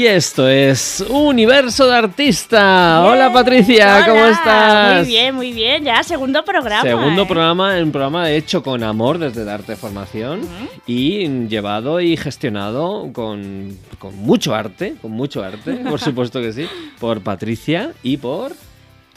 Y 0.00 0.06
esto 0.06 0.48
es 0.48 1.04
Universo 1.10 1.86
de 1.86 1.94
Artista. 1.94 3.04
Hola 3.04 3.30
Patricia, 3.30 4.06
¿cómo 4.08 4.24
estás? 4.28 5.00
Muy 5.00 5.08
bien, 5.08 5.34
muy 5.34 5.52
bien. 5.52 5.84
Ya, 5.84 6.02
segundo 6.02 6.42
programa. 6.42 6.80
Segundo 6.80 7.24
¿eh? 7.24 7.26
programa, 7.26 7.74
un 7.76 7.92
programa 7.92 8.30
hecho 8.30 8.62
con 8.62 8.82
amor 8.82 9.18
desde 9.18 9.44
Darte 9.44 9.76
Formación 9.76 10.40
y 10.86 11.28
llevado 11.48 12.00
y 12.00 12.16
gestionado 12.16 13.12
con, 13.12 13.76
con 13.98 14.16
mucho 14.16 14.54
arte, 14.54 14.94
con 15.02 15.10
mucho 15.10 15.44
arte, 15.44 15.74
por 15.90 16.00
supuesto 16.00 16.40
que 16.40 16.54
sí, 16.54 16.66
por 16.98 17.20
Patricia 17.20 17.92
y 18.02 18.16
por... 18.16 18.52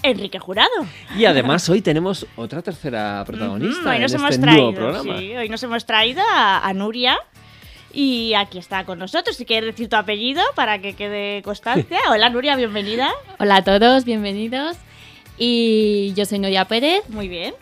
Enrique 0.01 0.37
Jurado. 0.37 0.69
Y 1.17 1.23
además 1.23 1.69
hoy 1.69 1.81
tenemos 1.81 2.27
otra 2.35 2.61
tercera 2.61 3.23
protagonista 3.25 3.83
Mm, 3.83 3.87
hoy 3.87 3.95
en 3.95 4.01
nos 4.01 4.11
este 4.13 4.17
hemos 4.17 4.39
nuevo 4.39 4.73
traído, 4.73 4.91
programa. 4.91 5.17
sí, 5.17 5.33
hoy 5.33 5.47
nos 5.47 5.63
hemos 5.63 5.85
traído 5.85 6.21
a, 6.29 6.67
a 6.67 6.73
Nuria. 6.73 7.17
Y 7.93 8.33
aquí 8.33 8.57
está 8.57 8.85
con 8.85 8.97
nosotros. 8.97 9.37
Si 9.37 9.45
quieres 9.45 9.73
decir 9.73 9.87
tu 9.87 9.95
apellido 9.95 10.41
para 10.55 10.79
que 10.79 10.95
quede 10.95 11.43
constancia. 11.43 11.99
Hola 12.09 12.29
Nuria, 12.29 12.55
bienvenida. 12.55 13.11
Hola 13.39 13.57
a 13.57 13.63
todos, 13.63 14.03
bienvenidos. 14.03 14.77
Y 15.37 16.13
yo 16.15 16.25
soy 16.25 16.39
Nuria 16.39 16.65
Pérez 16.65 17.07
Muy 17.09 17.27
bien. 17.27 17.53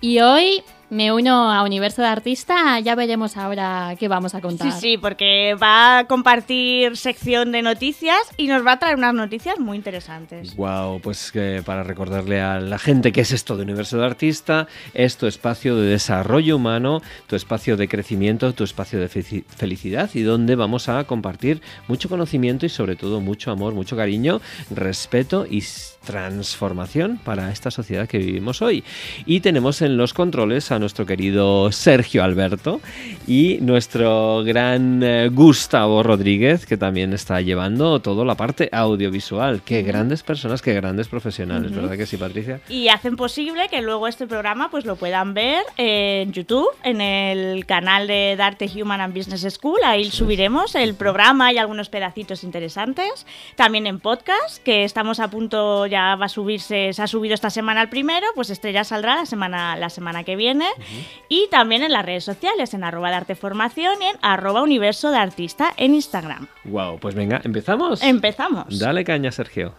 y 0.00 0.20
hoy 0.20 0.62
me 0.92 1.10
uno 1.10 1.50
a 1.50 1.62
Universo 1.64 2.02
de 2.02 2.08
Artista. 2.08 2.78
Ya 2.80 2.94
veremos 2.94 3.38
ahora 3.38 3.96
qué 3.98 4.08
vamos 4.08 4.34
a 4.34 4.42
contar. 4.42 4.70
Sí, 4.72 4.78
sí, 4.78 4.98
porque 4.98 5.56
va 5.60 6.00
a 6.00 6.04
compartir 6.06 6.98
sección 6.98 7.50
de 7.50 7.62
noticias 7.62 8.18
y 8.36 8.46
nos 8.46 8.64
va 8.64 8.72
a 8.72 8.78
traer 8.78 8.96
unas 8.96 9.14
noticias 9.14 9.58
muy 9.58 9.78
interesantes. 9.78 10.54
Wow, 10.54 11.00
pues 11.00 11.32
que 11.32 11.62
para 11.64 11.82
recordarle 11.82 12.42
a 12.42 12.60
la 12.60 12.78
gente 12.78 13.10
qué 13.10 13.22
es 13.22 13.32
esto 13.32 13.56
de 13.56 13.62
Universo 13.62 13.96
de 13.96 14.04
Artista, 14.04 14.68
es 14.92 15.16
tu 15.16 15.26
espacio 15.26 15.76
de 15.76 15.86
desarrollo 15.88 16.56
humano, 16.56 17.00
tu 17.26 17.36
espacio 17.36 17.78
de 17.78 17.88
crecimiento, 17.88 18.52
tu 18.52 18.62
espacio 18.64 19.00
de 19.00 19.08
felici- 19.08 19.44
felicidad 19.46 20.10
y 20.12 20.20
donde 20.20 20.56
vamos 20.56 20.90
a 20.90 21.04
compartir 21.04 21.62
mucho 21.88 22.10
conocimiento 22.10 22.66
y 22.66 22.68
sobre 22.68 22.96
todo 22.96 23.22
mucho 23.22 23.50
amor, 23.50 23.72
mucho 23.72 23.96
cariño, 23.96 24.42
respeto 24.70 25.46
y 25.50 25.62
transformación 26.04 27.18
para 27.24 27.50
esta 27.50 27.70
sociedad 27.70 28.08
que 28.08 28.18
vivimos 28.18 28.62
hoy. 28.62 28.84
Y 29.26 29.40
tenemos 29.40 29.82
en 29.82 29.96
los 29.96 30.14
controles 30.14 30.70
a 30.72 30.78
nuestro 30.78 31.06
querido 31.06 31.72
Sergio 31.72 32.22
Alberto 32.22 32.80
y 33.26 33.58
nuestro 33.60 34.42
gran 34.44 35.02
eh, 35.02 35.28
Gustavo 35.32 36.02
Rodríguez, 36.02 36.66
que 36.66 36.76
también 36.76 37.12
está 37.12 37.40
llevando 37.40 38.00
toda 38.00 38.24
la 38.24 38.34
parte 38.34 38.68
audiovisual. 38.72 39.62
Qué 39.64 39.82
grandes 39.82 40.22
personas, 40.22 40.62
qué 40.62 40.74
grandes 40.74 41.08
profesionales. 41.08 41.72
¿verdad 41.74 41.96
que 41.96 42.06
sí, 42.06 42.16
Patricia? 42.16 42.60
Y 42.68 42.88
hacen 42.88 43.16
posible 43.16 43.68
que 43.68 43.82
luego 43.82 44.08
este 44.08 44.26
programa 44.26 44.70
pues 44.70 44.84
lo 44.84 44.96
puedan 44.96 45.34
ver 45.34 45.62
en 45.76 46.32
YouTube, 46.32 46.68
en 46.82 47.00
el 47.00 47.66
canal 47.66 48.06
de 48.06 48.34
Darte 48.36 48.70
Human 48.74 49.00
and 49.00 49.16
Business 49.16 49.46
School. 49.54 49.80
Ahí 49.84 50.10
subiremos 50.10 50.74
el 50.74 50.94
programa 50.94 51.52
y 51.52 51.58
algunos 51.58 51.88
pedacitos 51.88 52.44
interesantes. 52.44 53.26
También 53.56 53.86
en 53.86 54.00
podcast, 54.00 54.62
que 54.62 54.84
estamos 54.84 55.20
a 55.20 55.28
punto, 55.28 55.86
ya 55.92 56.16
va 56.16 56.26
a 56.26 56.28
subirse, 56.28 56.92
se 56.92 57.02
ha 57.02 57.06
subido 57.06 57.34
esta 57.34 57.50
semana 57.50 57.82
el 57.82 57.88
primero, 57.88 58.26
pues 58.34 58.50
este 58.50 58.72
ya 58.72 58.82
saldrá 58.82 59.14
la 59.14 59.26
semana, 59.26 59.76
la 59.76 59.90
semana 59.90 60.24
que 60.24 60.34
viene. 60.34 60.66
Y 61.28 61.48
también 61.50 61.82
en 61.82 61.92
las 61.92 62.04
redes 62.04 62.24
sociales, 62.24 62.72
en 62.74 62.82
arroba 62.82 63.10
Darte 63.10 63.34
Formación 63.34 64.00
y 64.00 64.06
en 64.06 64.16
arroba 64.22 64.62
Universo 64.62 65.10
de 65.10 65.18
Artista 65.18 65.72
en 65.76 65.94
Instagram. 65.94 66.48
Wow, 66.64 66.98
pues 66.98 67.14
venga, 67.14 67.40
¿empezamos? 67.44 68.02
Empezamos. 68.02 68.78
Dale 68.78 69.04
caña, 69.04 69.30
Sergio. 69.30 69.74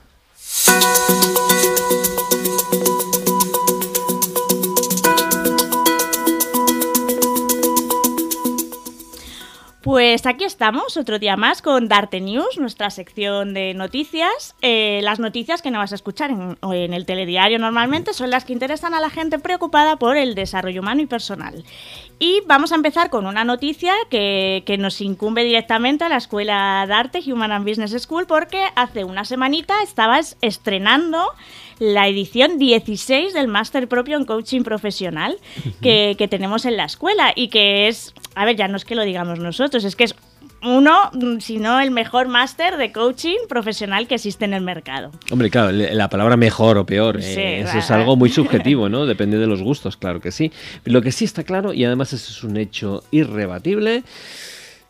Pues 9.83 10.25
aquí 10.25 10.45
estamos, 10.45 10.95
otro 10.95 11.19
día 11.19 11.35
más 11.35 11.61
con 11.61 11.89
Darte 11.89 12.21
News, 12.21 12.57
nuestra 12.57 12.89
sección 12.89 13.53
de 13.53 13.73
noticias. 13.73 14.55
Eh, 14.61 15.01
las 15.03 15.19
noticias 15.19 15.61
que 15.61 15.71
no 15.71 15.79
vas 15.79 15.91
a 15.91 15.95
escuchar 15.95 16.31
en, 16.31 16.93
el 16.93 17.05
telediario 17.05 17.59
normalmente 17.59 18.13
son 18.13 18.29
las 18.29 18.45
que 18.45 18.53
interesan 18.53 18.93
a 18.93 19.01
la 19.01 19.09
gente 19.09 19.39
preocupada 19.39 19.97
por 19.97 20.15
el 20.15 20.35
desarrollo 20.35 20.79
humano 20.79 21.01
y 21.01 21.05
personal. 21.05 21.65
Y 22.17 22.41
vamos 22.47 22.71
a 22.71 22.75
empezar 22.75 23.09
con 23.09 23.25
una 23.25 23.43
noticia 23.43 23.93
que, 24.09 24.63
nos 24.79 25.01
incumbe 25.01 25.43
directamente 25.43 26.05
a 26.05 26.09
la 26.09 26.15
Escuela 26.15 26.87
de 27.11 27.33
Human 27.33 27.51
and 27.51 27.67
Business 27.67 27.91
School 28.03 28.25
porque 28.25 28.63
hace 28.77 29.03
una 29.03 29.25
semanita 29.25 29.83
estabas 29.83 30.37
estrenando 30.39 31.27
la 31.79 32.07
edición 32.07 32.57
16 32.57 33.33
del 33.33 33.47
máster 33.47 33.87
propio 33.87 34.17
en 34.17 34.25
coaching 34.25 34.61
profesional 34.61 35.37
que, 35.81 36.15
que 36.17 36.27
tenemos 36.27 36.65
en 36.65 36.77
la 36.77 36.85
escuela 36.85 37.33
y 37.35 37.47
que 37.47 37.87
es, 37.87 38.13
a 38.35 38.45
ver, 38.45 38.55
ya 38.55 38.67
no 38.67 38.77
es 38.77 38.85
que 38.85 38.95
lo 38.95 39.03
digamos 39.03 39.39
nosotros, 39.39 39.83
es 39.83 39.95
que 39.95 40.05
es 40.05 40.15
uno, 40.63 41.11
si 41.39 41.57
no 41.57 41.79
el 41.79 41.91
mejor 41.91 42.27
máster 42.27 42.77
de 42.77 42.91
coaching 42.91 43.37
profesional 43.49 44.07
que 44.07 44.15
existe 44.15 44.45
en 44.45 44.53
el 44.53 44.61
mercado. 44.61 45.11
Hombre, 45.29 45.49
claro, 45.49 45.71
la 45.71 46.09
palabra 46.09 46.37
mejor 46.37 46.77
o 46.77 46.85
peor, 46.85 47.21
Sí, 47.21 47.39
eh, 47.39 47.61
eso 47.61 47.77
es 47.79 47.91
algo 47.91 48.15
muy 48.15 48.29
subjetivo, 48.29 48.89
¿no? 48.89 49.05
Depende 49.13 49.37
de 49.37 49.47
los 49.47 49.61
gustos, 49.61 49.97
claro 49.97 50.21
que 50.21 50.31
sí. 50.31 50.51
Lo 50.85 51.01
que 51.01 51.11
sí 51.11 51.25
está 51.25 51.43
claro, 51.43 51.73
y 51.73 51.83
además 51.83 52.13
eso 52.13 52.31
es 52.31 52.43
un 52.43 52.57
hecho 52.57 53.03
irrebatible, 53.11 54.03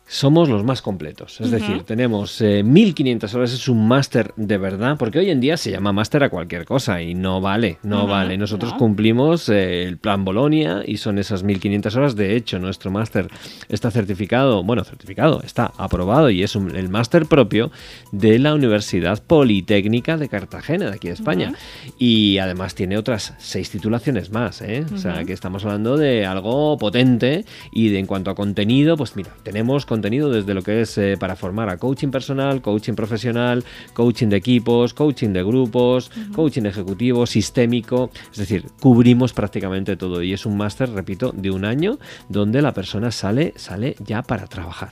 somos 0.06 0.48
los 0.48 0.64
más 0.64 0.82
completos. 0.82 1.40
Es 1.40 1.50
decir, 1.50 1.82
tenemos 1.84 2.40
eh, 2.42 2.62
1500 2.62 3.34
horas, 3.34 3.52
es 3.52 3.68
un 3.68 3.88
máster 3.88 4.32
de 4.36 4.58
verdad, 4.58 4.96
porque 4.98 5.18
hoy 5.18 5.30
en 5.30 5.40
día 5.40 5.56
se 5.56 5.70
llama 5.70 5.92
máster 5.92 6.22
a 6.22 6.28
cualquier 6.28 6.64
cosa 6.66 7.00
y 7.00 7.14
no 7.14 7.40
vale, 7.40 7.78
no 7.82 8.06
vale. 8.06 8.36
Nosotros 8.36 8.72
no. 8.72 8.78
cumplimos 8.78 9.48
eh, 9.48 9.82
el 9.84 9.96
plan 9.96 10.24
Bolonia 10.24 10.82
y 10.86 10.98
son 10.98 11.18
esas 11.18 11.42
1500 11.42 11.96
horas. 11.96 12.16
De 12.16 12.36
hecho, 12.36 12.58
nuestro 12.58 12.90
máster 12.90 13.28
está 13.68 13.90
certificado, 13.90 14.62
bueno, 14.62 14.84
certificado, 14.84 15.42
está 15.42 15.72
aprobado 15.78 16.28
y 16.30 16.42
es 16.42 16.54
un- 16.54 16.76
el 16.76 16.88
máster 16.90 17.26
propio 17.26 17.70
de 18.12 18.38
la 18.38 18.54
Universidad 18.54 19.22
Politécnica 19.22 20.16
de 20.16 20.28
Cartagena, 20.28 20.90
de 20.90 20.96
aquí 20.96 21.08
de 21.08 21.14
España. 21.14 21.54
Y 21.98 22.38
además 22.38 22.74
tiene 22.74 22.98
otras 22.98 23.34
seis 23.38 23.70
titulaciones 23.70 24.30
más, 24.30 24.60
¿eh? 24.62 24.84
O 24.94 24.98
sea, 24.98 25.24
que 25.24 25.32
estamos 25.32 25.64
hablando 25.64 25.96
de 25.96 26.26
algo 26.26 26.76
potente 26.78 27.44
y 27.72 27.88
de, 27.88 27.98
en 28.00 28.06
cuanto 28.06 28.30
a 28.30 28.34
contenido, 28.34 28.96
pues 28.96 29.16
mira, 29.16 29.30
tenemos 29.42 29.86
contenido 29.94 30.28
desde 30.28 30.54
lo 30.54 30.62
que 30.62 30.80
es 30.80 30.98
eh, 30.98 31.16
para 31.18 31.36
formar 31.36 31.68
a 31.68 31.76
coaching 31.76 32.10
personal, 32.10 32.60
coaching 32.60 32.94
profesional, 32.94 33.62
coaching 33.92 34.28
de 34.28 34.36
equipos, 34.36 34.92
coaching 34.92 35.30
de 35.30 35.44
grupos, 35.44 36.10
coaching 36.34 36.64
ejecutivo, 36.64 37.26
sistémico, 37.26 38.10
es 38.32 38.38
decir, 38.38 38.64
cubrimos 38.80 39.32
prácticamente 39.32 39.96
todo 39.96 40.20
y 40.20 40.32
es 40.32 40.46
un 40.46 40.56
máster, 40.56 40.90
repito, 40.90 41.30
de 41.32 41.52
un 41.52 41.64
año 41.64 41.98
donde 42.28 42.60
la 42.60 42.72
persona 42.74 43.12
sale, 43.12 43.52
sale 43.54 43.94
ya 44.00 44.22
para 44.22 44.48
trabajar. 44.48 44.90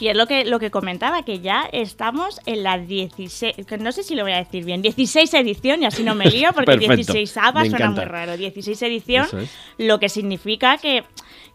Y 0.00 0.08
es 0.08 0.16
lo 0.16 0.26
que, 0.26 0.46
lo 0.46 0.58
que 0.58 0.70
comentaba, 0.70 1.24
que 1.24 1.40
ya 1.40 1.68
estamos 1.70 2.40
en 2.46 2.62
la 2.62 2.78
16, 2.78 3.66
que 3.66 3.76
no 3.76 3.92
sé 3.92 4.02
si 4.02 4.14
lo 4.14 4.22
voy 4.22 4.32
a 4.32 4.38
decir 4.38 4.64
bien, 4.64 4.80
16 4.80 5.34
edición, 5.34 5.82
y 5.82 5.84
así 5.84 6.02
no 6.02 6.14
me 6.14 6.24
lío, 6.24 6.52
porque 6.54 6.72
Perfecto, 6.78 7.12
16 7.12 7.36
me 7.54 7.70
suena 7.70 7.90
muy 7.90 8.04
raro. 8.04 8.36
16 8.38 8.80
edición, 8.82 9.26
es. 9.38 9.50
lo 9.76 10.00
que 10.00 10.08
significa 10.08 10.78
que, 10.78 11.04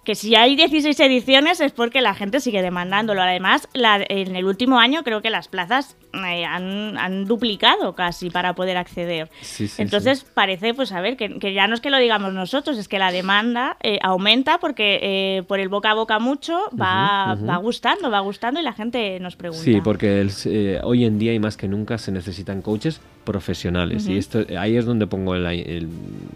que 0.07 0.15
si 0.15 0.35
hay 0.37 0.55
16 0.55 0.97
ediciones 1.01 1.59
es 1.59 1.73
porque 1.73 1.99
la 1.99 2.13
gente 2.15 2.39
sigue 2.39 2.61
demandándolo. 2.61 3.21
Además, 3.21 3.67
la- 3.73 3.99
en 4.07 4.37
el 4.37 4.45
último 4.45 4.79
año 4.79 5.03
creo 5.03 5.21
que 5.21 5.29
las 5.29 5.49
plazas 5.49 5.97
eh, 6.13 6.45
han, 6.45 6.97
han 6.97 7.25
duplicado 7.25 7.93
casi 7.93 8.29
para 8.29 8.53
poder 8.55 8.77
acceder. 8.77 9.29
Sí, 9.41 9.67
sí, 9.67 9.81
Entonces 9.81 10.23
parece, 10.23 10.73
pues 10.73 10.93
a 10.93 11.01
ver, 11.01 11.17
que, 11.17 11.39
que 11.39 11.53
ya 11.53 11.67
no 11.67 11.73
es 11.75 11.81
que 11.81 11.89
lo 11.89 11.97
digamos 11.97 12.31
nosotros, 12.31 12.77
es 12.77 12.87
que 12.87 12.99
la 12.99 13.11
demanda 13.11 13.75
eh, 13.83 13.99
aumenta 14.01 14.59
porque 14.59 14.99
eh, 15.01 15.43
por 15.43 15.59
el 15.59 15.67
boca 15.67 15.91
a 15.91 15.93
boca 15.95 16.19
mucho 16.19 16.57
va, 16.81 17.35
va 17.35 17.57
gustando, 17.57 18.09
va 18.09 18.21
gustando 18.21 18.61
y 18.61 18.63
la 18.63 18.71
gente 18.71 19.19
nos 19.19 19.35
pregunta. 19.35 19.61
Sí, 19.61 19.81
porque 19.81 20.21
el- 20.21 20.79
hoy 20.85 21.03
en 21.03 21.19
día 21.19 21.33
y 21.33 21.39
más 21.39 21.57
que 21.57 21.67
nunca 21.67 21.97
se 21.97 22.13
necesitan 22.13 22.61
coaches 22.61 23.01
profesionales 23.31 24.07
y 24.07 24.17
esto 24.17 24.45
ahí 24.57 24.77
es 24.77 24.85
donde 24.85 25.05
pongo 25.05 25.35
la, 25.35 25.53
el- 25.53 25.87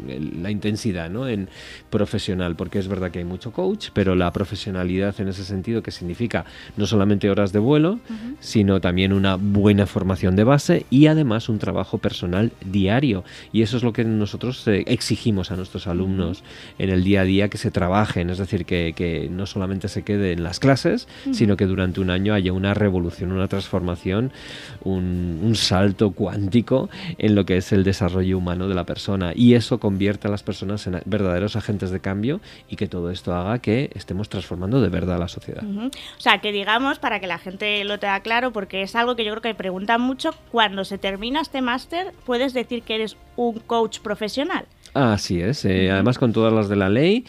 el- 0.09 0.43
la 0.43 0.51
intensidad 0.51 1.09
¿no? 1.09 1.27
en 1.27 1.47
profesional 1.89 2.55
porque 2.55 2.79
es 2.79 2.87
verdad 2.87 3.11
que 3.11 3.19
hay 3.19 3.25
mucho 3.25 3.51
coach, 3.51 3.89
pero 3.93 4.13
la 4.15 4.31
profesionalidad 4.33 5.15
en 5.21 5.29
ese 5.29 5.43
sentido, 5.45 5.81
que 5.81 5.91
significa 5.91 6.45
no 6.77 6.85
solamente 6.85 7.29
horas 7.29 7.51
de 7.53 7.59
vuelo, 7.59 7.99
sino 8.39 8.81
también 8.81 9.13
una 9.13 9.35
buena 9.37 9.85
formación 9.87 10.35
de 10.35 10.43
base 10.43 10.85
y 10.89 11.07
además 11.07 11.49
un 11.49 11.59
trabajo 11.59 11.97
personal 11.97 12.51
diario. 12.65 13.23
Y 13.53 13.61
eso 13.61 13.77
es 13.77 13.83
lo 13.83 13.93
que 13.93 14.03
nosotros 14.03 14.67
eh, 14.67 14.83
exigimos 14.87 15.51
a 15.51 15.55
nuestros 15.55 15.87
alumnos 15.87 16.43
en 16.77 16.89
el 16.89 17.03
día 17.03 17.21
a 17.21 17.23
día 17.23 17.49
que 17.49 17.57
se 17.57 17.71
trabajen, 17.71 18.29
es 18.29 18.37
decir, 18.37 18.65
que, 18.65 18.93
que 18.95 19.29
no 19.31 19.45
solamente 19.45 19.87
se 19.87 20.03
quede 20.03 20.33
en 20.33 20.43
las 20.43 20.59
clases, 20.59 21.07
sino 21.31 21.55
que 21.55 21.65
durante 21.65 22.01
un 22.01 22.09
año 22.09 22.33
haya 22.33 22.51
una 22.53 22.73
revolución, 22.73 23.31
una 23.31 23.47
transformación, 23.47 24.31
un, 24.83 25.39
un 25.43 25.55
salto 25.55 26.11
cuántico 26.11 26.80
en 27.17 27.35
lo 27.35 27.45
que 27.45 27.57
es 27.57 27.71
el 27.71 27.83
desarrollo 27.83 28.37
humano 28.37 28.67
de 28.67 28.75
la 28.75 28.85
persona. 28.85 29.33
Y 29.35 29.55
eso 29.55 29.79
convierte 29.79 30.27
a 30.27 30.31
las 30.31 30.43
personas 30.43 30.87
en 30.87 31.01
verdaderos 31.05 31.55
agentes 31.55 31.91
de 31.91 31.99
cambio 31.99 32.41
y 32.69 32.75
que 32.75 32.87
todo 32.87 33.11
esto 33.11 33.33
haga 33.33 33.59
que 33.59 33.89
estemos 33.93 34.29
transformando 34.29 34.81
de 34.81 34.89
verdad 34.89 35.17
a 35.17 35.19
la 35.19 35.27
sociedad. 35.27 35.63
O 35.63 36.21
sea, 36.21 36.39
que 36.39 36.51
digamos, 36.51 36.99
para 36.99 37.19
que 37.19 37.27
la 37.27 37.37
gente 37.37 37.83
lo 37.83 37.99
tenga 37.99 38.19
claro, 38.21 38.51
porque 38.51 38.81
es 38.81 38.95
algo 38.95 39.15
que 39.15 39.25
yo 39.25 39.31
creo 39.31 39.41
que 39.41 39.55
preguntan 39.55 40.01
mucho, 40.01 40.31
cuando 40.51 40.85
se 40.85 40.97
termina 40.97 41.41
este 41.41 41.61
máster, 41.61 42.13
¿puedes 42.25 42.53
decir 42.53 42.83
que 42.83 42.95
eres 42.95 43.17
un 43.35 43.59
coach 43.59 43.99
profesional? 43.99 44.65
Así 44.93 45.41
es, 45.41 45.63
eh, 45.65 45.89
además 45.89 46.17
con 46.17 46.33
todas 46.33 46.51
las 46.51 46.67
de 46.67 46.75
la 46.75 46.89
ley, 46.89 47.25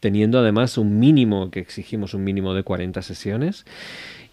teniendo 0.00 0.38
además 0.38 0.76
un 0.76 0.98
mínimo, 0.98 1.50
que 1.50 1.60
exigimos 1.60 2.12
un 2.12 2.24
mínimo 2.24 2.52
de 2.52 2.62
40 2.62 3.00
sesiones. 3.02 3.64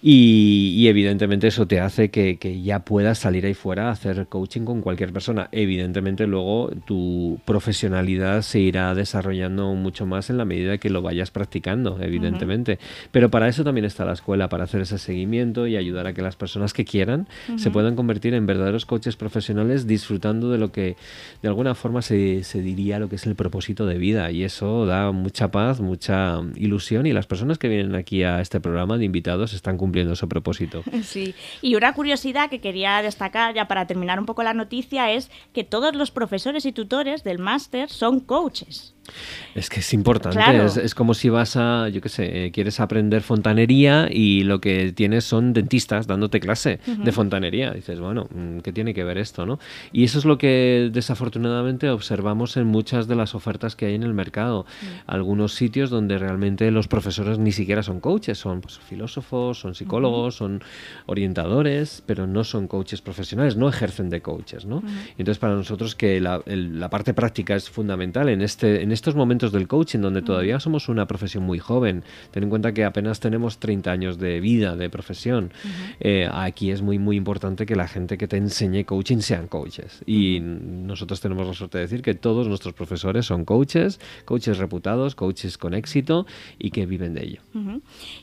Y, 0.06 0.86
evidentemente 0.90 1.48
eso 1.48 1.66
te 1.66 1.80
hace 1.80 2.12
que, 2.12 2.62
ya 2.62 2.84
puedas 2.84 3.20
salir 3.20 3.46
ahí 3.46 3.54
fuera 3.54 3.88
a 3.88 3.92
hacer 3.92 4.28
coaching 4.28 4.66
con 4.66 4.82
cualquier 4.82 5.14
persona. 5.14 5.48
Evidentemente 5.54 6.28
luego 6.28 6.72
tu 6.86 7.40
profesionalidad 7.46 8.42
se 8.42 8.60
irá 8.60 8.94
desarrollando 8.96 9.74
mucho 9.76 10.06
más 10.06 10.30
en 10.30 10.38
la 10.38 10.44
medida 10.44 10.78
que 10.78 10.90
lo 10.90 11.02
vayas 11.02 11.32
practicando, 11.32 12.02
evidentemente. 12.02 12.80
Pero 13.14 13.32
para 13.32 13.48
eso 13.48 13.64
también 13.64 13.86
está 13.86 14.04
la 14.04 14.12
escuela, 14.12 14.50
para 14.50 14.66
hacer 14.66 14.82
ese 14.82 14.98
seguimiento 14.98 15.68
y 15.68 15.78
ayudar 15.78 16.06
a 16.08 16.14
que 16.14 16.22
las 16.22 16.36
personas 16.36 16.74
que 16.74 16.84
quieran 16.84 17.30
se 17.56 17.72
puedan 17.72 17.96
convertir 17.96 18.34
en 18.34 18.46
verdaderos 18.46 18.86
coaches 18.86 19.16
profesionales 19.16 19.88
disfrutando 19.88 20.52
de 20.52 20.58
lo 20.58 20.74
que 20.74 20.98
de 21.42 21.48
alguna 21.48 21.76
forma 21.76 22.02
se, 22.02 22.44
se 22.44 22.62
diría 22.62 23.00
lo 23.00 23.08
que 23.08 23.16
es 23.16 23.26
el 23.26 23.36
propósito 23.36 23.86
de 23.86 23.98
vida. 23.98 24.32
Y 24.32 24.44
eso 24.44 24.86
da 24.86 25.14
mucha 25.14 25.50
paz, 25.50 25.80
mucha 25.80 26.42
ilusión 26.56 27.06
y 27.06 27.14
las 27.14 27.26
personas 27.26 27.58
que 27.58 27.70
vienen 27.70 27.96
aquí 27.96 28.24
a 28.24 28.42
este 28.42 28.60
programa 28.60 28.98
de 28.98 29.06
invitados 29.06 29.54
están 29.54 29.78
cumpliendo 29.78 29.93
Sí, 31.04 31.36
y 31.62 31.76
una 31.76 31.94
curiosidad 31.94 32.50
que 32.50 32.62
quería 32.62 33.02
destacar 33.02 33.54
ya 33.54 33.68
para 33.68 33.88
terminar 33.88 34.20
un 34.20 34.26
poco 34.26 34.42
la 34.44 34.54
noticia 34.54 35.12
es 35.12 35.30
que 35.54 35.64
todos 35.64 35.96
los 35.96 36.12
profesores 36.12 36.66
y 36.66 36.72
tutores 36.72 37.24
del 37.24 37.40
máster 37.40 37.90
son 37.90 38.20
coaches. 38.20 38.93
Es 39.56 39.70
que 39.70 39.82
es 39.82 39.94
importante, 39.94 40.40
es, 40.84 40.96
como 40.96 41.14
si 41.14 41.30
vas 41.30 41.56
a, 41.58 41.90
yo 41.90 42.02
qué 42.02 42.10
sé, 42.10 42.46
eh, 42.46 42.52
quieres 42.52 42.80
aprender 42.80 43.22
fontanería 43.22 44.08
y 44.10 44.44
lo 44.44 44.62
que 44.62 44.92
tienes 44.94 45.26
son 45.26 45.54
dentistas 45.54 46.08
dándote 46.08 46.40
clase 46.40 46.80
de 46.86 47.12
fontanería. 47.12 47.72
Dices, 47.72 48.00
bueno, 48.00 48.28
mm, 48.34 48.60
¿qué 48.60 48.72
tiene 48.72 48.94
que 48.94 49.04
ver 49.04 49.18
esto? 49.18 49.46
¿no? 49.46 49.60
Y 49.92 50.06
eso 50.06 50.18
es 50.18 50.26
lo 50.26 50.38
que 50.38 50.90
desafortunadamente 50.92 51.90
observamos 51.90 52.58
en 52.58 52.66
muchas 52.66 53.08
de 53.08 53.16
las 53.16 53.36
ofertas 53.36 53.76
que 53.76 53.88
hay 53.88 53.96
en 53.96 54.04
el 54.04 54.14
mercado. 54.14 54.66
Mm. 54.66 54.86
Algunos 55.12 55.54
sitios 55.54 55.90
donde 55.90 56.18
realmente 56.18 56.72
los 56.72 56.88
profesores 56.88 57.38
ni 57.38 57.52
siquiera 57.52 57.84
son 57.84 58.00
coaches, 58.00 58.38
son 58.38 58.62
pues, 58.62 58.80
filósofos, 58.80 59.60
son 59.60 59.76
psicólogos, 59.76 60.36
son 60.36 60.64
orientadores, 61.06 62.02
pero 62.06 62.26
no 62.26 62.44
son 62.44 62.68
coaches 62.68 63.02
profesionales, 63.02 63.56
no 63.56 63.70
ejercen 63.70 64.10
de 64.10 64.22
coaches. 64.22 64.66
¿no? 64.66 64.82
Entonces, 65.18 65.38
para 65.40 65.54
nosotros 65.54 65.96
que 65.96 66.20
la, 66.20 66.42
la, 66.46 66.90
parte 66.90 67.14
práctica 67.14 67.56
es 67.56 67.70
fundamental 67.70 68.30
en 68.30 68.42
este... 68.42 68.84
En 68.84 68.93
estos 68.94 69.16
momentos 69.16 69.52
del 69.52 69.68
coaching, 69.68 70.00
donde 70.00 70.22
todavía 70.22 70.60
somos 70.60 70.90
una 70.90 71.08
profesión 71.08 71.44
muy 71.44 71.60
joven, 71.60 72.04
ten 72.32 72.44
en 72.44 72.50
cuenta 72.50 72.74
que 72.74 72.86
apenas 72.86 73.20
tenemos 73.20 73.60
30 73.60 73.92
años 73.92 74.18
de 74.18 74.40
vida, 74.40 74.76
de 74.76 74.90
profesión, 74.90 75.52
eh, 76.00 76.30
aquí 76.32 76.72
es 76.72 76.82
muy, 76.82 77.00
muy 77.00 77.18
importante 77.18 77.66
que 77.66 77.76
la 77.76 77.88
gente 77.88 78.18
que 78.18 78.28
te 78.28 78.38
enseñe 78.38 78.86
coaching 78.86 79.20
sean 79.20 79.48
coaches. 79.48 80.02
Y 80.06 80.40
nosotros 80.40 81.22
tenemos 81.22 81.48
la 81.48 81.54
suerte 81.54 81.78
de 81.78 81.84
decir 81.84 82.02
que 82.02 82.14
todos 82.14 82.48
nuestros 82.48 82.74
profesores 82.74 83.26
son 83.26 83.46
coaches, 83.46 84.00
coaches 84.26 84.58
reputados, 84.58 85.16
coaches 85.16 85.58
con 85.58 85.74
éxito 85.74 86.26
y 86.60 86.72
que 86.72 86.86
viven 86.86 87.14
de 87.14 87.24
ello. 87.24 87.42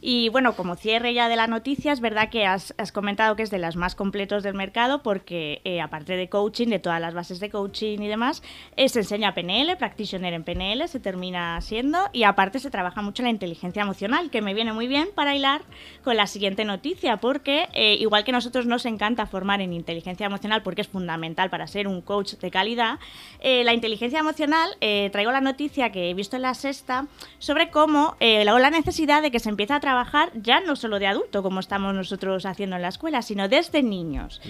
Y 0.00 0.28
bueno, 0.30 0.54
como 0.54 0.76
cierre 0.76 1.14
ya 1.14 1.28
de 1.28 1.36
la 1.36 1.46
noticia, 1.46 1.92
es 1.92 2.00
verdad 2.00 2.30
que 2.30 2.46
has, 2.46 2.74
comentado 2.92 3.36
que 3.36 3.42
es 3.42 3.50
de 3.50 3.58
las 3.58 3.76
más 3.76 3.94
completos 3.94 4.42
del 4.42 4.54
mercado 4.54 5.02
porque 5.02 5.60
eh, 5.64 5.80
aparte 5.80 6.16
de 6.16 6.28
coaching, 6.28 6.68
de 6.68 6.78
todas 6.78 7.00
las 7.00 7.14
bases 7.14 7.40
de 7.40 7.50
coaching 7.50 7.98
y 8.00 8.08
demás, 8.08 8.42
eh, 8.76 8.88
se 8.88 9.00
enseña 9.00 9.34
PNL, 9.34 9.76
Practitioner 9.76 10.34
en 10.34 10.44
PNL, 10.44 10.59
se 10.60 11.00
termina 11.00 11.58
siendo 11.62 12.10
y 12.12 12.24
aparte 12.24 12.58
se 12.58 12.70
trabaja 12.70 13.00
mucho 13.00 13.22
la 13.22 13.30
inteligencia 13.30 13.80
emocional, 13.80 14.30
que 14.30 14.42
me 14.42 14.52
viene 14.52 14.74
muy 14.74 14.88
bien 14.88 15.08
para 15.14 15.34
hilar 15.34 15.62
con 16.04 16.16
la 16.18 16.26
siguiente 16.26 16.66
noticia, 16.66 17.16
porque 17.16 17.68
eh, 17.72 17.94
igual 17.94 18.24
que 18.24 18.32
nosotros 18.32 18.66
nos 18.66 18.84
encanta 18.84 19.24
formar 19.24 19.62
en 19.62 19.72
inteligencia 19.72 20.26
emocional 20.26 20.62
porque 20.62 20.82
es 20.82 20.88
fundamental 20.88 21.48
para 21.48 21.66
ser 21.66 21.88
un 21.88 22.02
coach 22.02 22.34
de 22.34 22.50
calidad, 22.50 22.98
eh, 23.40 23.64
la 23.64 23.72
inteligencia 23.72 24.18
emocional, 24.18 24.68
eh, 24.82 25.08
traigo 25.12 25.32
la 25.32 25.40
noticia 25.40 25.92
que 25.92 26.10
he 26.10 26.14
visto 26.14 26.36
en 26.36 26.42
la 26.42 26.52
sexta 26.52 27.06
sobre 27.38 27.70
cómo 27.70 28.16
la, 28.20 28.58
la 28.58 28.70
necesidad 28.70 29.22
de 29.22 29.30
que 29.30 29.40
se 29.40 29.48
empiece 29.48 29.72
a 29.72 29.80
trabajar 29.80 30.30
ya 30.34 30.60
no 30.60 30.76
solo 30.76 30.98
de 30.98 31.06
adulto, 31.06 31.42
como 31.42 31.60
estamos 31.60 31.94
nosotros 31.94 32.44
haciendo 32.44 32.76
en 32.76 32.82
la 32.82 32.88
escuela, 32.88 33.22
sino 33.22 33.48
desde 33.48 33.82
niños. 33.82 34.42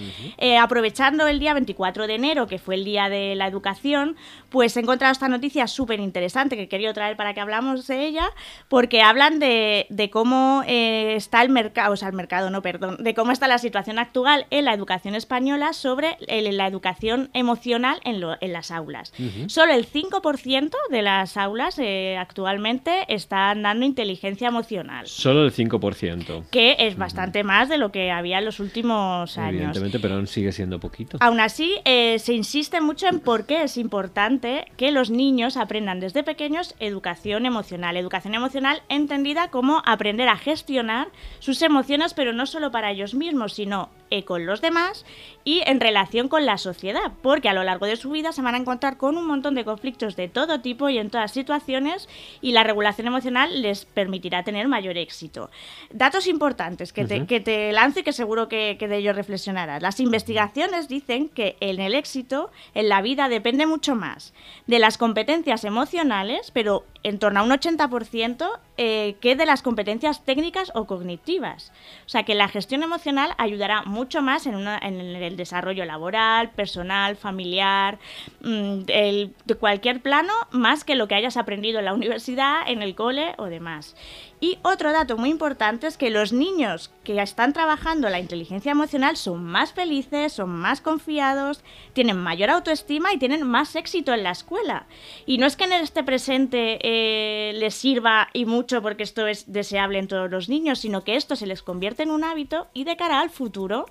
aprovechando 0.59 1.27
el 1.27 1.39
día 1.39 1.53
24 1.53 2.07
de 2.07 2.15
enero, 2.15 2.47
que 2.47 2.59
fue 2.59 2.75
el 2.75 2.83
día 2.83 3.07
de 3.07 3.35
la 3.35 3.47
educación, 3.47 4.17
pues 4.49 4.75
he 4.75 4.81
encontrado 4.81 5.13
esta 5.13 5.29
noticia 5.29 5.67
súper 5.67 6.00
interesante 6.01 6.57
que 6.57 6.67
quería 6.67 6.93
traer 6.93 7.17
para 7.17 7.33
que 7.33 7.39
hablamos 7.39 7.87
de 7.87 8.05
ella, 8.05 8.29
porque 8.67 9.01
hablan 9.01 9.39
de, 9.39 9.87
cómo 10.11 10.63
eh, 10.67 11.15
está 11.15 11.41
el 11.41 11.49
mercado, 11.49 11.93
o 11.93 11.97
sea, 11.97 12.09
el 12.09 12.15
mercado, 12.15 12.49
no, 12.49 12.61
perdón, 12.61 12.97
de 12.99 13.13
cómo 13.13 13.31
está 13.31 13.47
la 13.47 13.57
situación 13.57 13.99
actual 13.99 14.45
en 14.49 14.65
la 14.65 14.73
educación 14.73 15.15
española 15.15 15.73
sobre 15.73 16.17
la 16.27 16.67
educación 16.67 17.29
emocional 17.33 17.99
en, 18.03 18.21
en 18.41 18.53
las 18.53 18.71
aulas. 18.71 19.13
Solo 19.47 19.73
el 19.73 19.89
5% 19.89 20.71
de 20.89 21.01
las 21.01 21.37
aulas 21.37 21.79
eh, 21.79 22.17
actualmente 22.17 23.05
están 23.07 23.63
dando 23.63 23.85
inteligencia 23.85 24.47
emocional. 24.47 25.07
Solo 25.07 25.45
el 25.45 25.53
5%. 25.53 26.43
Que 26.49 26.75
es 26.79 26.97
bastante 26.97 27.43
más 27.43 27.69
de 27.69 27.77
lo 27.77 27.91
que 27.91 28.11
había 28.11 28.39
en 28.39 28.45
los 28.45 28.59
últimos 28.59 29.37
años. 29.37 29.53
Evidentemente, 29.53 29.99
pero 29.99 30.15
aún 30.15 30.27
sigue 30.27 30.51
siendo 30.51 30.79
poquito. 30.79 31.17
Aún 31.19 31.39
así, 31.39 31.75
eh, 31.85 32.19
se 32.19 32.33
insiste 32.33 32.81
mucho 32.81 33.07
en 33.07 33.19
por 33.19 33.45
qué 33.45 33.63
es 33.63 33.77
importante 33.77 34.65
que 34.77 34.91
los 34.91 35.09
niños 35.09 35.57
aprendan 35.57 35.90
desde 35.99 36.23
pequeños 36.23 36.75
educación 36.79 37.45
emocional. 37.45 37.97
Educación 37.97 38.35
emocional 38.35 38.83
entendida 38.89 39.49
como 39.49 39.81
aprender 39.85 40.29
a 40.29 40.37
gestionar 40.37 41.09
sus 41.39 41.61
emociones, 41.61 42.13
pero 42.13 42.33
no 42.33 42.45
solo 42.45 42.71
para 42.71 42.91
ellos 42.91 43.13
mismos, 43.13 43.53
sino 43.53 43.89
con 44.25 44.45
los 44.45 44.61
demás 44.61 45.05
y 45.43 45.61
en 45.65 45.79
relación 45.79 46.27
con 46.27 46.45
la 46.45 46.57
sociedad, 46.57 47.13
porque 47.21 47.49
a 47.49 47.53
lo 47.53 47.63
largo 47.63 47.85
de 47.85 47.95
su 47.95 48.11
vida 48.11 48.31
se 48.31 48.41
van 48.41 48.55
a 48.55 48.57
encontrar 48.57 48.97
con 48.97 49.17
un 49.17 49.25
montón 49.25 49.55
de 49.55 49.65
conflictos 49.65 50.15
de 50.15 50.27
todo 50.27 50.61
tipo 50.61 50.89
y 50.89 50.97
en 50.97 51.09
todas 51.09 51.31
situaciones 51.31 52.09
y 52.41 52.51
la 52.51 52.63
regulación 52.63 53.07
emocional 53.07 53.61
les 53.61 53.85
permitirá 53.85 54.43
tener 54.43 54.67
mayor 54.67 54.97
éxito. 54.97 55.49
Datos 55.91 56.27
importantes 56.27 56.93
que 56.93 57.05
te, 57.05 57.25
que 57.25 57.39
te 57.39 57.71
lance 57.71 58.01
y 58.01 58.03
que 58.03 58.13
seguro 58.13 58.49
que, 58.49 58.75
que 58.77 58.87
de 58.87 58.97
ello 58.97 59.13
reflexionarás. 59.13 59.81
Las 59.81 59.99
investigaciones 59.99 60.87
dicen 60.87 61.29
que 61.29 61.55
en 61.61 61.79
el 61.79 61.95
éxito 61.95 62.51
en 62.73 62.89
la 62.89 63.01
vida 63.01 63.29
depende 63.29 63.65
mucho 63.65 63.95
más 63.95 64.33
de 64.67 64.79
las 64.79 64.97
competencias 64.97 65.63
emocionales, 65.63 66.51
pero 66.51 66.85
en 67.03 67.17
torno 67.19 67.39
a 67.39 67.43
un 67.43 67.51
80% 67.51 68.47
eh, 68.77 69.15
que 69.21 69.35
de 69.35 69.45
las 69.45 69.61
competencias 69.61 70.23
técnicas 70.23 70.71
o 70.75 70.85
cognitivas. 70.85 71.71
O 72.05 72.09
sea 72.09 72.23
que 72.23 72.35
la 72.35 72.47
gestión 72.47 72.83
emocional 72.83 73.33
ayudará 73.37 73.83
mucho 73.83 74.00
más 74.21 74.45
en, 74.47 74.67
el 74.67 75.37
desarrollo 75.37 75.85
laboral, 75.85 76.51
personal, 76.51 77.15
familiar, 77.15 77.99
mm, 78.41 78.79
de 78.85 79.55
cualquier 79.59 80.01
plano, 80.01 80.33
más 80.51 80.83
que 80.83 80.95
lo 80.95 81.07
que 81.07 81.15
hayas 81.15 81.37
aprendido 81.37 81.79
en 81.79 81.85
la 81.85 81.93
universidad, 82.01 82.61
en 82.67 82.81
el 82.81 82.95
cole 82.95 83.33
o 83.37 83.45
demás. 83.45 83.95
Y 84.43 84.57
otro 84.63 84.91
dato 84.91 85.17
muy 85.17 85.29
importante 85.29 85.85
es 85.85 85.97
que 85.97 86.09
los 86.09 86.33
niños 86.33 86.91
que 87.03 87.21
están 87.21 87.53
trabajando 87.53 88.09
la 88.09 88.19
inteligencia 88.19 88.71
emocional 88.71 89.15
son 89.15 89.43
más 89.43 89.71
felices, 89.71 90.33
son 90.33 90.49
más 90.49 90.81
confiados, 90.81 91.63
tienen 91.93 92.17
mayor 92.17 92.49
autoestima 92.49 93.13
y 93.13 93.19
tienen 93.19 93.47
más 93.47 93.75
éxito 93.75 94.15
en 94.15 94.23
la 94.23 94.31
escuela. 94.31 94.87
Y 95.27 95.37
no 95.37 95.45
es 95.45 95.55
que 95.55 95.65
en 95.65 95.73
este 95.73 96.03
presente 96.03 96.79
eh, 96.81 97.53
les 97.53 97.75
sirva 97.75 98.29
y 98.33 98.45
mucho 98.45 98.81
porque 98.81 99.03
esto 99.03 99.27
es 99.27 99.51
deseable 99.51 99.99
en 99.99 100.07
todos 100.07 100.31
los 100.31 100.49
niños, 100.49 100.79
sino 100.79 101.03
que 101.03 101.17
esto 101.17 101.35
se 101.35 101.45
les 101.45 101.61
convierte 101.61 102.01
en 102.01 102.09
un 102.09 102.23
hábito 102.23 102.67
y 102.73 102.83
de 102.83 102.97
cara 102.97 103.19
al 103.19 103.29
futuro 103.29 103.85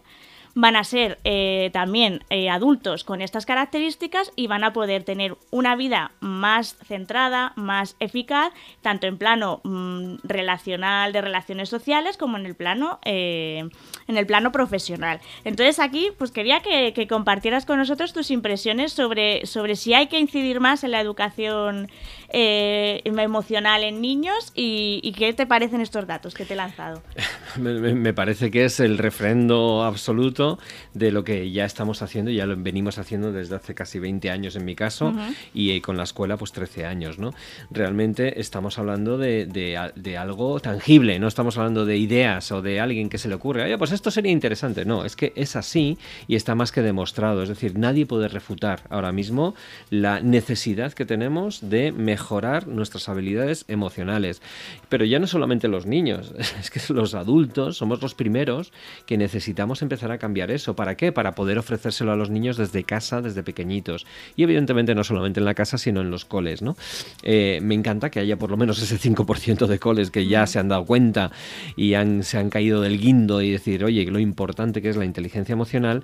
van 0.54 0.76
a 0.76 0.84
ser 0.84 1.18
eh, 1.24 1.70
también 1.72 2.24
eh, 2.30 2.50
adultos 2.50 3.04
con 3.04 3.22
estas 3.22 3.46
características 3.46 4.32
y 4.36 4.46
van 4.46 4.64
a 4.64 4.72
poder 4.72 5.04
tener 5.04 5.36
una 5.50 5.76
vida 5.76 6.12
más 6.20 6.76
centrada, 6.86 7.52
más 7.56 7.96
eficaz, 8.00 8.52
tanto 8.82 9.06
en 9.06 9.18
plano 9.18 9.60
mm, 9.64 10.16
relacional 10.24 11.12
de 11.12 11.20
relaciones 11.20 11.68
sociales 11.68 12.16
como 12.16 12.36
en 12.36 12.46
el 12.46 12.54
plano 12.54 12.98
eh, 13.04 13.68
en 14.08 14.16
el 14.16 14.26
plano 14.26 14.52
profesional. 14.52 15.20
Entonces 15.44 15.78
aquí 15.78 16.08
pues 16.18 16.30
quería 16.30 16.60
que, 16.60 17.06
compartieras 17.08 17.66
con 17.66 17.78
nosotros 17.78 18.12
tus 18.12 18.30
impresiones 18.30 18.92
sobre, 18.92 19.46
sobre 19.46 19.76
si 19.76 19.94
hay 19.94 20.08
que 20.08 20.18
incidir 20.18 20.60
más 20.60 20.84
en 20.84 20.90
la 20.90 21.00
educación 21.00 21.90
emocional 22.32 23.84
en 23.84 24.00
niños 24.00 24.52
y, 24.54 25.14
qué 25.16 25.32
te 25.32 25.46
parecen 25.46 25.80
estos 25.80 26.06
datos 26.06 26.34
que 26.34 26.44
te 26.44 26.54
he 26.54 26.56
lanzado. 26.56 27.02
me 27.58 28.14
parece 28.14 28.50
que 28.50 28.64
es 28.64 28.80
el 28.80 28.96
refrendo 28.98 29.82
absoluto 29.82 30.58
de 30.94 31.10
lo 31.10 31.24
que 31.24 31.50
ya 31.50 31.64
estamos 31.64 32.02
haciendo, 32.02 32.30
ya 32.30 32.46
lo 32.46 32.56
venimos 32.56 32.98
haciendo 32.98 33.32
desde 33.32 33.56
hace 33.56 33.74
casi 33.74 33.98
20 33.98 34.30
años 34.30 34.56
en 34.56 34.64
mi 34.64 34.74
caso, 34.74 35.12
y 35.54 35.72
eh, 35.72 35.82
con 35.82 35.96
la 35.96 36.04
escuela 36.04 36.36
pues 36.36 36.52
13 36.52 36.86
años, 36.86 37.18
¿no? 37.18 37.32
Realmente 37.70 38.40
estamos 38.40 38.78
hablando 38.78 39.18
de, 39.18 39.46
de, 39.46 40.18
algo 40.18 40.60
tangible, 40.60 41.18
no 41.18 41.28
estamos 41.28 41.56
hablando 41.56 41.84
de 41.86 41.96
ideas 41.96 42.52
o 42.52 42.62
de 42.62 42.80
alguien 42.80 43.08
que 43.08 43.18
se 43.18 43.28
le 43.28 43.34
ocurre, 43.34 43.64
oye, 43.64 43.78
pues 43.78 43.92
esto 43.92 44.10
sería 44.10 44.32
interesante, 44.32 44.84
no, 44.84 45.04
es 45.04 45.16
que 45.16 45.32
es 45.36 45.56
así 45.56 45.98
y 46.28 46.36
está 46.36 46.54
más 46.54 46.72
que 46.72 46.82
demostrado, 46.82 47.42
es 47.42 47.48
decir, 47.48 47.78
nadie 47.78 48.06
puede 48.06 48.28
refutar 48.28 48.82
ahora 48.90 49.12
mismo 49.12 49.54
la 49.90 50.20
necesidad 50.20 50.92
que 50.92 51.04
tenemos 51.04 51.68
de 51.68 51.92
mejorar 51.92 52.19
nuestras 52.66 53.08
habilidades 53.08 53.64
emocionales, 53.68 54.42
pero 54.88 55.04
ya 55.04 55.18
no 55.18 55.26
solamente 55.26 55.68
los 55.68 55.86
niños, 55.86 56.32
es 56.60 56.70
que 56.70 56.80
los 56.92 57.14
adultos 57.14 57.76
somos 57.76 58.02
los 58.02 58.14
primeros 58.14 58.72
que 59.06 59.16
necesitamos 59.16 59.82
empezar 59.82 60.12
a 60.12 60.18
cambiar 60.18 60.50
eso. 60.50 60.76
¿Para 60.76 60.96
qué? 60.96 61.12
Para 61.12 61.34
poder 61.34 61.58
ofrecérselo 61.58 62.12
a 62.12 62.16
los 62.16 62.30
niños 62.30 62.56
desde 62.56 62.84
casa, 62.84 63.20
desde 63.20 63.42
pequeñitos. 63.42 64.06
Y 64.36 64.42
evidentemente 64.42 64.94
no 64.94 65.04
solamente 65.04 65.40
en 65.40 65.46
la 65.46 65.54
casa, 65.54 65.78
sino 65.78 66.00
en 66.00 66.10
los 66.10 66.24
coles. 66.24 66.62
¿no? 66.62 66.76
Eh, 67.22 67.60
me 67.62 67.74
encanta 67.74 68.10
que 68.10 68.20
haya 68.20 68.36
por 68.36 68.50
lo 68.50 68.56
menos 68.56 68.80
ese 68.82 68.96
5% 68.98 69.66
de 69.66 69.78
coles 69.78 70.10
que 70.10 70.26
ya 70.26 70.46
se 70.46 70.58
han 70.58 70.68
dado 70.68 70.84
cuenta 70.84 71.32
y 71.76 71.94
han, 71.94 72.22
se 72.22 72.38
han 72.38 72.50
caído 72.50 72.80
del 72.80 72.98
guindo 72.98 73.42
y 73.42 73.50
decir, 73.50 73.84
oye, 73.84 74.04
lo 74.10 74.18
importante 74.18 74.82
que 74.82 74.90
es 74.90 74.96
la 74.96 75.04
inteligencia 75.04 75.52
emocional 75.52 76.02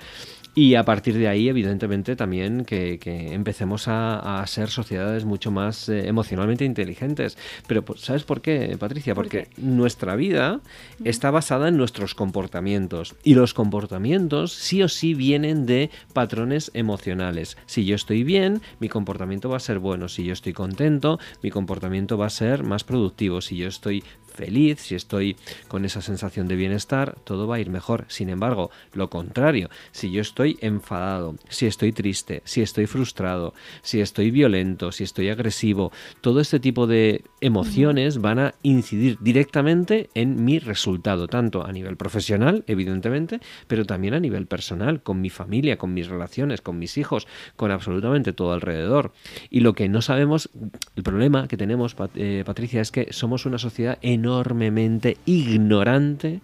y 0.59 0.75
a 0.75 0.87
partir 0.87 1.19
de 1.19 1.29
ahí, 1.29 1.51
evidentemente, 1.51 2.17
también 2.17 2.65
que, 2.65 2.99
empecemos 3.05 3.89
a, 3.89 4.43
ser 4.47 4.71
sociedades 4.71 5.27
mucho 5.27 5.51
más 5.51 5.91
eh, 5.91 6.09
emocionalmente 6.09 6.65
inteligentes. 6.65 7.37
Pero, 7.67 7.85
pues, 7.85 8.01
¿sabes 8.01 8.25
por 8.25 8.41
qué, 8.41 8.75
Patricia? 8.81 9.15
Porque 9.15 9.49
nuestra 9.59 10.17
vida 10.17 10.63
está 11.05 11.31
basada 11.31 11.69
en 11.69 11.77
nuestros 11.77 12.15
comportamientos. 12.15 13.17
Y 13.23 13.35
los 13.35 13.53
comportamientos 13.53 14.55
sí 14.55 14.83
o 14.83 14.89
sí 14.89 15.13
vienen 15.13 15.67
de 15.67 15.91
patrones 16.15 16.71
emocionales. 16.73 17.59
Si 17.67 17.85
yo 17.85 17.95
estoy 17.95 18.25
bien, 18.25 18.63
mi 18.81 18.89
comportamiento 18.89 19.51
va 19.51 19.59
a 19.59 19.61
ser 19.61 19.79
bueno. 19.79 20.09
Si 20.09 20.25
yo 20.25 20.33
estoy 20.33 20.55
contento, 20.55 21.19
mi 21.43 21.51
comportamiento 21.51 22.17
va 22.17 22.29
a 22.29 22.31
ser 22.31 22.63
más 22.63 22.83
productivo. 22.83 23.43
Si 23.43 23.59
yo 23.59 23.69
estoy 23.69 24.05
feliz, 24.37 24.81
si 24.81 24.95
estoy 24.95 25.37
con 25.67 25.85
esa 25.85 26.03
sensación 26.03 26.47
de 26.47 26.57
bienestar, 26.57 27.17
todo 27.25 27.47
va 27.47 27.57
a 27.57 27.61
ir 27.61 27.71
mejor. 27.71 28.05
Sin 28.09 28.29
embargo, 28.29 28.71
lo 28.93 29.09
contrario, 29.09 29.71
si 29.91 30.13
yo 30.13 30.21
estoy 30.21 30.59
enfadado, 30.61 31.37
si 31.49 31.67
estoy 31.67 31.93
triste, 31.93 32.43
si 32.45 32.61
estoy 32.61 32.87
frustrado, 32.87 33.55
si 33.83 34.01
estoy 34.01 34.31
violento, 34.31 34.93
si 34.93 35.05
estoy 35.05 35.31
agresivo, 35.31 35.91
todo 36.21 36.41
este 36.41 36.61
tipo 36.61 36.87
de 36.87 37.25
emociones 37.41 38.19
van 38.19 38.39
a 38.39 38.55
incidir 38.63 39.19
directamente 39.21 40.11
en 40.15 40.45
mi 40.45 40.59
resultado, 40.59 41.27
tanto 41.27 41.65
a 41.65 41.73
nivel 41.73 41.97
profesional, 41.97 42.63
evidentemente, 42.67 43.41
pero 43.67 43.85
también 43.87 44.15
a 44.15 44.21
nivel 44.21 44.47
personal, 44.47 45.03
con 45.03 45.21
mi 45.21 45.31
familia, 45.31 45.79
con 45.79 45.95
mis 45.95 46.09
relaciones, 46.09 46.61
con 46.61 46.79
mis 46.79 46.99
hijos, 46.99 47.27
con 47.57 47.71
absolutamente 47.71 48.33
todo 48.33 48.53
alrededor. 48.53 49.13
Y 49.51 49.61
lo 49.61 49.73
que 49.73 49.89
no 49.89 50.03
sabemos, 50.03 50.51
el 50.95 51.03
problema 51.03 51.49
que 51.49 51.57
tenemos, 51.57 51.97
eh, 52.15 52.43
Patricia, 52.45 52.81
es 52.81 52.93
que 52.93 53.13
somos 53.13 53.47
una 53.47 53.59
sociedad 53.59 53.99
enorme 54.03 54.26
enormemente 54.27 55.19
ignorante 55.25 56.41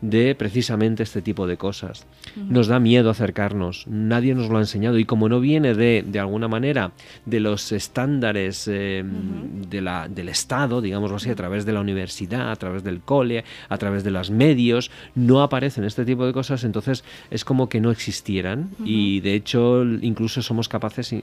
de 0.00 0.34
precisamente 0.34 1.02
este 1.02 1.20
tipo 1.20 1.46
de 1.46 1.58
cosas. 1.58 2.06
Nos 2.36 2.68
da 2.68 2.78
miedo 2.80 3.10
acercarnos, 3.10 3.86
nadie 3.86 4.34
nos 4.34 4.48
lo 4.48 4.56
ha 4.56 4.60
enseñado. 4.60 4.98
Y 4.98 5.04
como 5.04 5.28
no 5.28 5.40
viene 5.40 5.74
de, 5.74 6.04
de 6.06 6.18
alguna 6.18 6.48
manera, 6.48 6.92
de 7.26 7.40
los 7.40 7.72
estándares 7.72 8.66
eh, 8.68 9.04
de 9.04 9.80
la, 9.82 10.08
del 10.08 10.28
Estado, 10.28 10.80
digámoslo 10.80 11.16
así, 11.16 11.28
a 11.28 11.34
través 11.34 11.66
de 11.66 11.72
la 11.72 11.80
universidad, 11.80 12.50
a 12.50 12.56
través 12.56 12.82
del 12.82 13.00
cole, 13.00 13.44
a 13.68 13.78
través 13.78 14.04
de 14.04 14.10
los 14.10 14.30
medios, 14.30 14.90
no 15.14 15.42
aparecen 15.42 15.84
este 15.84 16.04
tipo 16.04 16.24
de 16.24 16.32
cosas, 16.32 16.64
entonces 16.64 17.04
es 17.30 17.44
como 17.44 17.68
que 17.68 17.80
no 17.80 17.90
existieran. 17.90 18.70
Y 18.84 19.20
de 19.20 19.34
hecho 19.34 19.84
incluso 19.84 20.40
somos 20.40 20.68
capaces, 20.68 21.14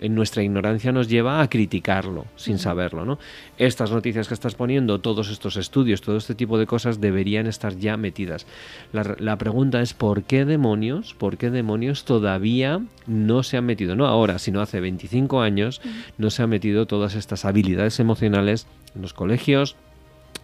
en 0.00 0.14
nuestra 0.14 0.42
ignorancia 0.42 0.92
nos 0.92 1.08
lleva 1.08 1.40
a 1.40 1.48
criticarlo 1.48 2.26
sin 2.36 2.58
saberlo. 2.58 3.04
¿no? 3.04 3.18
Estas 3.58 3.90
noticias 3.90 4.28
que 4.28 4.34
estás 4.34 4.54
poniendo, 4.54 5.00
todos 5.00 5.30
estos 5.30 5.56
estudios, 5.56 6.00
todo 6.00 6.16
este 6.16 6.34
tipo 6.34 6.58
de 6.58 6.66
cosas 6.66 7.00
deberían 7.00 7.46
estar 7.46 7.76
ya 7.76 7.96
metidos 7.96 8.46
la, 8.92 9.36
pregunta 9.36 9.80
es 9.80 9.94
¿por 9.94 10.24
qué 10.24 10.44
demonios, 10.44 11.14
por 11.14 11.36
qué 11.36 11.50
demonios 11.50 12.04
todavía 12.04 12.80
no 13.06 13.42
se 13.42 13.56
han 13.56 13.66
metido, 13.66 13.96
no 13.96 14.06
ahora, 14.06 14.38
sino 14.38 14.60
hace 14.60 14.80
25 14.80 15.40
años, 15.40 15.80
no 16.18 16.30
se 16.30 16.42
han 16.42 16.50
metido 16.50 16.86
todas 16.86 17.14
estas 17.14 17.44
habilidades 17.44 18.00
emocionales 18.00 18.66
en 18.94 19.02
los 19.02 19.12
colegios, 19.12 19.76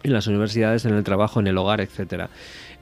en 0.03 0.13
las 0.13 0.27
universidades, 0.27 0.85
en 0.85 0.93
el 0.93 1.03
trabajo, 1.03 1.39
en 1.39 1.47
el 1.47 1.57
hogar, 1.57 1.81
etcétera? 1.81 2.29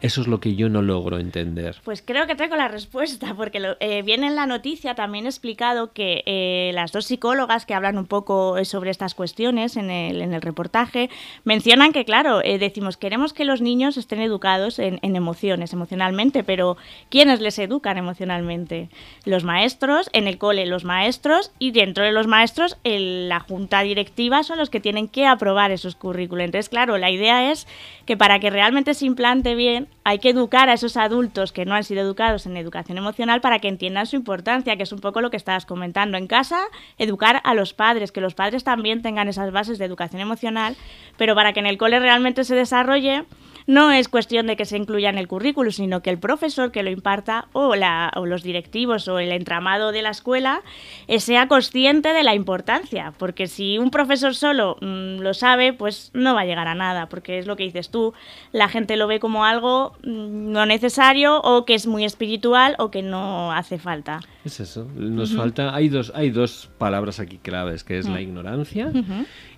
Eso 0.01 0.21
es 0.21 0.27
lo 0.27 0.39
que 0.39 0.55
yo 0.55 0.69
no 0.69 0.81
logro 0.81 1.19
entender. 1.19 1.77
Pues 1.83 2.03
creo 2.05 2.27
que 2.27 2.35
tengo 2.35 2.55
la 2.55 2.67
respuesta, 2.67 3.33
porque 3.35 3.75
eh, 3.79 4.01
viene 4.03 4.27
en 4.27 4.35
la 4.35 4.45
noticia 4.45 4.93
también 4.93 5.25
explicado 5.25 5.93
que 5.93 6.21
eh, 6.25 6.71
las 6.73 6.91
dos 6.91 7.05
psicólogas 7.05 7.65
que 7.65 7.73
hablan 7.73 7.97
un 7.97 8.05
poco 8.05 8.57
eh, 8.57 8.65
sobre 8.65 8.91
estas 8.91 9.15
cuestiones 9.15 9.77
en 9.77 9.89
el, 9.89 10.21
en 10.21 10.33
el 10.33 10.41
reportaje 10.41 11.09
mencionan 11.43 11.93
que, 11.93 12.03
claro, 12.03 12.39
decimos, 12.39 12.97
queremos 12.97 13.33
que 13.33 13.45
los 13.45 13.61
niños 13.61 13.97
estén 13.97 14.19
educados 14.19 14.79
en, 14.79 14.99
emociones, 15.01 15.71
emocionalmente, 15.71 16.43
pero 16.43 16.77
¿quiénes 17.09 17.39
les 17.39 17.57
educan 17.57 17.97
emocionalmente? 17.97 18.89
Los 19.23 19.43
maestros, 19.43 20.09
en 20.13 20.27
el 20.27 20.37
cole 20.37 20.65
los 20.65 20.83
maestros 20.83 21.51
y 21.57 21.71
dentro 21.71 22.03
de 22.03 22.11
los 22.11 22.27
maestros 22.27 22.77
la 22.83 23.39
junta 23.39 23.81
directiva 23.81 24.43
son 24.43 24.57
los 24.57 24.69
que 24.69 24.79
tienen 24.79 25.07
que 25.07 25.25
aprobar 25.25 25.71
esos 25.71 25.95
currículos. 25.95 26.45
Entonces, 26.45 26.69
claro, 26.69 26.97
la 26.97 27.11
idea 27.11 27.51
es 27.51 27.67
que 28.05 28.17
para 28.17 28.39
que 28.39 28.49
realmente 28.49 28.93
se 28.93 29.05
implante 29.05 29.55
bien, 29.55 29.84
hay 30.03 30.19
que 30.19 30.29
educar 30.29 30.69
a 30.69 30.73
esos 30.73 30.97
adultos 30.97 31.51
que 31.51 31.65
no 31.65 31.73
han 31.73 31.83
sido 31.83 32.01
educados 32.01 32.45
en 32.45 32.57
educación 32.57 32.97
emocional 32.97 33.41
para 33.41 33.59
que 33.59 33.67
entiendan 33.67 34.05
su 34.05 34.15
importancia, 34.15 34.77
que 34.77 34.83
es 34.83 34.91
un 34.91 34.99
poco 34.99 35.21
lo 35.21 35.29
que 35.29 35.37
estabas 35.37 35.65
comentando. 35.65 36.17
En 36.17 36.27
casa, 36.27 36.59
educar 36.97 37.41
a 37.43 37.53
los 37.53 37.73
padres, 37.73 38.11
que 38.11 38.21
los 38.21 38.35
padres 38.35 38.63
también 38.63 39.01
tengan 39.01 39.27
esas 39.27 39.51
bases 39.51 39.77
de 39.77 39.85
educación 39.85 40.21
emocional, 40.21 40.75
pero 41.17 41.35
para 41.35 41.53
que 41.53 41.59
en 41.59 41.65
el 41.65 41.77
cole 41.77 41.99
realmente 41.99 42.43
se 42.43 42.55
desarrolle, 42.55 43.25
no 43.67 43.91
es 43.91 44.07
cuestión 44.09 44.47
de 44.47 44.55
que 44.55 44.65
se 44.65 44.77
incluya 44.77 45.09
en 45.09 45.17
el 45.17 45.27
currículo, 45.27 45.71
sino 45.71 46.01
que 46.01 46.09
el 46.09 46.19
profesor 46.19 46.71
que 46.71 46.83
lo 46.83 46.89
imparta 46.89 47.47
o, 47.53 47.75
la, 47.75 48.11
o 48.15 48.25
los 48.25 48.43
directivos 48.43 49.07
o 49.07 49.19
el 49.19 49.31
entramado 49.31 49.91
de 49.91 50.01
la 50.01 50.11
escuela 50.11 50.61
eh, 51.07 51.19
sea 51.19 51.47
consciente 51.47 52.13
de 52.13 52.23
la 52.23 52.35
importancia, 52.35 53.13
porque 53.17 53.47
si 53.47 53.77
un 53.77 53.89
profesor 53.89 54.35
solo 54.35 54.77
mm, 54.81 55.19
lo 55.19 55.33
sabe, 55.33 55.73
pues 55.73 56.11
no 56.13 56.35
va 56.35 56.41
a 56.41 56.45
llegar 56.45 56.67
a 56.67 56.75
nada, 56.75 57.07
porque 57.09 57.39
es 57.39 57.47
lo 57.47 57.55
que 57.55 57.63
dices 57.63 57.89
tú, 57.89 58.13
la 58.51 58.69
gente 58.69 58.97
lo 58.97 59.07
ve 59.07 59.19
como 59.19 59.45
algo 59.45 59.93
mm, 60.03 60.51
no 60.51 60.65
necesario 60.65 61.41
o 61.41 61.65
que 61.65 61.73
es 61.73 61.87
muy 61.87 62.05
espiritual 62.05 62.75
o 62.77 62.91
que 62.91 63.01
no 63.01 63.51
hace 63.51 63.79
falta. 63.79 64.19
Es 64.43 64.59
eso, 64.59 64.87
nos 64.95 65.35
falta, 65.35 65.73
hay 65.73 65.89
dos, 65.89 66.11
hay 66.15 66.29
dos 66.29 66.69
palabras 66.77 67.19
aquí 67.19 67.39
claves, 67.39 67.83
que 67.83 67.97
es 67.97 68.07
la 68.07 68.17
mm. 68.17 68.21
ignorancia 68.21 68.91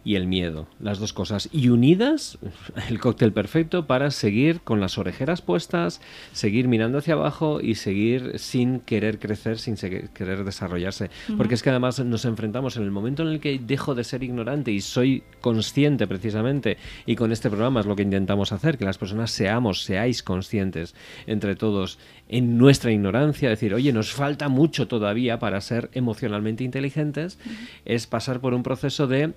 y 0.07 0.15
el 0.15 0.25
miedo, 0.25 0.69
las 0.79 0.99
dos 0.99 1.11
cosas. 1.11 1.49
Y 1.51 1.67
unidas, 1.67 2.37
el 2.89 2.97
cóctel 2.97 3.33
perfecto 3.33 3.87
para 3.87 4.09
seguir 4.09 4.61
con 4.61 4.79
las 4.79 4.97
orejeras 4.97 5.41
puestas, 5.41 5.99
seguir 6.31 6.69
mirando 6.69 6.99
hacia 6.99 7.15
abajo 7.15 7.59
y 7.61 7.75
seguir 7.75 8.39
sin 8.39 8.79
querer 8.79 9.19
crecer, 9.19 9.59
sin 9.59 9.75
querer 9.75 10.45
desarrollarse. 10.45 11.09
Porque 11.35 11.55
es 11.55 11.61
que 11.61 11.71
además 11.71 11.99
nos 11.99 12.23
enfrentamos 12.23 12.77
en 12.77 12.83
el 12.83 12.91
momento 12.91 13.23
en 13.23 13.33
el 13.33 13.41
que 13.41 13.59
dejo 13.59 13.95
de 13.95 14.05
ser 14.05 14.23
ignorante 14.23 14.71
y 14.71 14.79
soy 14.79 15.23
consciente 15.41 16.07
precisamente, 16.07 16.77
y 17.05 17.17
con 17.17 17.33
este 17.33 17.49
programa 17.49 17.81
es 17.81 17.85
lo 17.85 17.97
que 17.97 18.03
intentamos 18.03 18.53
hacer, 18.53 18.77
que 18.77 18.85
las 18.85 18.97
personas 18.97 19.31
seamos, 19.31 19.83
seáis 19.83 20.23
conscientes 20.23 20.95
entre 21.25 21.57
todos 21.57 21.99
en 22.29 22.57
nuestra 22.57 22.93
ignorancia, 22.93 23.49
decir, 23.49 23.73
oye, 23.73 23.91
nos 23.91 24.13
falta 24.13 24.47
mucho 24.47 24.87
todavía 24.87 25.37
para 25.37 25.59
ser 25.59 25.89
emocionalmente 25.91 26.63
inteligentes, 26.63 27.39
es 27.83 28.07
pasar 28.07 28.39
por 28.39 28.53
un 28.53 28.63
proceso 28.63 29.07
de 29.07 29.33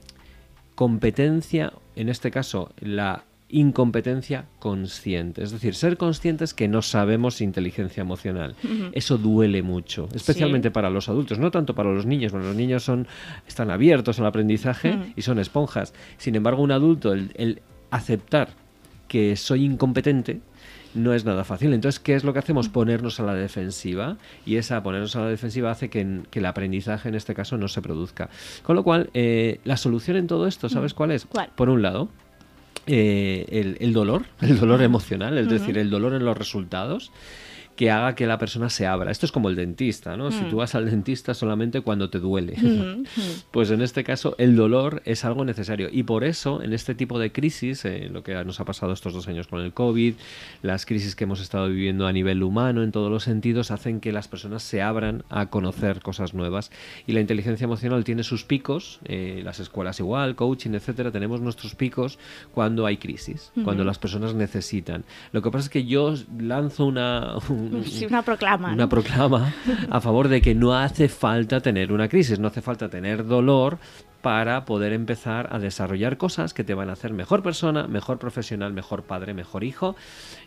competencia, 0.81 1.75
en 1.95 2.09
este 2.09 2.31
caso 2.31 2.73
la 2.81 3.25
incompetencia 3.51 4.47
consciente. 4.59 5.43
Es 5.43 5.51
decir, 5.51 5.75
ser 5.75 5.99
conscientes 5.99 6.55
que 6.55 6.69
no 6.69 6.81
sabemos 6.81 7.43
inteligencia 7.43 8.01
emocional. 8.01 8.55
Eso 8.93 9.19
duele 9.19 9.61
mucho, 9.63 10.09
especialmente 10.15 10.71
para 10.71 10.89
los 10.89 11.11
adultos, 11.11 11.39
no 11.39 11.51
tanto 11.51 11.75
para 11.75 11.93
los 11.93 12.07
niños. 12.07 12.33
los 12.33 12.57
niños 12.57 12.83
son, 12.83 13.07
están 13.47 13.71
abiertos 13.71 14.21
al 14.21 14.27
aprendizaje 14.27 15.13
y 15.17 15.21
son 15.21 15.39
esponjas. 15.39 15.93
Sin 16.17 16.35
embargo, 16.35 16.63
un 16.63 16.73
adulto, 16.73 17.13
el, 17.13 17.61
aceptar 17.91 18.49
que 19.07 19.37
soy 19.37 19.67
incompetente, 19.67 20.41
no 20.95 21.15
es 21.15 21.25
nada 21.25 21.45
fácil. 21.45 21.73
Entonces, 21.73 22.01
¿qué 22.01 22.15
es 22.15 22.25
lo 22.25 22.33
que 22.33 22.39
hacemos? 22.39 22.69
Ponernos 22.69 23.21
a 23.21 23.23
la 23.25 23.35
defensiva 23.35 24.17
y 24.47 24.57
esa 24.57 24.83
ponernos 24.83 25.17
a 25.17 25.21
la 25.21 25.29
defensiva 25.29 25.71
hace 25.71 25.91
que, 25.91 26.23
que 26.31 26.39
el 26.41 26.47
aprendizaje 26.47 27.09
en 27.09 27.15
este 27.15 27.35
caso 27.35 27.57
no 27.57 27.69
se 27.69 27.83
produzca. 27.83 28.31
Con 28.63 28.77
lo 28.77 28.83
cual, 28.83 29.11
eh, 29.15 29.61
la 29.65 29.77
solución 29.77 30.17
en 30.17 30.27
todo 30.27 30.47
esto, 30.47 30.69
¿sabes 30.69 30.95
cuál 30.95 31.13
es? 31.13 31.27
¿Cuál? 31.27 31.51
Por 31.55 31.69
un 31.69 31.83
lado, 31.83 32.09
eh, 32.87 33.47
el, 33.51 33.77
el 33.81 33.93
dolor, 33.93 34.25
el 34.41 34.59
dolor 34.59 34.83
emocional, 34.83 35.39
es 35.39 35.49
decir, 35.49 35.79
el 35.79 35.91
dolor 35.91 36.15
en 36.15 36.25
los 36.25 36.37
resultados 36.37 37.13
que 37.81 37.91
haga 37.91 38.15
que 38.15 38.27
la 38.27 38.37
persona 38.37 38.69
se 38.69 38.87
abra. 38.87 39.11
Esto 39.11 39.25
es 39.25 39.33
como 39.33 39.49
el 39.49 39.57
dentista, 39.57 40.15
¿no? 40.15 40.31
Si 40.31 40.45
tú 40.51 40.57
vas 40.57 40.75
al 40.75 40.91
dentista 40.91 41.33
solamente 41.33 41.81
cuando 41.81 42.11
te 42.11 42.19
duele. 42.19 42.55
pues 43.53 43.71
en 43.71 43.81
este 43.81 44.05
caso 44.05 44.35
el 44.37 44.55
dolor 44.55 45.01
es 45.07 45.25
algo 45.25 45.47
necesario. 45.47 45.89
Y 45.91 46.03
por 46.03 46.23
eso, 46.23 46.63
en 46.63 46.75
este 46.75 46.95
tipo 46.95 47.19
de 47.19 47.33
crisis, 47.33 47.87
eh, 47.87 48.11
lo 48.13 48.23
que 48.23 48.35
nos 48.45 48.61
ha 48.61 48.67
pasado 48.67 48.93
estos 48.93 49.15
dos 49.15 49.29
años 49.29 49.47
con 49.47 49.63
el 49.63 49.73
COVID, 49.73 50.13
las 50.61 50.85
crisis 50.85 51.17
que 51.17 51.25
hemos 51.25 51.41
estado 51.41 51.71
viviendo 51.71 52.07
a 52.07 52.13
nivel 52.13 52.43
humano 52.43 52.83
en 52.83 52.93
todos 52.93 53.11
los 53.11 53.23
sentidos, 53.23 53.71
hacen 53.71 54.01
que 54.01 54.13
las 54.13 54.29
personas 54.29 54.63
se 54.63 54.83
abran 54.83 55.25
a 55.31 55.47
conocer 55.47 56.03
cosas 56.03 56.35
nuevas. 56.35 56.71
Y 57.07 57.13
la 57.13 57.21
inteligencia 57.21 57.65
emocional 57.65 58.05
tiene 58.05 58.25
sus 58.25 58.45
picos, 58.45 59.01
eh, 59.07 59.41
las 59.43 59.59
escuelas 59.59 60.01
igual, 60.01 60.37
coaching, 60.37 60.73
etcétera, 60.73 61.13
tenemos 61.13 61.41
nuestros 61.41 61.75
picos 61.75 62.19
cuando 62.53 62.85
hay 62.85 62.99
crisis, 62.99 63.53
cuando 63.65 63.85
las 63.85 63.99
personas 63.99 64.35
necesitan. 64.35 65.05
Lo 65.33 65.41
que 65.41 65.51
pasa 65.51 65.65
es 65.65 65.71
que 65.71 65.87
yo 65.87 66.13
lanzo 66.39 66.85
una, 66.85 67.37
Sí, 67.85 68.07
una 68.07 68.23
proclama. 68.23 68.69
Una 68.69 68.85
¿no? 68.85 68.89
proclama 68.89 69.55
a 69.91 70.01
favor 70.01 70.29
de 70.29 70.41
que 70.41 70.55
no 70.55 70.75
hace 70.75 71.09
falta 71.09 71.61
tener 71.61 71.93
una 71.93 72.09
crisis, 72.09 72.39
no 72.39 72.49
hace 72.49 72.63
falta 72.63 72.89
tener 72.89 73.27
dolor 73.27 73.79
para 74.23 74.65
poder 74.65 74.93
empezar 74.93 75.49
a 75.51 75.59
desarrollar 75.59 76.19
cosas 76.19 76.53
que 76.53 76.65
te 76.65 76.75
van 76.75 76.91
a 76.91 76.93
hacer 76.93 77.13
mejor 77.13 77.43
persona, 77.43 77.87
mejor 77.87 78.19
profesional, 78.19 78.73
mejor 78.73 79.05
padre, 79.05 79.35
mejor 79.35 79.65
hijo 79.65 79.97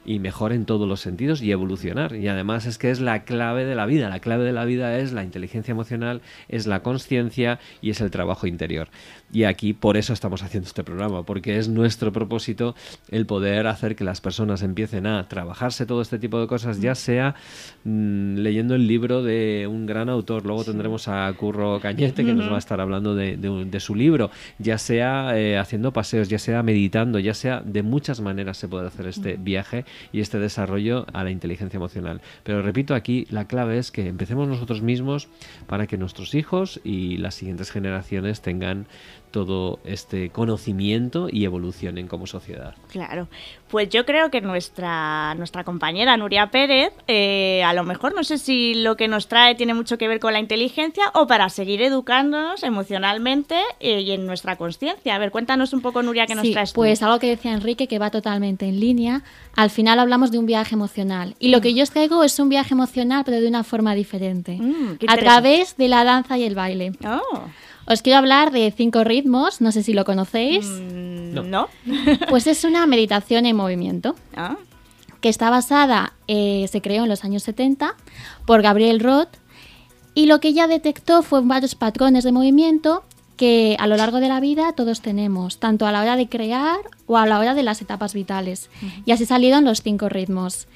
y 0.05 0.19
mejor 0.19 0.53
en 0.53 0.65
todos 0.65 0.87
los 0.87 0.99
sentidos 0.99 1.41
y 1.41 1.51
evolucionar. 1.51 2.15
Y 2.15 2.27
además 2.27 2.65
es 2.65 2.77
que 2.77 2.91
es 2.91 2.99
la 2.99 3.23
clave 3.23 3.65
de 3.65 3.75
la 3.75 3.85
vida. 3.85 4.09
La 4.09 4.19
clave 4.19 4.43
de 4.43 4.53
la 4.53 4.65
vida 4.65 4.97
es 4.97 5.11
la 5.11 5.23
inteligencia 5.23 5.71
emocional, 5.71 6.21
es 6.47 6.67
la 6.67 6.81
conciencia 6.81 7.59
y 7.81 7.89
es 7.89 8.01
el 8.01 8.11
trabajo 8.11 8.47
interior. 8.47 8.89
Y 9.33 9.45
aquí 9.45 9.73
por 9.73 9.97
eso 9.97 10.13
estamos 10.13 10.43
haciendo 10.43 10.67
este 10.67 10.83
programa, 10.83 11.23
porque 11.23 11.57
es 11.57 11.67
nuestro 11.67 12.13
propósito 12.13 12.75
el 13.09 13.25
poder 13.25 13.65
hacer 13.65 13.95
que 13.95 14.03
las 14.03 14.21
personas 14.21 14.61
empiecen 14.61 15.07
a 15.07 15.27
trabajarse 15.27 15.87
todo 15.87 16.01
este 16.01 16.19
tipo 16.19 16.39
de 16.39 16.45
cosas, 16.45 16.79
ya 16.79 16.93
sea 16.93 17.33
mmm, 17.83 18.35
leyendo 18.35 18.75
el 18.75 18.87
libro 18.87 19.23
de 19.23 19.67
un 19.67 19.87
gran 19.87 20.07
autor, 20.09 20.45
luego 20.45 20.63
tendremos 20.63 21.07
a 21.07 21.33
Curro 21.33 21.79
Cañete 21.79 22.23
que 22.23 22.33
nos 22.33 22.49
va 22.49 22.55
a 22.57 22.59
estar 22.59 22.79
hablando 22.79 23.15
de, 23.15 23.35
de, 23.37 23.65
de 23.65 23.79
su 23.79 23.95
libro, 23.95 24.29
ya 24.59 24.77
sea 24.77 25.37
eh, 25.37 25.57
haciendo 25.57 25.91
paseos, 25.91 26.29
ya 26.29 26.37
sea 26.37 26.61
meditando, 26.61 27.17
ya 27.17 27.33
sea 27.33 27.61
de 27.61 27.81
muchas 27.81 28.21
maneras 28.21 28.57
se 28.57 28.67
puede 28.67 28.85
hacer 28.85 29.07
este 29.07 29.37
viaje 29.37 29.85
y 30.11 30.19
este 30.19 30.37
desarrollo 30.37 31.07
a 31.11 31.23
la 31.23 31.31
inteligencia 31.31 31.77
emocional. 31.77 32.21
Pero 32.43 32.61
repito, 32.61 32.93
aquí 32.93 33.25
la 33.31 33.47
clave 33.47 33.79
es 33.79 33.91
que 33.91 34.07
empecemos 34.07 34.47
nosotros 34.47 34.83
mismos 34.83 35.27
para 35.65 35.87
que 35.87 35.97
nuestros 35.97 36.35
hijos 36.35 36.79
y 36.83 37.17
las 37.17 37.33
siguientes 37.33 37.71
generaciones 37.71 38.41
tengan 38.41 38.85
todo 39.33 39.79
este 39.83 40.29
conocimiento 40.29 41.27
y 41.27 41.43
evolucionen 41.43 42.07
como 42.07 42.27
sociedad. 42.27 42.75
Claro, 42.91 43.27
pues 43.67 43.89
yo 43.89 44.05
creo 44.05 44.29
que 44.29 44.41
nuestra, 44.41 45.33
nuestra 45.33 45.63
compañera 45.63 46.15
Nuria 46.17 46.51
Pérez, 46.51 46.93
eh, 47.07 47.63
a 47.63 47.73
lo 47.73 47.83
mejor 47.83 48.13
no 48.13 48.23
sé 48.23 48.37
si 48.37 48.75
lo 48.75 48.95
que 48.95 49.07
nos 49.07 49.27
trae 49.27 49.55
tiene 49.55 49.73
mucho 49.73 49.97
que 49.97 50.07
ver 50.07 50.19
con 50.19 50.33
la 50.33 50.39
inteligencia 50.39 51.05
o 51.15 51.25
para 51.25 51.49
seguir 51.49 51.81
educándonos 51.81 52.61
emocionalmente 52.61 53.55
eh, 53.79 54.01
y 54.01 54.11
en 54.11 54.27
nuestra 54.27 54.55
conciencia. 54.55 55.15
A 55.15 55.17
ver, 55.17 55.31
cuéntanos 55.31 55.73
un 55.73 55.81
poco, 55.81 56.03
Nuria, 56.03 56.27
qué 56.27 56.35
nos 56.35 56.45
sí, 56.45 56.53
traes 56.53 56.71
tú. 56.71 56.75
Pues 56.75 57.01
algo 57.01 57.17
que 57.17 57.27
decía 57.27 57.53
Enrique 57.53 57.87
que 57.87 57.97
va 57.97 58.11
totalmente 58.11 58.67
en 58.67 58.79
línea. 58.79 59.23
Al 59.55 59.71
final 59.71 59.97
hablamos 59.97 60.29
de 60.29 60.37
un 60.37 60.45
viaje 60.45 60.75
emocional. 60.75 61.33
Y 61.39 61.49
lo 61.49 61.59
que 61.59 61.73
yo 61.73 61.81
os 61.81 61.89
traigo 61.89 62.23
es 62.23 62.37
un 62.37 62.49
viaje 62.49 62.75
emocional, 62.75 63.23
pero 63.25 63.41
de 63.41 63.47
una 63.47 63.63
forma 63.63 63.95
diferente. 63.95 64.59
Mm, 64.61 64.99
a 65.07 65.17
través 65.17 65.75
de 65.75 65.87
la 65.87 66.03
danza 66.03 66.37
y 66.37 66.43
el 66.43 66.53
baile. 66.53 66.91
Oh. 67.03 67.47
Os 67.85 68.01
quiero 68.01 68.19
hablar 68.19 68.51
de 68.51 68.71
cinco 68.75 69.03
ritmos, 69.03 69.59
no 69.61 69.71
sé 69.71 69.83
si 69.83 69.93
lo 69.93 70.05
conocéis. 70.05 70.65
Mm, 70.67 71.33
No. 71.33 71.43
¿No? 71.43 71.67
Pues 72.29 72.47
es 72.47 72.63
una 72.63 72.85
meditación 72.87 73.45
en 73.45 73.55
movimiento 73.55 74.15
Ah, 74.35 74.55
que 75.21 75.29
está 75.29 75.49
basada, 75.49 76.13
eh, 76.27 76.67
se 76.71 76.81
creó 76.81 77.03
en 77.03 77.09
los 77.09 77.23
años 77.23 77.43
70 77.43 77.95
por 78.45 78.61
Gabriel 78.61 78.99
Roth 78.99 79.29
y 80.13 80.25
lo 80.27 80.39
que 80.39 80.49
ella 80.49 80.67
detectó 80.67 81.23
fue 81.23 81.41
varios 81.41 81.75
patrones 81.75 82.23
de 82.23 82.31
movimiento 82.31 83.03
que 83.37 83.75
a 83.79 83.87
lo 83.87 83.97
largo 83.97 84.19
de 84.19 84.27
la 84.27 84.39
vida 84.39 84.73
todos 84.73 85.01
tenemos, 85.01 85.59
tanto 85.59 85.87
a 85.87 85.91
la 85.91 86.01
hora 86.01 86.15
de 86.17 86.29
crear 86.29 86.77
o 87.07 87.17
a 87.17 87.25
la 87.25 87.39
hora 87.39 87.55
de 87.55 87.63
las 87.63 87.81
etapas 87.81 88.13
vitales. 88.13 88.69
Y 89.05 89.11
así 89.11 89.25
salieron 89.25 89.65
los 89.65 89.81
cinco 89.81 90.07
ritmos. 90.07 90.67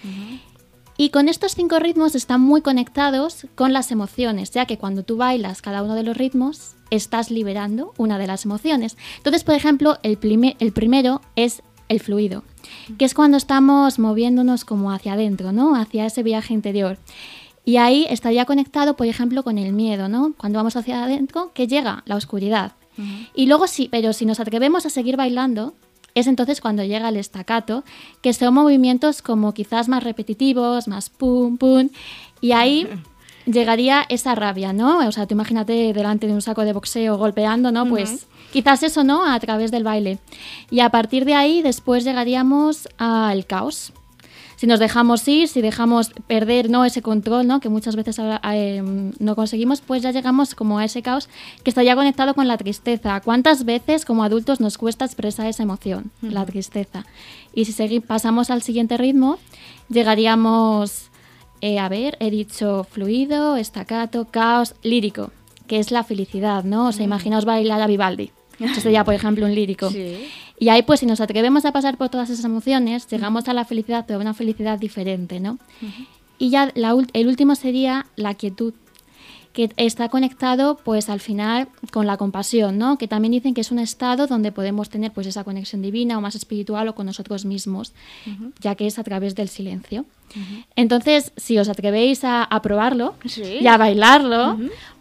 Y 0.98 1.10
con 1.12 1.30
estos 1.30 1.54
cinco 1.54 1.78
ritmos 1.78 2.16
están 2.16 2.42
muy 2.42 2.62
conectados 2.64 3.46
con 3.54 3.74
las 3.74 3.92
emociones, 3.92 4.50
ya 4.50 4.66
que 4.66 4.80
cuando 4.80 5.04
tú 5.04 5.18
bailas 5.18 5.62
cada 5.62 5.84
uno 5.84 5.94
de 5.94 6.02
los 6.02 6.18
ritmos, 6.18 6.74
estás 6.90 7.32
liberando 7.32 7.94
una 7.98 8.18
de 8.18 8.28
las 8.28 8.46
emociones. 8.46 8.98
Entonces, 9.18 9.44
por 9.44 9.56
ejemplo, 9.56 9.98
el, 10.04 10.18
prime- 10.18 10.56
el 10.60 10.72
primero 10.72 11.22
es 11.36 11.62
el 11.90 12.00
fluido, 12.00 12.44
que 12.98 13.06
es 13.06 13.14
cuando 13.14 13.38
estamos 13.38 13.98
moviéndonos 14.00 14.66
como 14.66 14.92
hacia 14.92 15.14
adentro, 15.14 15.52
¿no? 15.52 15.76
Hacia 15.76 16.06
ese 16.06 16.24
viaje 16.24 16.54
interior. 16.54 16.98
Y 17.64 17.78
ahí 17.78 18.06
estaría 18.10 18.46
conectado, 18.46 18.96
por 18.96 19.08
ejemplo, 19.08 19.44
con 19.44 19.58
el 19.58 19.74
miedo, 19.74 20.08
¿no? 20.08 20.34
Cuando 20.38 20.60
vamos 20.60 20.76
hacia 20.76 21.04
adentro, 21.04 21.52
que 21.54 21.68
llega 21.68 22.04
la 22.06 22.16
oscuridad. 22.16 22.74
Y 23.36 23.46
luego 23.46 23.68
sí, 23.68 23.90
pero 23.92 24.12
si 24.12 24.26
nos 24.26 24.40
atrevemos 24.40 24.86
a 24.86 24.90
seguir 24.90 25.18
bailando, 25.18 25.76
es 26.16 26.26
entonces 26.26 26.62
cuando 26.62 26.84
llega 26.84 27.10
el 27.10 27.18
estacato, 27.18 27.84
que 28.22 28.34
son 28.34 28.56
movimientos 28.56 29.22
como 29.22 29.54
quizás 29.54 29.88
más 29.88 30.04
repetitivos, 30.04 30.88
más 30.88 31.10
pum, 31.12 31.58
pum, 31.58 31.90
y 32.42 32.54
ahí 32.54 32.88
llegaría 33.48 34.06
esa 34.10 34.36
rabia, 34.36 34.74
¿no? 34.74 35.08
O 35.08 35.12
sea, 35.12 35.26
tú 35.26 35.34
imagínate 35.34 35.94
delante 35.94 36.28
de 36.28 36.34
un 36.34 36.42
saco 36.42 36.64
de 36.64 36.74
boxeo 36.74 37.18
golpeando, 37.18 37.72
¿no? 37.72 37.88
Pues 37.88 38.28
quizás 38.52 38.84
eso, 38.84 39.04
¿no? 39.04 39.26
A 39.26 39.40
través 39.40 39.72
del 39.72 39.84
baile. 39.84 40.20
Y 40.70 40.82
a 40.82 40.90
partir 40.90 41.26
de 41.26 41.34
ahí 41.34 41.62
después 41.62 42.04
llegaríamos 42.04 42.90
al 42.98 43.46
caos. 43.46 43.94
Si 44.58 44.66
nos 44.66 44.80
dejamos 44.80 45.28
ir, 45.28 45.48
si 45.48 45.62
dejamos 45.62 46.10
perder 46.26 46.68
¿no? 46.68 46.84
ese 46.84 47.04
control, 47.04 47.46
¿no? 47.46 47.60
que 47.60 47.70
muchas 47.70 47.96
veces 47.96 48.18
eh, 48.20 48.82
no 49.20 49.36
conseguimos, 49.36 49.82
pues 49.82 50.02
ya 50.02 50.10
llegamos 50.10 50.56
como 50.56 50.80
a 50.80 50.86
ese 50.86 51.04
caos 51.04 51.30
que 51.64 51.70
estaría 51.70 51.96
conectado 51.96 52.34
con 52.34 52.48
la 52.48 52.58
tristeza. 52.58 53.22
¿Cuántas 53.22 53.66
veces 53.66 54.04
como 54.04 54.24
adultos 54.24 54.60
nos 54.60 54.80
cuesta 54.80 55.06
expresar 55.06 55.46
esa 55.46 55.62
emoción, 55.62 56.10
la 56.24 56.44
tristeza? 56.44 57.06
Y 57.54 57.66
si 57.66 58.00
pasamos 58.00 58.50
al 58.50 58.64
siguiente 58.64 58.98
ritmo, 58.98 59.38
llegaríamos, 59.90 61.12
eh, 61.62 61.80
a 61.80 61.90
ver, 61.90 62.18
he 62.20 62.32
dicho 62.32 62.86
fluido, 62.90 63.58
estacato, 63.58 64.26
caos, 64.30 64.76
lírico, 64.84 65.32
que 65.68 65.80
es 65.80 65.92
la 65.92 66.04
felicidad, 66.04 66.64
¿no? 66.64 66.88
O 66.88 66.92
sea, 66.92 67.04
imaginaos 67.06 67.46
bailar 67.46 67.82
a 67.82 67.88
Vivaldi. 67.88 68.32
Esto 68.60 68.82
sería, 68.82 69.04
por 69.04 69.14
ejemplo, 69.14 69.46
un 69.46 69.54
lírico. 69.54 69.90
sí. 69.90 70.28
Y 70.60 70.70
ahí, 70.70 70.82
pues, 70.82 71.02
si 71.02 71.06
nos 71.06 71.22
atrevemos 71.22 71.66
a 71.66 71.72
pasar 71.72 71.98
por 71.98 72.10
todas 72.10 72.32
esas 72.32 72.44
emociones, 72.44 73.08
llegamos 73.08 73.48
a 73.48 73.54
la 73.54 73.64
felicidad, 73.64 74.06
pero 74.08 74.20
una 74.20 74.34
felicidad 74.34 74.80
diferente, 74.80 75.40
¿no? 75.40 75.60
Y 76.40 76.50
ya 76.50 76.72
la 76.74 76.96
el 77.14 77.28
último 77.28 77.56
sería 77.56 78.08
la 78.16 78.34
quietud, 78.34 78.74
que 79.58 79.72
está 79.76 80.08
conectado, 80.10 80.78
pues, 80.84 81.10
al 81.10 81.20
final 81.20 81.68
con 81.92 82.06
la 82.06 82.16
compasión, 82.16 82.78
¿no? 82.78 82.98
Que 83.00 83.08
también 83.08 83.32
dicen 83.32 83.56
que 83.56 83.62
es 83.62 83.72
un 83.72 83.80
estado 83.80 84.28
donde 84.28 84.52
podemos 84.52 84.90
tener, 84.90 85.12
pues, 85.12 85.26
esa 85.26 85.44
conexión 85.44 85.82
divina 85.82 86.16
o 86.18 86.22
más 86.22 86.36
espiritual 86.36 86.88
o 86.88 86.94
con 86.94 87.08
nosotros 87.08 87.44
mismos, 87.44 87.92
ya 88.62 88.76
que 88.76 88.86
es 88.86 89.00
a 89.00 89.04
través 89.04 89.34
del 89.34 89.50
silencio. 89.50 90.06
Entonces, 90.76 91.32
si 91.38 91.58
os 91.58 91.70
atrevéis 91.70 92.24
a, 92.24 92.44
a 92.44 92.62
probarlo 92.62 93.16
Sí. 93.26 93.42
y 93.62 93.66
a 93.68 93.78
bailarlo, 93.78 94.58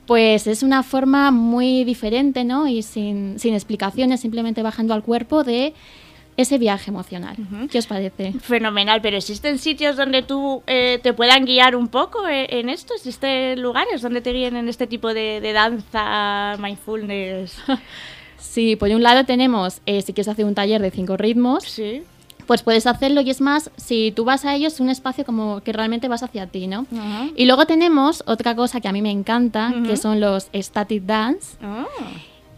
pues 0.07 0.47
es 0.47 0.63
una 0.63 0.83
forma 0.83 1.31
muy 1.33 1.85
diferente, 1.85 2.45
¿no? 2.45 2.67
Y 2.67 2.83
sin, 2.83 3.39
sin 3.39 3.53
explicaciones, 3.55 4.21
simplemente 4.21 4.63
bajando 4.63 4.95
al 4.95 5.03
cuerpo 5.03 5.45
de 5.45 5.75
ese 6.37 6.59
viaje 6.59 6.91
emocional. 6.91 7.37
¿Qué 7.71 7.79
os 7.79 7.87
parece? 7.87 8.33
Fenomenal, 8.41 9.01
pero 9.01 9.17
¿existen 9.17 9.59
sitios 9.59 9.97
donde 9.97 10.23
tú 10.23 10.63
eh, 10.67 11.01
te 11.03 11.13
puedan 11.13 11.45
guiar 11.47 11.77
un 11.77 11.89
poco 11.89 12.27
eh, 12.29 12.47
en 12.51 12.69
esto? 12.69 12.95
¿Existen 12.95 13.61
lugares 13.63 14.03
donde 14.03 14.21
te 14.21 14.33
guíen 14.33 14.57
en 14.57 14.69
este 14.69 14.87
tipo 14.87 15.15
de, 15.15 15.41
de 15.41 15.53
danza, 15.53 16.57
mindfulness? 16.61 17.57
Sí, 18.39 18.77
por 18.77 18.89
un 18.91 19.03
lado 19.03 19.25
tenemos, 19.25 19.81
eh, 19.87 20.01
si 20.03 20.13
quieres 20.15 20.29
hacer 20.29 20.45
un 20.47 20.55
taller 20.55 20.81
de 20.81 20.91
cinco 20.91 21.17
ritmos, 21.19 21.65
Sí. 21.65 22.03
pues 22.47 22.63
puedes 22.63 22.87
hacerlo 22.87 23.21
y 23.21 23.29
es 23.29 23.41
más, 23.43 23.71
si 23.77 24.13
tú 24.15 24.25
vas 24.25 24.45
a 24.47 24.55
ellos, 24.55 24.75
es 24.75 24.81
un 24.81 24.89
espacio 24.89 25.25
como 25.27 25.61
que 25.63 25.73
realmente 25.75 26.07
vas 26.09 26.23
hacia 26.23 26.47
ti, 26.47 26.67
¿no? 26.67 26.87
Y 27.35 27.45
luego 27.47 27.67
tenemos 27.67 28.23
otra 28.27 28.55
cosa 28.57 28.81
que 28.81 28.89
a 28.89 28.93
mí 28.93 29.03
me 29.03 29.11
encanta, 29.11 29.75
que 29.87 29.97
son 29.99 30.21
los 30.21 30.49
static 30.55 31.03
dance, 31.05 31.57
Ah, 31.63 31.85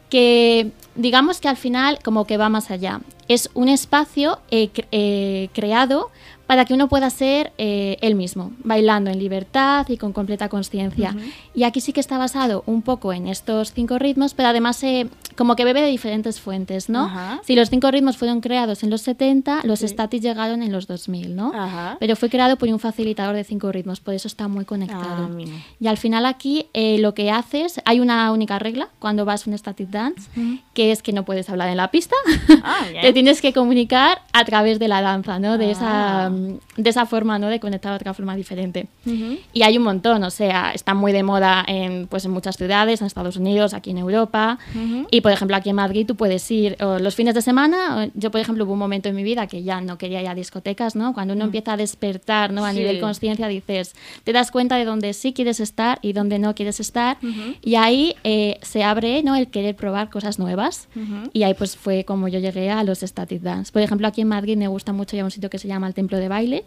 que 0.08 0.70
digamos 0.94 1.40
que 1.40 1.48
al 1.48 1.56
final 1.56 1.98
como 2.04 2.26
que 2.26 2.36
va 2.36 2.48
más 2.48 2.70
allá. 2.70 3.00
Es 3.28 3.50
un 3.54 3.68
espacio 3.68 4.40
eh, 4.50 4.70
eh, 4.90 5.50
creado 5.52 6.10
para 6.48 6.64
que 6.64 6.74
uno 6.74 6.88
pueda 6.88 7.08
ser 7.10 7.52
eh, 7.58 7.98
él 8.00 8.16
mismo, 8.16 8.50
bailando 8.64 9.10
en 9.10 9.18
libertad 9.20 9.86
y 9.88 9.98
con 9.98 10.12
completa 10.12 10.48
conciencia. 10.48 11.14
Y 11.54 11.62
aquí 11.62 11.80
sí 11.80 11.92
que 11.92 12.00
está 12.00 12.18
basado 12.18 12.64
un 12.66 12.82
poco 12.82 13.12
en 13.12 13.28
estos 13.28 13.72
cinco 13.72 13.98
ritmos, 14.00 14.34
pero 14.34 14.48
además 14.48 14.76
se 14.76 15.06
como 15.36 15.54
que 15.54 15.64
bebe 15.64 15.80
de 15.82 15.86
diferentes 15.88 16.40
fuentes, 16.40 16.88
¿no? 16.88 17.08
Si 17.44 17.54
los 17.54 17.70
cinco 17.70 17.90
ritmos 17.92 18.16
fueron 18.16 18.40
creados 18.40 18.82
en 18.82 18.90
los 18.90 19.02
70, 19.02 19.60
los 19.62 19.78
Sí. 19.78 19.94
llegaron 20.20 20.62
en 20.62 20.72
los 20.72 20.86
2000, 20.88 21.36
¿no? 21.36 21.52
Pero 22.00 22.16
fue 22.16 22.28
creado 22.30 22.56
por 22.56 22.68
un 22.70 22.78
facilitador 22.80 23.36
de 23.36 23.44
cinco 23.44 23.70
ritmos, 23.70 24.00
por 24.00 24.14
eso 24.14 24.26
está 24.26 24.48
muy 24.48 24.64
conectado. 24.64 25.28
Ah, 25.30 25.44
y 25.78 25.86
al 25.86 25.96
final 25.98 26.24
aquí 26.26 26.66
eh, 26.72 26.98
lo 26.98 27.12
que 27.14 27.30
haces, 27.30 27.80
hay 27.84 28.00
una 28.00 28.32
única 28.32 28.58
regla 28.58 28.88
cuando 28.98 29.24
vas 29.26 29.46
a 29.46 29.50
un 29.50 29.58
static 29.58 29.90
dance, 29.90 30.28
que 30.74 30.90
es 30.92 31.02
que 31.02 31.12
no 31.12 31.24
puedes 31.24 31.48
hablar 31.50 31.68
en 31.68 31.76
la 31.76 31.90
pista, 31.90 32.16
Ah, 32.64 32.84
te 33.02 33.12
tienes 33.12 33.40
que 33.42 33.52
comunicar 33.52 34.22
a 34.32 34.44
través 34.46 34.78
de 34.78 34.88
la 34.88 35.02
danza, 35.02 35.38
¿no? 35.38 35.58
De, 35.58 35.66
Ah. 35.66 35.70
esa, 35.70 36.30
de 36.76 36.90
esa 36.90 37.06
forma, 37.06 37.38
¿no? 37.38 37.48
De 37.48 37.60
conectar 37.60 37.92
de 37.92 37.96
otra 37.96 38.14
forma 38.14 38.36
diferente. 38.36 38.88
Ujú. 39.06 39.38
Y 39.52 39.62
hay 39.62 39.76
un 39.78 39.84
montón, 39.84 40.22
o 40.24 40.30
sea, 40.30 40.72
está 40.72 40.94
muy 40.94 41.12
de 41.12 41.22
moda 41.22 41.64
en, 41.66 42.06
pues, 42.06 42.24
en 42.24 42.30
muchas 42.30 42.56
ciudades, 42.56 43.00
en 43.00 43.06
Estados 43.06 43.36
Unidos, 43.36 43.74
aquí 43.74 43.90
en 43.90 43.98
Europa. 43.98 44.58
Ujú. 44.74 45.06
Y, 45.10 45.20
por 45.20 45.32
ejemplo, 45.32 45.56
aquí 45.56 45.70
en 45.70 45.76
Madrid 45.76 46.06
tú 46.06 46.16
puedes 46.16 46.48
ir 46.50 46.76
o 46.82 46.98
los 46.98 47.14
fines 47.14 47.34
de 47.34 47.42
semana. 47.42 48.04
o- 48.06 48.10
Yo, 48.14 48.30
por 48.30 48.40
ejemplo, 48.40 48.64
hubo 48.64 48.72
un 48.72 48.78
momento 48.78 49.08
en 49.08 49.14
mi 49.16 49.22
vida 49.22 49.46
que 49.46 49.62
ya 49.62 49.80
no 49.80 49.98
quería 49.98 50.20
ir 50.22 50.28
a 50.28 50.34
discotecas, 50.34 50.96
¿no? 50.96 51.12
Cuando 51.14 51.34
uno 51.34 51.44
empieza 51.44 51.72
a 51.74 51.76
despertar, 51.76 52.52
¿no? 52.52 52.64
A 52.64 52.70
Mm. 52.72 52.74
Sí. 52.74 52.78
nivel 52.80 53.00
conciencia, 53.00 53.48
dices, 53.48 53.94
te 54.24 54.32
das 54.32 54.50
cuenta 54.50 54.76
de 54.76 54.84
dónde 54.84 55.12
sí 55.12 55.32
quieres 55.32 55.60
estar 55.60 55.98
y 56.02 56.12
dónde 56.12 56.38
no 56.38 56.54
quieres 56.54 56.80
estar. 56.80 57.16
Y 57.62 57.74
ahí 57.76 58.14
eh, 58.24 58.58
se 58.62 58.82
abre, 58.84 59.22
¿no? 59.22 59.34
El 59.36 59.48
querer 59.48 59.74
probar 59.76 60.10
cosas 60.10 60.38
nuevas. 60.38 60.88
Y 61.32 61.42
ahí 61.42 61.54
pues 61.54 61.76
fue 61.76 62.04
como 62.04 62.28
yo 62.28 62.38
llegué 62.38 62.70
a 62.70 62.82
los 62.84 63.00
static 63.00 63.42
dance. 63.42 63.72
Por 63.72 63.82
ejemplo, 63.82 64.06
aquí 64.06 64.20
en 64.20 64.28
Madrid 64.28 64.56
me 64.56 64.68
gusta 64.68 64.92
mucho 64.92 65.16
ya 65.16 65.24
un 65.24 65.30
sitio 65.30 65.50
que 65.50 65.58
se 65.58 65.68
llama 65.68 65.86
el 65.86 65.94
Templo 65.94 66.18
de 66.18 66.27
Baile, 66.28 66.64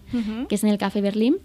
que 0.50 0.56
es 0.56 0.63
en 0.63 0.69
el 0.69 0.78
Café 0.78 1.02
Berlín. 1.02 1.38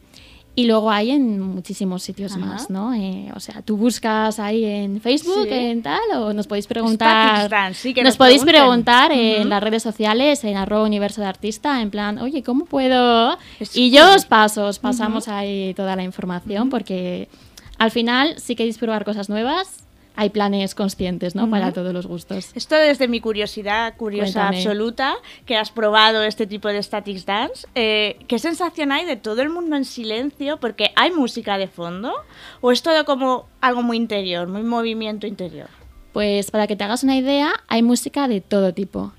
Y 0.58 0.64
luego 0.66 0.90
hay 0.90 1.10
en 1.10 1.38
muchísimos 1.38 2.02
sitios 2.02 2.32
Ajá. 2.32 2.40
más, 2.46 2.70
¿no? 2.70 2.94
Eh, 2.94 3.30
o 3.36 3.40
sea, 3.40 3.60
tú 3.60 3.76
buscas 3.76 4.38
ahí 4.40 4.64
en 4.64 5.02
Facebook, 5.02 5.42
Sí. 5.44 5.50
en 5.52 5.82
tal, 5.82 6.00
o 6.16 6.32
nos 6.32 6.46
podéis 6.46 6.66
preguntar. 6.66 7.74
Sí, 7.74 7.92
que 7.92 8.00
nos, 8.02 8.12
nos 8.12 8.16
podéis 8.16 8.42
preguntar 8.42 9.12
en 9.12 9.50
las 9.50 9.62
redes 9.62 9.82
sociales, 9.82 10.42
en 10.44 10.56
arroba 10.56 10.84
universo 10.86 11.20
de 11.20 11.26
artista, 11.26 11.82
en 11.82 11.90
plan, 11.90 12.18
oye, 12.18 12.42
¿cómo 12.42 12.64
puedo? 12.64 13.36
Es 13.60 13.76
y 13.76 13.90
yo 13.90 14.14
os 14.14 14.24
paso, 14.24 14.64
os 14.64 14.78
pasamos 14.78 15.28
ahí 15.28 15.74
toda 15.74 15.94
la 15.94 16.04
información, 16.04 16.70
porque 16.70 17.28
al 17.76 17.90
final, 17.90 18.38
si 18.38 18.56
queréis 18.56 18.78
probar 18.78 19.04
cosas 19.04 19.28
nuevas, 19.28 19.85
hay 20.16 20.30
planes 20.30 20.74
conscientes, 20.74 21.34
¿no? 21.34 21.48
Para 21.48 21.72
todos 21.72 21.92
los 21.92 22.06
gustos. 22.06 22.50
Esto 22.54 22.74
desde 22.74 23.06
mi 23.06 23.20
curiosidad, 23.20 23.96
curiosa 23.96 24.40
Cuéntame. 24.40 24.56
absoluta, 24.56 25.16
que 25.44 25.56
has 25.56 25.70
probado 25.70 26.22
este 26.22 26.46
tipo 26.46 26.68
de 26.68 26.82
static 26.82 27.24
dance, 27.24 27.66
eh, 27.74 28.18
¿qué 28.26 28.38
sensación 28.38 28.92
hay 28.92 29.04
de 29.04 29.16
todo 29.16 29.42
el 29.42 29.50
mundo 29.50 29.76
en 29.76 29.84
silencio? 29.84 30.58
Porque 30.58 30.90
hay 30.96 31.12
música 31.12 31.58
de 31.58 31.68
fondo, 31.68 32.14
o 32.60 32.72
es 32.72 32.82
todo 32.82 33.04
como 33.04 33.46
algo 33.60 33.82
muy 33.82 33.98
interior, 33.98 34.48
muy 34.48 34.62
movimiento 34.62 35.26
interior. 35.26 35.68
Pues 36.16 36.50
para 36.50 36.66
que 36.66 36.76
te 36.76 36.84
hagas 36.84 37.04
una 37.04 37.14
idea, 37.14 37.52
hay 37.68 37.82
música 37.82 38.26
de 38.26 38.40
todo 38.40 38.72
tipo. 38.72 39.12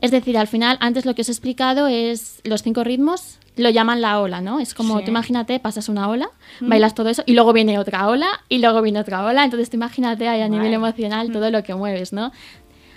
Es 0.00 0.12
decir, 0.12 0.38
al 0.38 0.46
final, 0.46 0.76
antes 0.78 1.04
lo 1.04 1.12
que 1.16 1.22
os 1.22 1.28
he 1.28 1.32
explicado 1.32 1.88
es 1.88 2.40
los 2.44 2.62
cinco 2.62 2.84
ritmos, 2.84 3.40
lo 3.56 3.70
llaman 3.70 4.00
la 4.00 4.20
ola, 4.20 4.40
¿no? 4.40 4.60
Es 4.60 4.72
como, 4.72 4.98
Sí. 4.98 5.04
tú 5.06 5.10
imagínate, 5.10 5.58
pasas 5.58 5.88
una 5.88 6.08
ola, 6.08 6.28
bailas 6.60 6.94
todo 6.94 7.08
eso 7.08 7.24
y 7.26 7.34
luego 7.34 7.52
viene 7.52 7.76
otra 7.80 8.06
ola 8.06 8.28
y 8.48 8.58
luego 8.58 8.82
viene 8.82 9.00
otra 9.00 9.24
ola. 9.24 9.42
Entonces, 9.42 9.68
tú 9.68 9.78
imagínate 9.78 10.28
ahí 10.28 10.42
a 10.42 10.48
nivel 10.48 10.72
emocional 10.72 11.32
todo 11.32 11.50
lo 11.50 11.64
que 11.64 11.74
mueves, 11.74 12.12
¿no? 12.12 12.30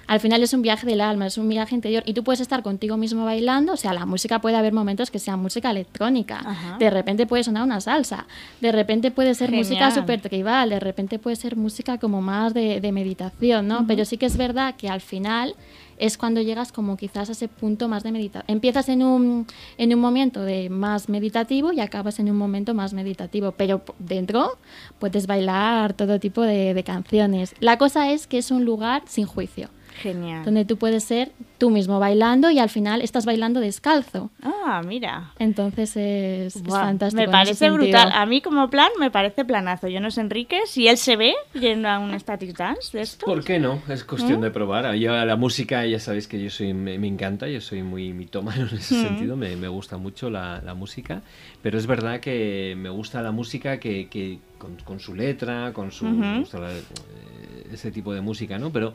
Al 0.07 0.19
final 0.19 0.41
es 0.41 0.53
un 0.53 0.61
viaje 0.61 0.87
del 0.87 1.01
alma, 1.01 1.27
es 1.27 1.37
un 1.37 1.49
viaje 1.49 1.75
interior 1.75 2.03
y 2.05 2.13
tú 2.13 2.23
puedes 2.23 2.39
estar 2.39 2.63
contigo 2.63 2.97
mismo 2.97 3.25
bailando, 3.25 3.73
o 3.73 3.77
sea, 3.77 3.93
la 3.93 4.05
música 4.05 4.39
puede 4.39 4.55
haber 4.55 4.73
momentos 4.73 5.11
que 5.11 5.19
sea 5.19 5.35
música 5.37 5.69
electrónica, 5.71 6.39
Ajá. 6.39 6.77
de 6.77 6.89
repente 6.89 7.25
puede 7.27 7.43
sonar 7.43 7.63
una 7.63 7.81
salsa, 7.81 8.25
de 8.61 8.71
repente 8.71 9.11
puede 9.11 9.35
ser 9.35 9.51
música 9.51 9.91
súper 9.91 10.21
tribal, 10.21 10.69
de 10.69 10.79
repente 10.79 11.19
puede 11.19 11.35
ser 11.35 11.55
música 11.55 11.97
como 11.97 12.21
más 12.21 12.53
de, 12.53 12.79
de 12.81 12.91
meditación, 12.91 13.67
¿no? 13.67 13.85
Pero 13.85 14.05
sí 14.05 14.17
que 14.17 14.25
es 14.25 14.37
verdad 14.37 14.75
que 14.75 14.89
al 14.89 15.01
final 15.01 15.55
es 15.97 16.17
cuando 16.17 16.41
llegas 16.41 16.71
como 16.71 16.95
quizás 16.95 17.29
a 17.29 17.31
ese 17.31 17.47
punto 17.47 17.87
más 17.87 18.03
de 18.03 18.11
meditación. 18.11 18.45
Empiezas 18.47 18.89
en 18.89 19.03
un, 19.03 19.47
en 19.77 19.93
un 19.93 19.99
momento 19.99 20.41
de 20.43 20.69
más 20.69 21.09
meditativo 21.09 21.73
y 21.73 21.79
acabas 21.79 22.19
en 22.19 22.29
un 22.29 22.37
momento 22.37 22.73
más 22.73 22.93
meditativo, 22.93 23.53
pero 23.57 23.83
dentro 23.99 24.57
puedes 24.99 25.27
bailar 25.27 25.93
todo 25.93 26.19
tipo 26.19 26.41
de, 26.41 26.73
de 26.73 26.83
canciones. 26.83 27.55
La 27.59 27.77
cosa 27.77 28.11
es 28.11 28.27
que 28.27 28.37
es 28.37 28.51
un 28.51 28.63
lugar 28.65 29.03
sin 29.07 29.25
juicio, 29.25 29.69
Genial. 30.01 30.43
donde 30.45 30.65
tú 30.65 30.77
puedes 30.77 31.03
ser 31.03 31.31
tú 31.57 31.69
mismo 31.71 31.99
bailando 31.99 32.51
y 32.51 32.59
al 32.59 32.69
final 32.69 33.01
estás 33.01 33.25
bailando 33.25 33.59
descalzo. 33.59 34.29
Ah, 34.43 34.81
mira. 34.85 35.31
Entonces 35.39 35.97
es, 35.97 36.55
es 36.55 36.63
Buah, 36.63 36.81
fantástico. 36.81 37.17
Me 37.17 37.23
en 37.23 37.29
ese 37.29 37.31
parece 37.31 37.69
brutal. 37.71 38.11
A 38.13 38.25
mí 38.27 38.41
como 38.41 38.69
plan 38.69 38.89
me 38.99 39.09
parece 39.09 39.43
planazo. 39.43 39.87
Yo 39.87 39.99
no 39.99 40.11
sé, 40.11 40.21
Enrique, 40.21 40.61
si 40.67 40.87
él 40.87 40.97
se 40.97 41.15
ve 41.15 41.33
yendo 41.53 41.87
a 41.89 41.97
un 41.99 42.17
static 42.19 42.55
dance 42.55 42.95
de 42.95 43.03
esto. 43.03 43.25
¿Por 43.25 43.43
qué 43.43 43.59
no? 43.59 43.81
Es 43.89 44.03
cuestión 44.03 44.39
¿Mm? 44.39 44.43
de 44.43 44.51
probar. 44.51 44.93
Yo 44.95 45.13
a 45.15 45.25
la 45.25 45.35
música, 45.35 45.85
ya 45.85 45.99
sabéis 45.99 46.27
que 46.27 46.41
yo 46.43 46.49
soy, 46.49 46.73
me, 46.73 46.99
me 46.99 47.07
encanta, 47.07 47.47
yo 47.47 47.59
soy 47.61 47.81
muy 47.83 48.13
mitómano 48.13 48.67
en 48.69 48.77
ese 48.77 48.95
Mm. 48.95 49.01
sentido, 49.01 49.35
me, 49.35 49.55
me 49.55 49.67
gusta 49.67 49.97
mucho 49.97 50.29
la, 50.29 50.61
la 50.63 50.73
música, 50.75 51.21
pero 51.63 51.77
es 51.77 51.87
verdad 51.87 52.19
que 52.19 52.75
me 52.77 52.89
gusta 52.89 53.21
la 53.21 53.31
música 53.31 53.79
que, 53.79 54.07
que 54.09 54.39
con, 54.59 54.75
con 54.83 54.99
su 54.99 55.15
letra, 55.15 55.71
con 55.73 55.91
su... 55.91 56.05
Me 56.05 56.39
gusta 56.39 56.59
la- 56.59 56.71
eh, 56.71 57.67
ese 57.73 57.91
tipo 57.91 58.13
de 58.13 58.21
música, 58.21 58.59
¿no? 58.59 58.71
Pero... 58.71 58.93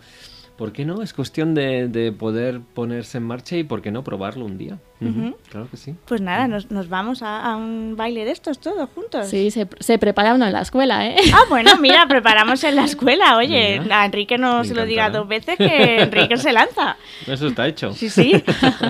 ¿Por 0.62 0.72
qué 0.72 0.84
no? 0.84 1.02
Es 1.02 1.12
cuestión 1.12 1.54
de, 1.54 1.88
de 1.88 2.12
poder 2.12 2.60
ponerse 2.60 3.18
en 3.18 3.24
marcha 3.24 3.56
y 3.56 3.64
por 3.64 3.82
qué 3.82 3.90
no 3.90 4.04
probarlo 4.04 4.44
un 4.44 4.58
día. 4.58 4.78
Ujú, 5.08 5.20
Ujú. 5.28 5.36
Claro 5.50 5.68
que 5.70 5.76
sí. 5.76 5.94
Pues 6.06 6.20
nada, 6.20 6.48
nos, 6.48 6.70
nos 6.70 6.88
vamos 6.88 7.22
a, 7.22 7.42
a 7.44 7.56
un 7.56 7.94
baile 7.96 8.24
de 8.24 8.30
estos 8.30 8.58
todos 8.60 8.88
juntos. 8.94 9.26
Sí, 9.28 9.50
se, 9.50 9.66
se 9.80 9.98
prepara 9.98 10.34
uno 10.34 10.46
en 10.46 10.52
la 10.52 10.62
escuela, 10.62 11.06
¿eh? 11.06 11.16
Ah, 11.32 11.42
bueno, 11.48 11.76
mira, 11.80 12.06
preparamos 12.06 12.62
en 12.64 12.76
la 12.76 12.84
escuela. 12.84 13.36
Oye, 13.42 13.80
Mira, 13.82 14.02
a 14.02 14.04
Enrique 14.06 14.38
no 14.38 14.64
se 14.64 14.74
lo 14.74 14.84
diga 14.86 15.10
dos 15.10 15.26
veces 15.28 15.56
que 15.58 16.00
Enrique 16.02 16.36
se 16.36 16.52
lanza. 16.52 16.96
Eso 17.26 17.48
está 17.48 17.66
hecho. 17.68 17.92
Sí, 17.94 18.08
sí. 18.10 18.42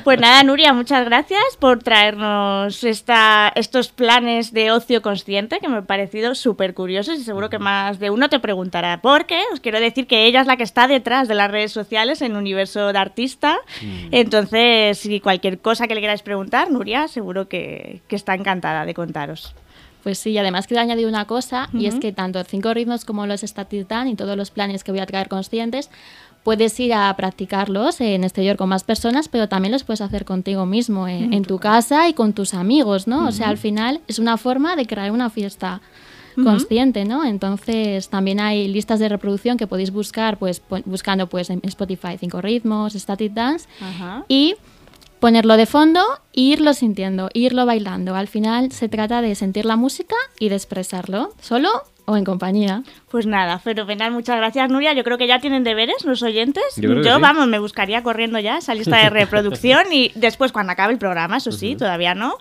Pues 0.04 0.20
nada, 0.20 0.42
Nuria, 0.42 0.72
muchas 0.72 1.04
gracias 1.04 1.42
por 1.58 1.82
traernos 1.82 2.84
esta, 2.84 3.52
estos 3.54 3.88
planes 3.88 4.52
de 4.52 4.70
ocio 4.70 5.02
consciente 5.02 5.58
que 5.60 5.68
me 5.68 5.78
han 5.78 5.86
parecido 5.86 6.34
súper 6.34 6.74
curiosos 6.74 7.18
y 7.18 7.24
seguro 7.24 7.50
que 7.50 7.58
más 7.58 7.98
de 7.98 8.10
uno 8.10 8.28
te 8.28 8.38
preguntará. 8.40 9.00
Porque 9.02 9.40
os 9.52 9.60
quiero 9.60 9.80
decir 9.80 10.06
que 10.06 10.26
ella 10.26 10.40
es 10.40 10.46
la 10.46 10.56
que 10.56 10.62
está 10.62 10.86
detrás 10.88 11.28
de 11.28 11.34
las 11.34 11.50
redes 11.50 11.72
sociales 11.72 12.22
en 12.22 12.36
Universo 12.36 12.92
de 12.92 12.98
Artista. 12.98 13.58
Entonces, 14.10 14.98
si 14.98 15.20
cualquier 15.20 15.58
cosa 15.60 15.88
que 15.88 15.94
le 15.94 16.00
queráis 16.02 16.20
preguntar, 16.22 16.70
Nuria, 16.70 17.08
seguro 17.08 17.48
que, 17.48 18.02
que 18.08 18.16
está 18.16 18.34
encantada 18.34 18.84
de 18.84 18.92
contaros. 18.92 19.54
Pues 20.02 20.18
sí, 20.18 20.36
además 20.36 20.66
quiero 20.66 20.82
añadir 20.82 21.06
una 21.06 21.26
cosa, 21.26 21.68
y 21.72 21.86
es 21.86 21.94
que 21.94 22.12
tanto 22.12 22.42
cinco 22.44 22.74
ritmos 22.74 23.04
como 23.04 23.24
los 23.26 23.40
static 23.42 23.86
dance 23.88 24.10
y 24.10 24.16
todos 24.16 24.36
los 24.36 24.50
planes 24.50 24.82
que 24.84 24.90
voy 24.92 25.00
a 25.00 25.06
traer 25.06 25.28
conscientes, 25.28 25.88
puedes 26.42 26.78
ir 26.80 26.92
a 26.92 27.14
practicarlos 27.16 28.00
en 28.00 28.24
exterior 28.24 28.56
con 28.56 28.68
más 28.68 28.82
personas, 28.82 29.28
pero 29.28 29.48
también 29.48 29.70
los 29.70 29.84
puedes 29.84 30.00
hacer 30.00 30.24
contigo 30.24 30.66
mismo, 30.66 31.06
en, 31.06 31.32
en 31.32 31.44
tu 31.44 31.60
casa 31.60 32.08
y 32.08 32.14
con 32.14 32.32
tus 32.32 32.52
amigos, 32.52 33.06
¿no? 33.06 33.28
O 33.28 33.30
sea, 33.32 33.48
al 33.48 33.58
final 33.58 34.00
es 34.08 34.18
una 34.18 34.36
forma 34.38 34.74
de 34.74 34.86
crear 34.86 35.12
una 35.12 35.30
fiesta 35.30 35.80
consciente, 36.42 37.04
¿no? 37.04 37.24
Entonces 37.24 38.08
también 38.08 38.40
hay 38.40 38.66
listas 38.66 38.98
de 38.98 39.08
reproducción 39.08 39.56
que 39.58 39.66
podéis 39.66 39.90
buscar, 39.92 40.38
pues 40.38 40.62
pu- 40.66 40.82
buscando 40.84 41.28
pues 41.28 41.50
en 41.50 41.60
Spotify 41.62 42.16
cinco 42.18 42.40
ritmos, 42.40 42.94
static 42.94 43.32
dance, 43.34 43.68
Ajá. 43.80 44.24
y 44.28 44.56
ponerlo 45.22 45.56
de 45.56 45.66
fondo 45.66 46.02
e 46.34 46.40
irlo 46.40 46.74
sintiendo, 46.74 47.30
irlo 47.32 47.64
bailando. 47.64 48.16
Al 48.16 48.26
final 48.26 48.72
se 48.72 48.88
trata 48.88 49.22
de 49.22 49.36
sentir 49.36 49.64
la 49.64 49.76
música 49.76 50.16
y 50.40 50.48
de 50.48 50.56
expresarlo, 50.56 51.32
solo 51.40 51.70
o 52.06 52.16
en 52.16 52.24
compañía. 52.24 52.82
Pues 53.08 53.24
nada, 53.24 53.60
fenomenal, 53.60 54.10
muchas 54.10 54.36
gracias 54.36 54.68
Nuria. 54.68 54.94
Yo 54.94 55.04
creo 55.04 55.18
que 55.18 55.28
ya 55.28 55.38
tienen 55.38 55.62
deberes 55.62 56.04
los 56.04 56.24
oyentes. 56.24 56.64
Yo 56.76 57.00
sí. 57.00 57.20
vamos, 57.20 57.46
me 57.46 57.60
buscaría 57.60 58.02
corriendo 58.02 58.40
ya 58.40 58.58
esa 58.58 58.74
lista 58.74 58.96
de 58.96 59.10
reproducción 59.20 59.92
y 59.92 60.10
después 60.16 60.50
cuando 60.50 60.72
acabe 60.72 60.92
el 60.92 60.98
programa, 60.98 61.36
eso 61.36 61.52
sí, 61.52 61.76
todavía 61.76 62.16
no, 62.16 62.38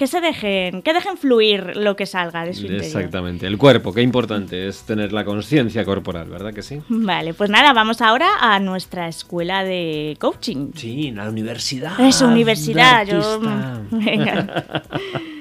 que 0.00 0.06
se 0.06 0.22
dejen, 0.22 0.80
que 0.80 0.94
dejen 0.94 1.18
fluir 1.18 1.76
lo 1.76 1.94
que 1.94 2.06
salga 2.06 2.46
de 2.46 2.54
su 2.54 2.62
interior. 2.62 2.84
Exactamente. 2.84 3.46
El 3.46 3.58
cuerpo, 3.58 3.92
qué 3.92 4.00
importante 4.00 4.66
es 4.66 4.84
tener 4.84 5.12
la 5.12 5.26
conciencia 5.26 5.84
corporal, 5.84 6.30
¿verdad 6.30 6.54
que 6.54 6.62
sí? 6.62 6.80
Vale, 6.88 7.34
pues 7.34 7.50
nada, 7.50 7.74
vamos 7.74 8.00
ahora 8.00 8.30
a 8.40 8.58
nuestra 8.60 9.08
escuela 9.08 9.62
de 9.62 10.16
coaching. 10.18 10.70
Sí, 10.74 11.10
la 11.10 11.28
universidad. 11.28 12.00
Eso, 12.00 12.28
universidad, 12.28 13.06
yo... 13.06 13.40
Venga. 13.90 14.84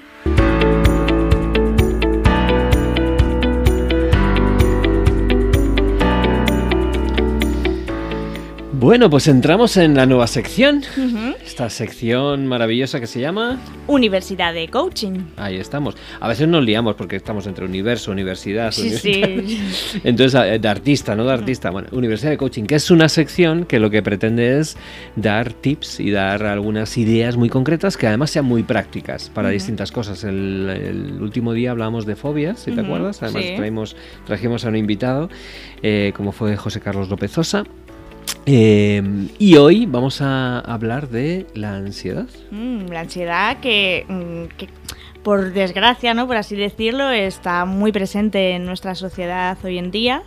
Bueno, 8.80 9.10
pues 9.10 9.28
entramos 9.28 9.76
en 9.76 9.94
la 9.94 10.06
nueva 10.06 10.26
sección. 10.26 10.84
Esta 11.46 11.70
sección 11.70 12.48
maravillosa 12.48 13.02
que 13.02 13.08
se 13.08 13.20
llama. 13.20 13.60
Universidad 13.88 14.54
de 14.54 14.70
coaching. 14.70 15.20
Ahí 15.36 15.58
estamos. 15.58 15.98
A 16.22 16.30
veces 16.30 16.48
nos 16.48 16.64
liamos 16.64 16.96
porque 16.96 17.18
estamos 17.18 17.46
entre 17.46 17.66
universo, 17.66 18.10
universidad. 18.10 18.72
Sí, 18.72 18.84
universidad. 18.84 19.28
sí. 19.76 20.00
Entonces, 20.06 20.42
eh, 20.46 20.60
de 20.60 20.68
artista, 20.70 21.14
no 21.14 21.26
de 21.26 21.34
artista. 21.34 21.72
Bueno, 21.72 21.90
Universidad 21.92 22.32
de 22.32 22.38
Coaching, 22.38 22.64
que 22.64 22.76
es 22.76 22.90
una 22.90 23.10
sección 23.10 23.66
que 23.66 23.82
lo 23.82 23.90
que 23.90 24.02
pretende 24.02 24.60
es 24.60 24.78
dar 25.18 25.52
tips 25.52 26.00
y 26.00 26.12
dar 26.12 26.46
algunas 26.46 26.98
ideas 26.98 27.36
muy 27.36 27.50
concretas 27.50 27.98
que 27.98 28.08
además 28.08 28.30
sean 28.30 28.46
muy 28.46 28.64
prácticas 28.64 29.30
para 29.30 29.50
distintas 29.50 29.92
cosas. 29.92 30.24
El, 30.24 30.70
el 30.70 31.22
último 31.22 31.52
día 31.52 31.72
hablábamos 31.72 32.06
de 32.06 32.16
fobias, 32.16 32.62
si 32.62 32.72
te 32.72 32.80
acuerdas. 32.80 33.22
Además, 33.24 33.44
sí. 33.44 33.96
trajimos 34.26 34.64
a 34.64 34.70
un 34.70 34.78
invitado, 34.78 35.30
eh, 35.84 36.14
como 36.16 36.32
fue 36.32 36.56
José 36.56 36.80
Carlos 36.80 37.10
López 37.10 37.32
Sosa. 37.32 37.66
Eh, 38.46 39.02
y 39.38 39.56
hoy 39.56 39.86
vamos 39.86 40.22
a 40.22 40.60
hablar 40.60 41.10
de 41.10 41.46
la 41.54 41.76
ansiedad. 41.76 42.28
Mm, 42.52 42.88
la 42.88 43.02
ansiedad 43.02 43.60
que, 43.60 44.06
mm, 44.08 44.56
que, 44.58 44.68
por 45.24 45.52
desgracia, 45.54 46.14
¿no? 46.14 46.28
por 46.28 46.38
así 46.38 46.56
decirlo, 46.56 47.10
está 47.12 47.66
muy 47.66 47.92
presente 47.92 48.52
en 48.52 48.66
nuestra 48.66 48.96
sociedad 48.96 49.58
hoy 49.64 49.78
en 49.78 49.92
día, 49.92 50.24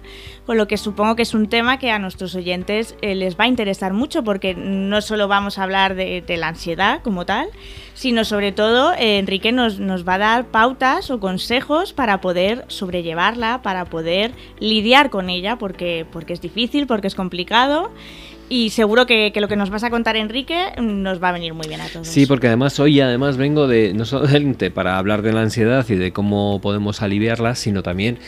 con 0.47 0.57
lo 0.57 0.69
que 0.69 0.77
supongo 0.77 1.17
que 1.17 1.23
es 1.23 1.35
un 1.35 1.49
tema 1.49 1.79
que 1.79 1.91
a 1.91 1.99
nuestros 1.99 2.35
oyentes 2.35 2.97
eh, 3.01 3.15
les 3.15 3.39
va 3.39 3.45
a 3.45 3.49
interesar 3.49 3.93
mucho, 3.93 4.23
porque 4.23 4.55
no 4.55 5.01
solo 5.01 5.29
vamos 5.29 5.59
a 5.59 5.63
hablar 5.63 5.95
de, 5.95 6.25
la 6.37 6.49
ansiedad 6.49 7.01
como 7.03 7.27
tal, 7.27 7.49
sino 7.95 8.25
sobre 8.25 8.53
todo 8.53 8.93
eh, 8.95 9.19
Enrique 9.19 9.53
nos, 9.53 9.79
nos 9.79 10.07
va 10.07 10.15
a 10.15 10.19
dar 10.19 10.47
pautas 10.47 11.11
o 11.11 11.21
consejos 11.21 11.93
para 11.93 12.21
poder 12.21 12.65
sobrellevarla, 12.69 13.63
para 13.63 13.85
poder 13.87 14.33
lidiar 14.59 15.11
con 15.11 15.31
ella, 15.31 15.57
porque, 15.57 16.07
porque 16.11 16.33
es 16.33 16.41
difícil, 16.41 16.87
porque 16.87 17.07
es 17.07 17.15
complicado. 17.15 17.91
Y 18.53 18.69
seguro 18.69 19.07
que, 19.07 19.33
que, 19.33 19.41
lo 19.41 19.49
que 19.49 19.57
nos 19.57 19.71
vas 19.71 19.83
a 19.83 19.89
contar, 19.89 20.15
Enrique, 20.15 20.73
nos 20.79 21.23
va 21.23 21.31
a 21.31 21.33
venir 21.33 21.55
muy 21.55 21.67
bien 21.69 21.81
a 21.81 21.89
todos. 21.89 22.07
Sí, 22.07 22.27
porque 22.27 22.49
además 22.49 22.79
hoy 22.81 23.01
además 23.01 23.39
vengo 23.39 23.67
de 23.67 23.95
no 23.95 24.05
solamente 24.05 24.71
para 24.71 24.99
hablar 24.99 25.23
de 25.23 25.33
la 25.33 25.41
ansiedad 25.41 25.87
y 25.89 25.95
de 25.95 26.13
cómo 26.13 26.61
podemos 26.61 27.01
aliviarla, 27.01 27.55
sino 27.55 27.83
también 27.83 28.19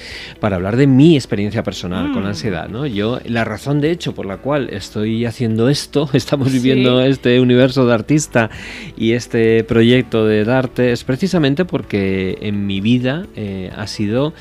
para 0.40 0.56
hablar 0.56 0.76
de 0.78 0.86
mi 0.86 1.14
experiencia 1.14 1.62
personal 1.62 2.08
mm. 2.08 2.12
con 2.14 2.22
la 2.22 2.30
ansiedad. 2.30 2.70
¿no? 2.70 2.86
Yo, 2.86 3.20
la 3.26 3.44
razón 3.44 3.82
de 3.82 3.90
hecho 3.90 4.14
por 4.14 4.24
la 4.24 4.38
cual 4.38 4.70
estoy 4.70 5.26
haciendo 5.26 5.68
esto, 5.68 6.08
estamos 6.14 6.50
viviendo 6.50 7.02
sí. 7.02 7.10
este 7.10 7.38
universo 7.38 7.84
de 7.84 7.92
artista 7.92 8.48
y 8.96 9.12
este 9.12 9.62
proyecto 9.62 10.24
de 10.24 10.50
arte, 10.50 10.92
es 10.92 11.04
precisamente 11.04 11.66
porque 11.66 12.38
en 12.40 12.66
mi 12.66 12.80
vida 12.80 13.26
eh, 13.36 13.70
ha 13.76 13.86
sido 13.86 14.32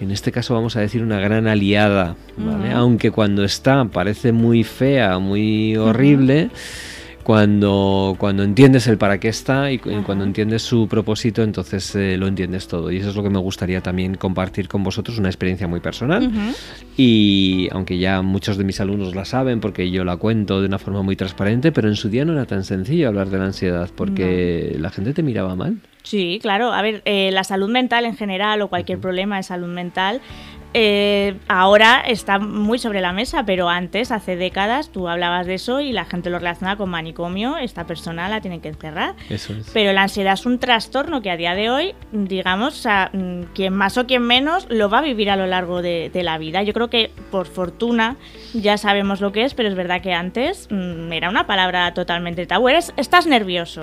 en 0.00 0.10
este 0.10 0.32
caso 0.32 0.54
vamos 0.54 0.76
a 0.76 0.80
decir 0.80 1.02
una 1.02 1.20
gran 1.20 1.46
aliada, 1.46 2.16
¿vale? 2.36 2.68
Uh 2.68 2.72
-huh. 2.72 2.76
Aunque 2.76 3.10
cuando 3.10 3.44
está 3.44 3.84
parece 3.84 4.32
muy 4.32 4.64
fea, 4.64 5.18
muy 5.18 5.76
horrible. 5.76 6.44
Uh 6.44 6.48
-huh. 6.48 7.00
Cuando, 7.22 8.16
cuando 8.18 8.42
entiendes 8.42 8.88
el 8.88 8.96
para 8.96 9.20
qué 9.20 9.28
está 9.28 9.70
y 9.70 9.76
uh 9.76 9.80
-huh. 9.80 10.02
cuando 10.04 10.24
entiendes 10.24 10.62
su 10.62 10.88
propósito, 10.88 11.42
entonces 11.42 11.94
eh, 11.94 12.16
lo 12.16 12.26
entiendes 12.26 12.66
todo. 12.66 12.90
Y 12.90 12.96
eso 12.96 13.10
es 13.10 13.14
lo 13.14 13.22
que 13.22 13.30
me 13.30 13.38
gustaría 13.38 13.82
también 13.82 14.14
compartir 14.16 14.68
con 14.68 14.82
vosotros, 14.82 15.18
una 15.18 15.28
experiencia 15.28 15.68
muy 15.68 15.80
personal. 15.80 16.28
Y 16.96 17.68
aunque 17.72 17.98
ya 17.98 18.22
muchos 18.22 18.56
de 18.56 18.64
mis 18.64 18.80
alumnos 18.80 19.14
la 19.14 19.26
saben, 19.26 19.60
porque 19.60 19.90
yo 19.90 20.02
la 20.04 20.16
cuento 20.16 20.60
de 20.60 20.66
una 20.66 20.78
forma 20.78 21.02
muy 21.02 21.14
transparente, 21.14 21.70
pero 21.72 21.88
en 21.88 21.94
su 21.94 22.08
día 22.08 22.24
no 22.24 22.32
era 22.32 22.46
tan 22.46 22.64
sencillo 22.64 23.06
hablar 23.06 23.28
de 23.28 23.38
la 23.38 23.44
ansiedad, 23.44 23.90
porque 23.94 24.74
la 24.80 24.90
gente 24.90 25.12
te 25.12 25.22
miraba 25.22 25.54
mal. 25.54 25.76
Sí, 26.02 26.38
claro. 26.40 26.72
A 26.72 26.82
ver, 26.82 27.02
eh, 27.04 27.30
la 27.32 27.44
salud 27.44 27.68
mental 27.68 28.04
en 28.04 28.16
general 28.16 28.62
o 28.62 28.68
cualquier 28.68 28.98
uh 28.98 29.00
-huh. 29.00 29.02
problema 29.02 29.36
de 29.36 29.42
salud 29.42 29.68
mental 29.68 30.20
eh, 30.72 31.36
ahora 31.48 32.00
está 32.00 32.38
muy 32.38 32.78
sobre 32.78 33.00
la 33.00 33.12
mesa, 33.12 33.44
pero 33.44 33.68
antes, 33.68 34.12
hace 34.12 34.36
décadas, 34.36 34.90
tú 34.90 35.08
hablabas 35.08 35.46
de 35.46 35.54
eso 35.54 35.80
y 35.80 35.92
la 35.92 36.04
gente 36.04 36.30
lo 36.30 36.38
relaciona 36.38 36.76
con 36.76 36.90
manicomio, 36.90 37.56
esta 37.56 37.86
persona 37.86 38.28
la 38.28 38.40
tienen 38.40 38.60
que 38.60 38.68
encerrar. 38.68 39.16
Eso 39.28 39.52
es. 39.52 39.68
Pero 39.72 39.92
la 39.92 40.02
ansiedad 40.02 40.34
es 40.34 40.46
un 40.46 40.60
trastorno 40.60 41.22
que 41.22 41.30
a 41.30 41.36
día 41.36 41.54
de 41.54 41.70
hoy, 41.70 41.94
digamos, 42.12 42.86
mm, 42.86 43.42
quien 43.52 43.74
más 43.74 43.98
o 43.98 44.06
quien 44.06 44.22
menos 44.22 44.68
lo 44.70 44.88
va 44.88 44.98
a 44.98 45.02
vivir 45.02 45.30
a 45.30 45.36
lo 45.36 45.46
largo 45.46 45.82
de, 45.82 46.08
de, 46.12 46.22
la 46.22 46.38
vida. 46.38 46.62
Yo 46.62 46.72
creo 46.72 46.88
que 46.88 47.10
por 47.32 47.46
fortuna 47.46 48.16
ya 48.54 48.78
sabemos 48.78 49.20
lo 49.20 49.32
que 49.32 49.44
es, 49.44 49.54
pero 49.54 49.68
es 49.68 49.74
verdad 49.74 50.00
que 50.02 50.12
antes 50.12 50.68
mmm, 50.70 51.12
era 51.12 51.30
una 51.30 51.48
palabra 51.48 51.92
totalmente 51.94 52.46
tabú. 52.46 52.68
Eres, 52.68 52.92
estás 52.96 53.26
nervioso. 53.26 53.82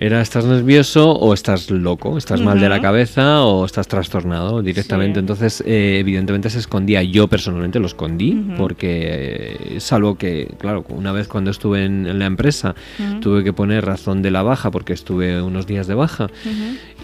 Era 0.00 0.20
estás 0.20 0.44
nervioso 0.44 1.12
o 1.12 1.32
estás 1.32 1.70
loco, 1.70 2.18
estás 2.18 2.40
uh 2.40 2.42
-huh. 2.42 2.46
mal 2.46 2.60
de 2.60 2.68
la 2.68 2.80
cabeza 2.80 3.44
o 3.44 3.64
estás 3.64 3.86
trastornado 3.86 4.60
directamente. 4.60 5.14
Sí. 5.14 5.20
Entonces, 5.20 5.62
eh, 5.66 5.98
evidentemente 6.00 6.50
se 6.50 6.58
escondía. 6.58 7.02
Yo 7.04 7.28
personalmente 7.28 7.78
lo 7.78 7.86
escondí 7.86 8.32
uh 8.32 8.34
-huh. 8.34 8.56
porque, 8.56 9.76
eh, 9.76 9.80
salvo 9.80 10.16
que, 10.16 10.48
claro, 10.58 10.84
una 10.88 11.12
vez 11.12 11.28
cuando 11.28 11.50
estuve 11.52 11.84
en, 11.84 12.06
en 12.06 12.18
la 12.18 12.26
empresa 12.26 12.74
uh 12.98 13.02
-huh. 13.02 13.20
tuve 13.20 13.44
que 13.44 13.52
poner 13.52 13.84
razón 13.84 14.20
de 14.20 14.32
la 14.32 14.42
baja 14.42 14.70
porque 14.72 14.92
estuve 14.92 15.40
unos 15.40 15.66
días 15.66 15.86
de 15.86 15.94
baja 15.94 16.26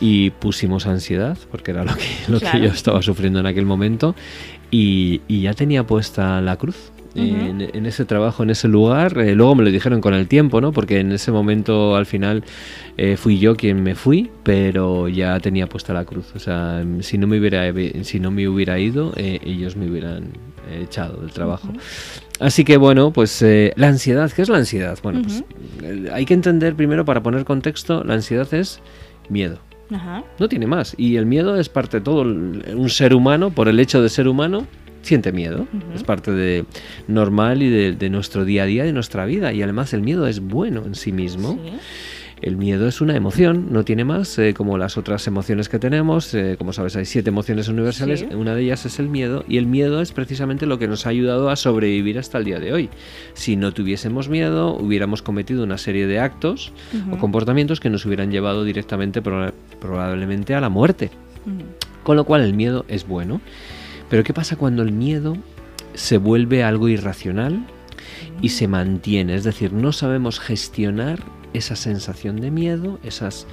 y 0.01 0.31
pusimos 0.31 0.87
ansiedad 0.87 1.39
porque 1.51 1.71
era 1.71 1.85
lo 1.85 1.95
que, 1.95 2.09
lo 2.29 2.41
claro. 2.41 2.59
que 2.59 2.67
yo 2.67 2.73
estaba 2.73 3.03
sufriendo 3.03 3.39
en 3.39 3.47
aquel 3.47 3.67
momento 3.67 4.15
y, 4.71 5.21
y 5.29 5.43
ya 5.43 5.55
tenía 5.55 5.87
puesta 5.87 6.41
la 6.41 6.57
cruz. 6.57 6.93
Uh 7.15 7.19
-huh. 7.19 7.51
en, 7.51 7.71
en, 7.75 7.87
ese 7.87 8.05
trabajo, 8.05 8.43
en 8.43 8.51
ese 8.51 8.69
lugar. 8.69 9.19
Eh, 9.19 9.35
luego 9.35 9.55
me 9.57 9.65
lo 9.65 9.71
dijeron 9.71 10.01
con 10.01 10.15
el 10.15 10.29
tiempo, 10.29 10.61
¿no? 10.61 10.73
Porque 10.73 11.01
en 11.01 11.11
ese 11.13 11.33
momento 11.33 11.97
al 11.97 12.07
final 12.07 12.45
eh, 12.97 13.17
fui 13.17 13.39
yo 13.39 13.57
quien 13.57 13.83
me 13.83 13.95
fui, 13.95 14.31
pero 14.45 15.09
ya 15.09 15.39
tenía 15.41 15.67
puesta 15.67 15.93
la 15.93 16.05
cruz. 16.05 16.33
O 16.35 16.39
sea, 16.39 16.85
si 17.01 17.19
no 17.19 17.27
me 17.27 17.39
hubiera, 17.39 17.73
si 18.05 18.21
no 18.21 18.31
me 18.31 18.47
hubiera 18.49 18.79
ido, 18.79 19.13
eh, 19.17 19.41
ellos 19.45 19.77
me 19.77 19.91
hubieran 19.91 20.29
echado 20.81 21.21
del 21.21 21.33
trabajo. 21.33 21.69
Uh 21.69 21.75
-huh. 21.75 22.23
Así 22.41 22.65
que 22.65 22.77
bueno, 22.77 23.13
pues 23.13 23.43
eh, 23.43 23.73
la 23.77 23.89
ansiedad, 23.89 24.31
¿qué 24.31 24.43
es 24.43 24.49
la 24.49 24.59
ansiedad? 24.59 24.99
Bueno, 25.03 25.21
uh 25.21 25.25
-huh. 25.25 25.45
pues 25.81 26.13
hay 26.13 26.25
que 26.25 26.35
entender 26.35 26.75
primero 26.75 27.05
para 27.05 27.23
poner 27.23 27.45
contexto, 27.45 28.05
la 28.05 28.15
ansiedad 28.15 28.53
es 28.55 28.81
miedo. 29.29 29.59
No 30.39 30.49
tiene 30.49 30.67
más. 30.67 30.95
Y 30.97 31.17
el 31.17 31.27
miedo 31.27 31.59
es 31.59 31.69
parte 31.69 31.99
de 31.99 32.05
todo. 32.05 32.23
Un 32.23 32.89
ser 32.91 33.13
humano, 33.13 33.51
por 33.51 33.69
el 33.69 33.81
hecho 33.81 34.01
de 34.01 34.09
ser 34.09 34.29
humano, 34.29 34.67
siente 35.03 35.33
miedo. 35.33 35.67
Uh 35.73 35.77
-huh. 35.77 35.97
Es 35.97 36.05
parte 36.05 36.33
de 36.33 36.65
normal 37.09 37.63
y 37.63 37.71
de, 37.71 37.93
de, 37.93 38.11
nuestro 38.11 38.45
día 38.45 38.65
a 38.65 38.67
día, 38.67 38.85
de 38.85 38.93
nuestra 38.93 39.25
vida. 39.27 39.53
Y 39.53 39.63
además 39.63 39.93
el 39.95 40.03
miedo 40.03 40.27
es 40.27 40.41
bueno 40.41 40.83
en 40.87 40.95
sí 40.95 41.13
mismo. 41.13 41.59
Sí. 41.65 41.73
El 42.43 42.57
miedo 42.57 42.89
es 42.89 43.03
una 43.03 43.15
emoción, 43.15 43.67
no 43.71 43.85
tiene 43.85 44.05
más, 44.05 44.39
eh, 44.39 44.55
como 44.55 44.79
las 44.79 44.97
otras 44.97 45.27
emociones 45.27 45.69
que 45.69 45.79
tenemos. 45.79 46.33
Eh, 46.33 46.57
como 46.57 46.73
sabes, 46.73 46.97
hay 46.97 47.05
siete 47.05 47.29
emociones 47.29 47.69
universales. 47.69 48.21
Sí. 48.21 48.35
Una 48.35 48.55
de 48.55 48.63
ellas 48.63 48.87
es 48.87 48.99
el 48.99 49.09
miedo. 49.09 49.45
Y 49.47 49.59
el 49.59 49.67
miedo 49.67 50.01
es 50.01 50.13
precisamente 50.13 50.65
lo 50.65 50.79
que 50.79 50.89
nos 50.89 51.07
ha 51.07 51.11
ayudado 51.11 51.51
a 51.51 51.57
sobrevivir 51.57 52.19
hasta 52.19 52.39
el 52.39 52.45
día 52.45 52.59
de 52.59 52.73
hoy. 52.73 52.89
Si 53.35 53.57
no 53.57 53.73
tuviésemos 53.73 54.31
miedo, 54.31 54.75
hubiéramos 54.75 55.21
cometido 55.21 55.65
una 55.65 55.77
serie 55.77 56.07
de 56.07 56.19
actos 56.19 56.73
uh 56.95 56.97
-huh. 56.97 57.15
o 57.15 57.19
comportamientos 57.19 57.79
que 57.79 57.91
nos 57.91 58.07
hubieran 58.07 58.31
llevado 58.31 58.65
directamente, 58.65 59.21
probablemente, 59.21 60.55
a 60.55 60.61
la 60.63 60.71
muerte. 60.71 61.11
Uh 61.45 61.51
-huh. 61.51 61.65
Con 62.05 62.17
lo 62.17 62.25
cual, 62.25 62.41
el 62.41 62.55
miedo 62.55 62.87
es 62.89 63.07
bueno. 63.07 63.43
Pero 64.11 64.25
¿qué 64.25 64.35
pasa 64.35 64.57
cuando 64.57 64.83
el 64.83 64.93
miedo 64.93 65.37
se 65.95 66.19
vuelve 66.19 66.65
algo 66.65 66.89
irracional 66.89 67.65
y 68.43 68.51
se 68.51 68.67
mantiene? 68.67 69.37
Es 69.37 69.45
decir, 69.45 69.73
no 69.73 69.93
sabemos 69.93 70.41
gestionar 70.41 71.21
esa 71.55 71.77
sensación 71.77 72.41
de 72.41 72.51
miedo, 72.51 72.99
esas 73.05 73.47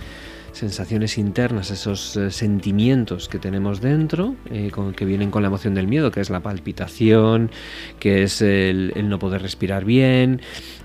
sensaciones 0.57 1.17
internas, 1.17 1.71
esos 1.71 2.17
eh, 2.17 2.31
sentimientos 2.31 3.29
que 3.29 3.39
tenemos 3.39 3.79
dentro, 3.79 4.35
eh, 4.49 4.71
con, 4.71 4.93
que 4.93 5.05
vienen 5.05 5.31
con 5.31 5.43
la 5.43 5.47
emoción 5.47 5.73
del 5.75 5.87
miedo, 5.87 6.11
que 6.11 6.19
es 6.19 6.29
la 6.29 6.41
palpitación, 6.41 7.51
que 7.99 8.23
es 8.23 8.41
el, 8.41 8.91
el 8.95 9.07
no 9.09 9.19
poder 9.19 9.41
respirar 9.41 9.85
bien, 9.85 10.41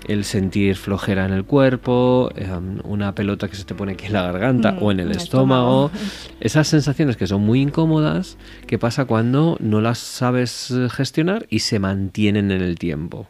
el 0.07 0.23
sentir 0.23 0.75
flojera 0.75 1.25
en 1.25 1.33
el 1.33 1.45
cuerpo, 1.45 2.31
eh, 2.35 2.47
una 2.83 3.15
pelota 3.15 3.47
que 3.47 3.55
se 3.55 3.63
te 3.63 3.73
pone 3.73 3.93
aquí 3.93 4.05
en 4.05 4.13
la 4.13 4.23
garganta 4.23 4.73
mm, 4.73 4.83
o 4.83 4.91
en 4.91 4.99
el, 4.99 5.11
el 5.11 5.17
estómago. 5.17 5.87
estómago. 5.87 5.91
Esas 6.39 6.67
sensaciones 6.67 7.17
que 7.17 7.27
son 7.27 7.41
muy 7.41 7.61
incómodas, 7.61 8.37
¿qué 8.67 8.77
pasa 8.77 9.05
cuando 9.05 9.57
no 9.59 9.81
las 9.81 9.97
sabes 9.97 10.71
eh, 10.71 10.87
gestionar 10.89 11.45
y 11.49 11.59
se 11.59 11.79
mantienen 11.79 12.51
en 12.51 12.61
el 12.61 12.77
tiempo? 12.77 13.27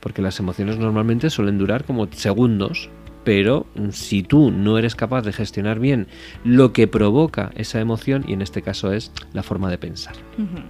Porque 0.00 0.22
las 0.22 0.38
emociones 0.38 0.78
normalmente 0.78 1.30
suelen 1.30 1.58
durar 1.58 1.84
como 1.84 2.06
segundos, 2.12 2.90
pero 3.24 3.66
si 3.90 4.22
tú 4.22 4.50
no 4.50 4.78
eres 4.78 4.94
capaz 4.94 5.22
de 5.22 5.32
gestionar 5.32 5.80
bien 5.80 6.06
lo 6.44 6.72
que 6.72 6.86
provoca 6.86 7.50
esa 7.56 7.80
emoción, 7.80 8.24
y 8.28 8.34
en 8.34 8.42
este 8.42 8.62
caso 8.62 8.92
es 8.92 9.12
la 9.32 9.42
forma 9.42 9.70
de 9.70 9.78
pensar. 9.78 10.14
Uh 10.38 10.42
-huh. 10.42 10.62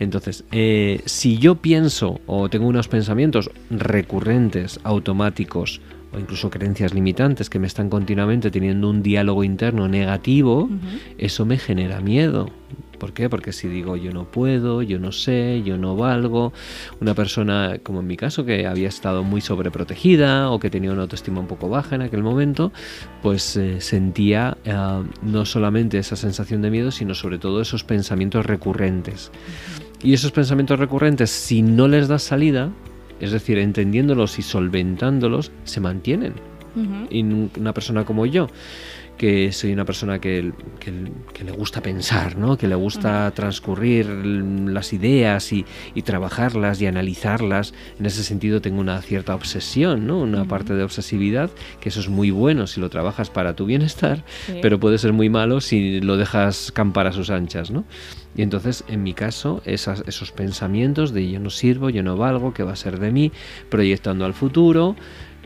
Entonces, 0.00 0.44
eh, 0.52 1.00
si 1.06 1.38
yo 1.38 1.56
pienso 1.56 2.20
o 2.26 2.48
tengo 2.48 2.66
unos 2.66 2.88
pensamientos 2.88 3.50
recurrentes, 3.70 4.78
automáticos, 4.84 5.80
o 6.12 6.18
incluso 6.18 6.48
creencias 6.50 6.94
limitantes 6.94 7.50
que 7.50 7.58
me 7.58 7.66
están 7.66 7.90
continuamente 7.90 8.50
teniendo 8.50 8.88
un 8.88 9.02
diálogo 9.02 9.44
interno 9.44 9.88
negativo, 9.88 10.64
uh 10.64 10.68
-huh. 10.68 11.00
eso 11.18 11.44
me 11.44 11.58
genera 11.58 12.00
miedo. 12.00 12.50
¿Por 12.98 13.12
qué? 13.12 13.28
Porque 13.28 13.52
si 13.52 13.68
digo 13.68 13.96
yo 13.96 14.12
no 14.12 14.24
puedo, 14.24 14.82
yo 14.82 14.98
no 14.98 15.12
sé, 15.12 15.62
yo 15.64 15.78
no 15.78 15.96
valgo, 15.96 16.52
una 17.00 17.14
persona 17.14 17.78
como 17.82 18.00
en 18.00 18.06
mi 18.06 18.16
caso 18.16 18.44
que 18.44 18.66
había 18.66 18.88
estado 18.88 19.22
muy 19.24 19.40
sobreprotegida 19.40 20.50
o 20.50 20.58
que 20.58 20.70
tenía 20.70 20.92
una 20.92 21.02
autoestima 21.02 21.40
un 21.40 21.46
poco 21.46 21.68
baja 21.68 21.96
en 21.96 22.02
aquel 22.02 22.22
momento, 22.22 22.72
pues 23.22 23.56
eh, 23.56 23.80
sentía 23.80 24.56
eh, 24.64 24.74
no 25.22 25.44
solamente 25.44 25.98
esa 25.98 26.16
sensación 26.16 26.62
de 26.62 26.70
miedo, 26.70 26.90
sino 26.90 27.14
sobre 27.14 27.38
todo 27.38 27.60
esos 27.60 27.84
pensamientos 27.84 28.46
recurrentes. 28.46 29.30
Y 30.02 30.14
esos 30.14 30.30
pensamientos 30.32 30.78
recurrentes, 30.78 31.30
si 31.30 31.62
no 31.62 31.88
les 31.88 32.08
das 32.08 32.22
salida, 32.22 32.70
es 33.20 33.32
decir, 33.32 33.58
entendiéndolos 33.58 34.38
y 34.38 34.42
solventándolos, 34.42 35.50
se 35.64 35.80
mantienen. 35.80 36.34
Uh 36.76 36.80
-huh. 36.80 37.06
Y 37.10 37.58
una 37.60 37.72
persona 37.72 38.04
como 38.04 38.26
yo, 38.26 38.48
que 39.18 39.52
soy 39.52 39.72
una 39.72 39.84
persona 39.84 40.20
que, 40.20 40.52
que, 40.78 41.44
le 41.44 41.52
gusta 41.52 41.82
pensar, 41.82 42.36
¿no? 42.36 42.56
que 42.56 42.68
le 42.68 42.76
gusta 42.76 43.30
transcurrir 43.32 44.06
las 44.06 44.92
ideas 44.92 45.52
y, 45.52 45.66
y, 45.94 46.02
trabajarlas 46.02 46.80
y 46.80 46.86
analizarlas. 46.86 47.74
En 47.98 48.06
ese 48.06 48.22
sentido 48.22 48.60
tengo 48.60 48.80
una 48.80 49.02
cierta 49.02 49.34
obsesión, 49.34 50.06
¿no? 50.06 50.20
una 50.20 50.44
parte 50.44 50.74
de 50.74 50.84
obsesividad, 50.84 51.50
que 51.80 51.88
eso 51.88 52.00
es 52.00 52.08
muy 52.08 52.30
bueno 52.30 52.66
si 52.66 52.80
lo 52.80 52.88
trabajas 52.88 53.28
para 53.28 53.54
tu 53.56 53.66
bienestar, 53.66 54.24
pero 54.62 54.78
puede 54.78 54.98
ser 54.98 55.12
muy 55.12 55.28
malo 55.28 55.60
si 55.60 56.00
lo 56.00 56.16
dejas 56.16 56.70
campar 56.72 57.08
a 57.08 57.12
sus 57.12 57.30
anchas. 57.30 57.70
¿no? 57.70 57.84
Y 58.36 58.42
entonces, 58.42 58.84
en 58.86 59.02
mi 59.02 59.14
caso, 59.14 59.62
esas, 59.64 60.04
esos 60.06 60.30
pensamientos 60.30 61.12
de 61.12 61.28
yo 61.28 61.40
no 61.40 61.50
sirvo, 61.50 61.90
yo 61.90 62.04
no 62.04 62.16
valgo, 62.16 62.54
¿qué 62.54 62.62
va 62.62 62.72
a 62.72 62.76
ser 62.76 63.00
de 63.00 63.10
mí? 63.10 63.32
Proyectando 63.68 64.24
al 64.24 64.32
futuro, 64.32 64.94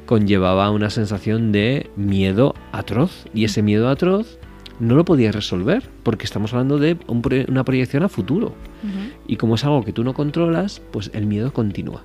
conllevaba 0.06 0.70
una 0.70 0.90
sensación 0.90 1.52
de 1.52 1.90
miedo 1.96 2.54
atroz. 2.72 3.26
Y 3.34 3.44
ese 3.44 3.62
miedo 3.62 3.88
atroz 3.88 4.38
no 4.80 4.94
lo 4.94 5.04
podía 5.04 5.32
resolver, 5.32 5.88
porque 6.02 6.24
estamos 6.24 6.52
hablando 6.52 6.78
de 6.78 6.98
una 7.06 7.64
proyección 7.64 8.02
a 8.02 8.08
futuro. 8.08 8.54
Y 9.26 9.36
como 9.36 9.54
es 9.54 9.64
algo 9.64 9.84
que 9.84 9.92
tú 9.92 10.04
no 10.04 10.14
controlas, 10.14 10.80
pues 10.90 11.10
el 11.14 11.26
miedo 11.26 11.52
continúa. 11.52 12.04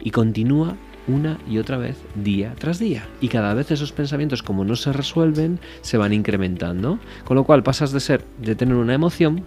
Y 0.00 0.10
continúa 0.10 0.76
una 1.06 1.38
y 1.48 1.58
otra 1.58 1.78
vez, 1.78 1.96
día 2.14 2.54
tras 2.58 2.78
día. 2.78 3.06
Y 3.20 3.28
cada 3.28 3.54
vez 3.54 3.70
esos 3.70 3.92
pensamientos, 3.92 4.42
como 4.42 4.64
no 4.64 4.76
se 4.76 4.92
resuelven, 4.92 5.60
se 5.80 5.96
van 5.96 6.12
incrementando. 6.12 6.98
Con 7.24 7.36
lo 7.36 7.44
cual 7.44 7.62
pasas 7.62 7.92
de 7.92 8.00
ser, 8.00 8.24
de 8.42 8.54
tener 8.54 8.74
una 8.74 8.94
emoción, 8.94 9.44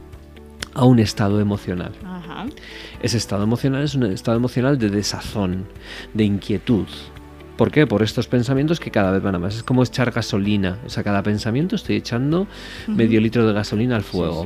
a 0.73 0.85
un 0.85 0.99
estado 0.99 1.39
emocional. 1.39 1.91
Ese 3.01 3.17
estado 3.17 3.43
emocional 3.43 3.83
es 3.83 3.95
un 3.95 4.03
estado 4.03 4.37
emocional 4.37 4.77
de 4.77 4.89
desazón, 4.89 5.65
de 6.13 6.23
inquietud. 6.23 6.87
¿Por 7.57 7.71
qué? 7.71 7.85
Por 7.85 8.01
estos 8.01 8.27
pensamientos 8.27 8.79
que 8.79 8.91
cada 8.91 9.11
vez 9.11 9.21
van 9.21 9.35
a 9.35 9.39
más. 9.39 9.55
Es 9.55 9.63
como 9.63 9.83
echar 9.83 10.11
gasolina. 10.11 10.77
O 10.85 10.89
sea, 10.89 11.03
cada 11.03 11.21
pensamiento 11.23 11.75
estoy 11.75 11.97
echando 11.97 12.47
medio 12.87 13.21
litro 13.21 13.45
de 13.45 13.53
gasolina 13.53 13.95
al 13.95 14.03
fuego. 14.03 14.45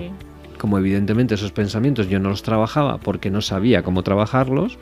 Como 0.57 0.77
evidentemente 0.79 1.35
esos 1.35 1.51
pensamientos 1.51 2.09
yo 2.09 2.19
no 2.19 2.29
los 2.29 2.41
trabajaba 2.41 2.97
porque 2.97 3.29
no 3.29 3.41
sabía 3.41 3.83
cómo 3.83 4.03
trabajarlos, 4.03 4.77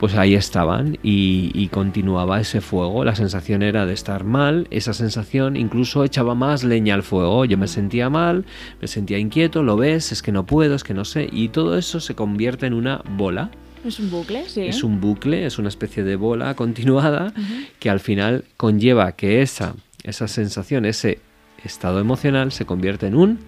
pues 0.00 0.16
ahí 0.16 0.34
estaban 0.34 0.98
y, 1.02 1.68
continuaba 1.68 2.40
ese 2.40 2.60
fuego. 2.60 3.04
La 3.04 3.14
sensación 3.14 3.62
era 3.62 3.86
de 3.86 3.92
estar 3.92 4.24
mal, 4.24 4.66
esa 4.70 4.94
sensación 4.94 5.56
incluso 5.56 6.02
echaba 6.02 6.34
más 6.34 6.64
leña 6.64 6.94
al 6.94 7.02
fuego. 7.02 7.44
Yo 7.44 7.56
me 7.56 7.68
sentía 7.68 8.10
mal, 8.10 8.44
me 8.80 8.88
sentía 8.88 9.18
inquieto, 9.18 9.62
lo 9.62 9.76
ves, 9.76 10.10
es 10.10 10.20
que 10.20 10.32
no 10.32 10.44
puedo, 10.44 10.74
es 10.74 10.82
que 10.82 10.92
no 10.92 11.04
sé, 11.04 11.28
y 11.30 11.50
todo 11.50 11.78
eso 11.78 12.00
se 12.00 12.14
convierte 12.16 12.66
en 12.66 12.74
una 12.74 13.02
bola. 13.16 13.50
Es 13.84 13.98
un 13.98 14.10
bucle, 14.10 14.48
sí. 14.48 14.62
Es 14.62 14.84
un 14.84 15.00
bucle, 15.00 15.46
es 15.46 15.58
una 15.58 15.68
especie 15.68 16.04
de 16.04 16.16
bola 16.16 16.54
continuada 16.54 17.32
que 17.80 17.90
al 17.90 18.00
final 18.00 18.44
conlleva 18.56 19.12
que 19.12 19.42
esa, 19.42 19.74
esa 20.04 20.28
sensación, 20.28 20.84
ese 20.84 21.18
estado 21.64 21.98
emocional 21.98 22.52
se 22.52 22.64
convierte 22.64 23.06
en 23.06 23.16
un 23.16 23.38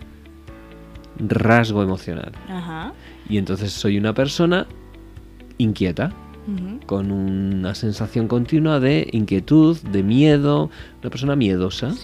rasgo 1.19 1.83
emocional. 1.83 2.33
Y 3.29 3.39
entonces 3.39 3.73
soy 3.73 3.99
una 3.99 4.15
persona 4.15 4.67
inquieta 5.59 6.13
con 6.85 7.11
una 7.11 7.75
sensación 7.75 8.29
continua 8.29 8.79
de 8.79 9.09
inquietud, 9.13 9.79
de 9.79 10.03
miedo, 10.03 10.71
una 11.01 11.11
persona 11.11 11.37
miedosa. 11.37 11.95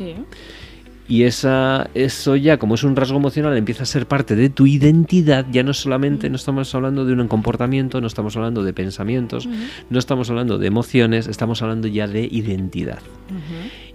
Y 1.10 1.24
esa, 1.24 1.90
eso 1.94 2.36
ya, 2.36 2.58
como 2.58 2.76
es 2.76 2.84
un 2.84 2.94
rasgo 2.94 3.16
emocional, 3.16 3.56
empieza 3.56 3.82
a 3.82 3.86
ser 3.86 4.06
parte 4.06 4.36
de 4.36 4.48
tu 4.48 4.68
identidad. 4.68 5.44
Ya 5.50 5.64
no 5.64 5.74
solamente, 5.74 6.30
no 6.30 6.36
estamos 6.36 6.72
hablando 6.72 7.04
de 7.04 7.14
un 7.14 7.26
comportamiento, 7.26 8.00
no 8.00 8.06
estamos 8.06 8.36
hablando 8.36 8.62
de 8.62 8.72
pensamientos, 8.72 9.48
no 9.90 9.98
estamos 9.98 10.30
hablando 10.30 10.56
de 10.56 10.68
emociones, 10.68 11.26
estamos 11.26 11.62
hablando 11.62 11.88
ya 11.88 12.06
de 12.06 12.28
identidad. 12.30 13.00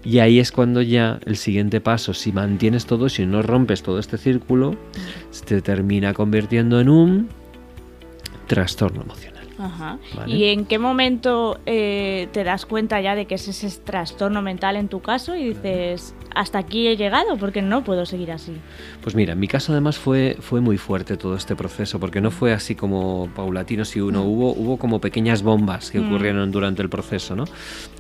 Y 0.04 0.20
ahí 0.20 0.40
es 0.40 0.52
cuando 0.52 0.82
ya 0.82 1.22
el 1.26 1.38
siguiente 1.38 1.80
paso, 1.80 2.14
si 2.14 2.34
mantienes 2.34 2.86
todo, 2.86 3.08
si 3.08 3.26
no 3.26 3.42
rompes 3.42 3.82
todo 3.82 3.98
este 3.98 4.18
círculo, 4.18 4.76
se 5.32 5.62
termina 5.62 6.14
convirtiendo 6.14 6.82
en 6.82 6.90
un 6.90 7.30
trastorno 8.48 9.04
emocional. 9.04 9.35
Ajá. 9.58 10.00
¿Y 10.28 10.46
en 10.46 10.66
qué 10.66 10.80
momento 10.80 11.60
eh, 11.66 12.28
te 12.32 12.44
das 12.44 12.66
cuenta 12.66 13.00
ya 13.02 13.16
de 13.16 13.26
que 13.26 13.36
es 13.36 13.48
ese 13.48 13.70
trastorno 13.82 14.42
mental 14.42 14.76
en 14.76 14.90
tu 14.90 15.02
caso 15.02 15.36
y 15.36 15.50
dices, 15.50 16.14
hasta 16.34 16.60
aquí 16.60 16.88
he 16.88 16.98
llegado 16.98 17.38
porque 17.38 17.62
no 17.62 17.84
puedo 17.84 18.06
seguir 18.06 18.32
así? 18.32 18.54
Pues 19.02 19.16
mira, 19.16 19.34
en 19.34 19.40
mi 19.40 19.48
caso 19.48 19.72
además 19.72 19.98
fue, 19.98 20.38
fue 20.40 20.62
muy 20.62 20.78
fuerte 20.78 21.16
todo 21.18 21.36
este 21.36 21.56
proceso 21.56 22.00
porque 22.00 22.22
no 22.22 22.32
fue 22.32 22.54
así 22.54 22.76
como 22.76 23.30
paulatino, 23.34 23.86
si 23.86 24.02
uno 24.02 24.24
mm. 24.24 24.28
hubo, 24.28 24.52
hubo 24.54 24.78
como 24.78 25.00
pequeñas 25.00 25.42
bombas 25.42 25.92
que 25.92 26.00
mm. 26.00 26.08
ocurrieron 26.08 26.52
durante 26.52 26.82
el 26.82 26.90
proceso. 26.90 27.36
¿no? 27.36 27.46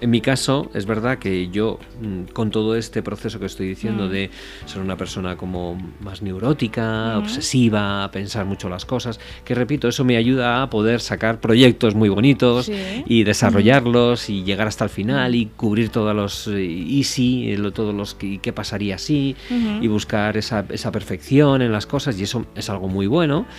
En 0.01 0.09
mi 0.09 0.21
caso 0.21 0.69
es 0.73 0.85
verdad 0.85 1.17
que 1.19 1.49
yo 1.49 1.79
mm, 2.01 2.31
con 2.33 2.51
todo 2.51 2.75
este 2.75 3.01
proceso 3.01 3.39
que 3.39 3.45
estoy 3.45 3.67
diciendo 3.67 4.09
de 4.09 4.29
ser 4.65 4.81
una 4.81 4.97
persona 4.97 5.37
como 5.37 5.77
más 6.01 6.21
neurótica, 6.21 7.17
obsesiva, 7.17 8.09
pensar 8.11 8.45
mucho 8.45 8.67
las 8.67 8.85
cosas, 8.85 9.19
que 9.43 9.55
repito, 9.55 9.87
eso 9.87 10.03
me 10.03 10.17
ayuda 10.17 10.61
a 10.61 10.69
poder 10.69 10.99
sacar 10.99 11.39
proyectos 11.45 11.93
muy 11.93 12.10
bonitos 12.10 12.71
y 13.05 13.23
desarrollarlos 13.23 14.31
y 14.31 14.43
llegar 14.43 14.67
hasta 14.67 14.84
el 14.84 14.89
final 14.89 15.36
y 15.36 15.45
cubrir 15.45 15.89
todos 15.89 16.15
los 16.15 16.47
easy, 16.47 17.51
eh, 17.51 17.71
todos 17.71 17.93
los 17.93 18.15
que, 18.15 18.39
qué 18.39 18.51
pasaría 18.51 18.95
así 18.95 19.36
y 19.79 19.88
buscar 19.88 20.38
esa, 20.38 20.65
esa, 20.69 20.91
perfección 20.91 21.62
en 21.62 21.71
las 21.71 21.86
cosas 21.86 22.19
y 22.19 22.23
eso 22.23 22.47
es 22.55 22.69
algo 22.69 22.88
muy 22.88 23.08
bueno. 23.08 23.45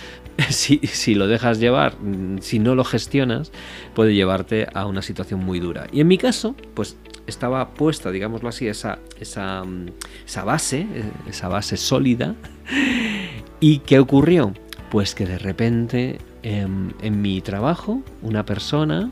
Si, 0.49 0.79
si, 0.83 1.15
lo 1.15 1.27
dejas 1.27 1.59
llevar, 1.59 1.97
mm, 1.99 2.39
si 2.41 2.59
no 2.59 2.75
lo 2.75 2.83
gestionas, 2.83 3.51
puede 3.95 4.13
llevarte 4.13 4.67
a 4.71 4.85
una 4.85 5.01
situación 5.01 5.43
muy 5.43 5.59
dura. 5.59 5.87
Y 5.91 5.99
en 5.99 6.07
mi 6.07 6.19
caso, 6.19 6.55
pues 6.75 6.95
estaba 7.25 7.73
puesta, 7.73 8.11
digámoslo 8.11 8.49
así, 8.49 8.67
esa, 8.67 8.99
esa, 9.19 9.63
mm, 9.63 9.87
esa 10.27 10.43
base, 10.43 10.81
eh, 10.81 11.11
esa 11.27 11.47
base 11.47 11.75
sólida. 11.75 12.35
¿Y 13.59 13.79
qué 13.79 13.97
ocurrió? 13.97 14.53
Pues 14.91 15.15
que 15.15 15.25
de 15.25 15.39
repente 15.39 16.19
Em, 16.49 16.93
en, 17.01 17.21
mi 17.21 17.41
trabajo, 17.41 18.01
una 18.21 18.45
persona 18.45 19.11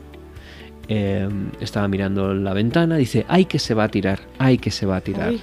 em, 0.88 1.50
estaba 1.60 1.86
mirando 1.86 2.32
la 2.32 2.54
ventana, 2.54 2.96
dice, 2.96 3.26
ay 3.28 3.44
que 3.44 3.58
se 3.58 3.74
va 3.74 3.84
a 3.84 3.88
tirar, 3.90 4.20
ay 4.38 4.56
que 4.56 4.70
se 4.70 4.86
va 4.86 4.96
a 4.96 5.00
tirar. 5.02 5.34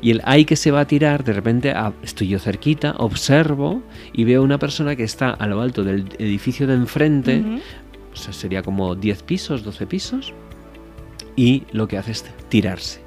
Y 0.00 0.12
el 0.12 0.22
ay 0.24 0.44
que 0.44 0.54
se 0.54 0.70
va 0.70 0.82
a 0.82 0.86
tirar, 0.86 1.24
de 1.24 1.32
repente 1.32 1.72
ah, 1.72 1.92
estoy 2.04 2.28
yo 2.28 2.38
cerquita, 2.38 2.94
observo 2.98 3.82
y 4.12 4.22
veo 4.22 4.40
una 4.44 4.58
persona 4.60 4.94
que 4.94 5.02
está 5.02 5.30
a 5.30 5.48
lo 5.48 5.60
alto 5.60 5.82
del 5.82 6.04
edificio 6.20 6.68
de 6.68 6.74
enfrente, 6.74 7.42
o 8.12 8.16
sea, 8.16 8.32
sería 8.32 8.62
como 8.62 8.94
10 8.94 9.24
pisos, 9.24 9.64
12 9.64 9.86
pisos, 9.88 10.32
y 11.34 11.64
lo 11.72 11.88
que 11.88 11.98
hace 11.98 12.12
es 12.12 12.24
tirarse. 12.48 13.00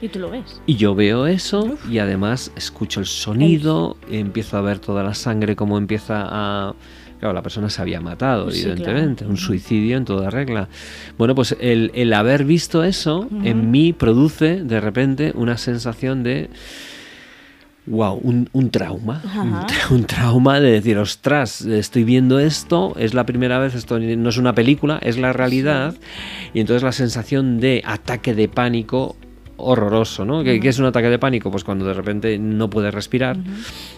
Y 0.00 0.06
tú 0.06 0.20
lo 0.20 0.30
ves. 0.30 0.62
Y 0.64 0.76
yo 0.76 0.94
veo 0.94 1.26
eso 1.26 1.76
y 1.90 1.98
además 1.98 2.52
escucho 2.54 3.00
el 3.00 3.06
sonido, 3.06 3.96
empiezo 4.08 4.58
a 4.58 4.60
ver 4.60 4.78
toda 4.78 5.02
la 5.02 5.14
sangre 5.14 5.56
como 5.56 5.76
empieza 5.76 6.22
a 6.24 6.76
Claro, 7.18 7.34
la 7.34 7.42
persona 7.42 7.68
se 7.68 7.82
había 7.82 8.00
matado, 8.00 8.48
evidentemente, 8.50 9.26
un 9.26 9.36
suicidio 9.36 9.96
en 9.96 10.04
toda 10.04 10.30
regla. 10.30 10.68
Bueno, 11.16 11.34
pues 11.34 11.56
el, 11.60 12.12
haber 12.12 12.44
visto 12.44 12.84
eso 12.84 13.28
en 13.42 13.70
mí 13.70 13.92
produce 13.92 14.62
de 14.62 14.80
repente 14.80 15.32
una 15.34 15.58
sensación 15.58 16.22
de 16.22 16.48
wow, 17.88 18.20
un, 18.22 18.70
trauma. 18.70 19.22
Un, 19.90 20.04
trauma 20.04 20.60
de 20.60 20.72
decir, 20.72 20.98
ostras, 20.98 21.62
estoy 21.62 22.04
viendo 22.04 22.38
esto, 22.38 22.94
es 22.98 23.14
la 23.14 23.26
primera 23.26 23.58
vez, 23.58 23.74
esto 23.74 23.98
no 23.98 24.28
es 24.28 24.36
una 24.36 24.54
película, 24.54 24.98
es 25.02 25.18
la 25.18 25.32
realidad. 25.32 25.94
Y 26.54 26.60
entonces 26.60 26.82
la 26.82 26.92
sensación 26.92 27.60
de 27.60 27.82
ataque 27.84 28.34
de 28.34 28.48
pánico 28.48 29.16
horroroso, 29.58 30.24
¿no? 30.24 30.42
¿Qué, 30.42 30.60
es 30.62 30.78
un 30.78 30.86
ataque 30.86 31.08
de 31.08 31.18
pánico? 31.18 31.50
Pues 31.50 31.64
cuando 31.64 31.84
de 31.84 31.92
repente 31.92 32.38
no 32.38 32.70
puedes 32.70 32.94
respirar, 32.94 33.36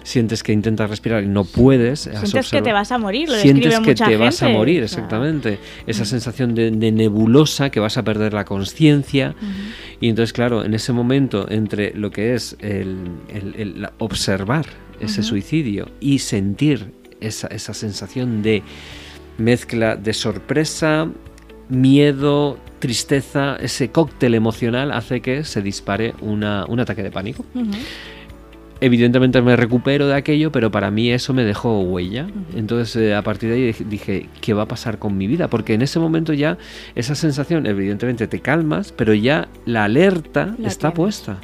sientes 0.02 0.42
que 0.42 0.52
intentas 0.52 0.90
respirar 0.90 1.22
y 1.22 1.28
no 1.28 1.44
puedes. 1.44 2.00
Sientes 2.00 2.50
que 2.50 2.62
te 2.62 2.72
vas 2.72 2.90
a 2.90 2.98
morir, 2.98 3.28
lo 3.28 3.36
Sientes 3.36 3.78
que 3.80 3.94
te 3.94 4.16
vas 4.16 4.42
a 4.42 4.48
morir, 4.48 4.82
exactamente. 4.82 5.58
Esa 5.86 6.04
sensación 6.04 6.54
de, 6.54 6.70
nebulosa, 6.70 7.70
que 7.70 7.80
vas 7.80 7.96
a 7.96 8.02
perder 8.02 8.32
la 8.32 8.44
conciencia. 8.44 9.34
Y 10.00 10.08
entonces, 10.08 10.32
claro, 10.32 10.64
en 10.64 10.74
ese 10.74 10.92
momento 10.92 11.46
entre 11.50 11.94
lo 11.94 12.10
que 12.10 12.34
es 12.34 12.56
el, 12.60 13.88
observar 13.98 14.66
ese 14.98 15.22
suicidio 15.22 15.88
y 16.00 16.18
sentir 16.18 16.92
esa, 17.20 17.46
esa 17.48 17.74
sensación 17.74 18.42
de 18.42 18.62
mezcla 19.38 19.96
de 19.96 20.12
sorpresa, 20.12 21.08
miedo, 21.68 22.58
tristeza, 22.80 23.56
ese 23.60 23.90
cóctel 23.90 24.34
emocional 24.34 24.90
hace 24.90 25.20
que 25.20 25.44
se 25.44 25.62
dispare 25.62 26.14
un 26.20 26.42
ataque 26.42 27.02
de 27.02 27.10
pánico. 27.12 27.44
Evidentemente 28.82 29.42
me 29.42 29.56
recupero 29.56 30.08
de 30.08 30.14
aquello, 30.14 30.50
pero 30.50 30.70
para 30.70 30.90
mí 30.90 31.10
eso 31.10 31.34
me 31.34 31.44
dejó 31.44 31.82
huella. 31.82 32.26
Entonces 32.56 32.96
eh, 32.96 33.14
a 33.14 33.22
partir 33.22 33.50
de 33.50 33.56
ahí 33.56 33.76
dije, 33.84 34.26
¿qué 34.40 34.54
va 34.54 34.62
a 34.62 34.66
pasar 34.66 34.98
con 34.98 35.18
mi 35.18 35.26
vida? 35.26 35.48
Porque 35.48 35.74
en 35.74 35.82
ese 35.82 35.98
momento 35.98 36.32
ya 36.32 36.56
esa 36.94 37.14
sensación, 37.14 37.66
evidentemente 37.66 38.26
te 38.26 38.40
calmas, 38.40 38.92
pero 38.92 39.12
ya 39.12 39.48
la 39.66 39.84
alerta 39.84 40.56
está 40.64 40.94
puesta. 40.94 41.38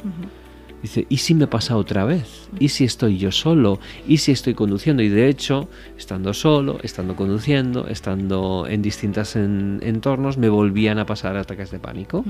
Dice, 0.81 1.05
¿y 1.09 1.17
si 1.17 1.33
me 1.33 1.47
pasa 1.47 1.75
otra 1.75 2.05
vez? 2.05 2.49
¿Y 2.59 2.69
si 2.69 2.83
estoy 2.83 3.17
yo 3.17 3.31
solo? 3.31 3.79
¿Y 4.07 4.17
si 4.17 4.31
estoy 4.31 4.53
conduciendo? 4.53 5.01
Y 5.01 5.09
de 5.09 5.27
hecho, 5.27 5.67
estando 5.97 6.33
solo, 6.33 6.79
estando 6.83 7.15
conduciendo, 7.15 7.87
estando 7.87 8.65
en 8.69 8.81
distintos 8.81 9.35
entornos, 9.35 10.37
me 10.37 10.49
volvían 10.49 10.99
a 10.99 11.05
pasar 11.05 11.35
ataques 11.35 11.71
de 11.71 11.79
pánico. 11.79 12.23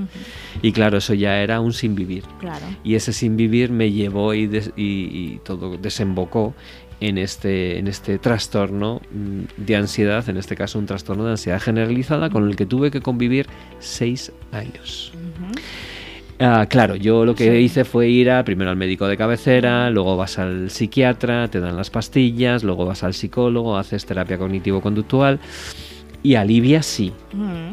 Y 0.62 0.72
claro, 0.72 0.98
eso 0.98 1.14
ya 1.14 1.40
era 1.42 1.60
un 1.60 1.72
sin 1.72 1.94
vivir. 1.94 2.24
Claro. 2.40 2.66
Y 2.82 2.94
ese 2.94 3.12
sin 3.12 3.36
vivir 3.36 3.70
me 3.70 3.92
llevó 3.92 4.32
y, 4.34 4.48
y 4.76 5.40
todo 5.44 5.76
desembocó 5.76 6.54
en 7.00 7.18
este, 7.18 7.78
en 7.78 7.86
este 7.86 8.18
trastorno 8.18 9.00
mm, 9.12 9.64
de 9.64 9.76
ansiedad, 9.76 10.28
en 10.28 10.36
este 10.36 10.56
caso 10.56 10.78
un 10.78 10.86
trastorno 10.86 11.24
de 11.24 11.32
ansiedad 11.32 11.60
generalizada 11.60 12.30
con 12.30 12.48
el 12.48 12.56
que 12.56 12.66
tuve 12.66 12.90
que 12.90 13.00
convivir 13.00 13.46
seis 13.78 14.32
años. 14.52 15.12
Ah, 16.40 16.66
claro, 16.68 16.94
yo 16.94 17.24
lo 17.24 17.34
que 17.34 17.60
hice 17.60 17.84
fue 17.84 18.08
ir 18.08 18.30
a, 18.30 18.44
primero 18.44 18.70
al 18.70 18.76
médico 18.76 19.08
de 19.08 19.16
cabecera, 19.16 19.90
luego 19.90 20.16
vas 20.16 20.38
al 20.38 20.70
psiquiatra, 20.70 21.48
te 21.48 21.58
dan 21.58 21.76
las 21.76 21.90
pastillas, 21.90 22.62
luego 22.62 22.86
vas 22.86 23.02
al 23.02 23.14
psicólogo, 23.14 23.76
haces 23.76 24.06
terapia 24.06 24.38
cognitivo-conductual 24.38 25.40
y 26.22 26.36
alivia, 26.36 26.82
sí, 26.82 27.12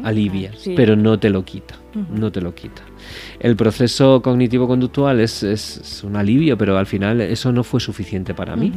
alivia, 0.02 0.50
pero 0.74 0.96
no 0.96 1.18
te 1.18 1.30
lo 1.30 1.44
quita, 1.44 1.76
no 2.10 2.32
te 2.32 2.40
lo 2.40 2.54
quita. 2.54 2.82
El 3.38 3.54
proceso 3.54 4.20
cognitivo-conductual 4.20 5.20
es, 5.20 5.44
es, 5.44 6.02
un 6.02 6.16
alivio, 6.16 6.58
pero 6.58 6.76
al 6.76 6.86
final 6.86 7.20
eso 7.20 7.52
no 7.52 7.62
fue 7.62 7.78
suficiente 7.80 8.34
para 8.34 8.56
mí. 8.56 8.72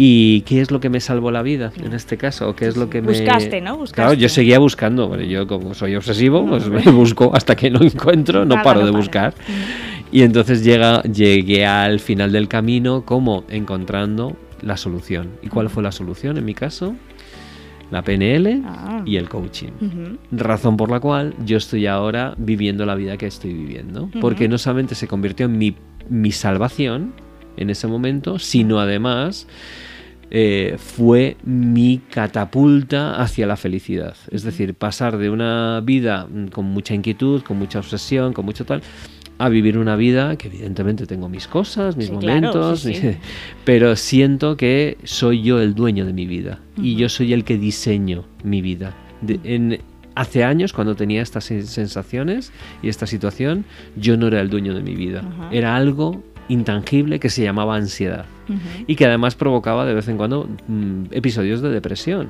¿Y 0.00 0.42
qué 0.42 0.60
es 0.60 0.70
lo 0.70 0.78
que 0.78 0.88
me 0.88 1.00
salvó 1.00 1.32
la 1.32 1.42
vida 1.42 1.72
en 1.82 1.92
este 1.92 2.16
caso? 2.16 2.54
¿Qué 2.54 2.68
es 2.68 2.76
lo 2.76 2.88
que 2.88 3.02
me... 3.02 3.08
Buscaste, 3.08 3.60
¿no? 3.60 3.82
Claro, 3.86 4.12
yo 4.14 4.28
seguía 4.28 4.60
buscando. 4.60 5.20
yo 5.20 5.48
como 5.48 5.74
soy 5.74 5.96
obsesivo, 5.96 6.46
pues 6.46 6.68
me 6.68 6.82
busco 6.92 7.34
hasta 7.34 7.56
que 7.56 7.68
no 7.68 7.82
encuentro, 7.82 8.44
no 8.44 8.62
paro 8.62 8.84
de 8.84 8.92
buscar. 8.92 9.34
Y 10.12 10.22
entonces 10.22 10.62
llega, 10.62 11.02
llegué 11.02 11.66
al 11.66 11.98
final 11.98 12.30
del 12.30 12.46
camino 12.46 13.04
como 13.04 13.42
encontrando 13.48 14.36
la 14.62 14.76
solución. 14.76 15.30
¿Y 15.42 15.48
cuál 15.48 15.68
fue 15.68 15.82
la 15.82 15.90
solución 15.90 16.38
en 16.38 16.44
mi 16.44 16.54
caso? 16.54 16.94
La 17.90 18.02
PNL 18.02 18.62
ah. 18.66 19.02
y 19.04 19.16
el 19.16 19.28
coaching. 19.28 19.70
Razón 20.30 20.76
por 20.76 20.92
la 20.92 21.00
cual 21.00 21.34
yo 21.44 21.56
estoy 21.56 21.86
ahora 21.88 22.34
viviendo 22.38 22.86
la 22.86 22.94
vida 22.94 23.16
que 23.16 23.26
estoy 23.26 23.52
viviendo. 23.52 24.10
Porque 24.20 24.48
no 24.48 24.58
solamente 24.58 24.94
se 24.94 25.08
convirtió 25.08 25.46
en 25.46 25.58
mi, 25.58 25.74
mi 26.08 26.30
salvación 26.30 27.14
en 27.56 27.70
ese 27.70 27.88
momento, 27.88 28.38
sino 28.38 28.78
además 28.78 29.48
eh, 30.30 30.76
fue 30.78 31.36
mi 31.42 31.98
catapulta 32.10 33.20
hacia 33.20 33.46
la 33.46 33.56
felicidad. 33.56 34.14
Es 34.30 34.42
decir, 34.42 34.74
pasar 34.74 35.16
de 35.16 35.30
una 35.30 35.80
vida 35.80 36.26
mm, 36.26 36.48
con 36.48 36.66
mucha 36.66 36.94
inquietud, 36.94 37.42
con 37.42 37.58
mucha 37.58 37.78
obsesión, 37.78 38.32
con 38.34 38.44
mucho 38.44 38.64
tal, 38.64 38.82
a 39.38 39.48
vivir 39.48 39.78
una 39.78 39.96
vida 39.96 40.36
que 40.36 40.48
evidentemente 40.48 41.06
tengo 41.06 41.28
mis 41.28 41.46
cosas, 41.46 41.96
mis 41.96 42.10
momentos, 42.10 42.86
pero 43.64 43.96
siento 43.96 44.56
que 44.56 44.98
soy 45.04 45.42
yo 45.42 45.60
el 45.60 45.74
dueño 45.74 46.04
de 46.04 46.12
mi 46.12 46.26
vida 46.26 46.60
y 46.76 46.96
yo 46.96 47.08
soy 47.08 47.32
el 47.32 47.44
que 47.44 47.56
diseño 47.56 48.24
mi 48.42 48.60
vida. 48.60 48.94
en, 49.44 49.80
hace 50.14 50.42
años, 50.42 50.72
cuando 50.72 50.96
tenía 50.96 51.22
estas 51.22 51.44
sensaciones 51.44 52.52
y 52.82 52.88
esta 52.88 53.06
situación, 53.06 53.64
yo 53.96 54.16
no 54.16 54.26
era 54.26 54.40
el 54.40 54.50
dueño 54.50 54.74
de 54.74 54.82
mi 54.82 54.96
vida. 54.96 55.22
Era 55.52 55.76
algo 55.76 56.22
intangible 56.48 57.20
que 57.20 57.30
se 57.30 57.44
llamaba 57.44 57.76
ansiedad 57.76 58.26
y 58.86 58.96
que 58.96 59.06
además 59.06 59.34
provocaba 59.34 59.84
de 59.84 59.94
vez 59.94 60.08
en 60.08 60.16
cuando 60.16 60.48
mm, 60.66 61.04
episodios 61.12 61.60
de 61.60 61.70
depresión. 61.70 62.28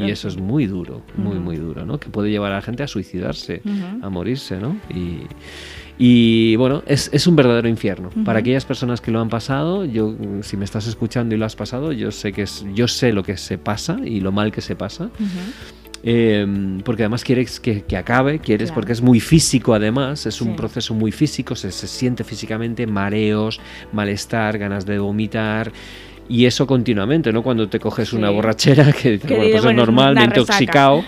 Y 0.00 0.10
eso 0.10 0.28
es 0.28 0.36
muy 0.36 0.66
duro, 0.66 1.02
muy, 1.16 1.38
muy 1.38 1.56
duro, 1.56 1.84
¿no? 1.86 1.98
Que 1.98 2.08
puede 2.10 2.30
llevar 2.30 2.52
a 2.52 2.56
la 2.56 2.62
gente 2.62 2.82
a 2.82 2.86
suicidarse, 2.86 3.62
a 4.02 4.08
morirse, 4.08 4.58
¿no? 4.58 4.76
Y, 4.88 5.26
y 6.02 6.56
bueno, 6.56 6.82
es, 6.86 7.10
es, 7.12 7.26
un 7.26 7.36
verdadero 7.36 7.68
infierno. 7.68 8.08
Para 8.24 8.38
aquellas 8.38 8.64
personas 8.64 9.02
que 9.02 9.10
lo 9.10 9.20
han 9.20 9.28
pasado, 9.28 9.84
yo, 9.84 10.14
si 10.40 10.56
me 10.56 10.64
estás 10.64 10.86
escuchando 10.86 11.34
y 11.34 11.38
lo 11.38 11.44
has 11.44 11.56
pasado, 11.56 11.92
yo 11.92 12.10
sé 12.10 12.32
que 12.32 12.42
es, 12.42 12.64
yo 12.74 12.88
sé 12.88 13.12
lo 13.12 13.22
que 13.22 13.36
se 13.36 13.58
pasa 13.58 13.98
y 14.02 14.20
lo 14.20 14.32
mal 14.32 14.50
que 14.50 14.62
se 14.62 14.76
pasa. 14.76 15.10
Em, 16.02 16.80
porque 16.80 17.02
además 17.02 17.24
quieres 17.24 17.60
que, 17.60 17.84
acabe, 17.96 18.38
quieres, 18.38 18.72
porque 18.72 18.92
es 18.92 19.02
muy 19.02 19.20
físico 19.20 19.74
además, 19.74 20.24
es 20.26 20.40
un 20.40 20.56
proceso 20.56 20.94
muy 20.94 21.12
físico, 21.12 21.54
se, 21.54 21.70
siente 21.70 22.24
físicamente 22.24 22.86
mareos, 22.86 23.60
malestar, 23.92 24.58
ganas 24.58 24.86
de 24.86 24.98
vomitar. 24.98 25.72
Y 26.26 26.46
eso 26.46 26.64
continuamente, 26.64 27.32
¿no? 27.32 27.42
Cuando 27.42 27.68
te 27.68 27.80
coges 27.80 28.12
una 28.12 28.30
borrachera, 28.30 28.92
que, 29.02 29.18
bueno, 29.18 29.44
pues 29.50 29.64
es 29.64 29.74
normal, 29.74 30.14
me 30.14 30.20
he 30.20 30.24
intoxicado, 30.26 31.04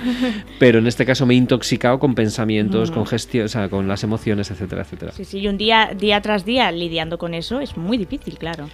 pero 0.59 0.81
en 0.81 0.89
este 0.89 1.07
caso 1.07 1.27
me 1.27 1.35
he 1.35 1.37
intoxicado 1.37 2.01
con 2.01 2.17
pensamientos, 2.17 2.91
con 2.91 3.07
gestión, 3.07 3.45
o 3.45 3.49
sea, 3.49 3.69
con 3.69 3.87
las 3.87 4.03
emociones, 4.03 4.51
etcétera, 4.51 4.83
etcétera. 4.83 5.13
Sí, 5.13 5.25
sí, 5.25 5.39
y 5.39 5.47
un 5.47 5.59
día, 5.59 5.93
día 5.97 6.21
tras 6.21 6.45
día 6.45 6.73
lidiando 6.73 7.19
con 7.19 7.35
eso 7.35 7.61
es 7.61 7.77
muy 7.77 7.99
difícil, 7.99 8.37
claro 8.37 8.69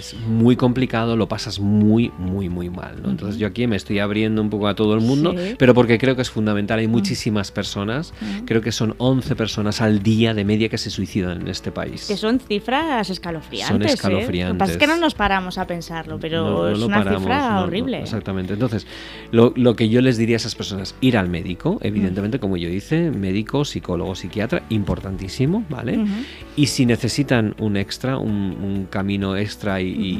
es 0.00 0.14
muy 0.14 0.56
complicado, 0.56 1.16
lo 1.16 1.28
pasas 1.28 1.60
muy, 1.60 2.10
muy, 2.18 2.48
muy 2.48 2.70
mal. 2.70 2.96
Entonces 3.04 3.38
yo 3.38 3.46
aquí 3.46 3.66
me 3.66 3.76
estoy 3.76 3.98
abriendo 3.98 4.42
un 4.42 4.50
poco 4.50 4.68
a 4.68 4.74
todo 4.74 4.94
el 4.94 5.00
mundo, 5.00 5.34
pero 5.58 5.74
porque 5.74 5.98
creo 5.98 6.16
que 6.16 6.22
es 6.22 6.30
fundamental. 6.30 6.78
Hay 6.78 6.88
muchísimas 6.88 7.52
personas, 7.52 8.12
creo 8.46 8.62
que 8.62 8.72
son 8.72 8.94
11 8.98 9.36
personas 9.36 9.80
al 9.80 10.02
día 10.02 10.34
de 10.34 10.44
media 10.44 10.68
que 10.68 10.78
se 10.78 10.90
suicidan 10.90 11.42
en 11.42 11.48
este 11.48 11.70
país. 11.70 12.06
Que 12.06 12.16
son 12.16 12.40
cifras 12.40 13.10
escalofriantes. 13.10 13.68
Son 13.68 13.82
escalofriantes. 13.82 14.40
¿eh? 14.40 14.48
Lo 14.48 14.54
que 14.54 14.58
pasa 14.58 14.72
es 14.72 14.78
que 14.78 14.86
no 14.86 14.96
nos 14.96 15.14
paramos 15.14 15.58
a 15.58 15.66
pensarlo, 15.66 16.18
pero 16.18 16.68
es 16.68 16.78
una 16.80 17.02
cifra 17.04 17.62
horrible. 17.62 18.00
exactamente. 18.00 18.54
Entonces, 18.54 18.86
lo, 19.30 19.52
lo, 19.56 19.76
que 19.76 19.88
yo 19.88 20.00
les 20.00 20.16
diría 20.16 20.36
a 20.36 20.38
esas 20.38 20.54
personas, 20.54 20.94
ir 21.00 21.16
al 21.16 21.28
médico, 21.28 21.78
evidentemente, 21.82 22.40
como 22.40 22.56
yo 22.56 22.68
hice, 22.68 23.10
médico, 23.10 23.64
psicólogo, 23.64 24.14
psiquiatra, 24.14 24.62
importantísimo, 24.70 25.64
¿vale? 25.68 25.98
Y 26.60 26.66
si 26.66 26.84
necesitan 26.84 27.54
un 27.58 27.78
extra, 27.78 28.18
un, 28.18 28.54
un 28.62 28.86
camino 28.90 29.34
extra 29.34 29.80
y 29.80 30.10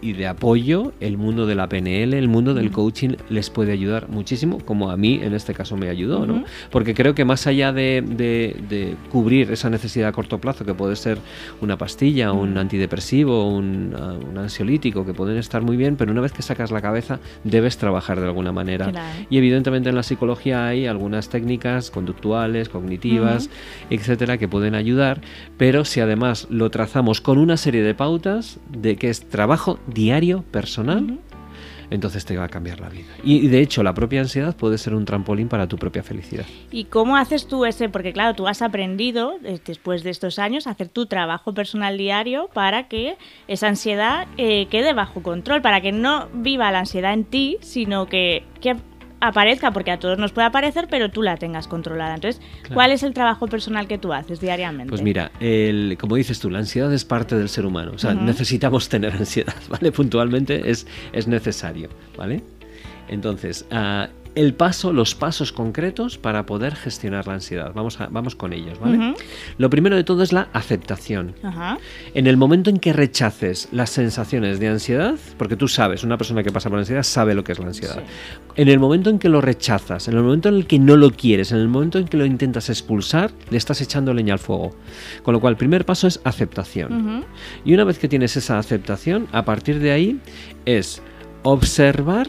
y, 0.00 0.12
de 0.12 0.26
apoyo, 0.26 0.92
el 1.00 1.16
mundo 1.16 1.46
de 1.46 1.54
la 1.54 1.68
PNL, 1.68 2.14
el 2.14 2.28
mundo 2.28 2.54
del 2.54 2.70
coaching 2.70 3.16
les 3.28 3.50
puede 3.50 3.72
ayudar 3.72 4.08
muchísimo, 4.08 4.58
como 4.64 4.90
a 4.90 4.96
mí 4.96 5.20
en 5.22 5.34
este 5.34 5.54
caso 5.54 5.76
me 5.76 5.88
ayudó, 5.88 6.26
¿no? 6.26 6.44
Porque 6.70 6.94
creo 6.94 7.14
que 7.14 7.24
más 7.24 7.46
allá 7.46 7.72
de, 7.72 8.96
cubrir 9.10 9.50
esa 9.50 9.70
necesidad 9.70 10.08
a 10.08 10.12
corto 10.12 10.38
plazo, 10.38 10.64
que 10.64 10.74
puede 10.74 10.96
ser 10.96 11.18
una 11.60 11.76
pastilla, 11.76 12.32
un 12.32 12.56
antidepresivo, 12.58 13.48
un, 13.48 13.94
un, 14.28 14.38
ansiolítico, 14.38 15.04
que 15.04 15.14
pueden 15.14 15.38
estar 15.38 15.62
muy 15.62 15.76
bien, 15.76 15.96
pero 15.96 16.12
una 16.12 16.20
vez 16.20 16.32
que 16.32 16.42
sacas 16.42 16.70
la 16.70 16.80
cabeza, 16.80 17.18
debes 17.44 17.78
trabajar 17.78 18.20
de 18.20 18.26
alguna 18.26 18.52
manera. 18.52 18.92
Y 19.30 19.38
evidentemente 19.38 19.88
en 19.88 19.96
la 19.96 20.02
psicología 20.02 20.66
hay 20.66 20.86
algunas 20.86 21.28
técnicas 21.28 21.90
conductuales, 21.90 22.68
cognitivas, 22.68 23.50
etcétera, 23.90 24.38
que 24.38 24.48
pueden 24.48 24.74
ayudar, 24.74 25.20
pero 25.56 25.77
si 25.84 26.00
además 26.00 26.46
lo 26.50 26.70
trazamos 26.70 27.20
con 27.20 27.38
una 27.38 27.56
serie 27.56 27.82
de 27.82 27.94
pautas 27.94 28.58
de 28.70 28.96
que 28.96 29.10
es 29.10 29.28
trabajo 29.28 29.78
diario, 29.86 30.42
personal, 30.50 31.18
entonces 31.90 32.24
te 32.24 32.36
va 32.36 32.44
a 32.44 32.48
cambiar 32.48 32.80
la 32.80 32.88
vida. 32.88 33.06
Y, 33.22 33.48
de 33.48 33.60
hecho, 33.60 33.82
la 33.82 33.94
propia 33.94 34.20
ansiedad 34.20 34.54
puede 34.54 34.78
ser 34.78 34.94
un 34.94 35.04
trampolín 35.04 35.48
para 35.48 35.66
tu 35.66 35.78
propia 35.78 36.02
felicidad. 36.02 36.44
¿Y 36.70 36.84
cómo 36.84 37.16
haces 37.16 37.46
tú 37.46 37.64
ese? 37.64 37.88
Porque 37.88 38.12
claro, 38.12 38.34
tú 38.34 38.46
has 38.46 38.62
aprendido 38.62 39.36
eh, 39.44 39.58
después 39.64 40.02
de 40.02 40.10
estos 40.10 40.38
años 40.38 40.66
a 40.66 40.70
hacer 40.70 40.88
tu 40.88 41.06
trabajo 41.06 41.54
personal 41.54 41.96
diario 41.96 42.50
para 42.52 42.88
que 42.88 43.16
esa 43.46 43.68
ansiedad 43.68 44.26
eh, 44.36 44.66
quede 44.70 44.92
bajo 44.92 45.22
control, 45.22 45.62
para 45.62 45.80
que 45.80 45.92
no 45.92 46.28
viva 46.34 46.70
la 46.70 46.80
ansiedad 46.80 47.14
en 47.14 47.24
ti, 47.24 47.56
sino 47.60 48.06
que, 48.06 48.44
que 48.60 48.76
aparezca, 49.20 49.72
porque 49.72 49.90
a 49.90 49.98
todos 49.98 50.18
nos 50.18 50.32
puede 50.32 50.46
aparecer, 50.46 50.88
pero 50.90 51.10
tú 51.10 51.22
la 51.22 51.36
tengas 51.36 51.68
controlada. 51.68 52.14
Entonces, 52.14 52.42
¿cuál 52.72 52.92
es 52.92 53.02
el 53.02 53.12
trabajo 53.14 53.46
personal 53.46 53.86
que 53.86 53.98
tú 53.98 54.12
haces 54.12 54.40
diariamente? 54.40 54.90
Pues 54.90 55.02
mira, 55.02 55.30
el, 55.40 55.96
como 56.00 56.16
dices 56.16 56.38
tú, 56.40 56.50
la 56.50 56.58
ansiedad 56.58 56.92
es 56.92 57.04
parte 57.04 57.36
del 57.36 57.48
ser 57.48 57.66
humano. 57.66 57.92
O 57.94 57.98
sea, 57.98 58.14
necesitamos 58.14 58.88
tener 58.88 59.12
ansiedad, 59.18 59.54
¿vale? 59.68 59.92
Puntualmente 59.92 60.70
es, 60.70 60.86
es 61.12 61.26
necesario, 61.26 61.88
¿vale? 62.16 62.42
Entonces, 63.08 63.64
uh, 63.72 64.06
el 64.38 64.54
paso, 64.54 64.92
los 64.92 65.16
pasos 65.16 65.50
concretos 65.50 66.16
para 66.16 66.46
poder 66.46 66.76
gestionar 66.76 67.26
la 67.26 67.34
ansiedad. 67.34 67.72
Vamos, 67.74 68.00
a, 68.00 68.06
vamos 68.06 68.36
con 68.36 68.52
ellos, 68.52 68.78
¿vale? 68.78 69.14
Lo 69.58 69.68
primero 69.68 69.96
de 69.96 70.04
todo 70.04 70.22
es 70.22 70.32
la 70.32 70.48
aceptación. 70.52 71.34
En 72.14 72.28
el 72.28 72.36
momento 72.36 72.70
en 72.70 72.78
que 72.78 72.92
rechaces 72.92 73.68
las 73.72 73.90
sensaciones 73.90 74.60
de 74.60 74.68
ansiedad, 74.68 75.16
porque 75.38 75.56
tú 75.56 75.66
sabes, 75.66 76.04
una 76.04 76.16
persona 76.16 76.44
que 76.44 76.52
pasa 76.52 76.70
por 76.70 76.78
ansiedad 76.78 77.02
sabe 77.02 77.34
lo 77.34 77.42
que 77.42 77.50
es 77.50 77.58
la 77.58 77.66
ansiedad. 77.66 78.00
En 78.54 78.68
el 78.68 78.78
momento 78.78 79.10
en 79.10 79.18
que 79.18 79.28
lo 79.28 79.40
rechazas, 79.40 80.06
en 80.06 80.16
el 80.16 80.22
momento 80.22 80.48
en 80.48 80.54
el 80.54 80.66
que 80.68 80.78
no 80.78 80.96
lo 80.96 81.10
quieres, 81.10 81.50
en 81.50 81.58
el 81.58 81.66
momento 81.66 81.98
en 81.98 82.06
que 82.06 82.16
lo 82.16 82.24
intentas 82.24 82.70
expulsar, 82.70 83.32
le 83.50 83.56
estás 83.56 83.80
echando 83.80 84.14
leña 84.14 84.34
al 84.34 84.38
fuego. 84.38 84.70
Con 85.24 85.34
lo 85.34 85.40
cual, 85.40 85.54
el 85.54 85.58
primer 85.58 85.84
paso 85.84 86.06
es 86.06 86.20
aceptación. 86.22 87.24
Y 87.64 87.74
una 87.74 87.82
vez 87.82 87.98
que 87.98 88.06
tienes 88.06 88.36
esa 88.36 88.56
aceptación, 88.60 89.26
a 89.32 89.44
partir 89.44 89.80
de 89.80 89.90
ahí 89.90 90.20
es 90.64 91.02
observar 91.42 92.28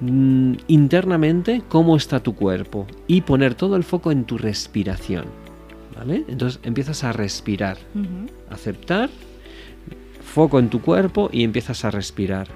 Mm, 0.00 0.54
internamente 0.68 1.62
cómo 1.68 1.96
está 1.96 2.20
tu 2.20 2.34
cuerpo 2.34 2.86
y 3.06 3.20
poner 3.20 3.54
todo 3.54 3.76
el 3.76 3.84
foco 3.84 4.10
en 4.10 4.24
tu 4.24 4.38
respiración. 4.38 5.26
¿Vale? 5.96 6.24
Entonces 6.28 6.60
empiezas 6.62 7.04
a 7.04 7.12
respirar, 7.12 7.76
aceptar, 8.48 9.10
foco 10.22 10.58
en 10.58 10.70
tu 10.70 10.80
cuerpo 10.80 11.28
y 11.30 11.44
empiezas 11.44 11.84
a 11.84 11.90
respirar. 11.90 12.48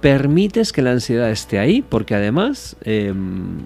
Permites 0.00 0.72
que 0.72 0.80
la 0.80 0.92
ansiedad 0.92 1.30
esté 1.30 1.58
ahí 1.58 1.82
porque 1.86 2.14
además 2.14 2.76
em, 2.84 3.58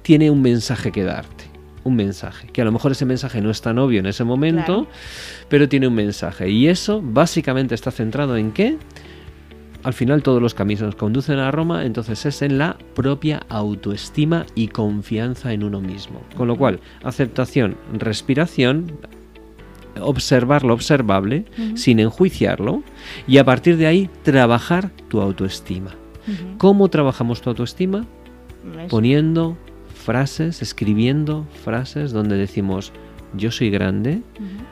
tiene 0.00 0.30
un 0.30 0.40
mensaje 0.40 0.90
que 0.90 1.04
darte. 1.04 1.44
un 1.84 1.96
mensaje, 1.96 2.46
que 2.46 2.62
a 2.62 2.64
lo 2.64 2.70
mejor 2.70 2.92
ese 2.92 3.04
mensaje 3.04 3.40
no 3.40 3.50
es 3.50 3.60
tan 3.60 3.76
obvio 3.76 3.98
en 3.98 4.06
ese 4.06 4.22
momento, 4.22 4.86
pero 5.48 5.68
tiene 5.68 5.88
un 5.88 5.94
mensaje. 5.94 6.48
Y 6.48 6.68
eso 6.68 7.02
básicamente 7.02 7.74
está 7.74 7.90
centrado 7.90 8.36
en 8.36 8.52
qué? 8.52 8.78
Al 9.84 9.92
final 9.92 10.22
todos 10.22 10.40
los 10.40 10.54
caminos 10.54 10.94
conducen 10.94 11.38
a 11.38 11.50
Roma, 11.50 11.84
entonces 11.84 12.24
es 12.24 12.42
en 12.42 12.58
la 12.58 12.76
propia 12.94 13.42
autoestima 13.48 14.46
y 14.54 14.68
confianza 14.68 15.52
en 15.52 15.64
uno 15.64 15.80
mismo. 15.80 16.22
Con 16.36 16.48
lo 16.48 16.56
cual, 16.56 16.80
aceptación, 17.02 17.76
respiración, 17.92 18.92
observar 20.00 20.64
lo 20.64 20.74
observable 20.74 21.44
sin 21.74 22.00
enjuiciarlo 22.00 22.82
y 23.26 23.38
a 23.38 23.44
partir 23.44 23.76
de 23.76 23.86
ahí 23.86 24.10
trabajar 24.22 24.90
tu 25.08 25.20
autoestima. 25.20 25.90
¿Cómo 26.58 26.88
trabajamos 26.88 27.42
tu 27.42 27.50
autoestima? 27.50 28.06
Poniendo 28.88 29.56
frases, 29.92 30.62
escribiendo 30.62 31.46
frases 31.64 32.12
donde 32.12 32.36
decimos 32.36 32.92
yo 33.34 33.50
soy 33.50 33.70
grande, 33.70 34.22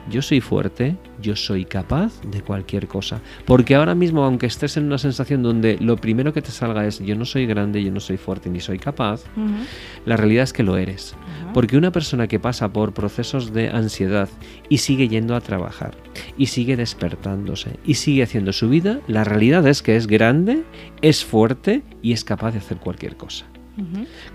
yo 0.09 0.21
soy 0.21 0.41
fuerte, 0.41 0.95
yo 1.21 1.35
soy 1.35 1.65
capaz 1.65 2.21
de 2.21 2.41
cualquier 2.41 2.87
cosa. 2.87 3.21
Porque 3.45 3.75
ahora 3.75 3.95
mismo, 3.95 4.23
aunque 4.23 4.45
estés 4.45 4.77
en 4.77 4.85
una 4.85 4.97
sensación 4.97 5.43
donde 5.43 5.77
lo 5.79 5.97
primero 5.97 6.33
que 6.33 6.41
te 6.41 6.51
salga 6.51 6.85
es 6.85 6.99
yo 6.99 7.15
no 7.15 7.25
soy 7.25 7.45
grande, 7.45 7.83
yo 7.83 7.91
no 7.91 7.99
soy 7.99 8.17
fuerte 8.17 8.49
ni 8.49 8.59
soy 8.59 8.79
capaz, 8.79 9.23
la 10.05 10.17
realidad 10.17 10.43
es 10.43 10.53
que 10.53 10.63
lo 10.63 10.77
eres. 10.77 11.15
Porque 11.53 11.77
una 11.77 11.91
persona 11.91 12.27
que 12.27 12.39
pasa 12.39 12.71
por 12.71 12.93
procesos 12.93 13.53
de 13.53 13.69
ansiedad 13.69 14.29
y 14.69 14.77
sigue 14.77 15.07
yendo 15.07 15.35
a 15.35 15.41
trabajar, 15.41 15.95
y 16.37 16.47
sigue 16.47 16.77
despertándose, 16.77 17.77
y 17.85 17.95
sigue 17.95 18.23
haciendo 18.23 18.53
su 18.53 18.69
vida, 18.69 18.99
la 19.07 19.23
realidad 19.23 19.67
es 19.67 19.81
que 19.81 19.95
es 19.95 20.07
grande, 20.07 20.63
es 21.01 21.25
fuerte 21.25 21.83
y 22.01 22.13
es 22.13 22.23
capaz 22.23 22.51
de 22.51 22.59
hacer 22.59 22.77
cualquier 22.77 23.15
cosa. 23.15 23.45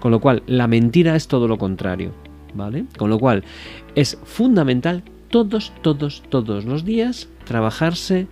Con 0.00 0.10
lo 0.10 0.20
cual, 0.20 0.42
la 0.46 0.66
mentira 0.66 1.14
es 1.14 1.28
todo 1.28 1.46
lo 1.46 1.58
contrario. 1.58 2.12
¿Vale? 2.56 2.86
Con 2.96 3.10
lo 3.10 3.18
cual, 3.18 3.44
es 3.94 4.18
fundamental 4.24 5.02
todos, 5.30 5.72
todos, 5.82 6.22
todos 6.28 6.64
los 6.64 6.84
días 6.84 7.28
trabajarse 7.44 8.26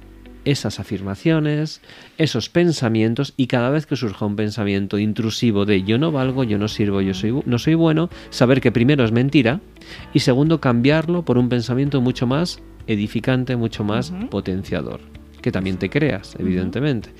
esas 0.45 0.81
afirmaciones, 0.81 1.81
esos 2.18 2.49
pensamientos 2.49 3.35
y 3.37 3.47
cada 3.47 3.70
vez 3.70 3.87
que 3.87 3.97
surja 3.97 4.27
un 4.27 4.37
pensamiento 4.37 4.99
intrusivo 4.99 5.64
de 5.64 5.83
yo 5.83 5.99
no 5.99 6.12
valgo, 6.12 6.45
yo 6.45 6.59
no 6.59 6.68
sirvo, 6.68 7.01
yo 7.01 7.14
soy, 7.14 7.43
no 7.47 7.59
soy 7.59 7.75
bueno, 7.75 8.11
saber 8.31 8.61
que 8.61 8.72
primero 8.72 9.05
es 9.05 9.12
mentira 9.12 9.61
y 10.12 10.20
segundo 10.20 10.61
cambiarlo 10.61 11.25
por 11.25 11.39
un 11.39 11.49
pensamiento 11.49 12.01
mucho 12.01 12.27
más 12.27 12.61
edificante, 12.87 13.57
mucho 13.57 13.85
más 13.85 14.12
potenciador, 14.31 15.01
que 15.41 15.53
también 15.53 15.79
te 15.79 15.89
creas, 15.89 16.37
evidentemente. 16.39 17.11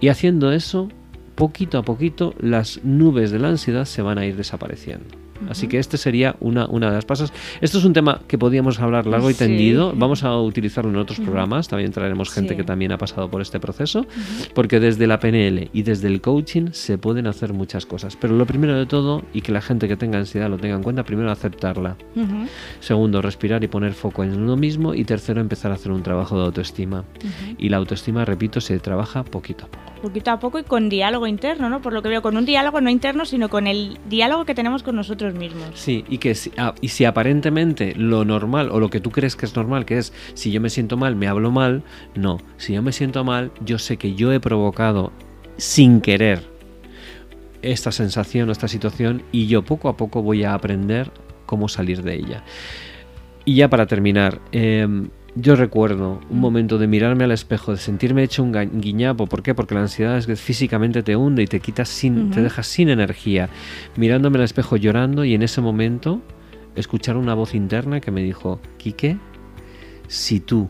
Y 0.00 0.08
haciendo 0.08 0.52
eso, 0.52 0.88
poquito 1.34 1.78
a 1.78 1.82
poquito 1.82 2.34
las 2.38 2.80
nubes 2.84 3.30
de 3.30 3.38
la 3.38 3.48
ansiedad 3.48 3.86
se 3.86 4.02
van 4.02 4.18
a 4.18 4.26
ir 4.26 4.36
desapareciendo. 4.36 5.27
Así 5.48 5.68
que 5.68 5.78
este 5.78 5.96
sería 5.96 6.36
una, 6.40 6.66
una 6.66 6.88
de 6.88 6.94
las 6.94 7.04
pasas. 7.04 7.32
Esto 7.60 7.78
es 7.78 7.84
un 7.84 7.92
tema 7.92 8.20
que 8.26 8.38
podíamos 8.38 8.80
hablar 8.80 9.06
largo 9.06 9.30
y 9.30 9.34
tendido. 9.34 9.92
Vamos 9.96 10.24
a 10.24 10.36
utilizarlo 10.38 10.90
en 10.90 10.96
otros 10.96 11.20
programas. 11.20 11.68
También 11.68 11.92
traeremos 11.92 12.30
gente 12.30 12.56
que 12.56 12.64
también 12.64 12.92
ha 12.92 12.98
pasado 12.98 13.30
por 13.30 13.40
este 13.40 13.60
proceso. 13.60 14.06
Porque 14.54 14.80
desde 14.80 15.06
la 15.06 15.20
PNL 15.20 15.70
y 15.72 15.82
desde 15.82 16.08
el 16.08 16.20
coaching 16.20 16.68
se 16.72 16.98
pueden 16.98 17.26
hacer 17.26 17.52
muchas 17.52 17.86
cosas. 17.86 18.16
Pero 18.16 18.36
lo 18.36 18.46
primero 18.46 18.76
de 18.76 18.86
todo, 18.86 19.22
y 19.32 19.40
que 19.40 19.52
la 19.52 19.60
gente 19.60 19.88
que 19.88 19.96
tenga 19.96 20.18
ansiedad 20.18 20.48
lo 20.50 20.58
tenga 20.58 20.76
en 20.76 20.82
cuenta, 20.82 21.04
primero 21.04 21.30
aceptarla. 21.30 21.96
Segundo, 22.80 23.22
respirar 23.22 23.62
y 23.64 23.68
poner 23.68 23.94
foco 23.94 24.24
en 24.24 24.40
uno 24.40 24.56
mismo. 24.56 24.94
Y 24.94 25.04
tercero, 25.04 25.40
empezar 25.40 25.70
a 25.70 25.74
hacer 25.74 25.92
un 25.92 26.02
trabajo 26.02 26.38
de 26.38 26.44
autoestima. 26.44 27.04
Y 27.58 27.68
la 27.68 27.76
autoestima, 27.78 28.24
repito, 28.24 28.60
se 28.60 28.78
trabaja 28.78 29.24
poquito 29.24 29.66
a 29.66 29.68
poco. 29.68 29.88
Poquito 30.02 30.30
a 30.30 30.38
poco 30.38 30.58
y 30.58 30.64
con 30.64 30.88
diálogo 30.88 31.26
interno, 31.26 31.68
¿no? 31.68 31.82
Por 31.82 31.92
lo 31.92 32.02
que 32.02 32.08
veo, 32.08 32.22
con 32.22 32.36
un 32.36 32.44
diálogo 32.44 32.80
no 32.80 32.90
interno, 32.90 33.24
sino 33.24 33.48
con 33.48 33.66
el 33.66 33.98
diálogo 34.08 34.44
que 34.44 34.54
tenemos 34.54 34.82
con 34.82 34.96
nosotros 34.96 35.34
mismos. 35.34 35.70
Sí, 35.74 36.04
y 36.08 36.18
que 36.18 36.34
si, 36.34 36.52
ah, 36.56 36.74
si 36.82 37.04
aparentemente 37.04 37.94
lo 37.96 38.24
normal 38.24 38.70
o 38.70 38.80
lo 38.80 38.90
que 38.90 39.00
tú 39.00 39.10
crees 39.10 39.36
que 39.36 39.46
es 39.46 39.56
normal, 39.56 39.84
que 39.84 39.98
es 39.98 40.12
si 40.34 40.50
yo 40.50 40.60
me 40.60 40.70
siento 40.70 40.96
mal, 40.96 41.16
me 41.16 41.26
hablo 41.26 41.50
mal, 41.50 41.82
no, 42.14 42.38
si 42.56 42.74
yo 42.74 42.82
me 42.82 42.92
siento 42.92 43.24
mal, 43.24 43.50
yo 43.64 43.78
sé 43.78 43.96
que 43.96 44.14
yo 44.14 44.32
he 44.32 44.40
provocado 44.40 45.12
sin 45.56 46.00
querer 46.00 46.42
esta 47.62 47.92
sensación 47.92 48.48
o 48.48 48.52
esta 48.52 48.68
situación 48.68 49.22
y 49.32 49.46
yo 49.46 49.64
poco 49.64 49.88
a 49.88 49.96
poco 49.96 50.22
voy 50.22 50.44
a 50.44 50.54
aprender 50.54 51.10
cómo 51.46 51.68
salir 51.68 52.02
de 52.02 52.14
ella. 52.14 52.44
Y 53.44 53.56
ya 53.56 53.68
para 53.68 53.86
terminar, 53.86 54.40
em, 54.52 55.08
yo 55.34 55.56
recuerdo 55.56 56.20
un 56.30 56.40
momento 56.40 56.78
de 56.78 56.86
mirarme 56.86 57.24
al 57.24 57.32
espejo, 57.32 57.72
de 57.72 57.78
sentirme 57.78 58.22
hecho 58.22 58.42
un 58.42 58.52
guiñapo. 58.80 59.26
¿Por 59.26 59.42
qué? 59.42 59.54
Porque 59.54 59.74
la 59.74 59.82
ansiedad 59.82 60.16
es 60.16 60.26
que 60.26 60.36
físicamente 60.36 61.02
te 61.02 61.16
hunde 61.16 61.42
y 61.42 61.46
te 61.46 61.60
quitas 61.60 61.88
sin, 61.88 62.30
te 62.30 62.42
dejas 62.42 62.66
sin 62.66 62.88
energía. 62.88 63.48
Mirándome 63.96 64.38
al 64.38 64.44
espejo 64.44 64.76
llorando 64.76 65.24
y 65.24 65.34
en 65.34 65.42
ese 65.42 65.60
momento 65.60 66.20
escuchar 66.74 67.16
una 67.16 67.34
voz 67.34 67.54
interna 67.54 68.00
que 68.00 68.10
me 68.10 68.22
dijo, 68.22 68.60
Quique, 68.78 69.18
si 70.08 70.40
tú 70.40 70.68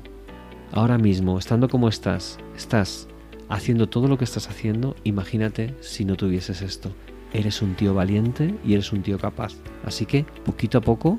ahora 0.73 0.99
mismo, 0.99 1.39
estando 1.39 1.69
como 1.69 1.89
estás, 1.89 2.39
estás 2.57 3.09
haciendo 3.49 3.89
todo 3.89 4.09
lo 4.09 4.19
que 4.19 4.25
estás 4.25 4.49
haciendo, 4.49 4.97
imagínate 5.05 5.75
si 5.81 6.05
no 6.05 6.17
tuvieses 6.17 6.63
esto. 6.63 6.93
Eres 7.33 7.63
un 7.63 7.75
tío 7.75 7.95
valiente 7.95 8.55
y 8.65 8.75
eres 8.75 8.93
un 8.93 9.03
tío 9.03 9.19
capaz. 9.19 9.55
Así 9.85 10.07
que, 10.07 10.25
poquito 10.45 10.79
a 10.79 10.81
poco, 10.81 11.19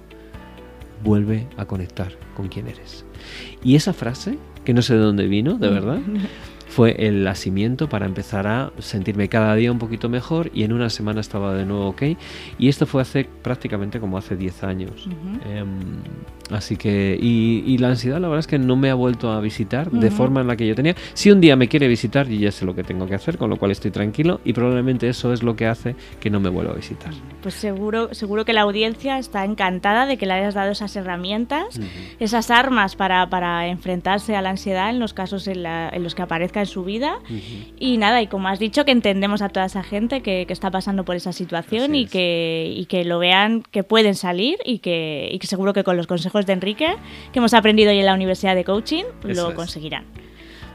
vuelve 1.03 1.47
a 1.57 1.65
conectar 1.65 2.11
con 2.35 2.47
quién 2.47 2.67
eres. 2.67 3.05
Y 3.63 3.75
esa 3.75 3.93
frase, 3.93 4.37
que 4.65 4.73
no 4.73 4.81
sé 4.81 4.93
de 4.95 4.99
dónde 4.99 5.27
vino, 5.27 5.55
de 5.55 5.69
verdad, 5.69 5.99
fue 6.69 7.07
el 7.07 7.23
nacimiento 7.23 7.89
para 7.89 8.05
empezar 8.05 8.47
a 8.47 8.71
sentirme 8.77 9.27
cada 9.27 9.55
día 9.55 9.71
un 9.71 9.79
poquito 9.79 10.07
mejor 10.07 10.51
y 10.53 10.63
en 10.63 10.71
una 10.71 10.89
semana 10.89 11.21
estaba 11.21 11.53
de 11.53 11.65
nuevo 11.65 11.87
ok. 11.87 12.03
Y 12.57 12.69
esto 12.69 12.85
fue 12.85 13.01
hace 13.01 13.27
prácticamente 13.41 13.99
como 13.99 14.17
hace 14.17 14.35
10 14.35 14.63
años. 14.63 15.09
Así 16.51 16.75
que, 16.75 17.17
y, 17.19 17.77
la 17.79 17.89
ansiedad 17.89 18.19
la 18.19 18.27
verdad 18.27 18.39
es 18.39 18.47
que 18.47 18.59
no 18.59 18.75
me 18.75 18.89
ha 18.89 18.93
vuelto 18.93 19.31
a 19.31 19.39
visitar 19.39 19.89
de 19.89 20.11
forma 20.11 20.41
en 20.41 20.47
la 20.47 20.57
que 20.57 20.67
yo 20.67 20.75
tenía. 20.75 20.95
Si 21.13 21.31
un 21.31 21.39
día 21.39 21.55
me 21.55 21.67
quiere 21.67 21.87
visitar, 21.87 22.27
yo 22.27 22.37
ya 22.37 22.51
sé 22.51 22.65
lo 22.65 22.75
que 22.75 22.83
tengo 22.83 23.07
que 23.07 23.15
hacer, 23.15 23.37
con 23.37 23.49
lo 23.49 23.57
cual 23.57 23.71
estoy 23.71 23.91
tranquilo 23.91 24.41
y 24.43 24.53
probablemente 24.53 25.07
eso 25.07 25.31
es 25.31 25.43
lo 25.43 25.55
que 25.55 25.67
hace 25.67 25.95
que 26.19 26.29
no 26.29 26.39
me 26.39 26.49
vuelva 26.49 26.73
a 26.73 26.75
visitar. 26.75 27.13
Pues 27.41 27.53
seguro, 27.53 28.13
seguro 28.13 28.43
que 28.43 28.53
la 28.53 28.61
audiencia 28.61 29.17
está 29.17 29.45
encantada 29.45 30.05
de 30.05 30.17
que 30.17 30.25
le 30.25 30.33
hayas 30.33 30.53
dado 30.53 30.71
esas 30.71 30.95
herramientas, 30.95 31.79
esas 32.19 32.51
armas 32.51 32.95
para, 32.95 33.29
para, 33.29 33.67
enfrentarse 33.67 34.35
a 34.35 34.41
la 34.41 34.49
ansiedad 34.49 34.89
en 34.89 34.99
los 34.99 35.13
casos 35.13 35.47
en, 35.47 35.65
en 35.65 36.03
los 36.03 36.15
que 36.15 36.21
aparezca 36.21 36.59
en 36.59 36.65
su 36.65 36.83
vida. 36.83 37.19
Y 37.79 37.97
nada, 37.97 38.21
y 38.21 38.27
como 38.27 38.47
has 38.47 38.59
dicho, 38.59 38.85
que 38.85 38.91
entendemos 38.91 39.41
a 39.41 39.49
toda 39.49 39.65
esa 39.65 39.83
gente 39.83 40.21
que, 40.21 40.45
está 40.49 40.71
pasando 40.71 41.05
por 41.05 41.15
esa 41.15 41.31
situación 41.31 41.95
y 41.95 42.07
que, 42.07 42.73
y 42.75 42.85
que 42.85 43.05
lo 43.05 43.19
vean 43.19 43.61
que 43.61 43.83
pueden 43.83 44.15
salir 44.15 44.57
y 44.65 44.79
que, 44.79 45.29
y 45.31 45.39
que 45.39 45.47
seguro 45.47 45.73
que 45.73 45.83
con 45.83 45.95
los 45.95 46.07
consejos 46.07 46.38
de 46.45 46.53
Enrique, 46.53 46.95
que 47.31 47.39
hemos 47.39 47.53
aprendido 47.53 47.91
hoy 47.91 47.99
en 47.99 48.05
la 48.05 48.13
Universidad 48.13 48.55
de 48.55 48.63
Coaching, 48.63 49.03
lo 49.23 49.53
conseguirán. 49.55 50.05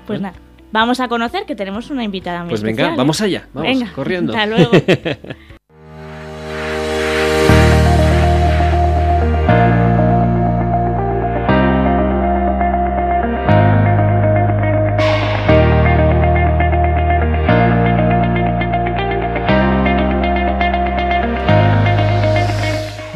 Pues 0.07 0.21
nada. 0.21 0.37
Vamos 0.73 0.99
a 0.99 1.07
conocer 1.07 1.45
que 1.47 1.55
tenemos 1.55 1.91
una 1.91 2.03
invitada 2.03 2.41
muy 2.41 2.51
Pues 2.51 2.62
venga, 2.62 2.89
¿eh? 2.89 2.95
vamos 2.97 3.21
allá, 3.21 3.49
vamos, 3.55 3.91
corriendo. 3.91 4.33
Hasta 4.33 4.47
luego. 4.47 4.73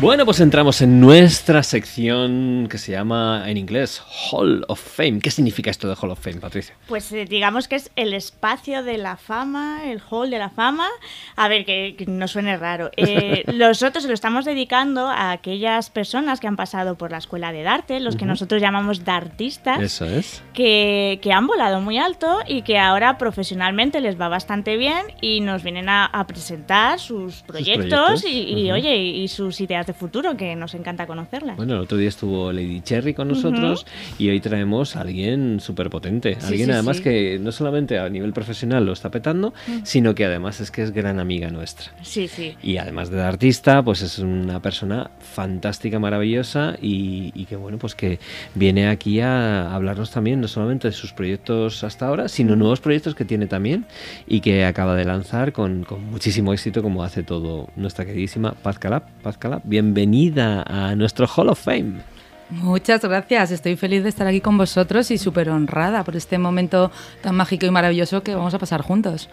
Bueno, 0.01 0.25
pues 0.25 0.39
entramos 0.39 0.81
en 0.81 1.01
nuestra 1.01 1.65
sección 1.65 2.69
que 2.71 2.79
se 2.79 2.93
llama 2.93 3.43
en 3.47 3.57
inglés 3.57 4.01
Hall 4.31 4.65
of 4.69 4.81
Fame. 4.81 5.19
¿Qué 5.19 5.33
significa 5.33 5.73
esto 5.73 5.89
de 5.89 5.97
Hall 6.01 6.13
of 6.13 6.21
Fame, 6.21 6.37
Patricia? 6.37 6.77
Pues 6.87 7.11
eh, 7.11 7.25
digamos 7.25 7.67
que 7.67 7.75
es 7.75 7.91
el 7.97 8.15
espacio 8.15 8.85
de 8.85 8.97
la 8.97 9.17
fama, 9.17 9.81
el 9.87 10.01
Hall 10.09 10.31
de 10.31 10.39
la 10.39 10.51
fama. 10.51 10.87
A 11.35 11.49
ver, 11.49 11.65
que, 11.65 11.97
no 12.07 12.29
suene 12.29 12.57
raro. 12.57 12.93
Eh, 12.97 13.43
nosotros 13.53 14.05
lo 14.05 14.15
estamos 14.15 14.45
dedicando 14.45 15.09
a 15.09 15.33
aquellas 15.33 15.91
personas 15.91 16.39
que 16.39 16.47
han 16.47 16.55
pasado 16.55 16.95
por 16.95 17.11
la 17.11 17.19
escuela 17.19 17.51
de 17.51 17.67
arte, 17.67 17.99
los 17.99 18.15
que 18.15 18.25
nosotros 18.25 18.63
llamamos 18.63 19.05
dartistas. 19.05 19.81
Eso 19.81 20.05
es. 20.05 20.45
Que, 20.55 21.19
que, 21.21 21.33
han 21.33 21.49
volado 21.49 21.81
muy 21.81 21.99
alto 21.99 22.39
y 22.47 22.63
que 22.63 22.79
ahora 22.79 23.19
profesionalmente 23.19 24.01
les 24.01 24.19
va 24.19 24.29
bastante 24.29 24.77
bien 24.77 25.07
y 25.21 25.41
nos 25.41 25.65
vienen 25.65 25.89
a, 25.89 26.25
presentar 26.29 27.01
sus 27.01 27.43
proyectos, 27.43 28.25
Y, 28.25 28.71
oye, 28.71 28.97
y 28.97 29.27
sus 29.27 29.61
ideas 29.61 29.88
de 29.89 29.95
futuro, 29.95 30.37
que 30.37 30.55
nos 30.55 30.75
encanta 30.75 31.07
conocerlas. 31.07 31.57
Bueno, 31.57 31.75
el 31.75 31.81
otro 31.81 31.99
día 31.99 32.09
estuvo 32.09 32.53
Lady 32.53 32.81
Cherry 32.81 33.15
con 33.15 33.29
nosotros 33.29 33.87
y 34.19 34.29
hoy 34.29 34.41
traemos 34.41 34.95
a 34.95 35.01
alguien 35.01 35.59
súper 35.61 35.91
potente. 35.91 36.39
alguien 36.45 36.71
además 36.71 37.01
que 37.01 37.39
no 37.41 37.51
solamente 37.51 37.99
a 37.99 38.09
nivel 38.09 38.33
profesional 38.33 38.87
lo 38.87 38.93
está 38.93 39.11
petando, 39.11 39.53
sino 39.83 40.15
que 40.15 40.25
además 40.25 40.61
es 40.61 40.71
que 40.71 40.83
es 40.83 40.93
gran 40.93 41.19
amiga 41.19 41.51
nuestra. 41.51 41.91
Sí, 42.03 42.29
sí. 42.29 42.55
Y 42.63 42.77
además 42.77 43.11
de 43.11 43.21
artista, 43.21 43.83
pues 43.83 44.03
es 44.03 44.19
una 44.19 44.61
persona 44.61 45.11
fantástica, 45.19 45.99
maravillosa 45.99 46.77
y, 46.81 47.47
que 47.47 47.57
bueno, 47.57 47.79
pues 47.79 47.95
que 47.95 48.19
viene 48.55 48.89
aquí 48.89 49.21
a 49.21 49.75
hablarnos 49.75 50.11
también 50.11 50.41
no 50.41 50.49
solamente 50.49 50.89
de 50.89 50.93
sus 50.93 51.13
proyectos 51.13 51.83
hasta 51.83 52.07
ahora, 52.07 52.29
sino 52.29 52.57
nuevos 52.57 52.81
proyectos 52.81 53.15
que 53.15 53.25
tiene 53.25 53.47
también 53.47 53.87
y 54.27 54.41
que 54.41 54.67
acaba 54.67 54.95
de 54.95 55.07
lanzar 55.07 55.53
con, 55.53 55.85
con 55.85 56.05
muchísimo 56.05 56.53
éxito 56.53 56.83
como 56.83 57.03
hace 57.03 57.23
todo 57.23 57.71
nuestra 57.77 58.05
queridísima 58.05 58.53
Paz 58.53 58.79
Calab. 58.79 59.05
Paz 59.23 59.39
Calab, 59.39 59.63
bienvenida 59.81 60.65
a 60.67 60.97
nuestro 60.97 61.29
Hall 61.29 61.49
of 61.49 61.61
Fame. 61.61 62.03
Muchas 62.51 63.01
gracias, 63.03 63.53
estoy 63.53 63.77
feliz 63.77 64.03
de 64.03 64.09
estar 64.09 64.27
aquí 64.27 64.41
con 64.41 64.59
vosotros 64.59 65.09
y 65.13 65.19
súper 65.19 65.51
honrada 65.51 66.03
por 66.03 66.17
este 66.17 66.37
momento 66.37 66.91
tan 67.23 67.37
mágico 67.37 67.65
y 67.65 67.71
maravilloso 67.71 68.25
que 68.25 68.35
vamos 68.35 68.55
a 68.55 68.59
pasar 68.59 68.83
juntos. 68.83 69.29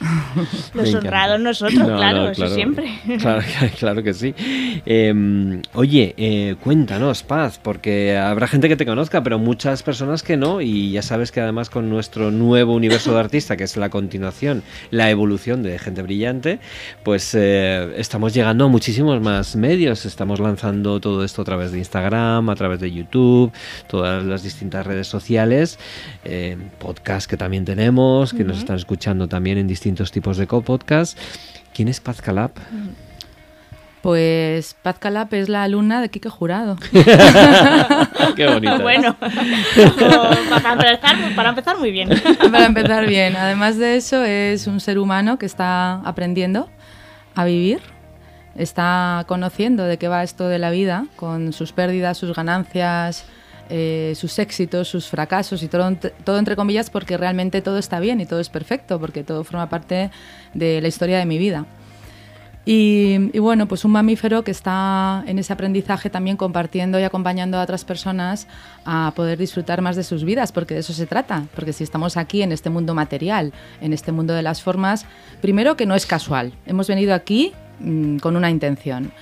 Los 0.74 0.94
honrados 0.94 1.40
nosotros, 1.40 1.86
claro, 1.86 2.30
eso 2.30 2.48
siempre. 2.48 2.98
Claro, 3.78 4.02
que 4.02 4.14
sí. 4.14 4.34
Em, 4.86 5.62
oye, 5.74 6.14
eh, 6.16 6.56
cuéntanos, 6.62 7.22
Paz, 7.22 7.60
porque 7.62 8.16
habrá 8.16 8.46
gente 8.46 8.68
que 8.68 8.76
te 8.76 8.86
conozca, 8.86 9.22
pero 9.22 9.38
muchas 9.38 9.82
personas 9.82 10.22
que 10.22 10.36
no, 10.36 10.60
y 10.60 10.92
ya 10.92 11.02
sabes 11.02 11.32
que 11.32 11.40
además 11.40 11.70
con 11.70 11.90
nuestro 11.90 12.30
nuevo 12.30 12.74
universo 12.74 13.12
de 13.12 13.20
artista, 13.20 13.56
que 13.56 13.64
es 13.64 13.76
la 13.76 13.90
continuación, 13.90 14.62
la 14.90 15.10
evolución 15.10 15.62
de 15.62 15.78
Gente 15.78 16.02
Brillante, 16.02 16.60
pues 17.02 17.34
eh, 17.34 17.94
estamos 17.96 18.34
llegando 18.34 18.66
a 18.66 18.68
muchísimos 18.68 19.20
más 19.20 19.56
medios, 19.56 20.06
estamos 20.06 20.40
lanzando 20.40 21.00
todo 21.00 21.24
esto 21.24 21.42
a 21.42 21.44
través 21.44 21.72
de 21.72 21.78
Instagram, 21.78 22.48
a 22.50 22.54
través 22.54 22.80
de 22.80 22.92
YouTube, 22.92 23.52
todas 23.88 24.24
las 24.24 24.42
distintas 24.42 24.86
redes 24.86 25.06
sociales, 25.06 25.78
eh, 26.24 26.56
podcast 26.78 27.28
que 27.28 27.36
también 27.36 27.64
tenemos, 27.64 28.32
que 28.32 28.44
nos 28.44 28.58
están 28.58 28.76
escuchando 28.76 29.28
también 29.28 29.58
en 29.58 29.66
distintos 29.66 29.87
distintos 29.88 30.12
tipos 30.12 30.36
de 30.36 30.46
co-podcast. 30.46 31.18
¿Quién 31.72 31.88
es 31.88 31.98
Paz 31.98 32.20
Calab? 32.20 32.50
Pues 34.02 34.76
Paz 34.82 34.98
Calab 34.98 35.32
es 35.32 35.48
la 35.48 35.62
alumna 35.62 36.02
de 36.02 36.10
Quique 36.10 36.28
Jurado. 36.28 36.76
Qué 38.36 38.46
bonito. 38.46 38.78
Bueno, 38.82 39.16
para, 39.18 40.72
empezar, 40.72 41.34
para 41.34 41.48
empezar 41.48 41.78
muy 41.78 41.90
bien. 41.90 42.10
Para 42.52 42.66
empezar 42.66 43.06
bien. 43.06 43.34
Además 43.34 43.78
de 43.78 43.96
eso, 43.96 44.22
es 44.24 44.66
un 44.66 44.80
ser 44.80 44.98
humano 44.98 45.38
que 45.38 45.46
está 45.46 45.94
aprendiendo 46.00 46.68
a 47.34 47.46
vivir, 47.46 47.80
está 48.56 49.24
conociendo 49.26 49.84
de 49.84 49.96
qué 49.96 50.08
va 50.08 50.22
esto 50.22 50.48
de 50.48 50.58
la 50.58 50.70
vida, 50.70 51.06
con 51.16 51.54
sus 51.54 51.72
pérdidas, 51.72 52.18
sus 52.18 52.36
ganancias, 52.36 53.24
eh, 53.70 54.14
sus 54.16 54.38
éxitos, 54.38 54.88
sus 54.88 55.08
fracasos 55.08 55.62
y 55.62 55.68
todo, 55.68 55.96
todo 56.24 56.38
entre 56.38 56.56
comillas 56.56 56.90
porque 56.90 57.16
realmente 57.16 57.62
todo 57.62 57.78
está 57.78 58.00
bien 58.00 58.20
y 58.20 58.26
todo 58.26 58.40
es 58.40 58.48
perfecto, 58.48 58.98
porque 58.98 59.24
todo 59.24 59.44
forma 59.44 59.68
parte 59.68 60.10
de 60.54 60.80
la 60.80 60.88
historia 60.88 61.18
de 61.18 61.26
mi 61.26 61.38
vida. 61.38 61.66
Y, 62.70 63.38
bueno, 63.38 63.66
pues 63.66 63.86
un 63.86 63.92
mamífero 63.92 64.44
que 64.44 64.50
está 64.50 65.24
en 65.26 65.38
ese 65.38 65.54
aprendizaje 65.54 66.10
también 66.10 66.36
compartiendo 66.36 67.00
y 67.00 67.02
acompañando 67.02 67.56
a 67.56 67.62
otras 67.62 67.86
personas 67.86 68.46
a 68.84 69.14
poder 69.16 69.38
disfrutar 69.38 69.80
más 69.80 69.96
de 69.96 70.04
sus 70.04 70.22
vidas, 70.22 70.52
porque 70.52 70.74
de 70.74 70.80
eso 70.80 70.92
se 70.92 71.06
trata. 71.06 71.46
Porque 71.54 71.72
si 71.72 71.82
estamos 71.82 72.18
aquí 72.18 72.42
en 72.42 72.52
este 72.52 72.68
mundo 72.68 72.92
material, 72.92 73.54
en 73.80 73.94
este 73.94 74.12
mundo 74.12 74.34
de 74.34 74.42
las 74.42 74.60
formas, 74.60 75.06
primero 75.40 75.78
que 75.78 75.86
no 75.86 75.94
es 75.94 76.04
casual. 76.04 76.52
Hemos 76.66 76.88
venido 76.88 77.14
aquí 77.14 77.54
mm, 77.80 78.18
con 78.18 78.36
una 78.36 78.50
intención 78.50 79.12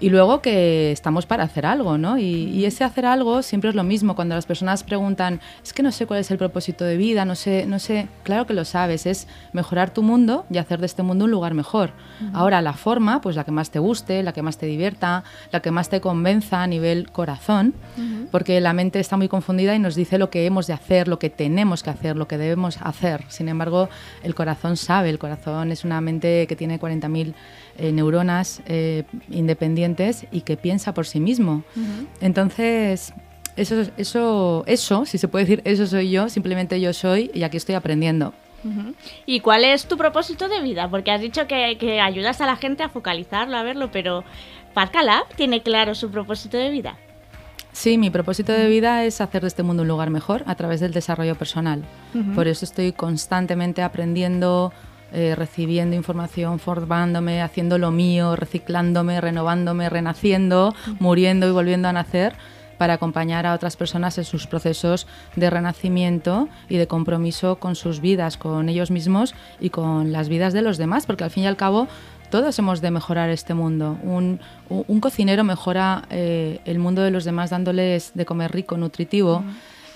y 0.00 0.10
luego 0.10 0.42
que 0.42 0.92
estamos 0.92 1.26
para 1.26 1.44
hacer 1.44 1.66
algo, 1.66 1.98
¿no? 1.98 2.18
Y, 2.18 2.64
ese 2.68 2.84
hacer 2.84 3.06
algo 3.06 3.42
siempre 3.42 3.70
es 3.70 3.76
lo 3.76 3.82
mismo. 3.82 4.14
Cuando 4.14 4.34
las 4.34 4.44
personas 4.44 4.82
preguntan, 4.82 5.40
es 5.62 5.72
que 5.72 5.82
no 5.82 5.90
sé 5.90 6.06
cuál 6.06 6.20
es 6.20 6.30
el 6.30 6.36
propósito 6.36 6.84
de 6.84 6.98
vida, 6.98 7.24
no 7.24 7.34
sé, 7.34 7.64
no 7.66 7.78
sé, 7.78 8.08
claro 8.24 8.46
que 8.46 8.52
lo 8.52 8.66
sabes, 8.66 9.06
es 9.06 9.26
mejorar 9.52 9.94
tu 9.94 10.02
mundo 10.02 10.44
y 10.50 10.58
hacer 10.58 10.80
de 10.80 10.86
este 10.86 11.02
mundo 11.02 11.24
un 11.24 11.30
lugar 11.30 11.54
mejor. 11.54 11.92
Ahora 12.34 12.60
la 12.60 12.74
forma, 12.74 13.20
pues 13.22 13.36
la 13.36 13.44
que 13.44 13.52
más 13.52 13.70
te 13.70 13.78
guste, 13.78 14.22
la 14.22 14.32
que 14.32 14.42
más 14.42 14.58
te 14.58 14.66
divierta, 14.66 15.24
la 15.50 15.60
que 15.60 15.70
más 15.70 15.88
te 15.88 16.00
convenza 16.00 16.62
a 16.62 16.66
nivel 16.66 17.10
corazón, 17.10 17.74
porque 18.30 18.60
la 18.60 18.74
mente 18.74 19.00
está 19.00 19.16
muy 19.16 19.28
confundida 19.28 19.74
y 19.74 19.78
nos 19.78 19.94
dice 19.94 20.18
lo 20.18 20.28
que 20.28 20.44
hemos 20.44 20.66
de 20.66 20.74
hacer, 20.74 21.08
lo 21.08 21.18
que 21.18 21.30
tenemos 21.30 21.82
que 21.82 21.90
hacer, 21.90 22.16
lo 22.16 22.28
que 22.28 22.36
debemos 22.36 22.78
hacer. 22.82 23.24
Sin 23.28 23.48
embargo, 23.48 23.88
el 24.22 24.34
corazón 24.34 24.76
sabe, 24.76 25.10
el 25.10 25.18
corazón 25.18 25.72
es 25.72 25.84
una 25.84 26.00
mente 26.00 26.46
que 26.46 26.56
tiene 26.56 26.78
40.000 26.78 27.34
eh, 27.78 27.92
neuronas 27.92 28.62
eh, 28.66 29.04
independientes 29.30 30.26
y 30.30 30.42
que 30.42 30.56
piensa 30.56 30.94
por 30.94 31.06
sí 31.06 31.20
mismo. 31.20 31.62
Entonces, 32.20 33.14
eso, 33.56 33.82
eso, 33.96 34.64
eso, 34.66 35.06
si 35.06 35.18
se 35.18 35.28
puede 35.28 35.44
decir, 35.44 35.62
eso 35.64 35.86
soy 35.86 36.10
yo, 36.10 36.28
simplemente 36.28 36.80
yo 36.80 36.92
soy 36.92 37.30
y 37.34 37.42
aquí 37.42 37.56
estoy 37.56 37.74
aprendiendo. 37.74 38.34
¿Y 39.24 39.40
cuál 39.40 39.64
es 39.64 39.86
tu 39.86 39.96
propósito 39.96 40.48
de 40.48 40.60
vida? 40.60 40.90
Porque 40.90 41.10
has 41.10 41.20
dicho 41.20 41.46
que, 41.46 41.76
que 41.78 42.00
ayudas 42.00 42.40
a 42.40 42.46
la 42.46 42.56
gente 42.56 42.82
a 42.82 42.88
focalizarlo, 42.88 43.56
a 43.56 43.62
verlo, 43.62 43.90
pero 43.92 44.24
Calab 44.86 45.26
tiene 45.34 45.62
claro 45.62 45.94
su 45.94 46.10
propósito 46.10 46.56
de 46.56 46.70
vida. 46.70 46.96
Sí, 47.72 47.98
mi 47.98 48.10
propósito 48.10 48.52
de 48.52 48.68
vida 48.68 49.04
es 49.04 49.20
hacer 49.20 49.42
de 49.42 49.48
este 49.48 49.62
mundo 49.62 49.82
un 49.82 49.88
lugar 49.88 50.10
mejor 50.10 50.42
a 50.46 50.54
través 50.54 50.80
del 50.80 50.92
desarrollo 50.92 51.36
personal. 51.36 51.84
Por 52.34 52.48
eso 52.48 52.64
estoy 52.64 52.92
constantemente 52.92 53.82
aprendiendo, 53.82 54.72
eh, 55.12 55.34
recibiendo 55.36 55.96
información, 55.96 56.58
formándome, 56.58 57.42
haciendo 57.42 57.78
lo 57.78 57.90
mío, 57.90 58.36
reciclándome, 58.36 59.20
renovándome, 59.20 59.88
renaciendo, 59.88 60.74
muriendo 61.00 61.48
y 61.48 61.52
volviendo 61.52 61.88
a 61.88 61.92
nacer 61.92 62.34
para 62.78 62.94
acompañar 62.94 63.44
a 63.44 63.54
otras 63.54 63.76
personas 63.76 64.16
en 64.18 64.24
sus 64.24 64.46
procesos 64.46 65.06
de 65.36 65.50
renacimiento 65.50 66.48
y 66.68 66.76
de 66.76 66.86
compromiso 66.86 67.56
con 67.56 67.74
sus 67.74 68.00
vidas, 68.00 68.36
con 68.36 68.68
ellos 68.68 68.90
mismos 68.90 69.34
y 69.60 69.70
con 69.70 70.12
las 70.12 70.28
vidas 70.28 70.52
de 70.52 70.62
los 70.62 70.78
demás, 70.78 71.04
porque 71.04 71.24
al 71.24 71.30
fin 71.30 71.44
y 71.44 71.46
al 71.48 71.56
cabo 71.56 71.88
todos 72.30 72.58
hemos 72.58 72.80
de 72.80 72.90
mejorar 72.90 73.30
este 73.30 73.54
mundo. 73.54 73.98
Un, 74.02 74.40
cocinero 75.00 75.44
mejora 75.44 76.04
eh, 76.10 76.60
el 76.64 76.78
mundo 76.78 77.02
de 77.02 77.10
los 77.10 77.24
demás 77.24 77.50
dándoles 77.50 78.12
de 78.14 78.26
comer 78.26 78.52
rico, 78.52 78.76
nutritivo. 78.76 79.42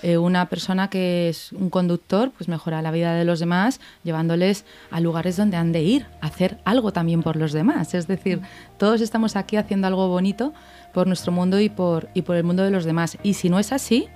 Eh, 0.03 0.17
una 0.17 0.49
persona 0.49 0.89
que 0.89 1.29
es 1.29 1.53
un 1.53 1.69
conductor, 1.69 2.31
pues 2.35 2.49
mejora 2.49 2.81
la 2.81 2.91
vida 2.91 3.13
de 3.13 3.23
los 3.23 3.39
demás, 3.39 3.79
llevándoles 4.03 4.65
a 4.91 4.99
lugares 4.99 5.37
donde 5.37 5.55
han 5.55 5.71
de 5.71 5.81
ir, 5.81 6.05
a 6.19 6.27
hacer 6.27 6.59
algo 6.65 6.91
también 6.91 7.23
por 7.23 7.37
los 7.37 7.53
demás. 7.53 7.93
Es 7.93 8.05
decir, 8.05 8.41
todos 8.77 8.99
estamos 8.99 9.37
aquí 9.37 9.55
haciendo 9.55 9.87
algo 9.87 10.09
bonito 10.09 10.53
por 10.93 11.07
nuestro 11.07 11.31
mundo 11.31 11.59
y 11.59 11.69
por, 11.69 12.09
y 12.13 12.23
por 12.23 12.35
el 12.35 12.43
mundo 12.43 12.63
de 12.63 12.71
los 12.71 12.83
demás. 12.83 13.17
Y 13.23 13.35
si 13.35 13.49
no 13.49 13.59
es 13.59 13.71
así, 13.71 14.09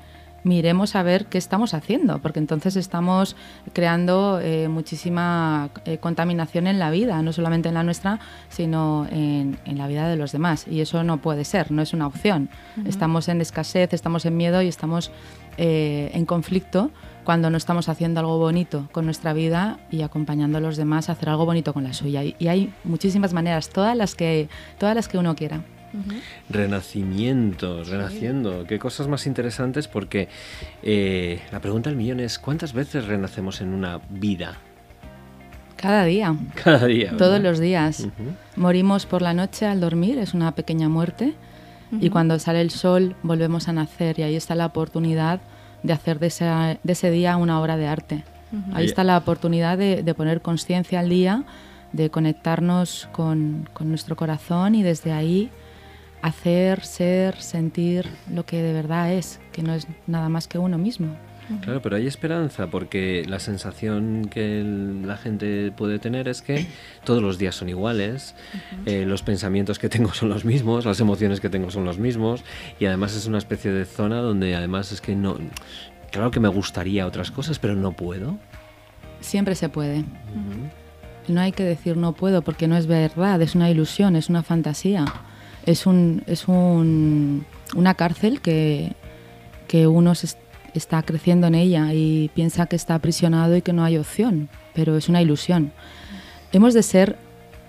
miremos 0.44 0.96
a 0.96 1.04
ver 1.04 1.26
qué 1.26 1.38
estamos 1.38 1.74
haciendo, 1.74 2.20
porque 2.20 2.40
entonces 2.40 2.76
estamos 2.76 3.36
creando 3.74 4.40
eh, 4.42 4.68
muchísima 4.68 5.70
eh, 5.86 5.98
contaminación 5.98 6.68
en 6.68 6.80
la 6.80 6.90
vida, 6.90 7.22
no 7.22 7.34
solamente 7.34 7.70
en 7.70 7.76
la 7.76 7.84
nuestra, 7.84 8.20
sino 8.50 9.08
en, 9.12 9.58
la 9.66 9.88
vida 9.88 10.08
de 10.08 10.16
los 10.16 10.32
demás. 10.32 10.68
Y 10.68 10.82
eso 10.82 11.04
no 11.04 11.18
puede 11.18 11.46
ser, 11.46 11.72
no 11.72 11.82
es 11.82 11.94
una 11.94 12.08
opción. 12.08 12.50
Estamos 12.86 13.28
en 13.28 13.42
escasez, 13.42 13.94
estamos 13.94 14.26
en 14.26 14.38
miedo 14.38 14.62
y 14.62 14.68
estamos 14.68 15.12
eh, 15.58 16.12
en 16.14 16.26
conflicto 16.26 16.92
cuando 17.24 17.50
no 17.50 17.58
estamos 17.58 17.90
haciendo 17.90 18.22
algo 18.22 18.38
bonito 18.38 18.88
con 18.94 19.04
nuestra 19.04 19.34
vida 19.34 19.80
y 19.92 20.02
acompañando 20.02 20.60
a 20.60 20.62
los 20.62 20.78
demás 20.78 21.10
a 21.10 21.12
hacer 21.12 21.28
algo 21.28 21.46
bonito 21.46 21.74
con 21.74 21.84
la 21.84 21.92
suya. 21.92 22.24
Y, 22.24 22.48
hay 22.48 22.72
muchísimas 22.86 23.34
maneras, 23.34 23.70
todas 23.70 23.98
las 23.98 24.16
que, 24.16 24.48
todas 24.78 24.96
las 24.96 25.10
que 25.10 25.18
uno 25.18 25.36
quiera. 25.36 25.62
Renacimiento, 26.50 27.84
renaciendo, 27.84 28.66
qué 28.66 28.80
cosas 28.80 29.10
más 29.10 29.28
interesantes 29.28 29.90
porque 29.90 30.30
eh, 30.84 31.42
la 31.52 31.60
pregunta 31.60 31.90
del 31.90 31.98
millón 31.98 32.22
es 32.22 32.40
¿cuántas 32.40 32.72
veces 32.72 33.08
renacemos 33.08 33.60
en 33.60 33.74
una 33.74 34.00
vida? 34.10 34.60
Cada 35.76 36.06
día. 36.06 36.34
Cada 36.64 36.86
día. 36.86 37.18
Todos 37.18 37.42
los 37.42 37.60
días. 37.60 38.08
Morimos 38.56 39.06
por 39.06 39.22
la 39.22 39.34
noche 39.34 39.66
al 39.66 39.82
dormir, 39.82 40.18
es 40.18 40.34
una 40.34 40.54
pequeña 40.54 40.88
muerte 40.88 41.34
y 41.92 42.10
cuando 42.10 42.38
sale 42.40 42.62
el 42.62 42.72
sol 42.72 43.16
volvemos 43.24 43.68
a 43.68 43.74
nacer 43.74 44.20
y 44.20 44.24
ahí 44.24 44.36
está 44.36 44.56
la 44.56 44.66
oportunidad 44.66 45.42
de 45.84 45.94
hacer 45.94 46.20
de 46.20 46.28
ese, 46.28 47.12
día 47.12 47.38
una 47.38 47.62
obra 47.62 47.78
de 47.78 47.88
arte. 47.88 48.24
Ahí 48.74 48.86
está 48.86 49.04
la 49.04 49.18
oportunidad 49.18 49.78
de, 49.78 50.14
poner 50.16 50.42
conciencia 50.42 51.00
al 51.00 51.10
día, 51.10 51.44
de 51.94 52.10
conectarnos 52.10 53.10
con, 53.12 53.70
con 53.74 53.90
nuestro 53.90 54.16
corazón 54.16 54.76
y 54.76 54.84
desde 54.84 55.12
ahí 55.12 55.50
hacer, 56.22 56.84
ser, 56.84 57.42
sentir 57.42 58.10
lo 58.34 58.46
que 58.46 58.62
de 58.62 58.74
verdad 58.74 59.14
es, 59.14 59.40
que 59.52 59.64
no 59.64 59.74
es 59.74 59.88
nada 60.08 60.30
más 60.30 60.48
que 60.48 60.58
uno 60.58 60.78
mismo. 60.78 61.16
Claro, 61.62 61.82
pero 61.82 61.96
hay 61.96 62.08
esperanza 62.08 62.68
porque 62.68 63.24
la 63.28 63.40
sensación 63.40 64.28
que 64.30 64.64
la 65.06 65.18
gente 65.18 65.72
puede 65.72 65.98
tener 66.00 66.28
es 66.28 66.42
que 66.42 66.68
todos 67.06 67.22
los 67.22 67.38
días 67.38 67.56
son 67.56 67.70
iguales, 67.70 68.36
eh, 68.86 69.06
los 69.06 69.24
pensamientos 69.24 69.80
que 69.80 69.90
tengo 69.90 70.14
son 70.14 70.30
los 70.30 70.44
mismos, 70.44 70.86
las 70.86 71.00
emociones 71.00 71.40
que 71.40 71.50
tengo 71.50 71.72
son 71.72 71.86
los 71.86 72.00
mismos 72.00 72.44
y 72.80 72.86
además 72.86 73.16
es 73.16 73.26
una 73.28 73.38
especie 73.38 73.72
de 73.72 73.86
zona 73.86 74.18
donde 74.18 74.56
además 74.56 74.92
es 74.92 75.02
que 75.02 75.16
no... 75.16 75.38
Claro 76.12 76.32
que 76.32 76.40
me 76.40 76.48
gustaría 76.48 77.06
otras 77.06 77.32
cosas, 77.32 77.60
pero 77.60 77.76
no 77.76 77.92
puedo. 77.92 78.38
Siempre 79.20 79.56
se 79.56 79.70
puede. 79.70 80.06
No 81.28 81.42
hay 81.42 81.52
que 81.52 81.64
decir 81.64 81.98
no 81.98 82.14
puedo 82.14 82.42
porque 82.42 82.68
no 82.68 82.78
es 82.78 82.88
verdad, 82.88 83.42
es 83.42 83.56
una 83.56 83.70
ilusión, 83.70 84.16
es 84.16 84.30
una 84.30 84.42
fantasía. 84.42 85.06
Es, 85.66 85.86
un, 85.86 86.24
es 86.28 86.48
un, 86.48 87.46
una 87.76 87.96
cárcel 87.96 88.40
que, 88.40 88.94
que 89.68 89.86
uno 89.86 90.16
se, 90.16 90.28
está 90.74 91.02
creciendo 91.04 91.48
en 91.48 91.56
ella 91.56 91.94
y 91.94 92.30
piensa 92.34 92.68
que 92.68 92.76
está 92.76 92.96
aprisionado 92.96 93.56
y 93.56 93.62
que 93.62 93.74
no 93.74 93.84
hay 93.84 93.98
opción, 93.98 94.50
pero 94.74 94.96
es 94.98 95.10
una 95.10 95.22
ilusión. 95.22 95.72
Hemos 96.52 96.74
de 96.74 96.84
ser 96.84 97.18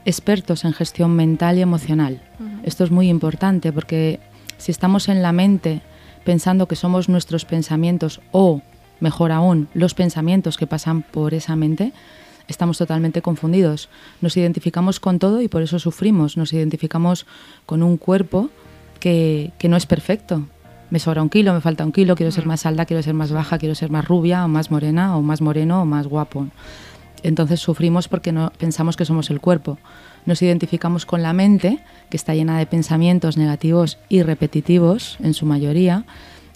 expertos 0.05 0.65
en 0.65 0.73
gestión 0.73 1.15
mental 1.15 1.59
y 1.59 1.63
emocional. 1.63 2.23
Esto 2.63 2.85
es 2.85 2.91
muy 2.91 3.09
importante 3.09 3.73
porque 3.73 4.21
si 4.57 4.73
estamos 4.73 5.09
en 5.09 5.23
la 5.23 5.33
mente 5.33 5.83
pensando 6.25 6.69
que 6.69 6.77
somos 6.77 7.09
nuestros 7.09 7.45
pensamientos 7.45 8.21
o, 8.33 8.63
mejor 9.01 9.33
aún, 9.33 9.69
los 9.75 9.95
pensamientos 9.95 10.57
que 10.57 10.67
pasan 10.67 11.03
por 11.03 11.35
esa 11.35 11.57
mente, 11.57 11.93
estamos 12.49 12.79
totalmente 12.79 13.23
confundidos. 13.23 13.89
Nos 14.21 14.37
identificamos 14.37 15.01
con 15.01 15.19
todo 15.19 15.41
y 15.41 15.49
por 15.49 15.63
eso 15.63 15.79
sufrimos. 15.79 16.37
Nos 16.37 16.53
identificamos 16.53 17.27
con 17.67 17.83
un 17.83 17.97
cuerpo 17.97 18.51
que, 19.01 19.53
que 19.59 19.69
no 19.69 19.77
es 19.77 19.87
perfecto. 19.87 20.47
Me 20.91 20.99
sobra 20.99 21.23
un 21.23 21.29
kilo, 21.29 21.53
me 21.53 21.61
falta 21.61 21.85
un 21.85 21.93
kilo, 21.93 22.17
quiero 22.17 22.33
ser 22.33 22.47
más 22.47 22.65
alta, 22.65 22.87
quiero 22.87 23.03
ser 23.03 23.15
más 23.15 23.31
baja, 23.31 23.59
quiero 23.59 23.75
ser 23.75 23.91
más 23.91 24.07
rubia 24.07 24.45
o 24.45 24.49
más 24.49 24.71
morena 24.71 25.17
o 25.17 25.23
más 25.23 25.41
moreno 25.41 25.83
o 25.83 25.85
más 25.85 26.07
guapo. 26.07 26.49
Entonces 27.23 27.61
sufrimos 27.61 28.09
porque 28.09 28.33
no 28.33 28.53
pensamos 28.59 28.97
que 28.97 29.05
somos 29.05 29.31
el 29.31 29.41
cuerpo. 29.41 29.79
Nos 30.25 30.41
identificamos 30.41 31.05
con 31.05 31.23
la 31.23 31.33
mente, 31.33 31.81
que 32.11 32.17
está 32.17 32.35
llena 32.35 32.59
de 32.59 32.67
pensamientos 32.67 33.37
negativos 33.37 33.99
y 34.09 34.23
repetitivos 34.23 35.19
en 35.23 35.35
su 35.35 35.47
mayoría, 35.47 36.05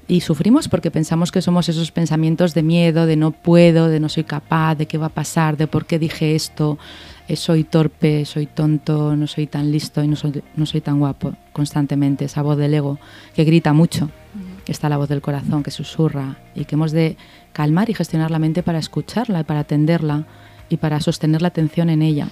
y 0.09 0.21
sufrimos 0.21 0.69
porque 0.69 0.91
pensamos 0.91 1.31
que 1.31 1.43
somos 1.43 1.69
esos 1.69 1.93
pensamientos 1.93 2.55
de 2.55 2.63
miedo, 2.63 3.07
de 3.07 3.17
no 3.17 3.31
puedo, 3.31 3.89
de 3.89 4.01
no 4.01 4.09
soy 4.09 4.25
capaz, 4.25 4.75
de 4.75 4.87
qué 4.87 4.99
va 4.99 5.07
a 5.07 5.11
pasar, 5.11 5.57
de 5.57 5.67
por 5.67 5.87
qué 5.87 5.99
dije 5.99 6.35
esto, 6.35 6.79
eh, 7.29 7.37
soy 7.37 7.65
torpe, 7.65 8.25
soy 8.25 8.47
tonto, 8.47 9.15
no 9.17 9.27
soy 9.27 9.47
tan 9.47 9.71
listo 9.71 10.03
y 10.03 10.09
no 10.09 10.17
soy, 10.17 10.43
no 10.57 10.67
soy 10.67 10.81
tan 10.81 10.99
guapo 10.99 11.35
constantemente, 11.53 12.25
esa 12.25 12.43
voz 12.43 12.57
del 12.57 12.75
ego 12.75 12.99
que 13.35 13.45
grita 13.45 13.73
mucho. 13.73 14.11
Está 14.67 14.89
la 14.89 14.97
voz 14.97 15.09
del 15.09 15.21
corazón 15.21 15.63
que 15.63 15.71
susurra 15.71 16.37
y 16.55 16.65
que 16.65 16.77
hemos 16.77 16.93
de 16.93 17.17
calmar 17.53 17.91
y 17.91 17.95
gestionar 17.95 18.31
la 18.31 18.39
mente 18.39 18.63
para 18.63 18.79
escucharla 18.79 19.41
y 19.41 19.45
para 19.45 19.61
atenderla 19.61 20.25
y 20.69 20.77
para 20.77 21.01
sostener 21.01 21.43
la 21.43 21.49
atención 21.49 21.91
en 21.91 22.03
ella. 22.03 22.29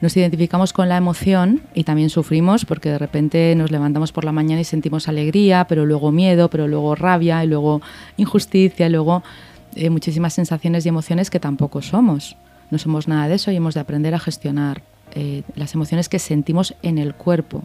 Nos 0.00 0.16
identificamos 0.16 0.72
con 0.72 0.88
la 0.88 0.96
emoción 0.96 1.60
y 1.74 1.84
también 1.84 2.08
sufrimos 2.08 2.64
porque 2.64 2.88
de 2.88 2.98
repente 2.98 3.54
nos 3.54 3.70
levantamos 3.70 4.12
por 4.12 4.24
la 4.24 4.32
mañana 4.32 4.62
y 4.62 4.64
sentimos 4.64 5.08
alegría, 5.08 5.66
pero 5.68 5.84
luego 5.84 6.10
miedo, 6.10 6.48
pero 6.48 6.66
luego 6.66 6.94
rabia 6.94 7.44
y 7.44 7.46
luego 7.46 7.82
injusticia 8.16 8.86
y 8.86 8.90
luego 8.90 9.22
eh, 9.76 9.90
muchísimas 9.90 10.32
sensaciones 10.32 10.86
y 10.86 10.88
emociones 10.88 11.28
que 11.28 11.38
tampoco 11.38 11.82
somos. 11.82 12.36
No 12.70 12.78
somos 12.78 13.08
nada 13.08 13.28
de 13.28 13.34
eso 13.34 13.50
y 13.50 13.56
hemos 13.56 13.74
de 13.74 13.80
aprender 13.80 14.14
a 14.14 14.18
gestionar 14.18 14.82
eh, 15.14 15.42
las 15.54 15.74
emociones 15.74 16.08
que 16.08 16.18
sentimos 16.18 16.74
en 16.82 16.96
el 16.96 17.14
cuerpo. 17.14 17.64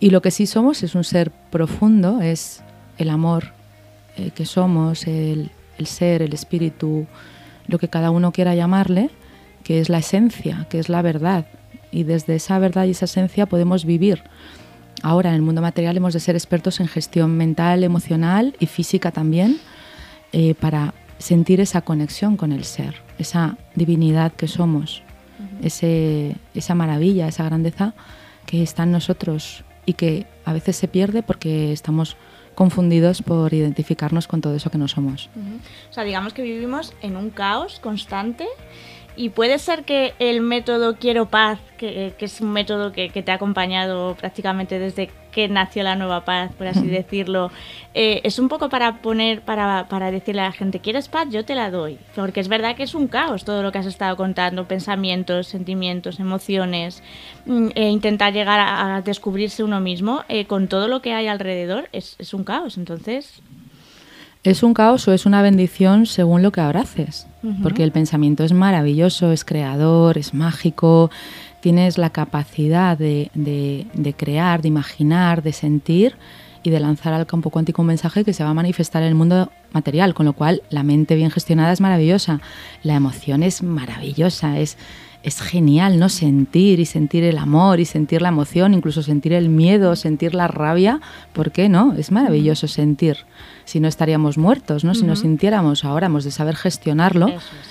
Y 0.00 0.10
lo 0.10 0.22
que 0.22 0.30
sí 0.30 0.46
somos 0.46 0.82
es 0.82 0.94
un 0.94 1.04
ser 1.04 1.30
profundo, 1.50 2.22
es 2.22 2.62
el 2.98 3.10
amor 3.10 3.52
eh, 4.16 4.30
que 4.34 4.46
somos, 4.46 5.06
el, 5.06 5.50
el 5.78 5.86
ser, 5.86 6.22
el 6.22 6.32
espíritu, 6.32 7.06
lo 7.66 7.78
que 7.78 7.88
cada 7.88 8.10
uno 8.10 8.32
quiera 8.32 8.54
llamarle, 8.54 9.10
que 9.64 9.80
es 9.80 9.88
la 9.88 9.98
esencia, 9.98 10.66
que 10.68 10.78
es 10.78 10.88
la 10.88 11.02
verdad. 11.02 11.46
Y 11.90 12.04
desde 12.04 12.34
esa 12.36 12.58
verdad 12.58 12.84
y 12.84 12.90
esa 12.90 13.04
esencia 13.04 13.46
podemos 13.46 13.84
vivir. 13.84 14.22
Ahora, 15.02 15.30
en 15.30 15.36
el 15.36 15.42
mundo 15.42 15.60
material 15.60 15.96
hemos 15.96 16.14
de 16.14 16.20
ser 16.20 16.36
expertos 16.36 16.80
en 16.80 16.88
gestión 16.88 17.36
mental, 17.36 17.84
emocional 17.84 18.54
y 18.60 18.66
física 18.66 19.10
también, 19.10 19.58
eh, 20.32 20.54
para 20.54 20.94
sentir 21.18 21.60
esa 21.60 21.82
conexión 21.82 22.36
con 22.36 22.52
el 22.52 22.64
ser, 22.64 22.96
esa 23.18 23.56
divinidad 23.74 24.32
que 24.32 24.48
somos, 24.48 25.02
ese, 25.62 26.36
esa 26.54 26.74
maravilla, 26.74 27.28
esa 27.28 27.44
grandeza 27.44 27.94
que 28.46 28.62
está 28.62 28.82
en 28.82 28.92
nosotros 28.92 29.64
y 29.86 29.94
que 29.94 30.26
a 30.44 30.52
veces 30.52 30.76
se 30.76 30.88
pierde 30.88 31.22
porque 31.22 31.72
estamos 31.72 32.16
confundidos 32.54 33.22
por 33.22 33.52
identificarnos 33.54 34.28
con 34.28 34.40
todo 34.40 34.54
eso 34.54 34.70
que 34.70 34.78
no 34.78 34.88
somos. 34.88 35.30
O 35.90 35.92
sea, 35.92 36.04
digamos 36.04 36.32
que 36.34 36.42
vivimos 36.42 36.94
en 37.02 37.16
un 37.16 37.30
caos 37.30 37.80
constante 37.80 38.46
y 39.16 39.30
puede 39.30 39.58
ser 39.58 39.84
que 39.84 40.14
el 40.18 40.40
método 40.40 40.96
Quiero 40.96 41.26
Paz, 41.26 41.58
que, 41.76 42.14
es 42.18 42.40
un 42.40 42.52
método 42.52 42.92
que, 42.92 43.10
te 43.10 43.30
ha 43.32 43.34
acompañado 43.34 44.14
prácticamente 44.14 44.78
desde 44.78 45.10
que 45.32 45.48
nació 45.48 45.82
la 45.82 45.96
nueva 45.96 46.24
paz, 46.24 46.52
por 46.56 46.66
así 46.66 46.86
decirlo, 46.86 47.50
eh, 47.94 48.20
es 48.22 48.38
un 48.38 48.48
poco 48.48 48.68
para 48.68 49.00
poner, 49.00 49.40
para, 49.40 49.88
para, 49.88 50.10
decirle 50.10 50.42
a 50.42 50.46
la 50.46 50.52
gente, 50.52 50.80
¿quieres 50.80 51.08
paz? 51.08 51.28
Yo 51.30 51.44
te 51.44 51.54
la 51.54 51.70
doy. 51.70 51.98
Porque 52.14 52.40
es 52.40 52.48
verdad 52.48 52.76
que 52.76 52.82
es 52.82 52.94
un 52.94 53.08
caos 53.08 53.44
todo 53.44 53.62
lo 53.62 53.72
que 53.72 53.78
has 53.78 53.86
estado 53.86 54.16
contando, 54.16 54.68
pensamientos, 54.68 55.48
sentimientos, 55.48 56.20
emociones, 56.20 57.02
mm, 57.46 57.68
e 57.74 57.88
intentar 57.88 58.32
llegar 58.32 58.60
a, 58.60 59.00
descubrirse 59.02 59.64
uno 59.64 59.80
mismo 59.80 60.22
eh, 60.28 60.44
con 60.44 60.68
todo 60.68 60.86
lo 60.86 61.02
que 61.02 61.14
hay 61.14 61.26
alrededor, 61.26 61.88
es, 61.92 62.16
es 62.18 62.34
un 62.34 62.44
caos. 62.44 62.76
Entonces, 62.76 63.42
es 64.44 64.62
un 64.62 64.74
caos 64.74 65.06
o 65.08 65.12
es 65.12 65.24
una 65.24 65.42
bendición 65.42 66.06
según 66.06 66.42
lo 66.42 66.52
que 66.52 66.60
abraces, 66.60 67.26
porque 67.62 67.82
el 67.82 67.92
pensamiento 67.92 68.44
es 68.44 68.52
maravilloso, 68.52 69.32
es 69.32 69.44
creador, 69.44 70.16
es 70.18 70.32
mágico, 70.32 71.10
tienes 71.60 71.98
la 71.98 72.10
capacidad 72.10 72.98
de, 72.98 73.30
crear, 74.16 74.62
de 74.62 74.68
imaginar, 74.68 75.42
de 75.42 75.52
sentir 75.52 76.14
y 76.62 76.70
de 76.70 76.80
lanzar 76.80 77.12
al 77.12 77.26
campo 77.26 77.50
cuántico 77.50 77.82
un 77.82 77.88
mensaje 77.88 78.24
que 78.24 78.32
se 78.32 78.44
va 78.44 78.50
a 78.50 78.54
manifestar 78.54 79.02
en 79.02 79.08
el 79.08 79.14
mundo 79.14 79.50
material, 79.72 80.14
con 80.14 80.26
lo 80.26 80.32
cual 80.32 80.62
la 80.70 80.82
mente 80.82 81.16
bien 81.16 81.30
gestionada 81.30 81.72
es 81.72 81.80
maravillosa, 81.80 82.40
la 82.82 82.94
emoción 82.94 83.42
es 83.42 83.62
maravillosa, 83.62 84.60
es, 84.60 84.76
es 85.22 85.40
genial, 85.40 85.98
¿no? 85.98 86.08
Sentir 86.08 86.78
y 86.78 86.84
sentir 86.84 87.24
el 87.24 87.38
amor 87.38 87.80
y 87.80 87.84
sentir 87.84 88.22
la 88.22 88.28
emoción, 88.28 88.74
incluso 88.74 89.02
sentir 89.02 89.32
el 89.32 89.48
miedo, 89.48 89.96
sentir 89.96 90.34
la 90.34 90.48
rabia, 90.48 91.00
¿por 91.32 91.52
qué 91.52 91.68
no? 91.68 91.94
Es 91.94 92.12
maravilloso 92.12 92.68
sentir. 92.68 93.18
Si 93.64 93.80
no 93.80 93.88
estaríamos 93.88 94.38
muertos, 94.38 94.84
¿no? 94.84 94.94
Si 94.94 95.04
nos 95.04 95.20
sintiéramos, 95.20 95.84
ahora 95.84 96.06
hemos 96.06 96.24
de 96.24 96.30
saber 96.30 96.56
gestionarlo 96.56 97.28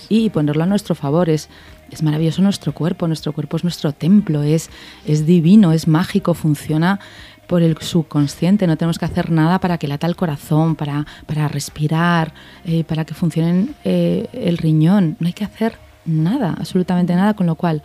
y 0.09 0.29
ponerlo 0.29 0.63
a 0.63 0.65
nuestro 0.65 0.95
favor. 0.95 1.29
Es, 1.29 1.49
es 1.91 2.01
maravilloso 2.03 2.41
nuestro 2.41 2.73
cuerpo, 2.73 3.07
nuestro 3.07 3.33
cuerpo 3.33 3.57
es 3.57 3.63
nuestro 3.63 3.91
templo, 3.91 4.43
es, 4.43 4.69
es 5.05 5.25
divino, 5.25 5.73
es 5.73 5.87
mágico, 5.87 6.33
funciona 6.33 6.99
por 7.47 7.61
el 7.61 7.77
subconsciente, 7.79 8.65
no 8.65 8.77
tenemos 8.77 8.97
que 8.97 9.03
hacer 9.03 9.29
nada 9.29 9.59
para 9.59 9.77
que 9.77 9.89
lata 9.89 10.07
el 10.07 10.15
corazón, 10.15 10.77
para, 10.77 11.05
para 11.25 11.49
respirar, 11.49 12.33
eh, 12.63 12.85
para 12.85 13.03
que 13.03 13.13
funcione 13.13 13.67
eh, 13.83 14.29
el 14.31 14.57
riñón, 14.57 15.17
no 15.19 15.27
hay 15.27 15.33
que 15.33 15.43
hacer 15.43 15.77
nada, 16.05 16.55
absolutamente 16.57 17.13
nada, 17.13 17.33
con 17.33 17.47
lo 17.47 17.55
cual 17.55 17.83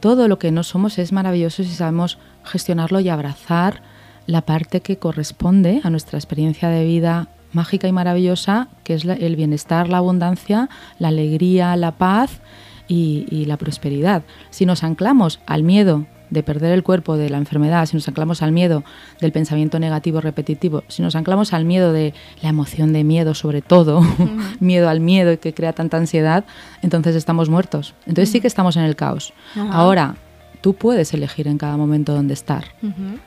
todo 0.00 0.26
lo 0.26 0.40
que 0.40 0.50
no 0.50 0.64
somos 0.64 0.98
es 0.98 1.12
maravilloso 1.12 1.62
si 1.62 1.70
sabemos 1.70 2.18
gestionarlo 2.42 2.98
y 2.98 3.08
abrazar 3.08 3.82
la 4.28 4.42
parte 4.42 4.82
que 4.82 4.98
corresponde 4.98 5.80
a 5.82 5.90
nuestra 5.90 6.18
experiencia 6.18 6.68
de 6.68 6.84
vida 6.84 7.28
mágica 7.52 7.88
y 7.88 7.92
maravillosa, 7.92 8.68
que 8.84 8.94
es 8.94 9.04
el 9.04 9.36
bienestar, 9.36 9.88
la 9.88 9.96
abundancia, 9.96 10.68
la 10.98 11.08
alegría, 11.08 11.74
la 11.76 11.92
paz 11.92 12.40
y, 12.88 13.26
y 13.30 13.46
la 13.46 13.56
prosperidad. 13.56 14.22
Si 14.50 14.66
nos 14.66 14.84
anclamos 14.84 15.40
al 15.46 15.62
miedo, 15.62 16.06
de 16.30 16.42
perder 16.42 16.72
el 16.72 16.82
cuerpo 16.82 17.16
de 17.16 17.30
la 17.30 17.38
enfermedad, 17.38 17.86
si 17.86 17.96
nos 17.96 18.06
anclamos 18.06 18.42
al 18.42 18.52
miedo 18.52 18.84
del 19.18 19.32
pensamiento 19.32 19.78
negativo 19.78 20.20
repetitivo, 20.20 20.84
si 20.88 21.00
nos 21.02 21.16
anclamos 21.16 21.52
al 21.52 21.64
miedo 21.64 21.92
de 21.92 22.12
la 22.42 22.50
emoción 22.50 22.92
de 22.92 23.04
miedo 23.04 23.34
sobre 23.34 23.62
todo, 23.62 24.02
miedo 24.60 24.88
al 24.88 25.00
miedo 25.00 25.38
que 25.40 25.54
crea 25.54 25.72
tanta 25.72 25.96
ansiedad, 25.96 26.44
entonces 26.82 27.16
estamos 27.16 27.48
muertos. 27.48 27.94
Entonces 28.06 28.30
sí 28.30 28.40
que 28.40 28.46
estamos 28.46 28.76
en 28.76 28.82
el 28.82 28.94
caos. 28.94 29.32
Ahora, 29.70 30.16
tú 30.60 30.74
puedes 30.74 31.12
elegir 31.14 31.48
en 31.48 31.58
cada 31.58 31.76
momento 31.76 32.14
dónde 32.14 32.34
estar. 32.34 32.64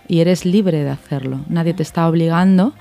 Y 0.07 0.19
eres 0.19 0.45
libre 0.45 0.83
de 0.83 0.89
hacerlo. 0.89 1.41
Nadie 1.49 1.73
te 1.73 1.83
está 1.83 2.07
obligando. 2.07 2.73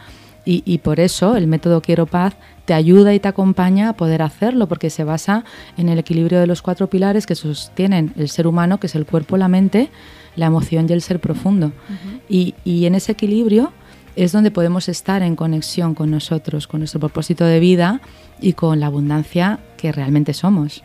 Y, 0.46 0.62
y, 0.64 0.78
por 0.78 1.00
eso 1.00 1.36
el 1.36 1.46
método 1.46 1.82
Quiero 1.82 2.06
Paz 2.06 2.34
te 2.64 2.72
ayuda 2.72 3.12
y 3.12 3.20
te 3.20 3.28
acompaña 3.28 3.90
a 3.90 3.92
poder 3.92 4.22
hacerlo, 4.22 4.68
porque 4.68 4.88
se 4.88 5.04
basa 5.04 5.44
en 5.76 5.90
el 5.90 5.98
equilibrio 5.98 6.40
de 6.40 6.46
los 6.46 6.62
cuatro 6.62 6.88
pilares 6.88 7.26
que 7.26 7.34
sostienen 7.34 8.14
el 8.16 8.30
ser 8.30 8.46
humano, 8.46 8.80
que 8.80 8.86
es 8.86 8.94
el 8.94 9.04
cuerpo, 9.04 9.36
la 9.36 9.48
mente, 9.48 9.90
la 10.36 10.46
emoción 10.46 10.86
y 10.88 10.94
el 10.94 11.02
ser 11.02 11.20
profundo. 11.20 11.72
y, 12.28 12.54
y, 12.64 12.86
en 12.86 12.94
ese 12.94 13.12
equilibrio 13.12 13.72
es 14.16 14.32
donde 14.32 14.50
podemos 14.50 14.88
estar 14.88 15.22
en 15.22 15.36
conexión 15.36 15.94
con 15.94 16.10
nosotros, 16.10 16.66
con 16.66 16.80
nuestro 16.80 17.00
propósito 17.00 17.44
de 17.44 17.60
vida 17.60 18.00
y 18.40 18.54
con 18.54 18.80
la 18.80 18.86
abundancia 18.86 19.60
que 19.76 19.92
realmente 19.92 20.32
somos 20.32 20.82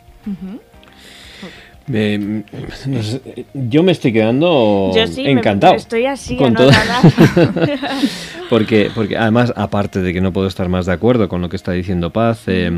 yo 1.88 3.82
me 3.82 3.92
estoy 3.92 4.12
quedando 4.12 4.90
yo 4.94 5.06
sí, 5.06 5.26
encantado. 5.26 5.74
estoy 5.74 6.06
así, 6.06 6.36
con 6.36 6.54
todo. 6.54 6.70
porque, 8.50 8.90
porque 8.94 9.16
además, 9.16 9.52
aparte 9.56 10.00
de 10.00 10.12
que 10.12 10.20
no 10.20 10.32
puedo 10.32 10.48
estar 10.48 10.68
más 10.68 10.86
de 10.86 10.92
acuerdo 10.92 11.28
con 11.28 11.40
lo 11.42 11.48
que 11.48 11.56
está 11.56 11.72
diciendo 11.72 12.10
Paz, 12.10 12.42
eh, 12.46 12.70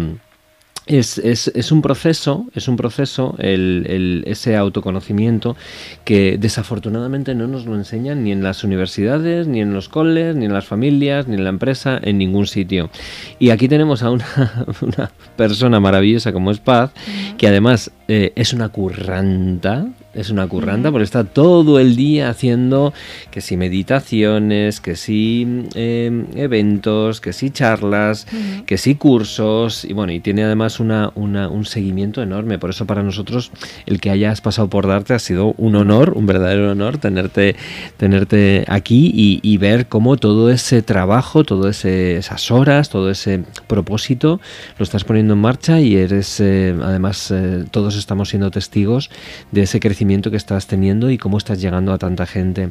es, 0.88 1.18
es, 1.18 1.48
es, 1.48 1.70
un 1.70 1.82
proceso, 1.82 2.46
es 2.54 2.66
un 2.66 2.76
proceso 2.76 3.34
el, 3.38 3.84
el, 3.88 4.24
ese 4.26 4.56
autoconocimiento 4.56 5.56
que 6.04 6.38
desafortunadamente 6.38 7.34
no 7.34 7.46
nos 7.46 7.66
lo 7.66 7.74
enseñan 7.74 8.24
ni 8.24 8.32
en 8.32 8.42
las 8.42 8.64
universidades, 8.64 9.46
ni 9.46 9.60
en 9.60 9.74
los 9.74 9.88
coles, 9.88 10.34
ni 10.34 10.46
en 10.46 10.52
las 10.52 10.64
familias, 10.64 11.28
ni 11.28 11.34
en 11.34 11.44
la 11.44 11.50
empresa, 11.50 12.00
en 12.02 12.18
ningún 12.18 12.46
sitio. 12.46 12.90
Y 13.38 13.50
aquí 13.50 13.68
tenemos 13.68 14.02
a 14.02 14.10
una, 14.10 14.26
una 14.80 15.10
persona 15.36 15.78
maravillosa 15.78 16.32
como 16.32 16.50
es 16.50 16.58
Paz, 16.58 16.90
que 17.36 17.46
además 17.46 17.90
eh, 18.08 18.32
es 18.34 18.54
una 18.54 18.70
curranta, 18.70 19.86
es 20.18 20.30
una 20.30 20.46
curranta, 20.48 20.90
porque 20.90 21.04
está 21.04 21.24
todo 21.24 21.78
el 21.78 21.94
día 21.94 22.28
haciendo 22.28 22.92
que 23.30 23.40
si 23.40 23.56
meditaciones, 23.56 24.80
que 24.80 24.96
si 24.96 25.66
em, 25.74 26.26
eventos, 26.34 27.20
que 27.20 27.32
si 27.32 27.50
charlas, 27.50 28.26
que 28.66 28.78
si 28.78 28.96
cursos, 28.96 29.84
y 29.84 29.92
bueno, 29.92 30.12
y 30.12 30.20
tiene 30.20 30.42
además 30.42 30.80
una, 30.80 31.10
un 31.14 31.64
seguimiento 31.64 32.20
enorme. 32.22 32.58
Por 32.58 32.70
eso 32.70 32.84
para 32.86 33.02
nosotros 33.02 33.52
el 33.86 34.00
que 34.00 34.10
hayas 34.10 34.40
pasado 34.40 34.68
por 34.68 34.86
darte 34.86 35.14
ha 35.14 35.18
sido 35.18 35.54
un 35.56 35.76
honor, 35.76 36.14
un 36.16 36.26
verdadero 36.26 36.72
honor 36.72 36.98
tenerte, 36.98 37.54
tenerte 37.96 38.64
aquí 38.66 39.12
y, 39.14 39.58
ver 39.58 39.88
cómo 39.88 40.16
todo 40.16 40.50
ese 40.50 40.82
trabajo, 40.82 41.42
todas 41.42 41.84
esas 41.84 42.52
horas, 42.52 42.90
todo 42.90 43.10
ese 43.10 43.42
propósito 43.66 44.40
lo 44.78 44.84
estás 44.84 45.02
poniendo 45.02 45.34
en 45.34 45.40
marcha 45.40 45.80
y 45.80 45.96
eres, 45.96 46.38
eh, 46.38 46.76
además, 46.80 47.32
eh, 47.32 47.64
todos 47.72 47.96
estamos 47.96 48.28
siendo 48.28 48.52
testigos 48.52 49.10
de 49.50 49.62
ese 49.62 49.80
crecimiento 49.80 50.07
que 50.08 50.36
estás 50.36 50.66
teniendo 50.66 51.10
y 51.10 51.18
cómo 51.18 51.38
estás 51.38 51.60
llegando 51.60 51.92
a 51.92 51.98
tanta 51.98 52.26
gente. 52.26 52.70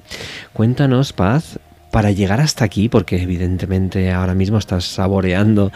Cuéntanos, 0.54 1.14
Paz, 1.14 1.60
para 1.92 2.12
llegar 2.12 2.42
hasta 2.42 2.66
aquí, 2.66 2.90
porque 2.90 3.22
evidentemente 3.22 4.12
ahora 4.12 4.34
mismo 4.34 4.58
estás 4.58 4.86
saboreando 4.86 5.72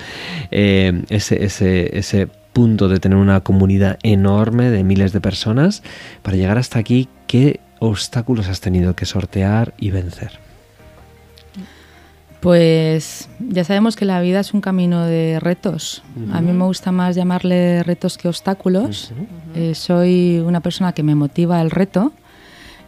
eh, 0.49 1.03
ese, 1.09 1.45
ese, 1.45 1.97
ese 1.97 2.28
punto 2.51 2.89
de 2.89 2.99
tener 2.99 3.18
una 3.18 3.41
comunidad 3.41 3.99
enorme 4.03 4.70
de 4.72 4.84
miles 4.84 5.14
de 5.14 5.22
personas, 5.22 5.84
para 6.22 6.36
llegar 6.36 6.57
hasta 6.57 6.80
aquí, 6.80 7.07
¿qué 7.28 7.59
obstáculos 7.80 8.47
has 8.47 8.59
tenido 8.59 8.95
que 8.95 9.05
sortear 9.05 9.74
y 9.78 9.91
vencer? 9.91 10.41
Pues 12.42 13.30
ya 13.39 13.64
sabemos 13.64 13.96
que 13.96 14.06
la 14.06 14.20
vida 14.20 14.39
es 14.39 14.54
un 14.54 14.62
camino 14.62 15.06
de 15.06 15.39
retos. 15.39 16.04
A 16.34 16.42
mí 16.42 16.52
me 16.54 16.66
gusta 16.66 16.92
más 16.92 17.16
llamarle 17.16 17.84
retos 17.84 18.18
que 18.18 18.28
obstáculos. 18.28 19.14
Eh, 19.56 19.76
soy 19.76 20.39
una 20.39 20.60
persona 20.60 20.92
que 20.92 21.04
me 21.04 21.14
motiva 21.14 21.62
el 21.62 21.70
reto. 21.70 22.14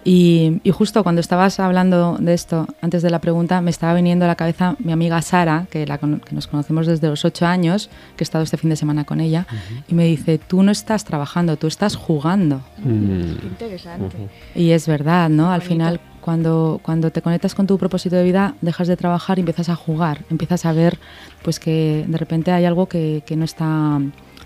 Y, 0.04 0.62
justo 0.72 1.04
cuando 1.04 1.22
estabas 1.22 1.60
hablando 1.60 2.18
de 2.20 2.34
esto, 2.34 2.68
antes 2.82 3.02
de 3.02 3.10
la 3.10 3.20
pregunta, 3.20 3.62
me 3.62 3.72
estaba 3.72 3.94
viniendo 3.94 4.26
a 4.26 4.28
la 4.28 4.36
cabeza 4.36 4.76
mi 4.80 4.92
amiga 4.92 5.22
Sara, 5.22 5.68
que, 5.70 5.86
la, 5.86 5.98
que 5.98 6.36
nos 6.36 6.48
conocemos 6.48 6.88
desde 6.88 7.08
los 7.08 7.24
ocho 7.26 7.46
años, 7.46 7.90
que 8.18 8.24
he 8.24 8.26
estado 8.26 8.44
este 8.44 8.58
fin 8.58 8.70
de 8.70 8.76
semana 8.76 9.06
con 9.06 9.22
ella, 9.22 9.46
y 9.88 9.94
me 9.94 10.06
dice, 10.06 10.38
tú 10.38 10.64
no 10.64 10.72
estás 10.72 11.06
trabajando, 11.06 11.58
tú 11.58 11.68
estás 11.68 11.96
jugando. 11.96 12.62
Mm. 12.80 13.46
Interesante. 13.46 14.18
Y 14.56 14.72
es 14.72 14.88
verdad, 14.88 15.30
¿no? 15.30 15.52
Al 15.52 15.62
final 15.62 16.00
cuando, 16.24 16.80
cuando 16.84 17.12
te 17.12 17.22
conectas 17.22 17.54
con 17.54 17.68
tu 17.68 17.78
propósito 17.78 18.16
de 18.16 18.24
vida, 18.24 18.56
dejas 18.62 18.88
de 18.88 18.96
trabajar 18.96 19.38
y 19.38 19.42
empiezas 19.42 19.68
a 19.68 19.76
jugar, 19.76 20.22
empiezas 20.30 20.66
a 20.66 20.72
ver 20.72 20.98
pues 21.42 21.60
que 21.60 22.06
de 22.08 22.18
repente 22.18 22.52
hay 22.52 22.64
algo 22.64 22.88
que, 22.88 23.24
que 23.26 23.36
no 23.36 23.44
está 23.44 24.00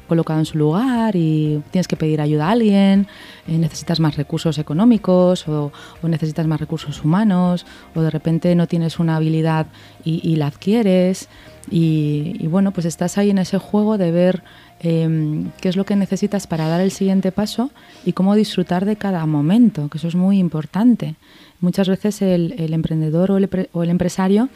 colocado 0.07 0.39
en 0.39 0.45
su 0.45 0.57
lugar 0.57 1.15
y 1.15 1.61
tienes 1.71 1.87
que 1.87 1.95
pedir 1.95 2.21
ayuda 2.21 2.47
a 2.47 2.51
alguien, 2.51 3.07
eh, 3.47 3.57
necesitas 3.57 3.99
más 3.99 4.15
recursos 4.15 4.57
económicos 4.57 5.47
o, 5.47 5.71
necesitas 6.03 6.47
más 6.47 6.59
recursos 6.59 7.03
humanos 7.03 7.65
o 7.93 8.01
de 8.01 8.09
repente 8.09 8.55
no 8.55 8.67
tienes 8.67 8.99
una 8.99 9.17
habilidad 9.17 9.67
y, 10.03 10.37
la 10.37 10.47
adquieres 10.47 11.27
y, 11.69 12.47
bueno, 12.47 12.71
pues 12.71 12.85
estás 12.85 13.17
ahí 13.17 13.29
en 13.29 13.39
ese 13.39 13.57
juego 13.57 13.97
de 13.97 14.11
ver 14.11 14.43
Em, 14.79 15.49
qué 15.59 15.69
es 15.69 15.75
lo 15.75 15.85
que 15.85 15.95
necesitas 15.95 16.45
para 16.45 16.67
dar 16.67 16.81
el 16.81 16.91
siguiente 16.91 17.31
paso 17.31 17.71
y 18.05 18.13
cómo 18.13 18.35
disfrutar 18.35 18.85
de 18.85 18.95
cada 18.95 19.25
momento, 19.25 19.89
que 19.89 19.97
eso 19.97 20.07
es 20.07 20.15
muy 20.15 20.37
importante. 20.37 21.15
Muchas 21.61 21.89
veces 21.89 22.21
el, 22.21 22.53
emprendedor 22.73 23.31
o 23.31 23.37
el, 23.37 23.89
empresario 23.89 24.49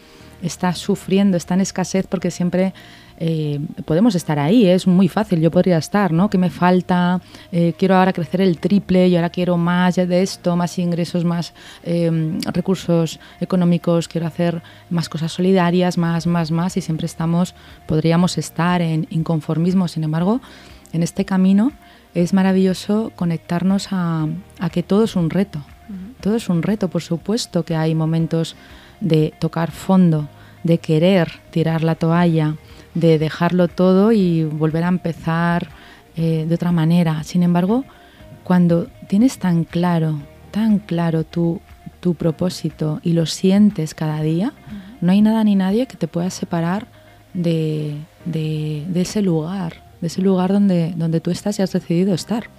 está 0.44 0.76
sufriendo, 0.76 1.38
está 1.38 1.56
en 1.56 1.62
escasez 1.62 2.06
porque 2.06 2.30
siempre 2.30 2.76
eh, 3.24 3.60
podemos 3.86 4.16
estar 4.16 4.40
ahí, 4.40 4.66
es 4.66 4.88
muy 4.88 5.08
fácil, 5.08 5.42
yo 5.42 5.52
podría 5.52 5.78
estar, 5.78 6.12
¿no? 6.12 6.28
¿Qué 6.28 6.40
me 6.40 6.50
falta? 6.50 7.22
Eh, 7.52 7.76
quiero 7.78 7.96
ahora 7.96 8.14
crecer 8.14 8.42
el 8.42 8.58
triple 8.58 9.10
y 9.10 9.16
ahora 9.16 9.30
quiero 9.30 9.58
más 9.58 9.96
de 9.96 10.24
esto, 10.24 10.56
más 10.56 10.80
ingresos, 10.80 11.24
más 11.24 11.54
em, 11.84 12.42
recursos 12.52 13.20
económicos, 13.40 14.08
quiero 14.08 14.26
hacer 14.26 14.64
más 14.90 15.08
cosas 15.08 15.32
solidarias, 15.32 16.00
más, 16.00 16.26
más, 16.26 16.50
más, 16.50 16.78
y 16.78 16.82
siempre 16.82 17.06
estamos, 17.06 17.54
podríamos 17.86 18.40
estar 18.40 18.82
en 18.82 19.06
inconformismo, 19.12 19.88
sin 19.88 20.04
embargo, 20.04 20.42
en 20.92 21.04
este 21.04 21.24
camino 21.24 21.74
es 22.16 22.34
maravilloso 22.34 23.12
conectarnos 23.16 23.90
a, 23.92 24.30
que 24.72 24.82
todo 24.82 25.04
es 25.04 25.16
un 25.16 25.30
reto, 25.30 25.64
todo 26.22 26.38
es 26.38 26.50
un 26.50 26.64
reto, 26.64 26.90
por 26.90 27.04
supuesto 27.04 27.66
que 27.66 27.76
hay 27.76 27.94
momentos 27.94 28.56
de 29.00 29.32
tocar 29.38 29.70
fondo, 29.70 30.28
de 30.64 30.80
querer 30.80 31.32
tirar 31.52 31.84
la 31.84 31.94
toalla, 31.94 32.56
de 32.94 33.20
dejarlo 33.20 33.68
todo 33.68 34.12
y 34.12 34.44
volver 34.44 34.84
a 34.84 34.90
empezar 34.90 35.70
eh, 36.16 36.46
de 36.48 36.56
otra 36.56 36.72
manera. 36.72 37.24
Sin 37.24 37.44
embargo, 37.44 37.86
cuando 38.44 38.88
tienes 39.08 39.40
tan 39.40 39.64
claro, 39.64 40.20
tan 40.52 40.80
claro 40.80 41.24
tu, 41.24 41.62
tu 42.00 42.16
propósito 42.16 43.00
y 43.04 43.14
lo 43.14 43.26
sientes 43.26 43.94
cada 43.94 44.22
día, 44.22 44.54
no 45.00 45.12
hay 45.12 45.22
nada 45.22 45.44
ni 45.44 45.56
nadie 45.56 45.88
que 45.88 45.98
te 45.98 46.08
pueda 46.08 46.30
separar 46.30 46.88
de, 47.34 47.96
de, 48.26 48.86
ese 48.96 49.22
lugar, 49.22 49.76
de 50.02 50.08
ese 50.08 50.22
lugar 50.22 50.52
donde, 50.52 50.94
donde 50.96 51.22
tú 51.22 51.32
estás 51.32 51.60
y 51.60 51.62
has 51.62 51.72
decidido 51.72 52.14
estar. 52.14 52.50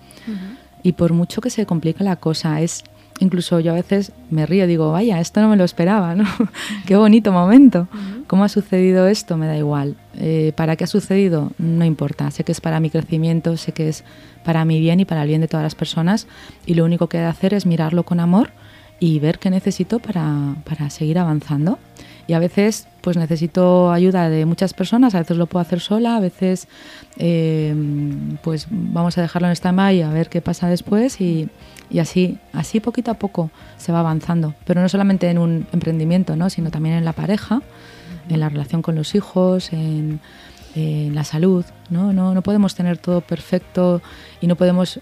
Y 0.82 0.92
por 0.92 1.12
mucho 1.12 1.40
que 1.40 1.50
se 1.50 1.66
complique 1.66 2.02
la 2.02 2.16
cosa, 2.16 2.60
es 2.60 2.84
incluso 3.22 3.60
yo 3.60 3.72
a 3.72 3.76
veces 3.76 4.12
me 4.30 4.46
río, 4.46 4.66
digo, 4.66 4.92
vaya, 4.92 5.20
esto 5.20 5.40
no 5.40 5.48
me 5.48 5.56
lo 5.56 5.64
esperaba, 5.64 6.14
¿no? 6.14 6.24
Qué 6.86 6.96
bonito 6.96 7.32
momento. 7.32 7.88
¿Cómo 8.26 8.44
ha 8.44 8.48
sucedido 8.48 9.06
esto? 9.06 9.36
Me 9.36 9.46
da 9.46 9.56
igual. 9.56 9.96
Eh, 10.16 10.52
¿Para 10.56 10.76
qué 10.76 10.84
ha 10.84 10.86
sucedido? 10.86 11.52
No 11.58 11.84
importa. 11.84 12.30
Sé 12.30 12.44
que 12.44 12.52
es 12.52 12.60
para 12.60 12.80
mi 12.80 12.90
crecimiento, 12.90 13.56
sé 13.56 13.72
que 13.72 13.88
es 13.88 14.04
para 14.44 14.64
mi 14.64 14.80
bien 14.80 15.00
y 15.00 15.04
para 15.04 15.22
el 15.22 15.28
bien 15.28 15.40
de 15.40 15.48
todas 15.48 15.64
las 15.64 15.74
personas. 15.74 16.26
Y 16.66 16.74
lo 16.74 16.84
único 16.84 17.08
que 17.08 17.18
he 17.18 17.20
de 17.20 17.26
hacer 17.26 17.54
es 17.54 17.66
mirarlo 17.66 18.04
con 18.04 18.20
amor 18.20 18.50
y 18.98 19.18
ver 19.18 19.38
qué 19.38 19.50
necesito 19.50 19.98
para, 19.98 20.56
para 20.64 20.90
seguir 20.90 21.18
avanzando. 21.18 21.78
Y 22.26 22.34
a 22.34 22.38
veces 22.38 22.86
pues 23.00 23.16
necesito 23.16 23.90
ayuda 23.90 24.30
de 24.30 24.46
muchas 24.46 24.74
personas, 24.74 25.14
a 25.14 25.18
veces 25.18 25.36
lo 25.36 25.46
puedo 25.46 25.60
hacer 25.60 25.80
sola, 25.80 26.16
a 26.16 26.20
veces 26.20 26.68
eh, 27.18 27.74
pues 28.42 28.68
vamos 28.70 29.18
a 29.18 29.22
dejarlo 29.22 29.48
en 29.48 29.56
stand-by 29.56 30.02
a 30.02 30.10
ver 30.10 30.28
qué 30.28 30.40
pasa 30.40 30.68
después 30.68 31.20
y, 31.20 31.48
y, 31.90 31.98
así, 31.98 32.38
así 32.52 32.80
poquito 32.80 33.10
a 33.10 33.14
poco 33.14 33.50
se 33.76 33.90
va 33.92 34.00
avanzando. 34.00 34.54
Pero 34.64 34.80
no 34.80 34.88
solamente 34.88 35.28
en 35.28 35.38
un 35.38 35.66
emprendimiento, 35.72 36.36
¿no? 36.36 36.48
sino 36.48 36.70
también 36.70 36.94
en 36.94 37.04
la 37.04 37.12
pareja, 37.12 37.60
en 38.28 38.40
la 38.40 38.48
relación 38.48 38.82
con 38.82 38.94
los 38.94 39.14
hijos, 39.16 39.72
en, 39.72 40.20
en 40.76 41.14
la 41.14 41.24
salud. 41.24 41.64
¿no? 41.90 42.12
No, 42.12 42.34
no 42.34 42.42
podemos 42.42 42.74
tener 42.76 42.98
todo 42.98 43.20
perfecto 43.20 44.00
y 44.40 44.46
no 44.46 44.54
podemos 44.54 45.00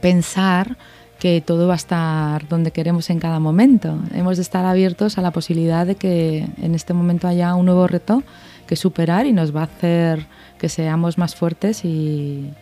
pensar 0.00 0.76
que 1.20 1.42
todo 1.42 1.68
va 1.68 1.74
a 1.74 1.76
estar 1.76 2.48
donde 2.48 2.72
queremos 2.72 3.10
en 3.10 3.20
cada 3.20 3.38
momento. 3.38 3.98
Hemos 4.14 4.38
de 4.38 4.42
estar 4.42 4.64
abiertos 4.64 5.18
a 5.18 5.22
la 5.22 5.30
posibilidad 5.30 5.86
de 5.86 5.94
que 5.94 6.48
en 6.60 6.74
este 6.74 6.94
momento 6.94 7.28
haya 7.28 7.54
un 7.54 7.66
nuevo 7.66 7.86
reto 7.86 8.24
que 8.66 8.74
superar 8.74 9.26
y 9.26 9.32
nos 9.32 9.54
va 9.54 9.60
a 9.60 9.64
hacer 9.64 10.26
que 10.58 10.68
seamos 10.68 11.18
más 11.18 11.34
fuertes 11.34 11.84
y, 11.84 12.52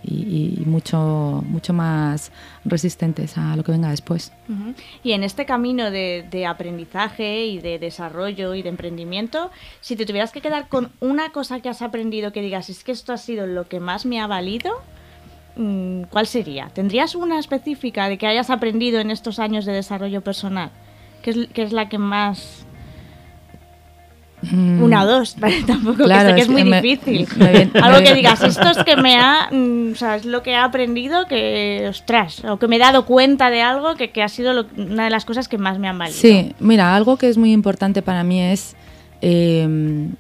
mucho, 0.67 1.45
mucho 1.47 1.73
más 1.73 2.33
resistentes 2.65 3.37
a 3.39 3.55
lo 3.57 3.63
que 3.63 3.73
venga 3.73 3.91
después. 3.91 4.33
Y 5.05 5.13
en 5.13 5.23
este 5.23 5.45
camino 5.47 5.91
de, 5.91 6.27
de, 6.31 6.47
aprendizaje 6.47 7.47
y 7.47 7.59
de 7.61 7.79
desarrollo 7.79 8.55
y 8.55 8.63
de 8.63 8.71
emprendimiento, 8.71 9.51
si 9.81 9.97
te 9.97 10.07
tuvieras 10.07 10.33
que 10.33 10.41
quedar 10.41 10.69
con 10.69 10.91
una 11.01 11.31
cosa 11.31 11.61
que 11.61 11.69
has 11.69 11.83
aprendido 11.83 12.33
que 12.33 12.41
digas, 12.41 12.71
es 12.71 12.83
que 12.85 12.93
esto 12.93 13.13
ha 13.13 13.19
sido 13.19 13.47
lo 13.47 13.69
que 13.69 13.79
más 13.79 14.07
me 14.07 14.21
ha 14.21 14.27
valido, 14.27 14.81
¿cuál 16.11 16.27
sería? 16.27 16.69
¿Tendrías 16.73 17.15
una 17.15 17.39
específica 17.39 18.09
de 18.09 18.19
que 18.19 18.27
hayas 18.27 18.51
aprendido 18.51 19.01
en 19.01 19.11
estos 19.11 19.39
años 19.39 19.65
de 19.65 19.73
desarrollo 19.73 20.21
personal? 20.21 20.71
¿Qué 21.23 21.31
es, 21.31 21.39
es 21.55 21.73
la 21.73 21.89
que 21.89 21.99
más... 21.99 22.65
Mm. 24.41 24.83
Una 24.85 25.03
o 25.03 25.07
dos, 25.07 25.35
tampoco 25.67 26.05
que, 26.05 26.35
que 26.35 26.41
es, 26.41 26.49
muy 26.49 26.63
difícil. 26.63 27.27
Algo 27.83 28.05
que 28.05 28.15
digas, 28.15 28.41
esto 28.45 28.71
es 28.71 28.85
que 28.85 28.95
me 28.95 29.17
ha, 29.17 29.49
mm, 29.51 29.93
o 29.93 29.97
sea, 29.97 30.15
es 30.15 30.25
lo 30.25 30.45
que 30.45 30.53
he 30.53 30.57
aprendido 30.57 31.27
que, 31.27 31.87
ostras, 31.91 32.45
o 32.45 32.57
que 32.57 32.69
me 32.69 32.77
he 32.77 32.79
dado 32.79 33.05
cuenta 33.05 33.51
de 33.51 33.63
algo 33.63 33.97
que, 33.97 34.13
que 34.13 34.23
ha 34.23 34.29
sido 34.29 34.65
una 34.77 35.05
de 35.05 35.11
las 35.11 35.25
cosas 35.25 35.49
que 35.49 35.59
más 35.59 35.81
me 35.81 35.89
han 35.89 35.99
valido. 35.99 36.21
Sí, 36.21 36.55
mira, 36.61 36.95
algo 36.95 37.17
que 37.17 37.29
es 37.29 37.37
muy 37.37 37.51
importante 37.51 38.01
para 38.01 38.23
mí 38.23 38.41
es 38.41 38.77
em, 39.23 40.13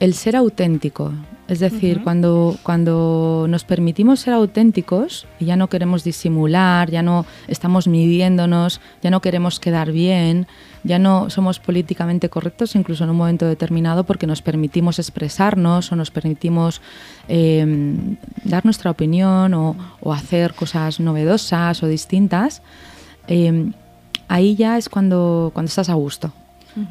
el 0.00 0.12
ser 0.12 0.36
auténtico. 0.36 1.10
Es 1.46 1.60
decir, 1.60 2.02
cuando, 2.02 2.56
cuando 2.62 3.44
nos 3.50 3.64
permitimos 3.64 4.20
ser 4.20 4.32
auténticos 4.32 5.26
y 5.38 5.44
ya 5.44 5.56
no 5.56 5.68
queremos 5.68 6.02
disimular, 6.02 6.90
ya 6.90 7.02
no 7.02 7.26
estamos 7.48 7.86
midiéndonos, 7.86 8.80
ya 9.02 9.10
no 9.10 9.20
queremos 9.20 9.60
quedar 9.60 9.92
bien, 9.92 10.46
ya 10.84 10.98
no 10.98 11.28
somos 11.28 11.58
políticamente 11.60 12.30
correctos 12.30 12.74
incluso 12.76 13.04
en 13.04 13.10
un 13.10 13.16
momento 13.16 13.46
determinado 13.46 14.04
porque 14.04 14.26
nos 14.26 14.40
permitimos 14.40 14.98
expresarnos 14.98 15.92
o 15.92 15.96
nos 15.96 16.10
permitimos 16.10 16.80
em, 17.28 18.16
dar 18.44 18.64
nuestra 18.64 18.90
opinión 18.90 19.52
o, 19.52 19.76
hacer 20.14 20.54
cosas 20.54 20.98
novedosas 20.98 21.82
o 21.82 21.86
distintas, 21.86 22.62
em, 23.26 23.74
ahí 24.28 24.56
ya 24.56 24.78
es 24.78 24.88
cuando, 24.88 25.50
cuando 25.52 25.68
estás 25.68 25.90
a 25.90 25.94
gusto. 25.94 26.32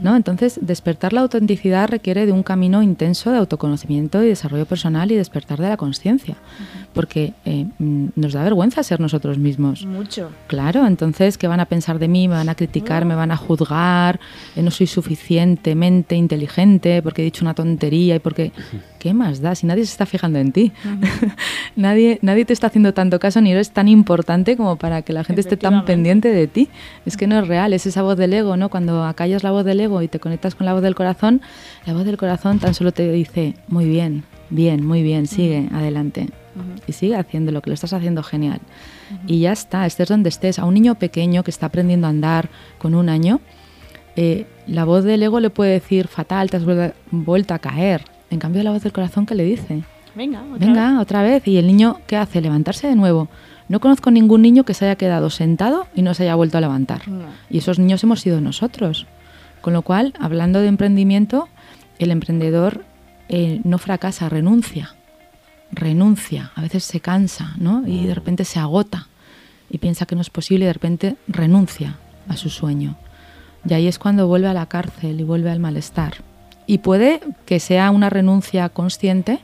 ¿No? 0.02 0.16
Entonces, 0.16 0.60
despertar 0.62 1.14
la 1.14 1.22
autenticidad 1.22 1.90
requiere 1.90 2.26
de 2.26 2.32
un 2.32 2.44
camino 2.44 2.82
intenso 2.82 3.32
de 3.32 3.38
autoconocimiento 3.38 4.24
y 4.24 4.28
desarrollo 4.28 4.66
personal 4.66 5.12
y 5.12 5.16
despertar 5.16 5.60
de 5.60 5.70
la 5.70 5.78
conciencia, 5.78 6.36
porque 6.94 7.34
eh, 7.46 7.66
mm, 7.80 8.08
nos 8.16 8.34
da 8.34 8.44
vergüenza 8.44 8.84
ser 8.84 9.00
nosotros 9.00 9.38
mismos. 9.38 9.86
Mucho. 9.86 10.32
Claro, 10.48 10.86
entonces, 10.88 11.38
¿qué 11.38 11.48
van 11.48 11.60
a 11.60 11.66
pensar 11.66 12.00
de 12.00 12.08
mí? 12.08 12.28
¿Me 12.28 12.36
van 12.36 12.50
a 12.50 12.56
criticar? 12.56 13.06
¿Me 13.06 13.16
van 13.16 13.32
a 13.32 13.38
juzgar? 13.38 14.20
Eh, 14.56 14.62
¿No 14.62 14.72
soy 14.72 14.88
suficientemente 14.88 16.16
inteligente 16.16 17.02
porque 17.02 17.22
he 17.22 17.26
dicho 17.26 17.44
una 17.44 17.54
tontería 17.54 18.16
y 18.16 18.20
porque... 18.20 18.52
¿Qué 19.04 19.14
más 19.14 19.42
da 19.42 19.54
si 19.54 19.68
nadie 19.68 19.86
se 19.86 19.92
está 19.92 20.06
fijando 20.06 20.40
en 20.40 20.54
ti? 20.54 20.72
nadie, 21.76 22.20
nadie 22.22 22.46
te 22.46 22.54
está 22.54 22.68
haciendo 22.68 22.94
tanto 22.94 23.20
caso 23.20 23.42
ni 23.42 23.52
eres 23.52 23.72
tan 23.72 23.90
importante 23.90 24.56
como 24.56 24.78
para 24.78 25.02
que 25.02 25.12
la 25.12 25.26
gente 25.26 25.42
esté 25.42 25.58
tan 25.58 25.84
pendiente 25.84 26.30
de 26.30 26.48
ti. 26.48 26.70
Es 27.06 27.18
que 27.18 27.28
no 27.28 27.38
es 27.38 27.46
real, 27.46 27.74
es 27.74 27.86
esa 27.86 28.02
voz 28.02 28.16
del 28.16 28.34
ego, 28.34 28.56
¿no? 28.56 28.70
Cuando 28.70 29.04
acallas 29.04 29.44
la 29.44 29.52
voz 29.52 29.66
del 29.66 29.72
ego 29.80 30.01
y 30.01 30.07
te 30.07 30.19
conectas 30.19 30.55
con 30.55 30.65
la 30.65 30.74
voz 30.74 30.82
del 30.82 30.95
corazón, 30.95 31.41
la 31.86 31.93
voz 31.93 32.05
del 32.05 32.17
corazón 32.17 32.59
tan 32.59 32.74
solo 32.74 32.91
te 32.91 33.11
dice, 33.11 33.55
muy 33.67 33.86
bien, 33.86 34.24
bien, 34.49 34.86
muy 34.86 35.03
bien, 35.03 35.28
sigue, 35.28 35.69
adelante. 35.71 36.30
Y 36.86 36.93
sigue 36.93 37.15
haciendo 37.15 37.51
lo 37.51 37.61
que 37.61 37.71
lo 37.71 37.74
estás 37.74 37.93
haciendo 37.93 38.21
genial. 38.21 38.59
Y 39.26 39.39
ya 39.39 39.51
está, 39.51 39.86
estés 39.88 40.07
donde 40.07 40.30
estés. 40.30 40.59
A 40.59 40.65
un 40.65 40.76
niño 40.76 40.95
pequeño 40.95 41.43
que 41.43 41.49
está 41.49 41.65
aprendiendo 41.65 42.05
a 42.05 42.11
andar 42.11 42.49
con 42.78 42.93
un 42.93 43.09
año, 43.09 43.41
eh, 44.15 44.45
la 44.67 44.86
voz 44.86 45.03
del 45.03 45.24
ego 45.24 45.39
le 45.39 45.49
puede 45.49 45.71
decir, 45.71 46.07
fatal, 46.07 46.51
te 46.51 46.57
has 46.57 46.63
vuelto 47.09 47.55
a 47.55 47.59
caer 47.59 48.05
en 48.34 48.39
cambio, 48.39 48.63
la 48.63 48.71
voz 48.71 48.82
del 48.82 48.91
corazón 48.91 49.28
que 49.28 49.36
le 49.36 49.43
dice, 49.43 49.84
venga, 50.15 50.41
otra 50.43 50.57
venga, 50.57 50.91
vez. 50.91 51.01
otra 51.01 51.21
vez. 51.21 51.47
Y 51.47 51.57
el 51.57 51.67
niño, 51.67 51.99
¿qué 52.07 52.17
hace? 52.17 52.41
Levantarse 52.41 52.88
de 52.88 52.95
nuevo. 52.95 53.30
No 53.69 53.80
conozco 53.80 54.09
ningún 54.09 54.41
niño 54.41 54.65
que 54.65 54.74
se 54.74 54.86
haya 54.86 54.95
quedado 54.95 55.30
sentado 55.30 55.86
y 55.95 56.01
no 56.01 56.15
se 56.15 56.24
haya 56.24 56.34
vuelto 56.34 56.57
a 56.57 56.61
levantar. 56.61 57.07
No. 57.07 57.26
Y 57.51 57.59
esos 57.59 57.78
niños 57.78 58.03
hemos 58.03 58.21
sido 58.21 58.41
nosotros. 58.41 59.05
Con 59.64 59.72
lo 59.72 59.82
cual, 59.82 60.14
hablando 60.20 60.59
de 60.59 60.68
emprendimiento, 60.68 61.47
el 61.97 62.11
emprendedor 62.11 62.84
eh, 63.30 63.61
no 63.64 63.78
fracasa, 63.78 64.28
renuncia. 64.28 64.93
Renuncia. 65.72 66.51
A 66.55 66.61
veces 66.61 66.84
se 66.84 66.99
cansa, 66.99 67.53
¿no? 67.59 67.88
Y 67.88 68.05
de 68.05 68.14
repente 68.14 68.43
se 68.43 68.59
agota 68.59 69.07
y 69.70 69.78
piensa 69.78 70.05
que 70.05 70.16
no 70.16 70.22
es 70.22 70.30
posible 70.30 70.66
y 70.66 70.68
de 70.68 70.74
repente 70.74 71.16
renuncia 71.30 71.97
a 72.28 72.36
su 72.36 72.49
sueño. 72.49 72.97
Y 73.66 73.74
ahí 73.74 73.88
es 73.88 73.99
cuando 73.99 74.28
vuelve 74.28 74.49
a 74.49 74.53
la 74.53 74.66
cárcel 74.66 75.22
y 75.22 75.24
vuelve 75.24 75.49
al 75.49 75.61
malestar. 75.61 76.16
Y 76.68 76.80
puede 76.80 77.22
que 77.45 77.61
sea 77.61 77.89
una 77.91 78.09
renuncia 78.09 78.68
consciente 78.68 79.39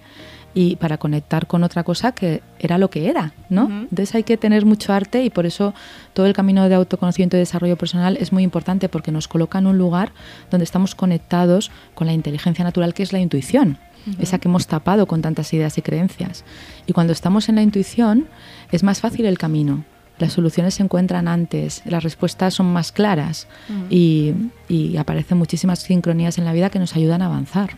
y 0.53 0.75
para 0.77 0.97
conectar 0.97 1.47
con 1.47 1.63
otra 1.63 1.83
cosa 1.83 2.11
que 2.11 2.41
era 2.59 2.77
lo 2.77 2.89
que 2.89 3.09
era, 3.09 3.33
¿no? 3.49 3.65
Ujú. 3.65 3.73
Entonces 3.73 4.15
hay 4.15 4.23
que 4.23 4.37
tener 4.37 4.65
mucho 4.65 4.93
arte 4.93 5.23
y 5.23 5.29
por 5.29 5.45
eso 5.45 5.73
todo 6.13 6.25
el 6.25 6.33
camino 6.33 6.67
de 6.67 6.75
autoconocimiento 6.75 7.37
y 7.37 7.39
desarrollo 7.39 7.77
personal 7.77 8.17
es 8.17 8.31
muy 8.31 8.43
importante 8.43 8.89
porque 8.89 9.11
nos 9.11 9.27
coloca 9.27 9.59
en 9.59 9.67
un 9.67 9.77
lugar 9.77 10.11
donde 10.49 10.63
estamos 10.63 10.95
conectados 10.95 11.71
con 11.93 12.07
la 12.07 12.13
inteligencia 12.13 12.63
natural 12.63 12.93
que 12.93 13.03
es 13.03 13.13
la 13.13 13.19
intuición, 13.19 13.77
esa 14.19 14.39
que 14.39 14.47
hemos 14.47 14.65
tapado 14.65 15.05
con 15.05 15.21
tantas 15.21 15.53
ideas 15.53 15.77
y 15.77 15.81
creencias. 15.81 16.43
Y 16.87 16.93
cuando 16.93 17.13
estamos 17.13 17.47
en 17.49 17.55
la 17.55 17.61
intuición 17.61 18.27
es 18.71 18.83
más 18.83 19.01
fácil 19.01 19.25
el 19.25 19.37
camino. 19.37 19.83
Las 20.17 20.33
soluciones 20.33 20.73
se 20.73 20.83
encuentran 20.83 21.29
antes, 21.29 21.81
las 21.85 22.03
respuestas 22.03 22.53
son 22.53 22.73
más 22.73 22.91
claras 22.91 23.47
y, 23.89 24.33
y 24.67 24.97
aparecen 24.97 25.37
muchísimas 25.37 25.79
sincronías 25.79 26.37
en 26.37 26.43
la 26.45 26.51
vida 26.51 26.69
que 26.69 26.79
nos 26.79 26.95
ayudan 26.95 27.21
a 27.21 27.27
avanzar. 27.27 27.77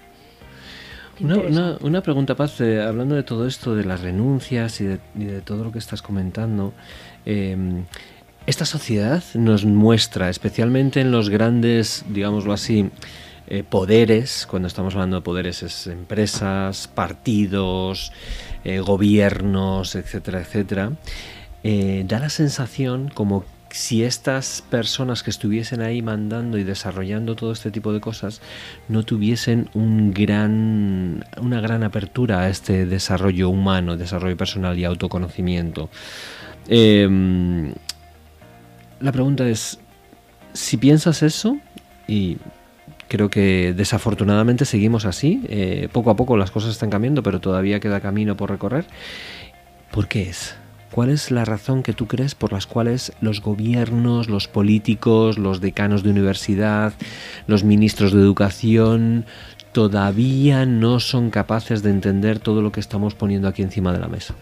Una, 1.20 1.36
una- 1.38 1.78
una 1.82 2.02
pregunta, 2.02 2.36
Paz, 2.36 2.60
eh, 2.62 2.82
hablando 2.82 3.16
de 3.16 3.24
todo 3.24 3.46
esto, 3.48 3.76
de 3.76 3.84
las 3.84 4.02
renuncias 4.02 4.82
y 4.82 4.86
de, 4.86 5.00
y 5.16 5.26
de 5.26 5.42
todo 5.42 5.64
lo 5.64 5.72
que 5.72 5.78
estás 5.80 6.02
comentando, 6.02 6.74
eh, 7.26 7.84
esta 8.48 8.66
sociedad 8.66 9.24
nos 9.36 9.66
muestra, 9.66 10.30
especialmente 10.30 11.00
en 11.02 11.12
los 11.12 11.30
grandes, 11.30 12.06
digámoslo 12.10 12.54
así, 12.54 12.90
eh, 13.48 13.64
poderes, 13.64 14.48
cuando 14.50 14.68
estamos 14.68 14.96
hablando 14.96 15.18
de 15.18 15.22
poderes 15.22 15.62
es 15.62 15.86
empresas, 15.88 16.88
partidos, 16.88 18.12
eh, 18.64 18.80
gobiernos, 18.80 19.94
etcétera, 19.96 20.40
etcétera, 20.42 20.94
eh, 21.64 22.04
da 22.08 22.18
la 22.20 22.30
sensación 22.30 23.10
como 23.14 23.44
si 23.72 24.04
estas 24.04 24.64
personas 24.70 25.24
que 25.24 25.30
estuviesen 25.30 25.82
ahí 25.82 26.02
mandando 26.02 26.58
y 26.58 26.64
desarrollando 26.64 27.36
todo 27.36 27.52
este 27.52 27.72
tipo 27.72 27.94
de 27.94 28.00
cosas 28.00 28.42
no 28.88 29.04
tuviesen 29.04 29.70
un 29.74 30.14
gran, 30.14 31.26
una 31.42 31.62
gran 31.62 31.84
apertura 31.84 32.42
a 32.42 32.50
este 32.50 32.86
desarrollo 32.86 33.50
humano, 33.50 33.98
desarrollo 33.98 34.38
personal 34.38 34.78
y 34.78 34.86
autoconocimiento. 34.86 35.90
Eh, 36.68 37.74
la 39.00 39.12
pregunta 39.12 39.48
es, 39.48 39.80
si 40.54 40.78
piensas 40.78 41.24
eso, 41.24 41.58
y 42.08 42.38
creo 43.08 43.30
que 43.30 43.74
desafortunadamente 43.76 44.66
seguimos 44.66 45.06
así, 45.06 45.44
eh, 45.50 45.90
poco 45.92 46.12
a 46.12 46.16
poco 46.16 46.38
las 46.38 46.52
cosas 46.52 46.72
están 46.72 46.90
cambiando, 46.90 47.24
pero 47.24 47.42
todavía 47.42 47.80
queda 47.80 48.00
camino 48.00 48.38
por 48.38 48.52
recorrer, 48.52 48.86
¿por 49.92 50.08
qué 50.08 50.30
es? 50.30 50.56
¿Cuál 50.92 51.10
es 51.10 51.32
la 51.32 51.46
razón 51.46 51.84
que 51.84 51.94
tú 51.94 52.06
crees 52.06 52.36
por 52.36 52.52
las 52.52 52.68
cuales 52.68 53.14
los 53.22 53.42
gobiernos, 53.42 54.30
los 54.30 54.50
políticos, 54.50 55.38
los 55.38 55.62
decanos 55.62 56.04
de 56.04 56.10
universidad, 56.10 56.94
los 57.48 57.64
ministros 57.64 58.12
de 58.12 58.20
educación 58.20 59.26
todavía 59.72 60.66
no 60.66 61.00
son 61.00 61.30
capaces 61.30 61.82
de 61.82 61.92
entender 61.92 62.40
todo 62.40 62.62
lo 62.62 62.74
que 62.74 62.82
estamos 62.82 63.16
poniendo 63.16 63.48
aquí 63.48 63.62
encima 63.62 63.94
de 63.94 64.00
la 64.00 64.10
mesa? 64.10 64.36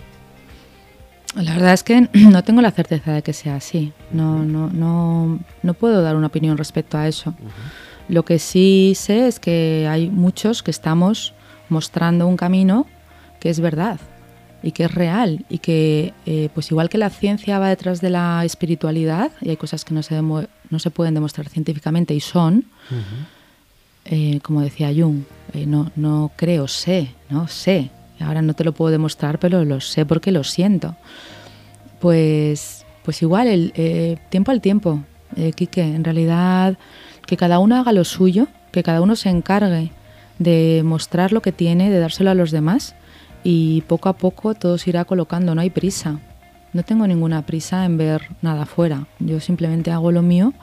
La 1.35 1.53
verdad 1.53 1.73
es 1.73 1.83
que 1.83 2.09
no 2.13 2.43
tengo 2.43 2.63
la 2.63 2.71
certeza 2.71 3.13
de 3.13 3.21
que 3.21 3.33
sea 3.33 3.57
así. 3.57 3.93
No, 4.11 4.43
no, 4.43 4.71
no, 4.71 5.39
no 5.61 5.73
puedo 5.75 6.01
dar 6.01 6.15
una 6.15 6.27
opinión 6.27 6.57
respecto 6.57 6.97
a 6.97 7.07
eso. 7.07 7.35
Lo 8.07 8.25
que 8.25 8.39
sí 8.39 8.93
sé 8.95 9.27
es 9.27 9.39
que 9.39 9.87
hay 9.87 10.09
muchos 10.09 10.63
que 10.63 10.71
estamos 10.71 11.35
mostrando 11.69 12.25
un 12.25 12.37
camino 12.37 12.87
que 13.39 13.51
es 13.51 13.59
verdad 13.59 13.99
y 14.61 14.71
que 14.71 14.85
es 14.85 14.93
real 14.93 15.45
y 15.49 15.59
que, 15.59 16.13
eh, 16.25 16.49
pues 16.53 16.71
igual 16.71 16.89
que 16.89 16.97
la 16.97 17.09
ciencia 17.09 17.59
va 17.59 17.69
detrás 17.69 18.01
de 18.01 18.09
la 18.09 18.43
espiritualidad 18.43 19.31
y 19.41 19.49
hay 19.49 19.57
cosas 19.57 19.85
que 19.85 19.93
no 19.93 20.03
se, 20.03 20.21
no 20.21 20.79
se 20.79 20.89
pueden 20.91 21.13
demostrar 21.13 21.47
científicamente 21.49 22.13
y 22.13 22.19
son, 22.19 22.65
eh, 24.05 24.39
como 24.41 24.61
decía 24.61 24.91
Jung, 24.95 25.23
eh, 25.53 25.65
no, 25.65 25.91
no 25.95 26.31
creo, 26.35 26.67
sé, 26.67 27.13
no 27.29 27.47
sé. 27.47 27.91
Ahora 28.19 28.41
no 28.41 28.53
te 28.53 28.65
lo 28.65 28.73
puedo 28.73 28.91
demostrar, 28.91 29.39
pero 29.39 29.63
lo 29.63 29.79
sé 29.79 30.05
porque 30.05 30.33
lo 30.33 30.43
siento. 30.43 30.97
Pues, 32.01 32.85
pues 33.03 33.21
igual, 33.21 33.47
el 33.47 34.19
tiempo 34.29 34.51
al 34.51 34.59
tiempo, 34.59 35.03
Quique, 35.55 35.81
en 35.81 36.03
realidad 36.03 36.77
que 37.25 37.37
cada 37.37 37.59
uno 37.59 37.77
haga 37.77 37.93
lo 37.93 38.03
suyo, 38.03 38.47
que 38.73 38.83
cada 38.83 39.01
uno 39.01 39.15
se 39.15 39.29
encargue 39.29 39.91
de 40.37 40.81
mostrar 40.83 41.31
lo 41.31 41.41
que 41.41 41.53
tiene, 41.53 41.89
de 41.89 41.99
dárselo 41.99 42.31
a 42.31 42.33
los 42.33 42.51
demás 42.51 42.95
y 43.43 43.81
poco 43.81 44.09
a 44.09 44.13
poco 44.13 44.53
todo 44.53 44.77
se 44.77 44.89
irá 44.89 45.05
colocando, 45.05 45.55
no 45.55 45.61
hay 45.61 45.69
prisa. 45.69 46.19
No 46.73 46.83
tengo 46.83 47.07
ninguna 47.07 47.45
prisa 47.45 47.85
en 47.85 47.97
ver 47.97 48.27
nada 48.41 48.63
afuera. 48.63 49.07
Yo 49.19 49.39
simplemente 49.39 49.91
hago 49.91 50.11
lo 50.11 50.21
mío 50.21 50.53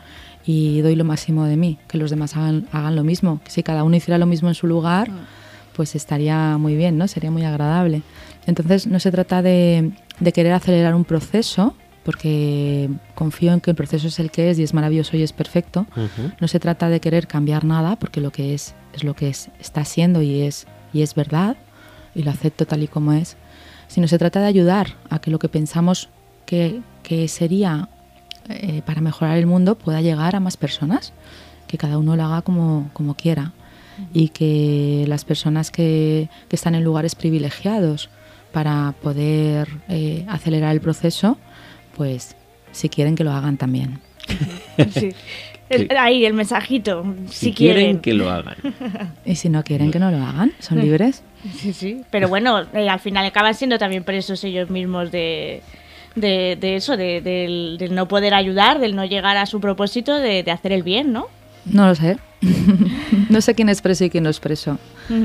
y 0.44 0.80
doy 0.80 0.94
lo 0.94 1.04
máximo 1.04 1.44
de 1.46 1.56
mí, 1.56 1.78
que 1.88 1.98
los 1.98 2.10
demás 2.10 2.36
hagan, 2.36 2.68
hagan 2.70 2.94
lo 2.94 3.02
mismo. 3.02 3.40
Si 3.48 3.62
cada 3.62 3.82
uno 3.82 3.96
hiciera 3.96 4.18
lo 4.18 4.26
mismo 4.26 4.48
en 4.48 4.54
su 4.54 4.68
lugar, 4.68 5.10
pues 5.74 5.96
estaría 5.96 6.58
muy 6.58 6.76
bien, 6.76 6.96
¿no? 6.96 7.08
Sería 7.08 7.30
muy 7.30 7.44
agradable. 7.44 8.02
Entonces 8.46 8.86
no 8.86 9.00
se 9.00 9.10
trata 9.10 9.42
de, 9.42 9.90
de 10.20 10.32
querer 10.32 10.52
acelerar 10.52 10.94
un 10.94 11.04
proceso, 11.04 11.74
porque 12.04 12.88
confío 13.16 13.52
en 13.52 13.60
que 13.60 13.70
el 13.70 13.76
proceso 13.76 14.06
es 14.06 14.20
el 14.20 14.30
que 14.30 14.50
es 14.50 14.60
y 14.60 14.62
es 14.62 14.74
maravilloso 14.74 15.16
y 15.16 15.22
es 15.22 15.32
perfecto. 15.32 15.88
No 16.40 16.46
se 16.46 16.60
trata 16.60 16.88
de 16.88 17.00
querer 17.00 17.26
cambiar 17.26 17.64
nada, 17.64 17.96
porque 17.96 18.20
lo 18.20 18.30
que 18.30 18.54
es 18.54 18.76
es 18.96 19.04
lo 19.04 19.14
que 19.14 19.28
es, 19.28 19.50
está 19.60 19.84
siendo 19.84 20.22
y 20.22 20.42
es, 20.42 20.66
y 20.92 21.02
es 21.02 21.14
verdad, 21.14 21.56
y 22.16 22.22
lo 22.24 22.30
acepto 22.32 22.66
tal 22.66 22.82
y 22.82 22.88
como 22.88 23.12
es, 23.12 23.36
sino 23.88 24.08
se 24.08 24.18
trata 24.18 24.40
de 24.40 24.46
ayudar 24.46 24.94
a 25.10 25.20
que 25.20 25.30
lo 25.30 25.38
que 25.38 25.48
pensamos 25.48 26.08
que, 26.46 26.80
que 27.02 27.28
sería 27.28 27.88
eh, 28.48 28.82
para 28.84 29.00
mejorar 29.00 29.36
el 29.36 29.46
mundo 29.46 29.76
pueda 29.76 30.00
llegar 30.00 30.34
a 30.34 30.40
más 30.40 30.56
personas, 30.56 31.12
que 31.68 31.78
cada 31.78 31.98
uno 31.98 32.16
lo 32.16 32.24
haga 32.24 32.42
como, 32.42 32.90
como 32.92 33.14
quiera 33.14 33.52
y 34.12 34.28
que 34.28 35.04
las 35.08 35.24
personas 35.24 35.70
que, 35.70 36.28
que 36.48 36.56
están 36.56 36.74
en 36.74 36.84
lugares 36.84 37.14
privilegiados 37.14 38.10
para 38.52 38.94
poder 39.02 39.68
eh, 39.88 40.24
acelerar 40.28 40.72
el 40.72 40.80
proceso, 40.80 41.38
pues 41.96 42.36
si 42.72 42.88
quieren 42.88 43.14
que 43.14 43.24
lo 43.24 43.32
hagan 43.32 43.56
también. 43.56 44.00
Sí. 44.90 45.10
El- 45.68 45.96
ahí, 45.98 46.24
el 46.24 46.34
mensajito. 46.34 47.04
Si, 47.28 47.46
Si 47.46 47.52
quieren 47.52 47.98
que 48.00 48.14
lo 48.14 48.30
hagan. 48.30 48.54
Y 49.24 49.34
si 49.34 49.48
no 49.48 49.64
quieren 49.64 49.90
que 49.90 49.98
no 49.98 50.10
lo 50.12 50.18
hagan, 50.18 50.52
son 50.60 50.80
libres. 50.80 51.22
Sí, 51.54 51.72
sí. 51.72 52.02
Pero 52.10 52.28
bueno, 52.28 52.60
eh, 52.74 52.88
al 52.88 53.00
final 53.00 53.24
acaban 53.26 53.54
siendo 53.54 53.78
también 53.78 54.04
presos 54.04 54.42
ellos 54.44 54.70
mismos 54.70 55.10
de, 55.12 55.62
de, 56.14 56.56
de 56.60 56.76
eso, 56.76 56.96
de- 56.96 57.20
del, 57.20 57.76
del 57.78 57.94
no 57.94 58.08
poder 58.08 58.34
ayudar, 58.34 58.78
del 58.80 58.96
no 58.96 59.04
llegar 59.04 59.36
a 59.36 59.46
su 59.46 59.60
propósito 59.60 60.14
de, 60.18 60.42
de 60.42 60.50
hacer 60.50 60.72
el 60.72 60.82
bien, 60.82 61.12
¿no? 61.12 61.26
No 61.64 61.86
lo 61.88 61.94
sé. 61.94 62.16
no 63.28 63.40
sé 63.40 63.54
quién 63.54 63.68
es 63.68 63.80
preso 63.82 64.04
y 64.04 64.10
quién 64.10 64.22
no 64.24 64.30
es 64.30 64.38
preso. 64.40 64.78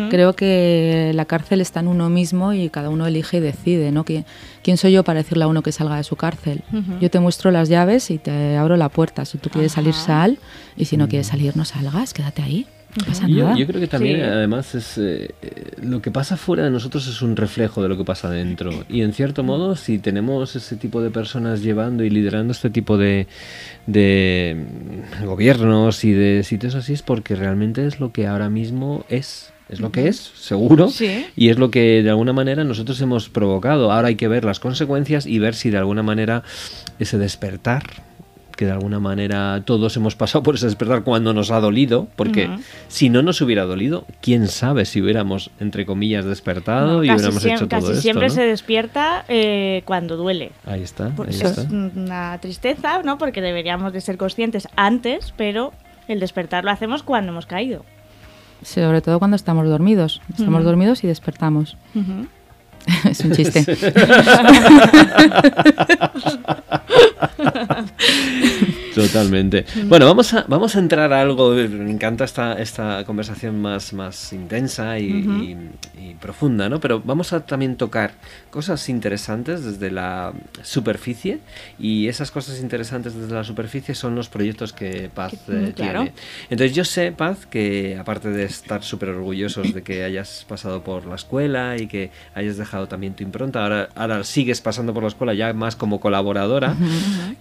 Creo 0.09 0.33
que 0.33 1.11
la 1.13 1.25
cárcel 1.25 1.61
está 1.61 1.79
en 1.81 1.87
uno 1.87 2.09
mismo 2.09 2.53
y 2.53 2.69
cada 2.69 2.89
uno 2.89 3.05
elige 3.05 3.37
y 3.37 3.39
decide, 3.41 3.91
¿no? 3.91 4.05
¿Qui- 4.05 4.25
¿Quién 4.63 4.77
soy 4.77 4.91
yo 4.91 5.03
para 5.03 5.19
decirle 5.19 5.43
a 5.43 5.47
uno 5.47 5.61
que 5.61 5.71
salga 5.71 5.97
de 5.97 6.03
su 6.03 6.15
cárcel? 6.15 6.61
Yo 6.99 7.09
te 7.11 7.19
muestro 7.19 7.51
las 7.51 7.69
llaves 7.69 8.09
y 8.11 8.17
te 8.17 8.57
abro 8.57 8.75
la 8.77 8.89
puerta. 8.89 9.25
Si 9.25 9.37
tú 9.37 9.49
quieres 9.49 9.71
salir, 9.73 9.93
sal. 9.93 10.39
Y 10.77 10.85
si 10.85 10.97
no 10.97 11.07
quieres 11.07 11.27
salir, 11.27 11.55
no 11.57 11.65
salgas, 11.65 12.13
quédate 12.13 12.41
ahí. 12.41 12.65
No 12.99 13.05
pasa 13.05 13.27
Y 13.27 13.35
Yo, 13.35 13.67
creo 13.67 13.79
que 13.79 13.87
también, 13.87 14.17
Sí. 14.17 14.21
además, 14.23 14.75
es 14.75 14.97
eh, 14.97 15.33
lo 15.81 16.01
que 16.01 16.11
pasa 16.11 16.35
fuera 16.37 16.63
de 16.63 16.71
nosotros 16.71 17.07
es 17.07 17.21
un 17.21 17.35
reflejo 17.35 17.81
de 17.81 17.89
lo 17.89 17.97
que 17.97 18.03
pasa 18.03 18.29
dentro. 18.29 18.71
Y 18.89 19.01
en 19.01 19.13
cierto 19.13 19.43
modo, 19.43 19.75
si 19.75 19.97
tenemos 19.99 20.55
ese 20.55 20.75
tipo 20.75 21.01
de 21.01 21.09
personas 21.09 21.61
llevando 21.61 22.03
y 22.03 22.09
liderando 22.09 22.51
este 22.51 22.69
tipo 22.69 22.97
de, 22.97 23.27
de 23.87 24.65
gobiernos 25.25 26.03
y 26.03 26.11
de 26.11 26.43
sitios 26.43 26.75
así, 26.75 26.93
es 26.93 27.01
porque 27.01 27.35
realmente 27.35 27.85
es 27.85 27.99
lo 27.99 28.11
que 28.11 28.27
ahora 28.27 28.49
mismo 28.49 29.05
es. 29.09 29.53
Es 29.69 29.79
lo 29.79 29.89
que 29.93 30.09
es, 30.09 30.17
seguro. 30.35 30.89
Sí. 30.89 31.25
Y 31.37 31.47
es 31.47 31.57
lo 31.57 31.71
que 31.71 32.03
de 32.03 32.09
alguna 32.09 32.33
manera 32.33 32.65
nosotros 32.65 32.99
hemos 32.99 33.29
provocado. 33.29 33.89
Ahora 33.93 34.09
hay 34.09 34.15
que 34.15 34.27
ver 34.27 34.43
las 34.43 34.59
consecuencias 34.59 35.25
y 35.25 35.39
ver 35.39 35.55
si 35.55 35.69
de 35.69 35.77
alguna 35.77 36.03
manera 36.03 36.43
ese 36.99 37.17
despertar, 37.17 37.83
que 38.61 38.67
de 38.67 38.73
alguna 38.73 38.99
manera 38.99 39.63
todos 39.65 39.97
hemos 39.97 40.15
pasado 40.15 40.43
por 40.43 40.53
ese 40.53 40.67
despertar 40.67 41.01
cuando 41.03 41.33
nos 41.33 41.49
ha 41.49 41.59
dolido, 41.59 42.07
porque 42.15 42.45
Ujú. 42.45 42.61
si 42.89 43.09
no 43.09 43.23
nos 43.23 43.41
hubiera 43.41 43.63
dolido, 43.65 44.05
quién 44.21 44.47
sabe 44.47 44.85
si 44.85 45.01
hubiéramos, 45.01 45.49
entre 45.59 45.83
comillas, 45.87 46.25
despertado 46.25 46.97
No, 46.97 47.03
y 47.03 47.07
casi 47.07 47.21
hubiéramos 47.23 47.45
hecho 47.45 47.57
todo 47.67 47.69
casi 47.69 47.89
esto. 47.93 48.01
siempre 48.03 48.27
¿no? 48.27 48.33
se 48.35 48.43
despierta 48.43 49.25
eh, 49.29 49.81
cuando 49.85 50.15
duele. 50.15 50.51
Ahí 50.67 50.83
está, 50.83 51.09
Por 51.09 51.27
ahí 51.29 51.33
eso 51.33 51.47
está. 51.47 51.63
es 51.63 51.69
una 51.71 52.37
tristeza, 52.39 53.01
¿no? 53.01 53.17
Porque 53.17 53.41
deberíamos 53.41 53.93
de 53.93 54.01
ser 54.01 54.17
conscientes 54.17 54.67
antes, 54.75 55.33
pero 55.35 55.73
el 56.07 56.19
despertar 56.19 56.63
lo 56.63 56.69
hacemos 56.69 57.01
cuando 57.01 57.31
hemos 57.31 57.47
caído. 57.47 57.83
Sobre 58.61 59.01
todo 59.01 59.17
cuando 59.17 59.37
estamos 59.37 59.67
dormidos. 59.67 60.21
Estamos 60.29 60.59
Ujú. 60.59 60.67
dormidos 60.69 61.03
y 61.03 61.07
despertamos. 61.07 61.77
Ujú. 61.95 62.27
es 63.09 63.19
un 63.21 63.31
chiste. 63.31 63.65
Totalmente. 68.93 69.65
Bueno, 69.85 70.05
vamos 70.05 70.33
a, 70.33 70.45
vamos 70.47 70.75
a 70.75 70.79
entrar 70.79 71.11
a 71.13 71.21
algo. 71.21 71.51
Me 71.51 71.91
encanta 71.91 72.23
esta, 72.25 72.53
esta 72.61 73.03
conversación 73.05 73.61
más, 73.61 73.93
más 73.93 74.33
intensa 74.33 74.97
y, 74.99 75.05
y- 75.05 76.09
y 76.11 76.13
profunda, 76.15 76.67
¿no? 76.69 76.79
Pero 76.79 77.01
vamos 77.03 77.33
a 77.33 77.45
también 77.45 77.75
tocar 77.77 78.11
cosas 78.49 78.87
interesantes 78.89 79.63
desde 79.63 79.91
la 79.91 80.33
superficie. 80.61 81.39
Y 81.79 82.07
esas 82.07 82.31
cosas 82.31 82.59
interesantes 82.59 83.15
desde 83.15 83.33
la 83.33 83.43
superficie 83.43 83.95
son 83.95 84.15
los 84.15 84.29
proyectos 84.29 84.73
que 84.73 85.09
Paz 85.13 85.33
Que- 85.45 85.69
eh, 85.69 85.73
claro. 85.75 86.01
tiene. 86.01 86.13
Entonces, 86.49 86.75
yo 86.75 86.85
sé, 86.85 87.11
Paz, 87.11 87.45
que 87.45 87.97
aparte 87.99 88.29
de 88.29 88.43
estar 88.43 88.83
súper 88.83 89.09
orgullosos 89.09 89.73
de 89.73 89.81
que 89.83 90.03
hayas 90.03 90.45
pasado 90.47 90.83
por 90.83 91.05
la 91.05 91.15
escuela 91.15 91.77
y 91.77 91.87
que 91.87 92.11
hayas 92.35 92.57
dejado 92.57 92.87
también 92.87 93.13
tu 93.13 93.23
impronta, 93.23 93.63
ahora, 93.63 93.89
ahora 93.95 94.23
sigues 94.23 94.61
pasando 94.61 94.93
por 94.93 95.03
la 95.03 95.09
escuela 95.09 95.33
ya 95.33 95.53
más 95.53 95.75
como 95.75 95.99
colaboradora 95.99 96.75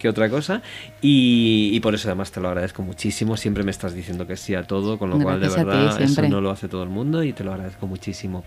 que 0.01 0.09
otra 0.09 0.29
cosa. 0.29 0.63
Y, 1.01 1.71
y 1.73 1.79
por 1.81 1.95
eso 1.95 2.09
además 2.09 2.33
te 2.33 2.41
lo 2.41 2.49
agradezco 2.49 2.83
muchísimo. 2.83 3.37
Siempre 3.37 3.63
me 3.63 3.71
estás 3.71 3.95
diciendo 3.95 4.27
que 4.27 4.37
sí 4.37 4.55
a 4.57 4.65
todo, 4.65 4.99
con 4.99 5.11
lo 5.11 5.21
cual 5.21 5.41
de 5.41 5.47
Gracias 5.49 5.61
a 5.67 5.71
ti, 5.71 5.77
verdad 5.77 6.03
eso 6.03 6.23
no 6.29 6.41
lo 6.41 6.51
hace 6.51 6.69
todo 6.69 6.83
el 6.83 6.89
mundo 6.89 7.23
y 7.23 7.33
te 7.33 7.45
lo 7.45 7.53
agradezco 7.53 7.87
muchísimo. 7.87 8.45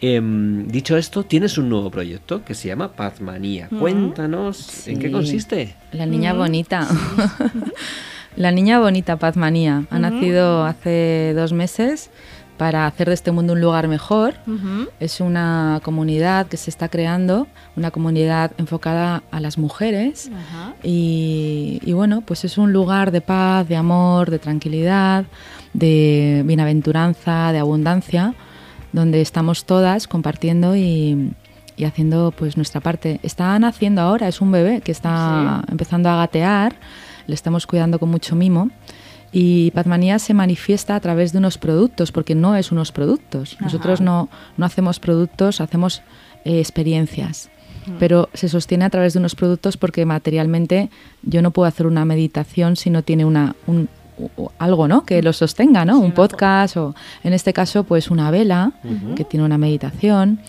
Em, 0.00 0.68
dicho 0.68 0.96
esto, 0.96 1.24
tienes 1.24 1.58
un 1.58 1.68
nuevo 1.68 1.90
proyecto 1.90 2.44
que 2.44 2.54
se 2.54 2.68
llama 2.68 2.92
Pazmanía. 2.92 3.68
Cuéntanos 3.68 4.86
en 4.86 4.98
qué 4.98 5.06
Sí. 5.08 5.12
consiste. 5.12 5.74
La 5.92 6.06
niña 6.06 6.32
bonita. 6.34 6.86
La 8.36 8.52
niña 8.52 8.78
bonita 8.78 9.16
Pazmanía 9.16 9.84
ha 9.90 9.98
nacido 9.98 10.64
hace 10.64 11.32
dos 11.34 11.52
meses 11.52 12.10
para 12.60 12.86
hacer 12.86 13.08
de 13.08 13.14
este 13.14 13.32
mundo 13.32 13.54
un 13.54 13.62
lugar 13.62 13.88
mejor. 13.88 14.34
Es 15.00 15.20
una 15.20 15.80
comunidad 15.82 16.46
que 16.46 16.58
se 16.58 16.68
está 16.68 16.90
creando, 16.90 17.46
una 17.74 17.90
comunidad 17.90 18.52
enfocada 18.58 19.22
a 19.30 19.40
las 19.40 19.56
mujeres. 19.56 20.30
Y, 20.82 21.80
y 21.82 21.94
bueno, 21.94 22.20
pues 22.20 22.44
es 22.44 22.58
un 22.58 22.70
lugar 22.70 23.12
de 23.12 23.22
paz, 23.22 23.66
de 23.66 23.76
amor, 23.76 24.30
de 24.30 24.38
tranquilidad, 24.38 25.24
de 25.72 26.42
bienaventuranza, 26.44 27.50
de 27.50 27.60
abundancia, 27.60 28.34
donde 28.92 29.22
estamos 29.22 29.64
todas 29.64 30.06
compartiendo 30.06 30.76
y, 30.76 31.32
y 31.78 31.84
haciendo 31.84 32.30
pues 32.30 32.58
nuestra 32.58 32.82
parte. 32.82 33.20
Está 33.22 33.58
naciendo 33.58 34.02
ahora, 34.02 34.28
es 34.28 34.42
un 34.42 34.52
bebé 34.52 34.82
que 34.82 34.92
está 34.92 35.64
empezando 35.66 36.10
a 36.10 36.16
gatear, 36.16 36.74
le 37.26 37.34
estamos 37.34 37.66
cuidando 37.66 37.98
con 37.98 38.10
mucho 38.10 38.36
mimo. 38.36 38.70
Y 39.32 39.70
Pazmanía 39.70 40.18
se 40.18 40.34
manifiesta 40.34 40.96
a 40.96 41.00
través 41.00 41.32
de 41.32 41.38
unos 41.38 41.56
productos, 41.56 42.10
porque 42.10 42.34
no 42.34 42.56
es 42.56 42.72
unos 42.72 42.90
productos. 42.90 43.56
Nosotros 43.60 44.00
no, 44.00 44.28
no 44.56 44.66
hacemos 44.66 44.98
productos, 44.98 45.60
hacemos 45.60 46.02
eh, 46.44 46.58
experiencias. 46.58 47.50
Pero 47.98 48.28
se 48.34 48.48
sostiene 48.48 48.84
a 48.84 48.90
través 48.90 49.14
de 49.14 49.18
unos 49.18 49.34
productos 49.34 49.76
porque 49.76 50.04
materialmente 50.04 50.90
yo 51.22 51.42
no 51.42 51.50
puedo 51.50 51.66
hacer 51.66 51.86
una 51.86 52.04
meditación 52.04 52.76
si 52.76 52.90
no 52.90 53.02
tiene 53.02 53.24
una, 53.24 53.56
un, 53.66 53.88
algo 54.58 54.86
¿no? 54.86 55.04
que 55.04 55.22
lo 55.22 55.32
sostenga, 55.32 55.84
¿no? 55.84 55.98
Sí, 55.98 56.04
un 56.04 56.12
podcast 56.12 56.76
o 56.76 56.94
en 57.24 57.32
este 57.32 57.52
caso 57.52 57.84
pues 57.84 58.10
una 58.10 58.30
vela 58.30 58.72
que 59.16 59.24
tiene 59.24 59.44
una 59.44 59.58
meditación, 59.58 60.40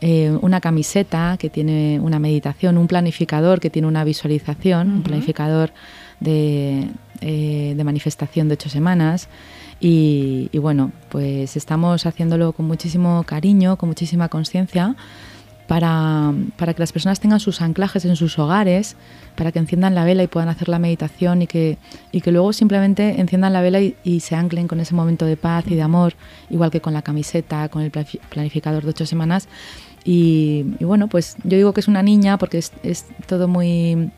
eh, 0.00 0.36
una 0.42 0.60
camiseta 0.60 1.36
que 1.38 1.48
tiene 1.48 2.00
una 2.00 2.18
meditación, 2.18 2.76
un 2.76 2.88
planificador 2.88 3.60
que 3.60 3.70
tiene 3.70 3.86
una 3.88 4.04
visualización, 4.04 4.90
un 4.90 5.02
planificador 5.02 5.72
de, 6.18 6.88
eh, 7.20 7.74
de 7.76 7.84
manifestación 7.84 8.48
de 8.48 8.54
ocho 8.54 8.68
semanas. 8.68 9.28
Y, 9.80 10.50
bueno, 10.58 10.92
pues 11.08 11.56
estamos 11.56 12.04
haciéndolo 12.04 12.52
con 12.52 12.66
muchísimo 12.66 13.22
cariño, 13.24 13.76
con 13.76 13.88
muchísima 13.88 14.28
conciencia, 14.28 14.94
para, 15.66 16.32
para 16.56 16.74
que 16.74 16.80
las 16.80 16.92
personas 16.92 17.20
tengan 17.20 17.40
sus 17.40 17.62
anclajes 17.62 18.04
en 18.04 18.16
sus 18.16 18.38
hogares, 18.38 18.96
para 19.36 19.52
que 19.52 19.58
enciendan 19.58 19.94
la 19.94 20.04
vela 20.04 20.22
y 20.22 20.26
puedan 20.26 20.50
hacer 20.50 20.68
la 20.68 20.78
meditación 20.78 21.42
y 21.42 21.46
que, 21.46 21.78
y 22.12 22.20
que 22.20 22.32
luego 22.32 22.52
simplemente 22.52 23.20
enciendan 23.20 23.52
la 23.54 23.62
vela 23.62 23.80
y, 23.80 24.20
se 24.20 24.34
anclen 24.34 24.68
con 24.68 24.80
ese 24.80 24.94
momento 24.94 25.24
de 25.24 25.36
paz 25.36 25.64
y 25.68 25.76
de 25.76 25.82
amor, 25.82 26.14
igual 26.50 26.70
que 26.70 26.80
con 26.80 26.92
la 26.92 27.02
camiseta, 27.02 27.68
con 27.70 27.82
el 27.82 27.90
planificador 27.90 28.82
de 28.84 28.90
ocho 28.90 29.06
semanas. 29.06 29.48
Y, 30.04 30.62
bueno, 30.80 31.08
pues 31.08 31.36
yo 31.44 31.56
digo 31.56 31.72
que 31.72 31.80
es 31.80 31.88
una 31.88 32.02
niña 32.02 32.36
porque 32.36 32.58
es 32.58 33.06
todo 33.26 33.48
muy, 33.48 34.10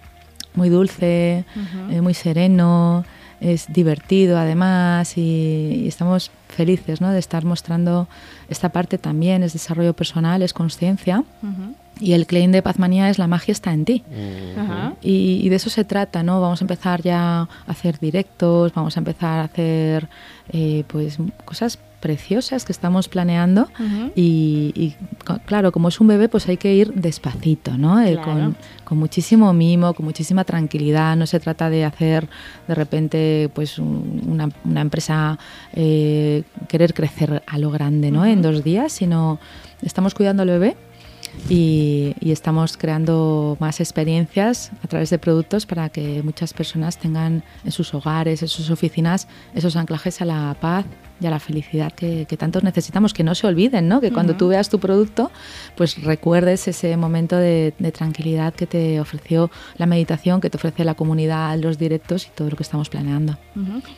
muy 0.54 0.68
dulce, 0.68 1.44
eh, 1.90 2.00
muy 2.00 2.14
sereno, 2.14 3.04
es 3.40 3.66
divertido 3.72 4.38
además 4.38 5.16
y, 5.18 5.82
y 5.84 5.88
estamos 5.88 6.30
felices 6.48 7.00
¿no? 7.00 7.10
de 7.10 7.18
estar 7.18 7.44
mostrando 7.44 8.06
esta 8.48 8.68
parte 8.68 8.98
también, 8.98 9.42
es 9.42 9.52
desarrollo 9.52 9.94
personal, 9.94 10.42
es 10.42 10.52
conciencia 10.52 11.24
y 12.00 12.12
el 12.12 12.26
claim 12.26 12.52
de 12.52 12.62
Pazmanía 12.62 13.10
es 13.10 13.18
la 13.18 13.26
magia 13.26 13.52
está 13.52 13.72
en 13.72 13.84
ti. 13.84 14.04
Y, 15.00 15.40
y 15.42 15.48
de 15.48 15.56
eso 15.56 15.70
se 15.70 15.84
trata, 15.84 16.22
¿no? 16.22 16.40
Vamos 16.40 16.60
a 16.60 16.64
empezar 16.64 17.02
ya 17.02 17.42
a 17.42 17.48
hacer 17.66 17.98
directos, 17.98 18.72
vamos 18.74 18.96
a 18.96 19.00
empezar 19.00 19.40
a 19.40 19.44
hacer 19.44 20.08
eh, 20.52 20.84
pues 20.86 21.18
cosas 21.44 21.78
preciosas 22.02 22.64
que 22.66 22.72
estamos 22.72 23.08
planeando 23.08 23.68
y, 24.14 24.94
claro, 25.46 25.72
como 25.72 25.88
es 25.88 25.98
un 26.00 26.08
bebé, 26.08 26.28
pues 26.28 26.46
hay 26.48 26.58
que 26.58 26.74
ir 26.74 26.92
despacito, 26.92 27.78
¿no? 27.78 28.00
Eh, 28.02 28.16
con, 28.24 28.56
con 28.84 28.98
muchísimo 28.98 29.52
mimo, 29.54 29.94
con 29.94 30.04
muchísima 30.04 30.44
tranquilidad. 30.44 31.16
No 31.16 31.26
se 31.26 31.40
trata 31.40 31.70
de 31.70 31.84
hacer 31.86 32.28
de 32.68 32.74
repente 32.74 33.50
pues 33.54 33.78
un- 33.78 34.20
una, 34.26 34.48
una 34.64 34.80
empresa 34.82 35.38
eh, 35.72 36.42
querer 36.68 36.92
crecer 36.92 37.42
a 37.46 37.58
lo 37.58 37.70
grande, 37.70 38.10
¿no? 38.10 38.26
En 38.26 38.42
dos 38.42 38.62
días, 38.62 38.92
sino 38.92 39.38
estamos 39.80 40.12
cuidando 40.14 40.42
al 40.42 40.50
bebé 40.50 40.76
y, 41.48 42.14
y 42.20 42.30
estamos 42.32 42.76
creando 42.76 43.56
más 43.60 43.80
experiencias 43.80 44.70
a 44.84 44.86
través 44.88 45.08
de 45.10 45.18
productos 45.18 45.64
para 45.64 45.88
que 45.88 46.22
muchas 46.22 46.52
personas 46.52 46.98
tengan 46.98 47.42
en 47.64 47.72
sus 47.72 47.94
hogares, 47.94 48.42
en 48.42 48.48
sus 48.48 48.70
oficinas, 48.70 49.28
esos 49.54 49.76
anclajes 49.76 50.20
a 50.20 50.24
la 50.26 50.54
paz 50.60 50.84
y 51.22 51.26
a 51.26 51.30
la 51.30 51.38
felicidad 51.38 51.92
que, 51.92 52.26
que 52.26 52.36
tantos 52.36 52.62
necesitamos, 52.64 53.14
que 53.14 53.22
no 53.22 53.34
se 53.34 53.46
olviden, 53.46 53.88
¿no? 53.88 54.00
que 54.00 54.10
cuando 54.10 54.34
tú 54.34 54.48
veas 54.48 54.68
tu 54.68 54.78
producto, 54.78 55.30
pues 55.76 56.02
recuerdes 56.02 56.66
ese 56.68 56.96
momento 56.96 57.36
de, 57.36 57.74
de 57.78 57.92
tranquilidad 57.92 58.54
que 58.54 58.66
te 58.66 59.00
ofreció 59.00 59.50
la 59.76 59.86
meditación, 59.86 60.40
que 60.40 60.50
te 60.50 60.56
ofrece 60.56 60.84
la 60.84 60.94
comunidad, 60.94 61.56
los 61.58 61.78
directos 61.78 62.26
y 62.26 62.30
todo 62.30 62.50
lo 62.50 62.56
que 62.56 62.62
estamos 62.62 62.88
planeando. 62.88 63.38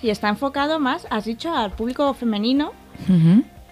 Y 0.02 0.10
está 0.10 0.28
enfocado 0.28 0.78
más, 0.78 1.06
has 1.10 1.24
dicho, 1.24 1.54
al 1.54 1.72
público 1.72 2.12
femenino, 2.14 2.72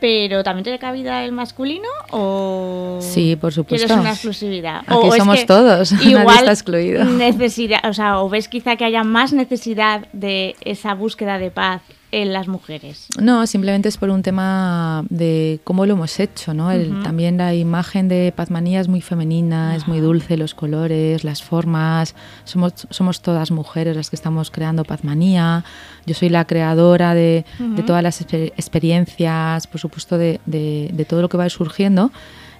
pero 0.00 0.42
¿también 0.42 0.64
tiene 0.64 0.78
cabida 0.78 1.24
el 1.24 1.32
masculino 1.32 1.88
o 2.10 2.98
Sí, 3.00 3.36
por 3.36 3.52
supuesto. 3.52 3.86
quieres 3.86 4.00
una 4.00 4.12
exclusividad? 4.12 4.80
Aquí 4.80 4.94
o 4.94 5.12
es 5.12 5.16
somos 5.16 5.38
que 5.38 5.46
todos, 5.46 5.92
nadie 5.92 6.10
igual 6.10 6.38
está 6.38 6.52
excluido. 6.52 7.04
Necesidad, 7.04 7.80
o 7.88 7.92
sea, 7.92 8.20
o 8.20 8.28
ves 8.28 8.48
quizá 8.48 8.76
que 8.76 8.84
haya 8.84 9.04
más 9.04 9.32
necesidad 9.32 10.08
de 10.12 10.56
esa 10.62 10.94
búsqueda 10.94 11.38
de 11.38 11.50
paz 11.50 11.82
en 12.12 12.32
las 12.32 12.46
mujeres? 12.46 13.08
No, 13.18 13.46
simplemente 13.46 13.88
es 13.88 13.96
por 13.96 14.10
un 14.10 14.22
tema 14.22 15.04
de 15.08 15.60
cómo 15.64 15.86
lo 15.86 15.94
hemos 15.94 16.20
hecho, 16.20 16.54
¿no? 16.54 16.70
El, 16.70 17.02
También 17.02 17.38
la 17.38 17.54
imagen 17.54 18.06
de 18.08 18.32
Pazmanía 18.36 18.80
es 18.80 18.88
muy 18.88 19.00
femenina, 19.00 19.74
es 19.74 19.88
muy 19.88 20.00
dulce, 20.00 20.36
los 20.36 20.54
colores, 20.54 21.24
las 21.24 21.42
formas. 21.42 22.14
Somos, 22.44 22.86
somos 22.90 23.22
todas 23.22 23.50
mujeres 23.50 23.96
las 23.96 24.10
que 24.10 24.16
estamos 24.16 24.50
creando 24.50 24.84
Pazmanía. 24.84 25.64
Yo 26.06 26.14
soy 26.14 26.28
la 26.28 26.44
creadora 26.44 27.14
de, 27.14 27.44
todas 27.86 28.02
las 28.02 28.20
experiencias, 28.20 29.66
por 29.66 29.80
supuesto, 29.80 30.18
de, 30.18 30.38
de 30.46 31.04
todo 31.08 31.22
lo 31.22 31.28
que 31.28 31.38
va 31.38 31.48
surgiendo 31.48 32.12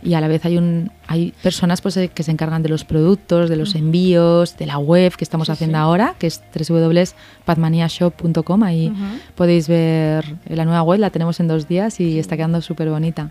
y 0.02 0.14
a 0.14 0.20
la 0.20 0.28
vez 0.28 0.44
hay 0.44 0.58
un 0.58 0.90
hay 1.06 1.32
personas 1.42 1.80
pues 1.80 1.96
eh, 1.96 2.10
que 2.12 2.22
se 2.22 2.30
encargan 2.30 2.62
de 2.62 2.68
los 2.68 2.84
productos, 2.84 3.48
de 3.48 3.56
los 3.56 3.74
envíos, 3.74 4.56
de 4.56 4.66
la 4.66 4.78
web 4.78 5.14
que 5.14 5.24
estamos 5.24 5.50
haciendo 5.50 5.78
ahora, 5.78 6.14
que 6.18 6.26
es 6.26 6.42
www.padmaniashop.com. 6.54 8.62
Ahí 8.62 8.92
podéis 9.34 9.68
ver 9.68 10.36
la 10.46 10.64
nueva 10.64 10.82
web, 10.82 11.00
la 11.00 11.10
tenemos 11.10 11.40
en 11.40 11.48
dos 11.48 11.68
días 11.68 12.00
y 12.00 12.18
está 12.18 12.36
quedando 12.36 12.62
súper 12.62 12.90
bonita. 12.90 13.30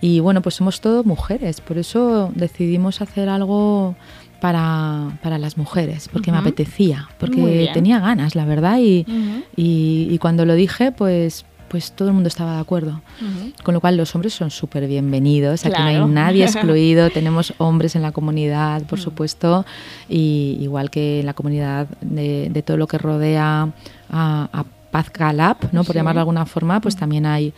Y 0.00 0.20
bueno, 0.20 0.42
pues 0.42 0.56
somos 0.56 0.80
todos 0.80 1.06
mujeres, 1.06 1.60
por 1.60 1.78
eso 1.78 2.30
decidimos 2.34 3.00
hacer 3.00 3.30
algo 3.30 3.96
para, 4.40 5.18
para 5.22 5.38
las 5.38 5.56
mujeres, 5.56 6.08
porque 6.12 6.30
me 6.30 6.38
apetecía, 6.38 7.08
porque 7.18 7.70
tenía 7.72 8.00
ganas, 8.00 8.34
la 8.34 8.44
verdad, 8.44 8.78
y, 8.78 9.06
y, 9.56 10.08
y 10.10 10.18
cuando 10.18 10.44
lo 10.44 10.54
dije, 10.54 10.92
pues 10.92 11.46
pues 11.68 11.92
todo 11.92 12.08
el 12.08 12.14
mundo 12.14 12.28
estaba 12.28 12.54
de 12.54 12.60
acuerdo. 12.60 13.00
Con 13.62 13.74
lo 13.74 13.80
cual 13.80 13.96
los 13.96 14.14
hombres 14.14 14.34
son 14.34 14.50
súper 14.50 14.86
bienvenidos, 14.86 15.64
aquí 15.64 15.80
no 15.80 15.86
hay 15.86 16.04
nadie 16.06 16.44
excluido, 16.46 17.10
tenemos 17.10 17.54
hombres 17.58 17.96
en 17.96 18.02
la 18.02 18.12
comunidad, 18.12 18.82
por 18.82 18.98
mm. 18.98 19.02
supuesto, 19.02 19.66
y 20.08 20.58
igual 20.60 20.90
que 20.90 21.20
en 21.20 21.26
la 21.26 21.34
comunidad 21.34 21.88
de, 22.00 22.62
todo 22.64 22.76
lo 22.76 22.86
que 22.86 22.98
rodea 22.98 23.68
a, 24.10 24.48
a 24.52 24.64
Paz 24.90 25.12
Galap, 25.12 25.72
¿no? 25.72 25.84
por 25.84 25.94
llamarlo 25.94 26.18
de 26.18 26.22
alguna 26.22 26.46
forma, 26.46 26.80
pues 26.80 26.96
también 26.96 27.26
hay, 27.26 27.52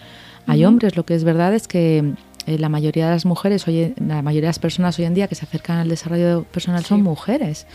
hay 0.46 0.64
hombres. 0.64 0.96
Lo 0.96 1.04
que 1.04 1.14
es 1.14 1.24
verdad 1.24 1.54
es 1.54 1.68
que 1.68 2.14
eh, 2.48 2.58
la 2.58 2.68
mayoría 2.70 3.06
de 3.06 3.12
las 3.12 3.26
mujeres, 3.26 3.68
hoy, 3.68 3.94
la 4.04 4.22
mayoría 4.22 4.46
de 4.46 4.50
las 4.50 4.58
personas 4.58 4.98
hoy 4.98 5.04
en 5.04 5.12
día 5.12 5.28
que 5.28 5.34
se 5.34 5.44
acercan 5.44 5.78
al 5.78 5.88
desarrollo 5.88 6.44
personal 6.44 6.84
son 6.84 7.02
mujeres. 7.02 7.66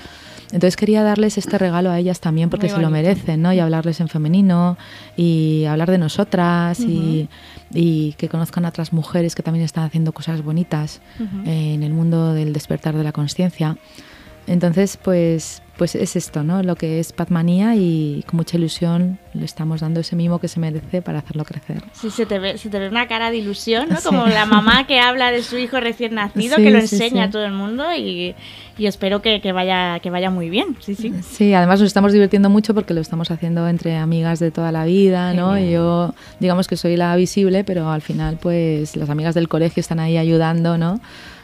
Entonces 0.54 0.76
quería 0.76 1.02
darles 1.02 1.40
este 1.40 1.58
regalo 1.58 1.90
a 1.90 1.98
ellas 1.98 2.20
también 2.20 2.52
porque 2.52 2.70
se 2.70 2.78
lo 2.78 2.92
merecen, 2.92 3.42
¿no? 3.42 3.52
Y 3.54 3.60
hablarles 3.60 4.00
en 4.00 4.08
femenino 4.08 4.78
y 5.18 5.66
hablar 5.66 5.90
de 5.90 5.98
nosotras 5.98 6.80
y, 6.80 7.28
que 7.72 8.30
conozcan 8.30 8.64
a 8.66 8.70
otras 8.70 8.94
mujeres 8.94 9.34
que 9.34 9.42
también 9.42 9.66
están 9.66 9.84
haciendo 9.84 10.12
cosas 10.12 10.44
bonitas 10.44 11.02
en 11.46 11.82
el 11.82 11.92
mundo 11.92 12.36
del 12.36 12.54
despertar 12.54 12.96
de 12.96 13.04
la 13.04 13.12
conciencia. 13.12 13.78
Entonces, 14.46 14.98
pues, 14.98 15.63
pues 15.78 15.96
es 15.96 16.16
esto, 16.16 16.44
¿no? 16.44 16.62
Lo 16.62 16.76
que 16.76 17.00
es 17.00 17.14
Padmanía 17.14 17.76
y 17.76 18.24
con 18.28 18.38
mucha 18.38 18.58
ilusión 18.58 19.18
le 19.34 19.44
estamos 19.44 19.82
dando 19.82 20.02
ese 20.02 20.16
mimo 20.16 20.40
que 20.40 20.48
se 20.48 20.60
merece 20.60 21.02
para 21.02 21.20
hacerlo 21.20 21.46
crecer. 21.46 21.82
Sí, 21.94 22.12
se 22.12 22.28
te 22.28 22.38
ve, 22.38 22.60
se 22.60 22.70
te 22.70 22.78
ve 22.78 22.90
una 22.90 23.08
cara 23.08 23.32
de 23.32 23.38
ilusión, 23.38 23.90
¿no? 23.90 23.98
Como 24.04 24.28
la 24.28 24.46
mamá 24.46 24.86
que 24.86 25.00
habla 25.00 25.32
de 25.32 25.42
su 25.42 25.58
hijo 25.58 25.80
recién 25.80 26.14
nacido, 26.14 26.58
que 26.58 26.70
lo 26.70 26.78
enseña 26.78 27.26
a 27.26 27.30
todo 27.32 27.44
el 27.44 27.54
mundo 27.54 27.86
y, 27.96 28.36
y 28.78 28.86
espero 28.86 29.24
que, 29.24 29.42
que, 29.42 29.52
vaya, 29.52 30.00
que 30.00 30.12
vaya 30.12 30.30
muy 30.30 30.50
bien. 30.50 30.78
Sí, 30.80 30.94
sí. 30.94 31.12
Sí, 31.28 31.54
además 31.56 31.80
nos 31.80 31.88
estamos 31.88 32.14
divirtiendo 32.14 32.52
mucho 32.52 32.76
porque 32.76 32.94
lo 32.94 33.02
estamos 33.02 33.32
haciendo 33.32 33.68
entre 33.68 33.98
amigas 33.98 34.40
de 34.40 34.52
toda 34.52 34.72
la 34.72 34.86
vida, 34.86 35.34
¿no? 35.34 35.58
Y 35.58 35.72
yo, 35.72 36.14
digamos 36.40 36.68
que 36.68 36.78
soy 36.78 36.98
la 36.98 37.16
visible, 37.16 37.64
pero 37.64 37.90
al 37.90 38.04
final, 38.04 38.38
pues 38.40 38.96
las 38.96 39.10
amigas 39.10 39.34
del 39.34 39.48
colegio 39.48 39.82
están 39.82 40.00
ahí 40.00 40.18
ayudando, 40.18 40.78
¿no? 40.78 41.02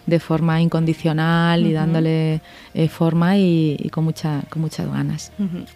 De 0.09 0.19
forma 0.19 0.61
incondicional 0.61 1.65
y 1.65 1.73
dándole 1.73 2.41
eh, 2.73 2.89
forma 2.89 3.37
y, 3.37 3.89
con, 3.91 4.03
mucha, 4.03 4.41
con 4.49 4.61
muchas 4.61 4.91
ganas. 4.91 5.31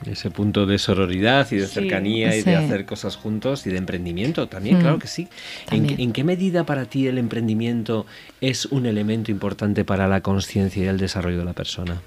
Ese 0.05 0.31
punto 0.31 0.65
de 0.65 0.77
sororidad 0.77 1.47
y 1.51 1.57
de 1.57 1.67
cercanía 1.67 2.35
y 2.35 2.41
de 2.41 2.55
hacer 2.55 2.85
cosas 2.85 3.15
juntos 3.15 3.65
y 3.67 3.69
de 3.69 3.77
emprendimiento 3.77 4.47
también, 4.47 4.79
claro 4.79 4.99
que 4.99 5.07
sí. 5.07 5.27
¿En, 5.71 6.11
qué 6.11 6.23
medida 6.23 6.65
para 6.65 6.85
ti 6.85 7.07
el 7.07 7.17
emprendimiento 7.17 8.05
es 8.41 8.65
un 8.65 8.85
elemento 8.85 9.31
importante 9.31 9.85
para 9.85 10.07
la 10.07 10.21
conciencia 10.21 10.83
y 10.83 10.87
el 10.87 10.97
desarrollo 10.97 11.39
de 11.39 11.45
la 11.45 11.53
persona? 11.53 12.01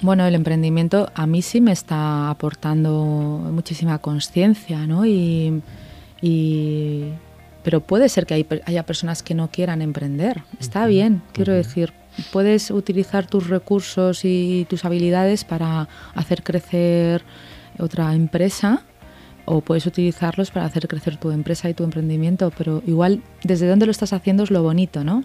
Bueno, 0.00 0.24
el 0.26 0.34
emprendimiento 0.34 1.10
a 1.14 1.26
mí 1.26 1.42
sí 1.42 1.60
me 1.60 1.72
está 1.72 2.30
aportando 2.30 2.92
muchísima 3.52 3.98
conciencia, 3.98 4.86
¿no? 4.86 5.04
y 5.06 5.62
pero 7.62 7.80
puede 7.80 8.08
ser 8.08 8.26
que 8.26 8.46
haya 8.64 8.86
personas 8.86 9.22
que 9.22 9.34
no 9.34 9.50
quieran 9.50 9.82
emprender. 9.82 10.42
Está 10.60 10.86
bien, 10.86 11.22
quiero 11.32 11.52
decir, 11.52 11.92
puedes 12.32 12.70
utilizar 12.70 13.26
tus 13.26 13.48
recursos 13.48 14.24
y 14.24 14.66
tus 14.68 14.84
habilidades 14.84 15.44
para 15.44 15.88
hacer 16.14 16.42
crecer 16.42 17.24
otra 17.78 18.14
empresa 18.14 18.82
o 19.48 19.60
puedes 19.60 19.86
utilizarlos 19.86 20.50
para 20.50 20.66
hacer 20.66 20.86
crecer 20.88 21.16
tu 21.16 21.30
empresa 21.30 21.68
y 21.68 21.74
tu 21.74 21.84
emprendimiento, 21.84 22.52
pero 22.56 22.82
igual 22.86 23.22
desde 23.42 23.66
dónde 23.66 23.86
lo 23.86 23.92
estás 23.92 24.12
haciendo 24.12 24.42
es 24.42 24.50
lo 24.50 24.62
bonito, 24.62 25.04
¿no? 25.04 25.24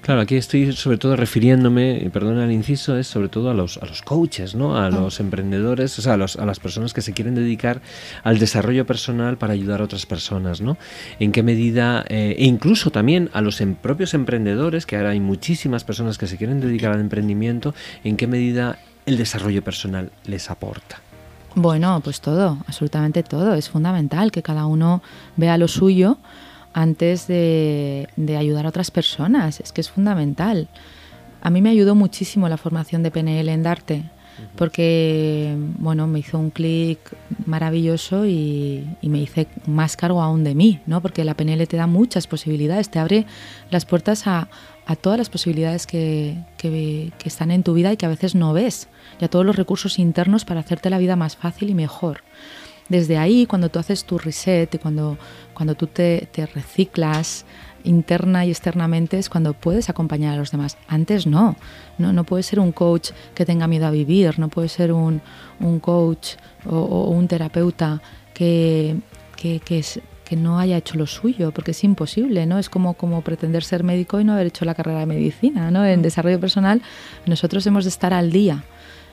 Claro, 0.00 0.20
aquí 0.20 0.36
estoy 0.36 0.72
sobre 0.72 0.96
todo 0.96 1.16
refiriéndome, 1.16 2.00
y 2.04 2.08
perdona 2.08 2.44
el 2.44 2.52
inciso, 2.52 2.96
es 2.96 3.08
sobre 3.08 3.28
todo 3.28 3.50
a 3.50 3.54
los, 3.54 3.78
a 3.78 3.86
los 3.86 4.02
coaches, 4.02 4.54
¿no? 4.54 4.76
a 4.76 4.86
ah. 4.86 4.90
los 4.90 5.18
emprendedores, 5.18 5.98
o 5.98 6.02
sea, 6.02 6.14
a, 6.14 6.16
los, 6.16 6.36
a, 6.36 6.46
las 6.46 6.60
personas 6.60 6.94
que 6.94 7.02
se 7.02 7.12
quieren 7.12 7.34
dedicar 7.34 7.82
al 8.22 8.38
desarrollo 8.38 8.86
personal 8.86 9.38
para 9.38 9.54
ayudar 9.54 9.80
a 9.80 9.84
otras 9.84 10.06
personas. 10.06 10.60
¿no? 10.60 10.78
En 11.18 11.32
qué 11.32 11.42
medida, 11.42 12.04
eh, 12.08 12.36
e 12.38 12.44
incluso 12.44 12.90
también 12.90 13.28
a 13.32 13.40
los 13.40 13.60
em, 13.60 13.74
propios 13.74 14.14
emprendedores, 14.14 14.86
que 14.86 14.96
ahora 14.96 15.10
hay 15.10 15.20
muchísimas 15.20 15.82
personas 15.82 16.16
que 16.16 16.28
se 16.28 16.36
quieren 16.36 16.60
dedicar 16.60 16.92
al 16.92 17.00
emprendimiento, 17.00 17.74
en 18.04 18.16
qué 18.16 18.28
medida 18.28 18.78
el 19.04 19.16
desarrollo 19.16 19.64
personal 19.64 20.12
les 20.26 20.50
aporta. 20.50 21.07
Bueno, 21.58 22.00
pues 22.04 22.20
todo, 22.20 22.56
absolutamente 22.68 23.24
todo. 23.24 23.54
Es 23.54 23.68
fundamental 23.68 24.30
que 24.30 24.44
cada 24.44 24.66
uno 24.66 25.02
vea 25.34 25.58
lo 25.58 25.66
suyo 25.66 26.18
antes 26.72 27.26
de, 27.26 28.06
ayudar 28.38 28.66
a 28.66 28.68
otras 28.68 28.92
personas. 28.92 29.58
Es 29.58 29.72
que 29.72 29.80
es 29.80 29.90
fundamental. 29.90 30.68
A 31.40 31.50
mí 31.50 31.60
me 31.60 31.70
ayudó 31.70 31.96
muchísimo 31.96 32.48
la 32.48 32.58
formación 32.58 33.02
de 33.02 33.10
PNL 33.10 33.48
en 33.48 33.64
Darte, 33.64 34.04
porque 34.56 35.56
bueno, 35.78 36.06
me 36.06 36.20
hizo 36.20 36.38
un 36.38 36.50
clic 36.50 37.00
maravilloso 37.44 38.24
y, 38.24 38.86
me 39.02 39.18
hice 39.18 39.48
más 39.66 39.96
cargo 39.96 40.22
aún 40.22 40.44
de 40.44 40.54
mí, 40.54 40.80
¿no? 40.86 41.02
porque 41.02 41.24
la 41.24 41.34
PNL 41.34 41.66
te 41.66 41.76
da 41.76 41.88
muchas 41.88 42.28
posibilidades, 42.28 42.88
te 42.88 43.00
abre 43.00 43.26
las 43.70 43.84
puertas 43.84 44.28
a, 44.28 44.48
todas 44.96 45.18
las 45.18 45.28
posibilidades 45.28 45.86
que, 45.86 46.38
están 47.24 47.50
en 47.50 47.62
tu 47.62 47.74
vida 47.74 47.92
y 47.92 47.96
que 47.96 48.06
a 48.06 48.08
veces 48.08 48.34
no 48.34 48.52
ves, 48.52 48.88
y 49.20 49.24
a 49.24 49.28
todos 49.28 49.44
los 49.44 49.56
recursos 49.56 49.98
internos 49.98 50.44
para 50.44 50.60
hacerte 50.60 50.88
la 50.88 50.98
vida 50.98 51.14
más 51.14 51.36
fácil 51.36 51.70
y 51.70 51.74
mejor. 51.74 52.22
Desde 52.88 53.18
ahí, 53.18 53.44
cuando 53.44 53.68
tú 53.68 53.78
haces 53.78 54.04
tu 54.04 54.16
reset 54.16 54.74
y 54.74 54.78
cuando, 54.78 55.18
cuando 55.52 55.74
tú 55.74 55.88
te, 55.88 56.26
reciclas 56.54 57.44
interna 57.84 58.46
y 58.46 58.50
externamente 58.50 59.18
es 59.18 59.28
cuando 59.28 59.52
puedes 59.52 59.90
acompañar 59.90 60.34
a 60.34 60.38
los 60.38 60.50
demás. 60.50 60.78
Antes 60.88 61.26
no. 61.26 61.56
No, 61.98 62.12
no 62.12 62.24
puedes 62.24 62.46
ser 62.46 62.60
un 62.60 62.72
coach 62.72 63.10
que 63.34 63.44
tenga 63.44 63.66
miedo 63.66 63.86
a 63.86 63.90
vivir, 63.90 64.38
no 64.38 64.48
puedes 64.48 64.72
ser 64.72 64.92
un, 64.92 65.20
coach 65.80 66.36
o, 66.66 67.10
un 67.10 67.28
terapeuta 67.28 68.00
que, 68.32 68.96
que, 69.36 69.60
que, 69.60 69.84
no 70.36 70.58
haya 70.58 70.76
hecho 70.76 70.96
lo 70.96 71.06
suyo, 71.06 71.52
porque 71.52 71.70
es 71.70 71.84
imposible, 71.84 72.46
¿no? 72.46 72.58
Es 72.58 72.68
como, 72.68 72.94
como 72.94 73.22
pretender 73.22 73.64
ser 73.64 73.84
médico 73.84 74.20
y 74.20 74.24
no 74.24 74.32
haber 74.32 74.48
hecho 74.48 74.64
la 74.64 74.74
carrera 74.74 75.00
de 75.00 75.06
medicina, 75.06 75.70
¿no? 75.70 75.84
En 75.84 76.00
mm. 76.00 76.02
desarrollo 76.02 76.40
personal 76.40 76.82
nosotros 77.26 77.66
hemos 77.66 77.84
de 77.84 77.90
estar 77.90 78.12
al 78.12 78.30
día 78.30 78.64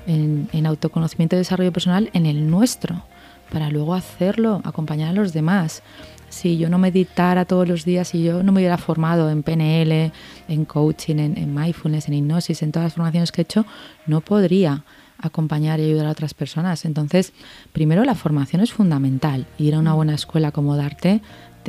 en, 0.07 0.49
en 0.51 0.65
autoconocimiento 0.65 1.35
y 1.35 1.39
desarrollo 1.39 1.71
personal 1.71 2.09
en 2.13 2.25
el 2.25 2.49
nuestro 2.49 3.03
para 3.51 3.69
luego 3.69 3.93
hacerlo, 3.93 4.61
acompañar 4.63 5.09
a 5.09 5.13
los 5.13 5.33
demás. 5.33 5.83
Si 6.29 6.57
yo 6.57 6.69
no 6.69 6.77
meditara 6.77 7.45
todos 7.45 7.67
los 7.67 7.85
días, 7.85 8.09
si 8.09 8.23
yo 8.23 8.43
no 8.43 8.51
me 8.51 8.59
hubiera 8.59 8.77
formado 8.77 9.29
en 9.29 9.43
PNL, 9.43 10.11
en 10.47 10.65
coaching, 10.65 11.15
en, 11.17 11.53
mindfulness, 11.53 12.07
en 12.07 12.15
hipnosis, 12.15 12.61
en 12.63 12.71
todas 12.71 12.87
las 12.87 12.93
formaciones 12.93 13.31
que 13.31 13.41
he 13.41 13.43
hecho, 13.43 13.65
no 14.05 14.21
podría 14.21 14.83
acompañar 15.19 15.79
y 15.79 15.83
ayudar 15.83 16.07
a 16.07 16.11
otras 16.11 16.33
personas. 16.33 16.85
Entonces, 16.85 17.33
primero 17.73 18.03
la 18.03 18.15
formación 18.15 18.61
es 18.61 18.71
fundamental. 18.71 19.47
Ir 19.57 19.75
a 19.75 19.79
una 19.79 19.93
buena 19.93 20.15
escuela 20.15 20.51
como 20.51 20.75
Darte 20.75 21.21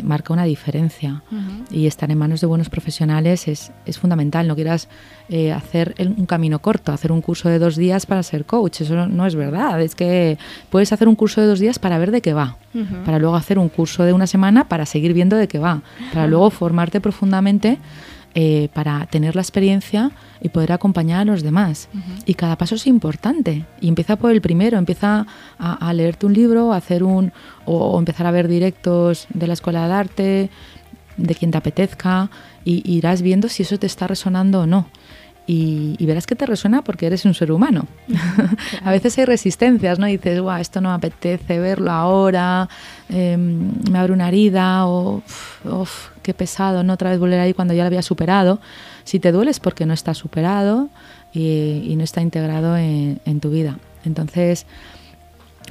marca 0.02 0.32
una 0.32 0.44
diferencia. 0.44 1.22
Y 1.70 1.86
estar 1.86 2.10
en 2.10 2.18
manos 2.18 2.40
de 2.40 2.46
buenos 2.46 2.68
profesionales 2.68 3.48
es, 3.48 3.72
es 3.84 3.98
fundamental. 3.98 4.48
No 4.48 4.54
quieras 4.54 4.88
eh, 5.28 5.52
hacer 5.52 5.94
un 5.98 6.26
camino 6.26 6.60
corto, 6.60 6.92
hacer 6.92 7.12
un 7.12 7.20
curso 7.20 7.48
de 7.48 7.58
dos 7.58 7.76
días 7.76 8.06
para 8.06 8.22
ser 8.22 8.44
coach. 8.44 8.82
Eso 8.82 9.06
no, 9.06 9.26
es 9.26 9.34
verdad. 9.34 9.80
Es 9.80 9.94
que 9.94 10.38
puedes 10.70 10.92
hacer 10.92 11.08
un 11.08 11.14
curso 11.14 11.40
de 11.40 11.46
dos 11.46 11.58
días 11.58 11.78
para 11.78 11.98
ver 11.98 12.10
de 12.10 12.20
qué 12.20 12.32
va, 12.32 12.56
para 13.04 13.18
luego 13.18 13.36
hacer 13.36 13.58
un 13.58 13.68
curso 13.68 14.04
de 14.04 14.12
una 14.12 14.26
semana 14.26 14.68
para 14.68 14.86
seguir 14.86 15.12
viendo 15.12 15.36
de 15.36 15.48
qué 15.48 15.58
va, 15.58 15.82
para 16.12 16.26
luego 16.26 16.50
formarte 16.50 17.00
profundamente 17.00 17.78
eh, 18.38 18.68
para 18.74 19.06
tener 19.06 19.34
la 19.34 19.40
experiencia 19.40 20.10
y 20.42 20.50
poder 20.50 20.70
acompañar 20.72 21.20
a 21.20 21.24
los 21.24 21.42
demás. 21.42 21.88
Y 22.26 22.34
cada 22.34 22.58
paso 22.58 22.74
es 22.74 22.86
importante. 22.86 23.64
Y 23.80 23.88
empieza 23.88 24.16
por 24.16 24.30
el 24.30 24.42
primero, 24.42 24.76
empieza 24.76 25.26
a, 25.58 25.92
leerte 25.94 26.26
un 26.26 26.34
libro, 26.34 26.74
a 26.74 26.76
hacer 26.76 27.02
un, 27.02 27.32
o, 27.64 27.98
empezar 27.98 28.26
a 28.26 28.30
ver 28.30 28.46
directos 28.46 29.26
de 29.32 29.46
la 29.46 29.54
escuela 29.54 29.88
de 29.88 29.94
arte, 29.94 30.50
de 31.16 31.34
quien 31.34 31.50
te 31.50 31.56
apetezca, 31.56 32.28
y 32.62 32.82
irás 32.84 33.22
viendo 33.22 33.48
si 33.48 33.62
eso 33.62 33.78
te 33.78 33.86
está 33.86 34.06
resonando 34.06 34.60
o 34.60 34.66
no. 34.66 34.86
y, 35.46 35.96
verás 36.04 36.26
que 36.26 36.36
te 36.36 36.44
resuena 36.44 36.82
porque 36.82 37.06
eres 37.06 37.24
un 37.24 37.32
ser 37.32 37.50
humano. 37.50 37.86
a 38.84 38.90
veces 38.90 39.16
hay 39.16 39.24
resistencias, 39.24 39.98
¿no? 39.98 40.04
dices, 40.04 40.42
Guau, 40.42 40.60
esto 40.60 40.82
no 40.82 40.90
me 40.90 40.96
apetece 40.96 41.58
verlo 41.58 41.90
ahora, 41.90 42.68
em, 43.08 43.72
me 43.90 43.98
abre 43.98 44.12
una 44.12 44.28
herida 44.28 44.86
o, 44.86 45.22
uf, 45.64 46.10
qué 46.26 46.34
pesado, 46.34 46.82
¿no? 46.82 46.94
Otra 46.94 47.10
vez 47.10 47.20
volver 47.20 47.38
ahí 47.38 47.54
cuando 47.54 47.72
ya 47.72 47.84
lo 47.84 47.86
había 47.86 48.02
superado. 48.02 48.58
Si 49.04 49.20
te 49.20 49.30
duele 49.30 49.52
es 49.52 49.60
porque 49.60 49.86
no 49.86 49.94
está 49.94 50.12
superado 50.12 50.88
y, 51.32 51.94
no 51.96 52.02
está 52.02 52.20
integrado 52.20 52.76
en, 52.76 53.20
en 53.24 53.38
tu 53.38 53.50
vida. 53.50 53.78
Entonces, 54.04 54.66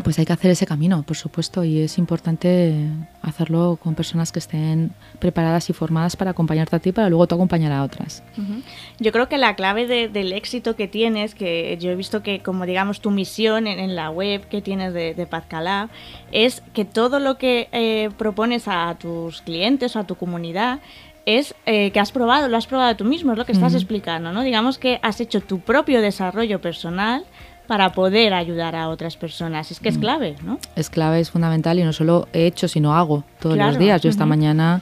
pues 0.03 0.19
hay 0.19 0.26
que 0.26 0.34
hacer 0.34 0.51
ese 0.51 0.65
camino, 0.65 1.03
por 1.03 1.15
supuesto, 1.15 1.63
y 1.63 1.80
es 1.80 1.97
importante 1.97 2.76
hacerlo 3.22 3.80
con 3.81 3.95
personas 3.95 4.31
que 4.31 4.39
estén 4.39 4.91
preparadas 5.19 5.69
y 5.69 5.73
formadas 5.73 6.15
para 6.15 6.31
acompañarte 6.31 6.76
a 6.76 6.80
ti, 6.80 6.91
para 6.91 7.09
luego 7.09 7.27
tú 7.27 7.35
acompañar 7.35 7.72
a 7.72 7.84
otras. 7.84 8.23
Yo 8.99 9.11
creo 9.11 9.30
que 9.30 9.38
la 9.38 9.55
clave 9.55 9.88
del 10.09 10.34
éxito 10.34 10.76
que 10.76 10.88
tienes, 10.88 11.35
que 11.35 11.77
yo 11.80 11.91
he 11.91 11.95
visto 11.95 12.23
que 12.23 12.41
como 12.41 12.65
digamos 12.65 13.01
tu 13.01 13.11
misión 13.11 13.67
en, 13.67 13.95
la 13.95 14.09
web 14.09 14.47
que 14.47 14.61
tienes 14.61 14.93
de, 14.93 15.13
de 15.13 15.26
Pazcalá, 15.27 15.89
es 16.31 16.61
que 16.73 16.85
todo 16.85 17.19
lo 17.19 17.38
que 17.38 17.69
eh, 17.72 18.09
propones 18.17 18.67
a 18.67 18.95
tus 18.99 19.41
clientes 19.41 19.95
o 19.95 19.99
a 19.99 20.03
tu 20.05 20.15
comunidad 20.15 20.80
es 21.26 21.55
eh, 21.65 21.91
que 21.91 21.99
has 21.99 22.11
probado, 22.11 22.47
lo 22.47 22.57
has 22.57 22.67
probado 22.67 22.95
tú 22.95 23.03
mismo, 23.03 23.31
es 23.31 23.38
lo 23.38 23.45
que 23.45 23.51
estás 23.51 23.73
explicando, 23.73 24.31
¿no? 24.31 24.43
Digamos 24.43 24.77
que 24.77 24.99
has 25.01 25.19
hecho 25.19 25.41
tu 25.41 25.59
propio 25.59 26.01
desarrollo 26.01 26.61
personal 26.61 27.26
para 27.67 27.91
poder 27.91 28.33
ayudar 28.33 28.75
a 28.75 28.89
otras 28.89 29.17
personas. 29.17 29.71
Es 29.71 29.79
que 29.79 29.89
es 29.89 29.97
mm. 29.97 30.01
clave, 30.01 30.35
¿no? 30.43 30.59
Es 30.75 30.89
clave, 30.89 31.19
es 31.19 31.31
fundamental 31.31 31.79
y 31.79 31.83
no 31.83 31.93
solo 31.93 32.27
he 32.33 32.45
hecho, 32.45 32.67
sino 32.67 32.95
hago 32.95 33.23
todos 33.39 33.57
los 33.57 33.77
días. 33.77 34.01
Yo 34.01 34.09
esta 34.09 34.25
mañana 34.25 34.81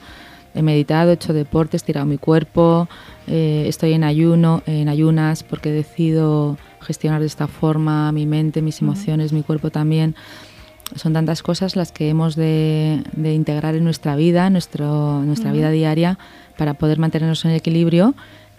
he 0.53 0.61
meditado, 0.61 1.11
he 1.11 1.13
hecho 1.13 1.33
deportes, 1.33 1.83
he 1.83 1.85
tirado 1.85 2.05
mi 2.05 2.17
cuerpo, 2.17 2.87
eh, 3.27 3.65
estoy 3.67 3.93
en 3.93 4.03
ayuno, 4.03 4.61
en 4.65 4.89
ayunas 4.89 5.43
porque 5.43 5.71
decido 5.71 6.57
gestionar 6.81 7.21
de 7.21 7.27
esta 7.27 7.47
forma 7.47 8.11
mi 8.11 8.25
mente, 8.25 8.61
mis 8.61 8.81
emociones, 8.81 9.33
mi 9.33 9.43
cuerpo 9.43 9.69
también. 9.69 10.15
Son 10.95 11.13
tantas 11.13 11.41
cosas 11.41 11.75
las 11.75 11.91
que 11.91 12.09
hemos 12.09 12.35
de, 12.35 13.01
integrar 13.15 13.75
en 13.75 13.83
nuestra 13.83 14.15
vida, 14.15 14.49
nuestro, 14.49 15.23
nuestra 15.23 15.51
vida 15.51 15.71
diaria, 15.71 16.19
para 16.57 16.75
poder 16.75 16.99
mantenernos 16.99 17.45
en 17.45 17.51
equilibrio 17.51 18.13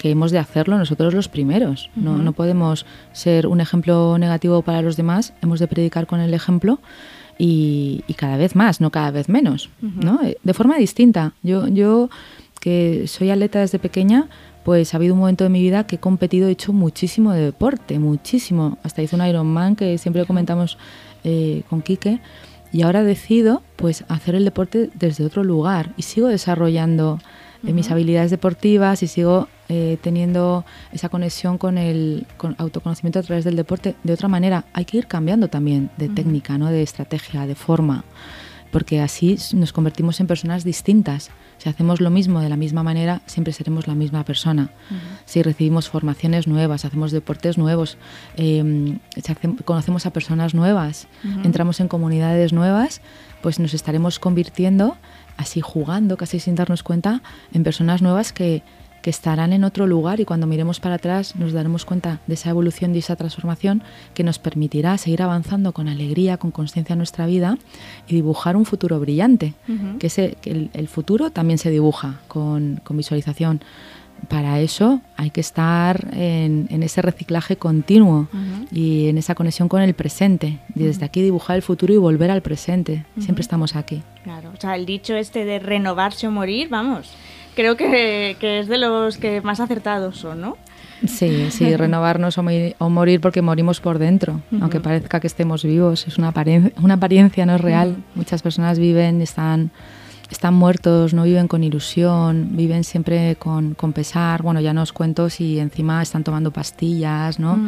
que 0.04 0.10
hemos 0.10 0.32
de 0.32 0.38
hacerlo 0.38 0.76
nosotros 0.76 1.14
los 1.14 1.28
primeros. 1.28 1.88
no, 1.96 2.18
no, 2.18 2.32
podemos 2.34 2.84
ser 3.12 3.46
un 3.46 3.62
ejemplo 3.62 4.18
negativo 4.18 4.60
para 4.60 4.82
los 4.82 4.98
demás, 4.98 5.32
hemos 5.40 5.60
de 5.60 5.66
predicar 5.66 6.06
con 6.06 6.20
el 6.20 6.34
ejemplo 6.34 6.78
y, 7.38 8.04
cada 8.14 8.36
vez 8.36 8.54
más, 8.54 8.82
no 8.82 8.90
cada 8.90 9.10
vez 9.10 9.30
menos, 9.30 9.70
¿no? 9.80 10.22
Eh, 10.22 10.36
de 10.42 10.52
forma 10.52 10.76
distinta. 10.76 11.32
Yo, 11.42 11.68
yo, 11.68 12.10
que 12.60 13.06
soy 13.06 13.30
atleta 13.30 13.60
desde 13.60 13.78
pequeña, 13.78 14.28
pues 14.62 14.92
ha 14.92 14.98
habido 14.98 15.14
un 15.14 15.20
momento 15.20 15.44
de 15.44 15.48
mi 15.48 15.62
vida 15.62 15.86
que 15.86 15.96
he 15.96 15.98
competido, 15.98 16.48
he 16.48 16.50
hecho 16.50 16.74
muchísimo 16.74 17.32
de 17.32 17.40
deporte, 17.40 17.98
muchísimo. 17.98 18.76
Hasta 18.82 19.00
hice 19.00 19.16
un 19.16 19.24
Ironman 19.24 19.74
que 19.74 19.96
siempre 19.96 20.26
comentamos 20.26 20.76
eh, 21.24 21.62
con 21.70 21.80
Quique. 21.80 22.20
Y 22.72 22.82
ahora 22.82 23.04
decido 23.04 23.62
pues 23.76 24.04
hacer 24.08 24.34
el 24.34 24.44
deporte 24.44 24.90
desde 24.96 25.24
otro 25.24 25.44
lugar 25.44 25.94
y 25.96 26.02
sigo 26.02 26.28
desarrollando 26.28 27.20
de 27.64 27.72
mis 27.72 27.90
habilidades 27.90 28.30
deportivas 28.30 29.02
y 29.02 29.06
sigo 29.06 29.48
eh, 29.68 29.96
teniendo 30.02 30.64
esa 30.92 31.08
conexión 31.08 31.56
con 31.56 31.78
el 31.78 32.26
autoconocimiento 32.58 33.18
a 33.18 33.22
través 33.22 33.44
del 33.44 33.56
deporte 33.56 33.94
de 34.02 34.12
otra 34.12 34.28
manera. 34.28 34.66
Hay 34.74 34.84
que 34.84 34.98
ir 34.98 35.06
cambiando 35.06 35.48
también 35.48 35.90
de 35.96 36.08
técnica, 36.08 36.58
¿no? 36.58 36.68
de 36.68 36.82
estrategia, 36.82 37.46
de 37.46 37.54
forma, 37.54 38.04
porque 38.70 39.00
así 39.00 39.38
nos 39.54 39.72
convertimos 39.72 40.20
en 40.20 40.26
personas 40.26 40.64
distintas. 40.64 41.30
Si 41.58 41.68
hacemos 41.70 42.02
lo 42.02 42.10
mismo 42.10 42.40
de 42.40 42.50
la 42.50 42.56
misma 42.56 42.82
manera, 42.82 43.22
siempre 43.24 43.54
seremos 43.54 43.86
la 43.86 43.94
misma 43.94 44.24
persona. 44.24 44.70
Si 45.24 45.42
recibimos 45.42 45.88
formaciones 45.88 46.46
nuevas, 46.46 46.84
hacemos 46.84 47.10
deportes 47.10 47.56
nuevos, 47.56 47.96
em, 48.36 48.98
conocemos 49.64 50.04
a 50.04 50.12
personas 50.12 50.52
nuevas, 50.52 51.06
entramos 51.42 51.80
en 51.80 51.88
comunidades 51.88 52.52
nuevas, 52.52 53.00
pues 53.40 53.60
nos 53.60 53.72
estaremos 53.72 54.18
convirtiendo 54.18 54.96
así 55.36 55.60
jugando, 55.60 56.16
casi 56.16 56.40
sin 56.40 56.54
darnos 56.54 56.82
cuenta, 56.82 57.22
en 57.52 57.62
personas 57.62 58.02
nuevas 58.02 58.32
que, 58.32 58.62
que 59.04 59.10
estarán 59.10 59.52
en 59.52 59.64
otro 59.64 59.86
lugar 59.86 60.20
y 60.20 60.24
cuando 60.24 60.46
miremos 60.46 60.80
para 60.80 60.94
atrás 60.94 61.36
nos 61.36 61.52
daremos 61.52 61.84
cuenta 61.84 62.20
de 62.26 62.34
esa 62.34 62.48
evolución 62.48 62.94
y 62.94 63.00
esa 63.00 63.16
transformación 63.16 63.82
que 64.14 64.24
nos 64.24 64.38
permitirá 64.38 64.96
seguir 64.96 65.20
avanzando 65.20 65.72
con 65.72 65.88
alegría, 65.88 66.38
con 66.38 66.50
conciencia 66.50 66.94
en 66.94 67.00
nuestra 67.00 67.26
vida 67.26 67.58
y 68.08 68.14
dibujar 68.14 68.56
un 68.56 68.64
futuro 68.64 68.98
brillante, 69.00 69.52
que, 69.98 70.06
ese, 70.06 70.38
que 70.40 70.70
el, 70.72 70.88
futuro 70.88 71.28
también 71.28 71.58
se 71.58 71.68
dibuja 71.68 72.22
con, 72.28 72.80
con 72.82 72.96
visualización 72.96 73.60
para 74.28 74.60
eso 74.60 75.00
hay 75.16 75.30
que 75.30 75.40
estar 75.40 76.08
en, 76.12 76.82
ese 76.82 77.02
reciclaje 77.02 77.56
continuo 77.56 78.28
y 78.72 79.08
en 79.08 79.18
esa 79.18 79.34
conexión 79.34 79.68
con 79.68 79.82
el 79.82 79.94
presente. 79.94 80.58
Y 80.74 80.84
desde 80.84 81.04
aquí 81.04 81.22
dibujar 81.22 81.56
el 81.56 81.62
futuro 81.62 81.92
y 81.92 81.96
volver 81.96 82.30
al 82.30 82.42
presente. 82.42 83.04
Siempre 83.18 83.42
estamos 83.42 83.76
aquí. 83.76 84.02
Claro, 84.22 84.50
o 84.56 84.60
sea, 84.60 84.76
el 84.76 84.86
dicho 84.86 85.14
este 85.14 85.44
de 85.44 85.58
renovarse 85.58 86.26
o 86.26 86.30
morir, 86.30 86.68
vamos, 86.68 87.12
creo 87.54 87.76
que, 87.76 88.36
es 88.40 88.68
de 88.68 88.78
los 88.78 89.18
que 89.18 89.40
más 89.40 89.60
acertados 89.60 90.18
son, 90.18 90.40
¿no? 90.40 90.56
Sí, 91.06 91.50
sí, 91.50 91.76
renovarnos 91.76 92.38
o, 92.38 92.90
morir, 92.90 93.20
porque 93.20 93.42
morimos 93.42 93.80
por 93.80 93.98
dentro, 93.98 94.40
aunque 94.60 94.80
parezca 94.80 95.20
que 95.20 95.26
estemos 95.26 95.64
vivos, 95.64 96.06
es 96.06 96.18
una, 96.18 96.28
apariencia, 96.28 96.72
una 96.82 96.94
apariencia 96.94 97.46
no 97.46 97.54
es 97.54 97.60
real. 97.60 97.96
Muchas 98.14 98.42
personas 98.42 98.78
viven, 98.78 99.20
están 99.20 99.70
están 100.34 100.54
muertos, 100.54 101.14
no 101.14 101.22
viven 101.22 101.48
con 101.48 101.64
ilusión, 101.64 102.50
viven 102.52 102.84
siempre 102.84 103.36
con, 103.36 103.74
pesar. 103.94 104.42
Bueno, 104.42 104.60
ya 104.60 104.72
no 104.72 104.82
os 104.82 104.92
cuento 104.92 105.30
si 105.30 105.58
encima 105.58 106.02
están 106.02 106.24
tomando 106.24 106.50
pastillas, 106.50 107.38
¿no? 107.38 107.58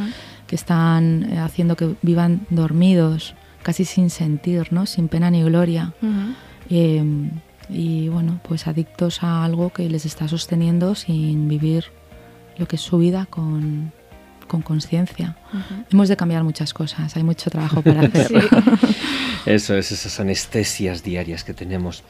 Que 0.46 0.56
están 0.56 1.30
eh, 1.30 1.38
haciendo 1.38 1.76
que 1.76 1.94
vivan 2.02 2.46
dormidos, 2.50 3.34
casi 3.62 3.84
sin 3.84 4.10
sentir, 4.10 4.72
¿no? 4.72 4.86
Sin 4.86 5.08
pena 5.08 5.30
ni 5.30 5.42
gloria. 5.42 5.94
Em, 6.68 7.30
y 7.68 8.08
bueno, 8.08 8.40
pues 8.46 8.66
adictos 8.66 9.22
a 9.22 9.44
algo 9.44 9.70
que 9.70 9.88
les 9.88 10.04
está 10.04 10.28
sosteniendo 10.28 10.94
sin 10.94 11.48
vivir 11.48 11.86
lo 12.58 12.66
que 12.66 12.76
es 12.76 12.82
su 12.82 12.98
vida 12.98 13.26
con, 13.26 13.92
con 14.46 14.62
conciencia. 14.62 15.36
Hemos 15.90 16.08
de 16.08 16.16
cambiar 16.16 16.44
muchas 16.44 16.72
cosas, 16.74 17.16
hay 17.16 17.22
mucho 17.22 17.50
trabajo 17.50 17.82
para 17.82 18.02
hacer. 18.02 18.30
Eso 19.46 19.74
es, 19.74 19.92
esas 19.92 20.18
anestesias 20.18 21.02
diarias 21.02 21.44
que 21.44 21.54
tenemos. 21.54 22.02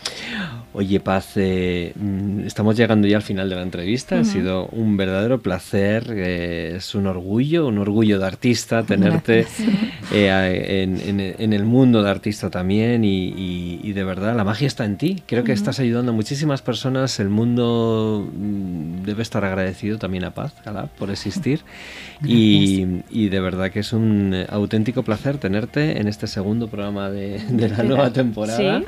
Oye, 0.78 1.00
Paz, 1.00 1.32
eh, 1.36 1.94
mm, 1.94 2.40
estamos 2.40 2.76
llegando 2.76 3.08
ya 3.08 3.16
al 3.16 3.22
final 3.22 3.48
de 3.48 3.56
la 3.56 3.62
entrevista. 3.62 4.20
Ha 4.20 4.24
sido 4.24 4.66
un 4.66 4.98
verdadero 4.98 5.40
placer, 5.40 6.12
eh, 6.14 6.74
es 6.76 6.94
un 6.94 7.06
orgullo, 7.06 7.66
un 7.66 7.78
orgullo 7.78 8.18
de 8.18 8.26
artista 8.26 8.82
tenerte 8.82 9.46
eh, 10.12 10.82
en, 11.38 11.52
el 11.54 11.64
mundo 11.64 12.02
de 12.02 12.10
artista 12.10 12.50
también 12.50 13.04
y, 13.04 13.90
de 13.90 14.04
verdad 14.04 14.36
la 14.36 14.44
magia 14.44 14.66
está 14.66 14.84
en 14.84 14.98
ti. 14.98 15.22
Creo 15.24 15.44
que 15.44 15.52
estás 15.52 15.80
ayudando 15.80 16.12
a 16.12 16.14
muchísimas 16.14 16.60
personas. 16.60 17.18
El 17.20 17.30
mundo 17.30 18.30
mm, 18.30 19.02
debe 19.02 19.22
estar 19.22 19.46
agradecido 19.46 19.96
también 19.96 20.24
a 20.24 20.32
Paz, 20.32 20.52
por 20.98 21.10
existir. 21.10 21.60
Y, 22.22 23.28
de 23.28 23.40
verdad 23.40 23.70
que 23.70 23.80
es 23.80 23.92
un 23.92 24.34
auténtico 24.48 25.02
placer 25.02 25.38
tenerte 25.38 26.00
en 26.00 26.08
este 26.08 26.26
segundo 26.26 26.68
programa 26.68 27.10
de, 27.10 27.40
la 27.68 27.82
nueva 27.82 28.12
temporada. 28.12 28.82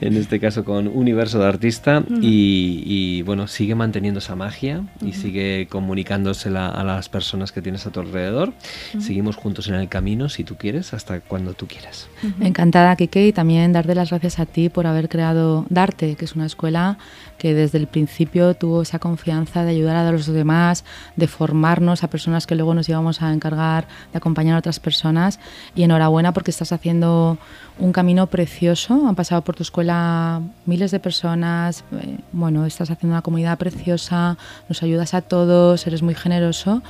En 0.00 0.16
este 0.16 0.40
caso 0.40 0.64
con 0.64 0.88
Universo 0.88 1.38
de 1.38 1.46
Artista. 1.46 2.02
y, 2.20 3.22
bueno, 3.22 3.46
sigue 3.46 3.74
manteniendo 3.74 4.18
esa 4.18 4.34
magia 4.34 4.84
y 5.04 5.12
sigue 5.12 5.66
comunicándosela 5.70 6.68
a 6.68 6.84
las 6.84 7.08
personas 7.08 7.52
que 7.52 7.62
tienes 7.62 7.86
a 7.86 7.90
tu 7.90 8.00
alrededor. 8.00 8.52
Seguimos 8.98 9.36
juntos 9.36 9.68
en 9.68 9.74
el 9.74 9.88
camino, 9.88 10.28
si 10.28 10.44
tú 10.44 10.56
quieres, 10.56 10.94
hasta 10.94 11.20
cuando 11.20 11.54
tú 11.54 11.66
quieras. 11.66 12.08
Encantada, 12.40 12.96
Kike, 12.96 13.28
y 13.28 13.32
también 13.32 13.72
darte 13.72 13.94
las 13.94 14.10
gracias 14.10 14.38
a 14.38 14.46
ti 14.46 14.68
por 14.68 14.86
haber 14.86 15.08
creado 15.08 15.66
Darte, 15.68 16.16
que 16.16 16.24
es 16.24 16.34
una 16.34 16.46
escuela 16.46 16.98
que 17.40 17.54
desde 17.54 17.78
el 17.78 17.86
principio 17.86 18.52
tuvo 18.52 18.82
esa 18.82 18.98
confianza 18.98 19.64
de 19.64 19.70
ayudar 19.70 19.96
a 19.96 20.12
los 20.12 20.26
demás, 20.26 20.84
de 21.16 21.26
formarnos 21.26 22.04
a 22.04 22.10
personas 22.10 22.46
que 22.46 22.54
luego 22.54 22.74
nos 22.74 22.86
íbamos 22.86 23.22
a 23.22 23.32
encargar 23.32 23.88
de 24.12 24.18
acompañar 24.18 24.56
a 24.56 24.58
otras 24.58 24.78
personas. 24.78 25.40
Y 25.74 25.82
enhorabuena 25.82 26.34
porque 26.34 26.50
estás 26.50 26.70
haciendo 26.70 27.38
un 27.78 27.92
camino 27.92 28.26
precioso. 28.26 29.08
Han 29.08 29.14
pasado 29.14 29.40
por 29.42 29.56
tu 29.56 29.62
escuela 29.62 30.42
miles 30.66 30.90
de 30.90 31.00
personas. 31.00 31.82
Eh, 31.92 32.18
bueno, 32.32 32.66
estás 32.66 32.90
haciendo 32.90 33.14
una 33.14 33.22
comunidad 33.22 33.56
preciosa, 33.56 34.36
nos 34.68 34.82
ayudas 34.82 35.14
a 35.14 35.22
todos, 35.22 35.86
eres 35.86 36.02
muy 36.02 36.14
generoso. 36.14 36.82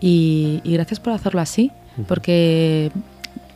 Y, 0.00 0.62
gracias 0.64 1.00
por 1.00 1.12
hacerlo 1.12 1.42
así, 1.42 1.70
porque 2.06 2.90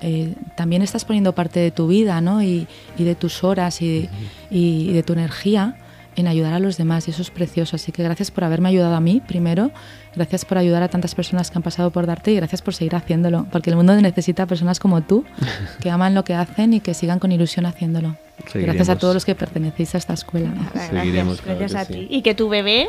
eh, 0.03 0.35
también 0.55 0.83
estás 0.83 1.07
poniendo 1.07 1.35
parte 1.35 1.61
de 1.61 1.71
tu 1.71 1.87
vida 1.87 2.21
¿no? 2.21 2.43
y, 2.43 2.67
de 2.99 3.15
tus 3.15 3.43
horas 3.43 3.81
y, 3.81 4.11
y 4.51 4.93
de 4.93 5.03
tu 5.03 5.15
energía 5.15 5.79
en 6.17 6.27
ayudar 6.27 6.53
a 6.55 6.59
los 6.59 6.77
demás 6.77 7.09
y 7.09 7.11
eso 7.11 7.23
es 7.23 7.31
precioso. 7.31 7.77
Así 7.77 7.93
que 7.93 8.03
gracias 8.03 8.31
por 8.31 8.45
haberme 8.45 8.69
ayudado 8.69 8.95
a 8.95 9.01
mí 9.01 9.23
primero, 9.27 9.71
gracias 10.15 10.45
por 10.45 10.59
ayudar 10.59 10.83
a 10.83 10.89
tantas 10.89 11.15
personas 11.15 11.51
que 11.51 11.59
han 11.59 11.63
pasado 11.63 11.91
por 11.91 12.07
darte 12.07 12.33
y 12.33 12.37
gracias 12.37 12.63
por 12.63 12.75
seguir 12.75 12.95
haciéndolo, 12.95 13.47
porque 13.51 13.71
el 13.71 13.77
mundo 13.77 13.95
necesita 14.01 14.47
personas 14.47 14.81
como 14.81 15.03
tú 15.03 15.25
que 15.81 15.91
aman 15.91 16.15
lo 16.15 16.25
que 16.25 16.35
hacen 16.35 16.75
y 16.75 16.81
que 16.81 16.95
sigan 16.95 17.19
con 17.19 17.33
ilusión 17.33 17.67
haciéndolo. 17.67 18.17
Gracias 18.55 18.89
a 18.89 18.99
todos 18.99 19.15
los 19.15 19.25
que 19.25 19.35
pertenecéis 19.35 19.95
a 19.95 19.99
esta 19.99 20.15
escuela. 20.15 20.51
Gracias, 20.75 21.45
gracias 21.45 21.75
a 21.75 21.85
ti. 21.85 22.09
Y 22.11 22.23
que 22.23 22.35
tu 22.35 22.49
bebé 22.49 22.89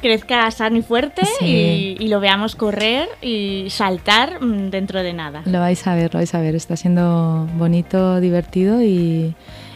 crezca 0.00 0.50
sano 0.50 0.78
y 0.78 0.82
fuerte 0.82 1.22
y, 1.40 2.06
lo 2.08 2.20
veamos 2.20 2.56
correr 2.56 3.08
y 3.20 3.66
saltar 3.70 4.42
mm, 4.42 4.70
dentro 4.70 5.02
de 5.02 5.12
nada. 5.12 5.42
Lo 5.46 5.60
vais 5.60 5.86
a 5.86 5.94
ver, 5.94 6.12
lo 6.12 6.18
vais 6.18 6.34
a 6.34 6.40
ver. 6.40 6.54
Está 6.54 6.76
siendo 6.76 7.48
bonito, 7.56 8.20
divertido 8.20 8.82
y, 8.82 9.34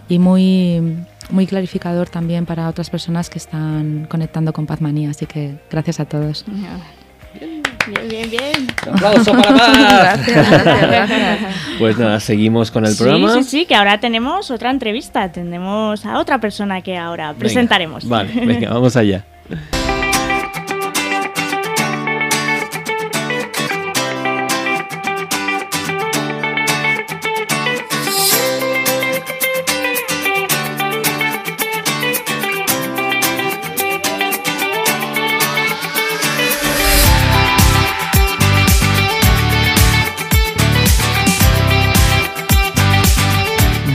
y 0.08 0.18
muy, 0.18 0.96
muy 1.30 1.46
clarificador 1.46 2.08
también 2.08 2.46
para 2.46 2.68
otras 2.68 2.90
personas 2.90 3.30
que 3.30 3.38
están 3.38 4.06
conectando 4.08 4.52
con 4.52 4.66
Pazmanía. 4.66 5.10
Así 5.10 5.26
que 5.26 5.56
gracias 5.70 6.00
a 6.00 6.04
todos. 6.04 6.44
Bien, 7.86 8.08
bien, 8.08 8.30
bien. 8.30 8.66
aplauso 8.90 9.32
para 9.32 9.50
más. 9.52 10.26
Gracias, 10.26 11.38
Pues 11.78 11.96
nada, 11.98 12.18
seguimos 12.18 12.70
con 12.70 12.84
el 12.84 12.96
programa. 12.96 13.34
Sí, 13.34 13.42
sí, 13.42 13.50
sí, 13.50 13.66
que 13.66 13.76
ahora 13.76 14.00
tenemos 14.00 14.50
otra 14.50 14.70
entrevista. 14.70 15.30
Tendremos 15.30 16.04
a 16.04 16.18
otra 16.18 16.40
persona 16.40 16.80
que 16.82 16.96
ahora 16.96 17.32
presentaremos. 17.34 18.08
Vale, 18.08 18.32
venga, 18.44 18.70
vamos 18.70 18.96
allá. 18.96 19.24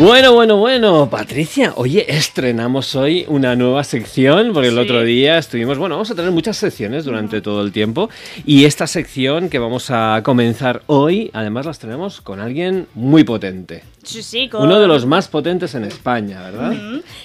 Bueno, 0.02 0.34
bueno, 0.34 0.58
bueno, 0.58 1.08
Patricia, 1.12 1.74
oye, 1.76 2.04
estrenamos 2.08 2.96
hoy 2.96 3.24
una 3.28 3.56
nueva 3.56 3.84
sección, 3.84 4.52
porque 4.52 4.70
el 4.70 4.80
otro 4.80 5.04
día 5.04 5.38
estuvimos, 5.38 5.78
bueno, 5.78 5.94
vamos 5.94 6.10
a 6.10 6.16
tener 6.16 6.32
muchas 6.32 6.58
secciones 6.58 7.06
durante 7.06 7.40
todo 7.40 7.62
el 7.62 7.72
tiempo, 7.72 8.10
y 8.44 8.66
esta 8.66 8.88
sección 8.88 9.48
que 9.48 9.60
vamos 9.60 9.92
a 9.92 10.22
comenzar 10.24 10.82
hoy, 10.88 11.30
además 11.34 11.68
la 11.68 11.72
estrenamos 11.74 12.20
con 12.20 12.40
alguien 12.40 12.88
muy 12.96 13.24
potente. 13.24 13.84
Sí, 14.04 14.24
sí, 14.24 14.50
Uno 14.54 14.80
de 14.80 14.88
los 14.88 15.06
más 15.06 15.28
potentes 15.28 15.76
en 15.76 15.84
España, 15.84 16.42
¿verdad? 16.42 16.74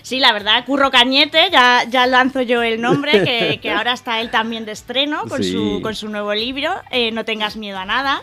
Sí, 0.02 0.20
la 0.20 0.32
verdad, 0.32 0.64
Curro 0.66 0.90
Cañete, 0.90 1.48
ya, 1.50 1.84
ya 1.88 2.06
lanzo 2.06 2.42
yo 2.42 2.62
el 2.62 2.80
nombre, 2.80 3.58
que, 3.60 3.70
ahora 3.76 3.92
está 3.92 4.20
él 4.20 4.30
también 4.30 4.66
de 4.66 4.72
estreno 4.72 5.24
con, 5.26 5.42
su, 5.42 5.80
con 5.82 5.94
su 5.94 6.08
nuevo 6.08 6.34
libro, 6.34 6.70
eh, 6.90 7.10
No 7.12 7.24
tengas 7.24 7.56
miedo 7.56 7.78
a 7.78 7.86
nada, 7.86 8.22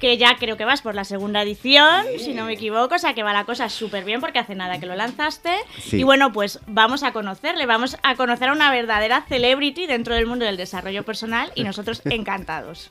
que 0.00 0.18
ya 0.18 0.36
creo 0.36 0.56
que 0.56 0.64
vas 0.64 0.82
por 0.82 0.94
la 0.94 1.04
segunda 1.04 1.42
edición, 1.42 2.04
si 2.18 2.34
no 2.34 2.44
me 2.44 2.54
equivoco, 2.54 2.96
o 2.96 2.98
sea 2.98 3.14
que 3.14 3.22
va 3.22 3.32
la 3.32 3.44
cosa 3.44 3.68
súper 3.68 4.04
bien 4.04 4.20
porque 4.20 4.40
hace 4.40 4.54
nada 4.54 4.80
que 4.80 4.86
lo 4.86 4.96
lanzaste. 4.96 5.50
Y 5.92 6.02
bueno, 6.02 6.32
pues 6.32 6.58
vamos 6.66 7.04
a 7.04 7.12
conocerle, 7.12 7.66
vamos 7.66 7.96
a 8.02 8.16
conocer 8.16 8.48
a 8.48 8.52
una 8.52 8.70
verdadera 8.70 9.24
celebrity 9.28 9.86
dentro 9.86 10.14
del 10.14 10.26
mundo 10.26 10.44
del 10.44 10.56
desarrollo 10.56 11.04
personal 11.04 11.52
y 11.54 11.62
nosotros 11.64 12.02
encantados. 12.10 12.90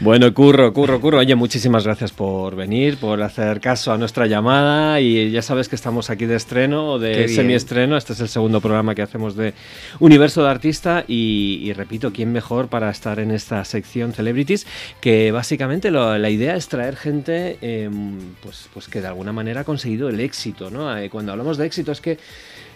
Bueno, 0.00 0.32
Curro, 0.32 0.72
Curro, 0.72 1.00
Curro, 1.00 1.18
oye, 1.18 1.34
muchísimas 1.34 1.84
gracias 1.84 2.12
por 2.12 2.56
venir, 2.56 2.96
por 2.96 3.22
hacer 3.22 3.60
caso 3.60 3.92
a 3.92 3.98
nuestra 3.98 4.26
llamada 4.26 4.37
llamada 4.38 5.00
y 5.00 5.30
ya 5.30 5.42
sabes 5.42 5.68
que 5.68 5.76
estamos 5.76 6.10
aquí 6.10 6.26
de 6.26 6.36
estreno 6.36 6.92
o 6.92 6.98
de 6.98 7.28
semiestreno. 7.28 7.96
Este 7.96 8.12
es 8.12 8.20
el 8.20 8.28
segundo 8.28 8.60
programa 8.60 8.94
que 8.94 9.02
hacemos 9.02 9.36
de 9.36 9.52
Universo 9.98 10.42
de 10.44 10.50
Artista 10.50 11.04
y, 11.06 11.72
repito, 11.74 12.12
¿quién 12.12 12.32
mejor 12.32 12.68
para 12.68 12.90
estar 12.90 13.18
en 13.18 13.30
esta 13.32 13.64
sección 13.64 14.12
Celebrities? 14.12 14.66
Que 15.00 15.32
básicamente 15.32 15.90
la 15.90 16.30
idea 16.30 16.56
es 16.56 16.68
traer 16.68 16.96
gente 16.96 17.58
em, 17.60 18.18
pues, 18.42 18.68
pues 18.72 18.88
que 18.88 19.00
de 19.00 19.08
alguna 19.08 19.32
manera 19.32 19.62
ha 19.62 19.64
conseguido 19.64 20.08
el 20.08 20.20
éxito. 20.20 20.70
¿no? 20.70 20.96
Eh, 20.96 21.10
cuando 21.10 21.32
hablamos 21.32 21.58
de 21.58 21.66
éxito 21.66 21.92
es 21.92 22.00
que 22.00 22.18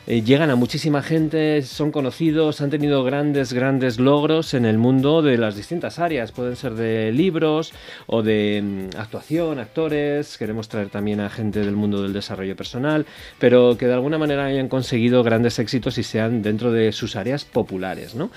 eh, 0.08 0.22
llegan 0.22 0.50
a 0.50 0.56
muchísima 0.56 1.00
gente, 1.00 1.62
son 1.62 1.92
conocidos, 1.92 2.60
han 2.60 2.70
tenido 2.70 3.04
grandes, 3.04 3.52
grandes 3.52 4.00
logros 4.00 4.52
en 4.52 4.64
el 4.64 4.76
mundo 4.76 5.22
de 5.22 5.38
las 5.38 5.54
distintas 5.54 6.00
áreas. 6.00 6.32
Pueden 6.32 6.56
ser 6.56 6.74
de 6.74 7.12
libros 7.12 7.72
o 8.06 8.22
de 8.22 8.60
mm, 8.92 8.98
actuación, 8.98 9.60
actores. 9.60 10.36
Queremos 10.38 10.68
traer 10.68 10.88
también 10.88 11.20
a 11.20 11.30
gente 11.30 11.60
del 11.60 11.76
mundo 11.76 12.02
del 12.02 12.12
desarrollo 12.12 12.56
personal, 12.56 13.06
pero 13.38 13.76
que 13.78 13.86
de 13.86 13.94
alguna 13.94 14.18
manera 14.18 14.46
hayan 14.46 14.68
conseguido 14.68 15.22
grandes 15.22 15.60
éxitos 15.60 15.96
y 15.98 16.02
sean 16.02 16.42
dentro 16.42 16.72
de 16.72 16.90
sus 16.90 17.14
áreas 17.14 17.44
populares, 17.44 18.16
¿no? 18.16 18.30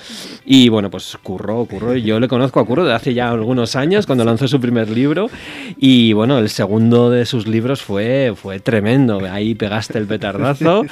Y 0.46 0.70
bueno, 0.70 0.92
pues 0.92 1.18
Curro, 1.24 1.66
Curro, 1.66 1.96
yo 1.96 2.20
le 2.20 2.28
conozco 2.28 2.60
a 2.60 2.66
Curro 2.66 2.86
de 2.86 2.94
hace 2.94 3.16
ya 3.16 3.32
algunos 3.32 3.76
años, 3.76 4.06
cuando 4.06 4.24
lanzó 4.24 4.48
su 4.48 4.60
primer 4.60 4.88
libro. 4.92 5.32
Y 5.80 6.14
bueno, 6.14 6.38
el 6.38 6.50
segundo 6.50 7.10
de 7.10 7.26
sus 7.26 7.48
libros 7.48 7.82
fue, 7.82 8.34
fue 8.36 8.60
tremendo. 8.60 9.20
Ahí 9.32 9.56
pegaste 9.56 9.98
el 9.98 10.06
petardazo. 10.06 10.84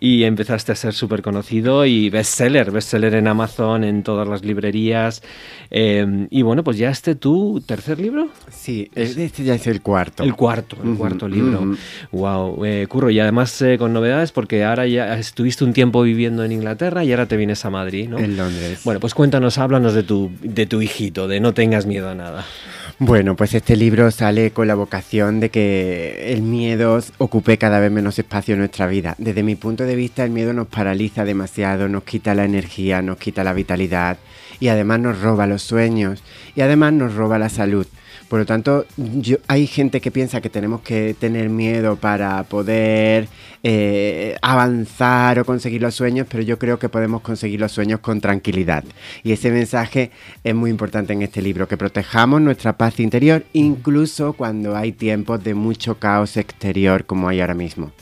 y 0.00 0.07
empezaste 0.24 0.72
a 0.72 0.74
ser 0.74 0.94
súper 0.94 1.22
conocido 1.22 1.84
y 1.86 2.10
bestseller, 2.10 2.70
bestseller 2.70 3.14
en 3.14 3.28
Amazon, 3.28 3.84
en 3.84 4.02
todas 4.02 4.28
las 4.28 4.44
librerías. 4.44 5.22
Em, 5.70 6.28
y 6.30 6.42
bueno, 6.42 6.64
pues 6.64 6.78
ya 6.78 6.90
este 6.90 7.14
tu 7.14 7.60
tercer 7.66 8.00
libro. 8.00 8.28
Sí, 8.50 8.90
este 8.94 9.44
ya 9.44 9.54
es 9.54 9.66
el 9.66 9.82
cuarto. 9.82 10.22
El 10.22 10.34
cuarto, 10.34 10.76
el 10.82 10.94
cuarto 10.96 11.28
libro. 11.28 11.74
Wow, 12.12 12.64
eh, 12.64 12.86
curro. 12.88 13.10
Y 13.10 13.20
además 13.20 13.60
eh, 13.62 13.76
con 13.78 13.92
novedades 13.92 14.32
porque 14.32 14.64
ahora 14.64 14.86
ya 14.86 15.18
estuviste 15.18 15.64
un 15.64 15.72
tiempo 15.72 16.02
viviendo 16.02 16.44
en 16.44 16.52
Inglaterra 16.52 17.04
y 17.04 17.10
ahora 17.10 17.26
te 17.26 17.36
vienes 17.36 17.64
a 17.64 17.70
Madrid, 17.70 18.08
¿no? 18.08 18.18
En 18.18 18.36
Londres. 18.36 18.80
Bueno, 18.84 19.00
pues 19.00 19.14
cuéntanos, 19.14 19.58
háblanos 19.58 19.94
de 19.94 20.02
tu, 20.02 20.30
de 20.42 20.66
tu 20.66 20.80
hijito, 20.80 21.28
de 21.28 21.40
no 21.40 21.54
tengas 21.54 21.86
miedo 21.86 22.08
a 22.08 22.14
nada. 22.14 22.44
Bueno, 23.00 23.36
pues 23.36 23.54
este 23.54 23.76
libro 23.76 24.10
sale 24.10 24.50
con 24.50 24.66
la 24.66 24.74
vocación 24.74 25.38
de 25.38 25.50
que 25.50 26.32
el 26.32 26.42
miedo 26.42 26.98
ocupe 27.18 27.56
cada 27.56 27.78
vez 27.78 27.92
menos 27.92 28.18
espacio 28.18 28.54
en 28.54 28.58
nuestra 28.58 28.88
vida. 28.88 29.14
Desde 29.18 29.44
mi 29.44 29.54
punto 29.54 29.84
de 29.84 29.94
vista, 29.94 30.24
el 30.24 30.30
miedo 30.30 30.52
nos 30.52 30.66
paraliza 30.66 31.24
demasiado, 31.24 31.88
nos 31.88 32.02
quita 32.02 32.34
la 32.34 32.44
energía, 32.44 33.00
nos 33.00 33.18
quita 33.18 33.44
la 33.44 33.52
vitalidad 33.52 34.18
y 34.58 34.66
además 34.66 34.98
nos 34.98 35.20
roba 35.20 35.46
los 35.46 35.62
sueños 35.62 36.24
y 36.56 36.62
además 36.62 36.92
nos 36.92 37.14
roba 37.14 37.38
la 37.38 37.50
salud. 37.50 37.86
Por 38.28 38.40
lo 38.40 38.46
tanto, 38.46 38.84
hay 39.46 39.66
gente 39.66 40.02
que 40.02 40.10
piensa 40.10 40.42
que 40.42 40.50
tenemos 40.50 40.82
que 40.82 41.16
tener 41.18 41.48
miedo 41.48 41.96
para 41.96 42.42
poder 42.44 43.26
eh, 43.62 44.36
avanzar 44.42 45.38
o 45.38 45.44
conseguir 45.46 45.80
los 45.80 45.94
sueños, 45.94 46.26
pero 46.28 46.42
yo 46.42 46.58
creo 46.58 46.78
que 46.78 46.90
podemos 46.90 47.22
conseguir 47.22 47.58
los 47.58 47.72
sueños 47.72 48.00
con 48.00 48.20
tranquilidad. 48.20 48.84
Y 49.22 49.32
ese 49.32 49.50
mensaje 49.50 50.10
es 50.44 50.54
muy 50.54 50.70
importante 50.70 51.14
en 51.14 51.22
este 51.22 51.40
libro, 51.40 51.68
que 51.68 51.78
protejamos 51.78 52.42
nuestra 52.42 52.76
paz 52.76 53.00
interior 53.00 53.44
incluso 53.54 54.34
cuando 54.34 54.76
hay 54.76 54.92
tiempos 54.92 55.42
de 55.42 55.54
mucho 55.54 55.98
caos 55.98 56.36
exterior 56.36 57.06
como 57.06 57.28
hay 57.28 57.40
ahora 57.40 57.54
mismo. 57.54 57.92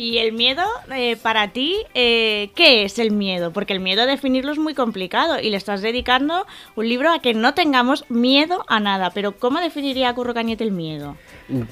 Y 0.00 0.16
el 0.16 0.32
miedo, 0.32 0.62
eh, 0.96 1.18
para 1.22 1.52
ti, 1.52 1.76
eh, 1.92 2.48
¿qué 2.54 2.84
es 2.84 2.98
el 2.98 3.10
miedo? 3.10 3.52
Porque 3.52 3.74
el 3.74 3.80
miedo 3.80 4.06
definirlo 4.06 4.50
es 4.50 4.58
muy 4.58 4.72
complicado 4.72 5.38
y 5.38 5.50
le 5.50 5.58
estás 5.58 5.82
dedicando 5.82 6.46
un 6.74 6.88
libro 6.88 7.12
a 7.12 7.18
que 7.18 7.34
no 7.34 7.52
tengamos 7.52 8.06
miedo 8.08 8.64
a 8.66 8.80
nada. 8.80 9.10
Pero 9.10 9.32
¿cómo 9.32 9.60
definiría 9.60 10.14
Curro 10.14 10.32
Cañete 10.32 10.64
el 10.64 10.72
miedo? 10.72 11.18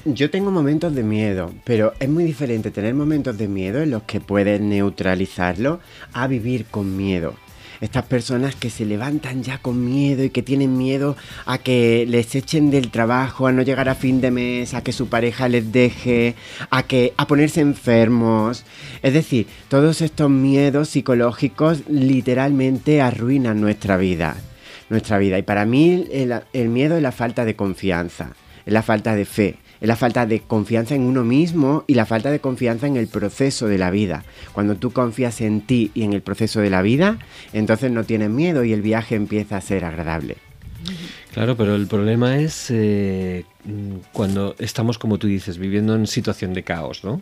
Yo 0.05 0.29
tengo 0.29 0.51
momentos 0.51 0.93
de 0.93 1.01
miedo, 1.01 1.51
pero 1.63 1.93
es 1.99 2.07
muy 2.07 2.23
diferente 2.23 2.69
tener 2.69 2.93
momentos 2.93 3.35
de 3.35 3.47
miedo 3.47 3.81
en 3.81 3.89
los 3.89 4.03
que 4.03 4.19
puedes 4.19 4.61
neutralizarlo 4.61 5.79
a 6.13 6.27
vivir 6.27 6.65
con 6.65 6.95
miedo 6.95 7.33
estas 7.81 8.05
personas 8.05 8.55
que 8.55 8.69
se 8.69 8.85
levantan 8.85 9.43
ya 9.43 9.57
con 9.59 9.85
miedo 9.85 10.23
y 10.23 10.29
que 10.29 10.43
tienen 10.43 10.77
miedo 10.77 11.15
a 11.45 11.57
que 11.57 12.05
les 12.07 12.35
echen 12.35 12.71
del 12.71 12.91
trabajo, 12.91 13.47
a 13.47 13.51
no 13.51 13.61
llegar 13.61 13.89
a 13.89 13.95
fin 13.95 14.21
de 14.21 14.31
mes, 14.31 14.73
a 14.73 14.83
que 14.83 14.91
su 14.91 15.07
pareja 15.07 15.47
les 15.47 15.71
deje, 15.71 16.35
a 16.69 16.83
que 16.83 17.13
a 17.17 17.27
ponerse 17.27 17.61
enfermos. 17.61 18.65
Es 19.01 19.13
decir, 19.13 19.47
todos 19.67 20.01
estos 20.01 20.29
miedos 20.29 20.89
psicológicos 20.89 21.83
literalmente 21.87 23.01
arruinan 23.01 23.61
nuestra 23.61 23.97
vida, 23.97 24.35
nuestra 24.89 25.17
vida. 25.17 25.37
Y 25.37 25.43
para 25.43 25.65
mí 25.65 26.05
el, 26.11 26.41
el 26.53 26.69
miedo 26.69 26.97
es 26.97 27.03
la 27.03 27.11
falta 27.11 27.45
de 27.45 27.55
confianza, 27.55 28.33
es 28.65 28.73
la 28.73 28.83
falta 28.83 29.15
de 29.15 29.25
fe 29.25 29.57
es 29.81 29.87
la 29.87 29.95
falta 29.95 30.25
de 30.25 30.41
confianza 30.41 30.95
en 30.95 31.03
uno 31.03 31.23
mismo 31.23 31.83
y 31.87 31.93
la 31.93 32.05
falta 32.05 32.31
de 32.31 32.39
confianza 32.39 32.87
en 32.87 32.97
el 32.97 33.07
proceso 33.07 33.67
de 33.67 33.77
la 33.77 33.91
vida. 33.91 34.23
Cuando 34.53 34.75
tú 34.75 34.91
confías 34.91 35.41
en 35.41 35.61
ti 35.61 35.91
y 35.93 36.03
en 36.03 36.13
el 36.13 36.21
proceso 36.21 36.59
de 36.59 36.69
la 36.69 36.81
vida, 36.81 37.19
entonces 37.53 37.91
no 37.91 38.03
tienes 38.03 38.29
miedo 38.29 38.63
y 38.63 38.73
el 38.73 38.81
viaje 38.81 39.15
empieza 39.15 39.57
a 39.57 39.61
ser 39.61 39.85
agradable. 39.85 40.37
Claro, 41.33 41.55
pero 41.55 41.75
el 41.75 41.87
problema 41.87 42.37
es 42.37 42.71
eh, 42.71 43.45
cuando 44.13 44.55
estamos, 44.57 44.97
como 44.97 45.17
tú 45.17 45.27
dices, 45.27 45.57
viviendo 45.57 45.93
en 45.93 46.07
situación 46.07 46.53
de 46.53 46.63
caos, 46.63 47.03
¿no? 47.03 47.21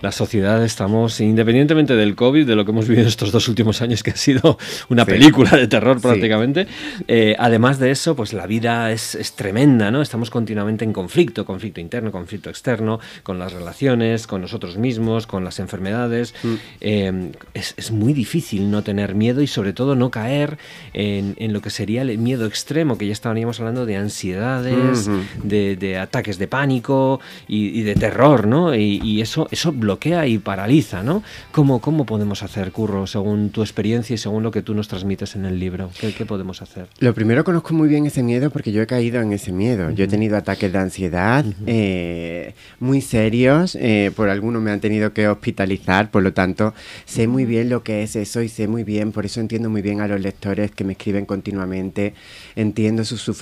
La 0.00 0.12
sociedad 0.12 0.64
estamos, 0.64 1.20
independientemente 1.20 1.94
del 1.94 2.16
COVID, 2.16 2.46
de 2.46 2.56
lo 2.56 2.64
que 2.64 2.70
hemos 2.70 2.88
vivido 2.88 3.06
estos 3.06 3.32
dos 3.32 3.48
últimos 3.48 3.82
años, 3.82 4.02
que 4.02 4.10
ha 4.10 4.16
sido 4.16 4.58
una 4.88 5.04
película 5.04 5.50
de 5.50 5.68
terror 5.68 6.00
prácticamente, 6.00 6.66
eh, 7.06 7.36
además 7.38 7.78
de 7.78 7.90
eso, 7.90 8.16
pues 8.16 8.32
la 8.32 8.46
vida 8.46 8.90
es, 8.90 9.34
tremenda, 9.36 9.90
¿no? 9.90 10.00
Estamos 10.00 10.30
continuamente 10.30 10.84
en 10.84 10.92
conflicto, 10.92 11.44
conflicto 11.44 11.80
interno, 11.80 12.10
conflicto 12.10 12.50
externo, 12.50 12.98
con 13.22 13.38
las 13.38 13.52
relaciones, 13.52 14.26
con 14.26 14.40
nosotros 14.40 14.78
mismos, 14.78 15.26
con 15.26 15.44
las 15.44 15.58
enfermedades. 15.60 16.34
Mm. 16.42 16.54
Eh, 16.80 17.32
es, 17.52 17.90
muy 17.90 18.12
difícil 18.12 18.70
no 18.70 18.82
tener 18.82 19.14
miedo 19.14 19.42
y 19.42 19.46
sobre 19.46 19.72
todo 19.72 19.94
no 19.94 20.10
caer 20.10 20.58
en, 20.94 21.34
en 21.38 21.52
lo 21.52 21.60
que 21.60 21.70
sería 21.70 22.02
el 22.02 22.16
miedo 22.18 22.46
extremo, 22.46 22.98
que 22.98 23.06
ya 23.06 23.12
estaríamos 23.12 23.43
estaríamos 23.44 23.60
hablando 23.60 23.86
de 23.86 23.96
ansiedades, 23.96 25.10
de, 25.42 25.98
ataques 25.98 26.38
de 26.38 26.48
pánico 26.48 27.20
y, 27.46 27.82
de 27.82 27.94
terror, 27.94 28.46
¿no? 28.46 28.74
Y, 28.74 29.20
eso, 29.20 29.48
eso 29.50 29.72
bloquea 29.72 30.26
y 30.26 30.38
paraliza, 30.38 31.02
¿no? 31.02 31.22
¿Cómo, 31.52 31.80
¿Cómo 31.80 32.06
podemos 32.06 32.42
hacer, 32.42 32.72
Curro, 32.72 33.06
según 33.06 33.50
tu 33.50 33.62
experiencia 33.62 34.14
y 34.14 34.18
según 34.18 34.42
lo 34.42 34.50
que 34.50 34.62
tú 34.62 34.74
nos 34.74 34.88
transmites 34.88 35.36
en 35.36 35.44
el 35.44 35.58
libro? 35.58 35.90
¿Qué, 36.00 36.12
qué 36.14 36.24
podemos 36.24 36.62
hacer? 36.62 36.86
Lo 37.00 37.14
primero 37.14 37.44
conozco 37.44 37.74
muy 37.74 37.88
bien 37.88 38.06
ese 38.06 38.22
miedo 38.22 38.50
porque 38.50 38.72
yo 38.72 38.82
he 38.82 38.86
caído 38.86 39.20
en 39.20 39.32
ese 39.32 39.52
miedo. 39.52 39.90
Yo 39.90 40.04
he 40.04 40.08
tenido 40.08 40.36
ataques 40.36 40.72
de 40.72 40.78
ansiedad 40.78 41.44
eh, 41.66 42.54
muy 42.80 43.00
serios, 43.00 43.76
eh, 43.80 44.10
por 44.14 44.28
algunos 44.28 44.62
me 44.62 44.70
han 44.70 44.80
tenido 44.80 45.12
que 45.12 45.28
hospitalizar, 45.28 46.10
por 46.10 46.22
lo 46.22 46.32
tanto 46.32 46.74
sé 47.04 47.26
muy 47.26 47.44
bien 47.44 47.68
lo 47.68 47.82
que 47.82 48.02
es 48.02 48.16
eso 48.16 48.42
y 48.42 48.48
sé 48.48 48.68
muy 48.68 48.84
bien, 48.84 49.12
por 49.12 49.26
eso 49.26 49.40
entiendo 49.40 49.70
muy 49.70 49.82
bien 49.82 50.00
a 50.00 50.08
los 50.08 50.20
lectores 50.20 50.70
que 50.70 50.84
me 50.84 50.92
escriben 50.92 51.26
continuamente, 51.26 52.14
entiendo 52.56 53.04
su 53.04 53.16
sufrimiento, 53.16 53.33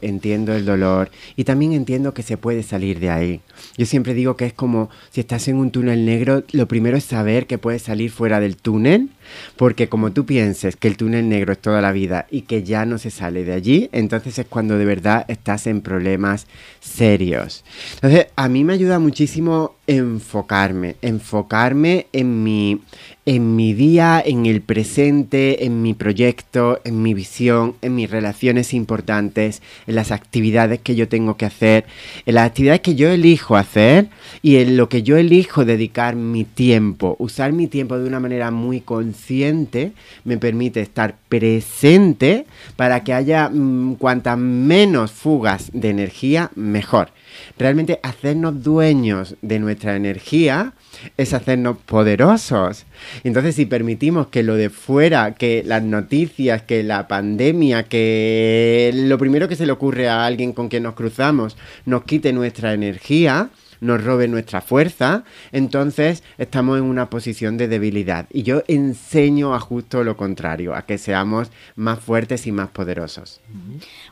entiendo 0.00 0.54
el 0.54 0.64
dolor 0.64 1.10
y 1.36 1.44
también 1.44 1.72
entiendo 1.72 2.14
que 2.14 2.22
se 2.22 2.36
puede 2.36 2.62
salir 2.62 3.00
de 3.00 3.10
ahí. 3.10 3.40
Yo 3.76 3.86
siempre 3.86 4.14
digo 4.14 4.36
que 4.36 4.46
es 4.46 4.52
como 4.52 4.90
si 5.10 5.20
estás 5.20 5.48
en 5.48 5.56
un 5.56 5.70
túnel 5.70 6.04
negro, 6.04 6.44
lo 6.52 6.66
primero 6.68 6.96
es 6.96 7.04
saber 7.04 7.46
que 7.46 7.58
puedes 7.58 7.82
salir 7.82 8.10
fuera 8.10 8.40
del 8.40 8.56
túnel, 8.56 9.10
porque 9.56 9.88
como 9.88 10.12
tú 10.12 10.26
pienses 10.26 10.76
que 10.76 10.88
el 10.88 10.96
túnel 10.96 11.28
negro 11.28 11.52
es 11.52 11.58
toda 11.58 11.80
la 11.80 11.92
vida 11.92 12.26
y 12.30 12.42
que 12.42 12.62
ya 12.62 12.84
no 12.86 12.98
se 12.98 13.10
sale 13.10 13.44
de 13.44 13.52
allí, 13.52 13.88
entonces 13.92 14.38
es 14.38 14.46
cuando 14.46 14.78
de 14.78 14.84
verdad 14.84 15.24
estás 15.28 15.66
en 15.66 15.80
problemas 15.80 16.46
serios. 16.80 17.64
Entonces, 17.94 18.26
a 18.36 18.48
mí 18.48 18.64
me 18.64 18.74
ayuda 18.74 18.98
muchísimo 18.98 19.76
enfocarme, 19.86 20.96
enfocarme 21.02 22.06
en 22.12 22.42
mi, 22.42 22.82
en 23.24 23.54
mi 23.54 23.72
día, 23.72 24.20
en 24.24 24.46
el 24.46 24.62
presente, 24.62 25.64
en 25.64 25.80
mi 25.80 25.94
proyecto, 25.94 26.80
en 26.84 27.02
mi 27.02 27.14
visión, 27.14 27.76
en 27.80 27.94
mis 27.94 28.10
relaciones 28.10 28.74
importantes, 28.74 29.62
en 29.86 29.94
las 29.94 30.10
actividades 30.10 30.80
que 30.80 30.96
yo 30.96 31.08
tengo 31.08 31.36
que 31.36 31.46
hacer, 31.46 31.84
en 32.26 32.34
las 32.34 32.46
actividades 32.48 32.80
que 32.80 32.96
yo 32.96 33.08
elijo 33.10 33.56
hacer 33.56 34.08
y 34.42 34.56
en 34.56 34.76
lo 34.76 34.88
que 34.88 35.04
yo 35.04 35.16
elijo 35.16 35.64
dedicar 35.64 36.16
mi 36.16 36.44
tiempo. 36.44 37.14
Usar 37.20 37.52
mi 37.52 37.68
tiempo 37.68 37.96
de 37.96 38.08
una 38.08 38.18
manera 38.18 38.50
muy 38.50 38.80
consciente 38.80 39.92
me 40.24 40.36
permite 40.36 40.80
estar 40.80 41.14
presente 41.28 42.46
para 42.74 43.04
que 43.04 43.14
haya 43.14 43.48
mm, 43.48 43.96
cuantas 43.96 44.36
menos 44.36 45.12
fugas 45.12 45.70
de 45.72 45.90
energía, 45.90 46.50
mejor. 46.56 47.10
Realmente 47.56 48.00
hacernos 48.02 48.64
dueños 48.64 49.36
de 49.42 49.60
nuestra 49.60 49.94
energía 49.94 50.72
es 51.16 51.34
hacernos 51.34 51.78
poderosos. 51.78 52.86
Entonces, 53.24 53.54
si 53.54 53.66
permitimos 53.66 54.28
que 54.28 54.42
lo 54.42 54.54
de 54.54 54.70
fuera, 54.70 55.34
que 55.34 55.62
las 55.64 55.82
noticias, 55.82 56.62
que 56.62 56.82
la 56.82 57.08
pandemia, 57.08 57.84
que 57.84 58.90
lo 58.94 59.18
primero 59.18 59.48
que 59.48 59.56
se 59.56 59.66
le 59.66 59.72
ocurre 59.72 60.08
a 60.08 60.24
alguien 60.24 60.52
con 60.52 60.68
quien 60.68 60.84
nos 60.84 60.94
cruzamos 60.94 61.56
nos 61.84 62.04
quite 62.04 62.32
nuestra 62.32 62.72
energía, 62.72 63.50
nos 63.82 64.02
robe 64.02 64.28
nuestra 64.28 64.60
fuerza, 64.60 65.24
entonces 65.50 66.22
estamos 66.38 66.78
en 66.78 66.84
una 66.84 67.10
posición 67.10 67.58
de 67.58 67.66
debilidad. 67.66 68.26
Y 68.32 68.44
yo 68.44 68.62
enseño 68.68 69.54
a 69.54 69.60
justo 69.60 70.04
lo 70.04 70.16
contrario, 70.16 70.74
a 70.74 70.86
que 70.86 70.98
seamos 70.98 71.50
más 71.74 71.98
fuertes 71.98 72.46
y 72.46 72.52
más 72.52 72.68
poderosos. 72.68 73.40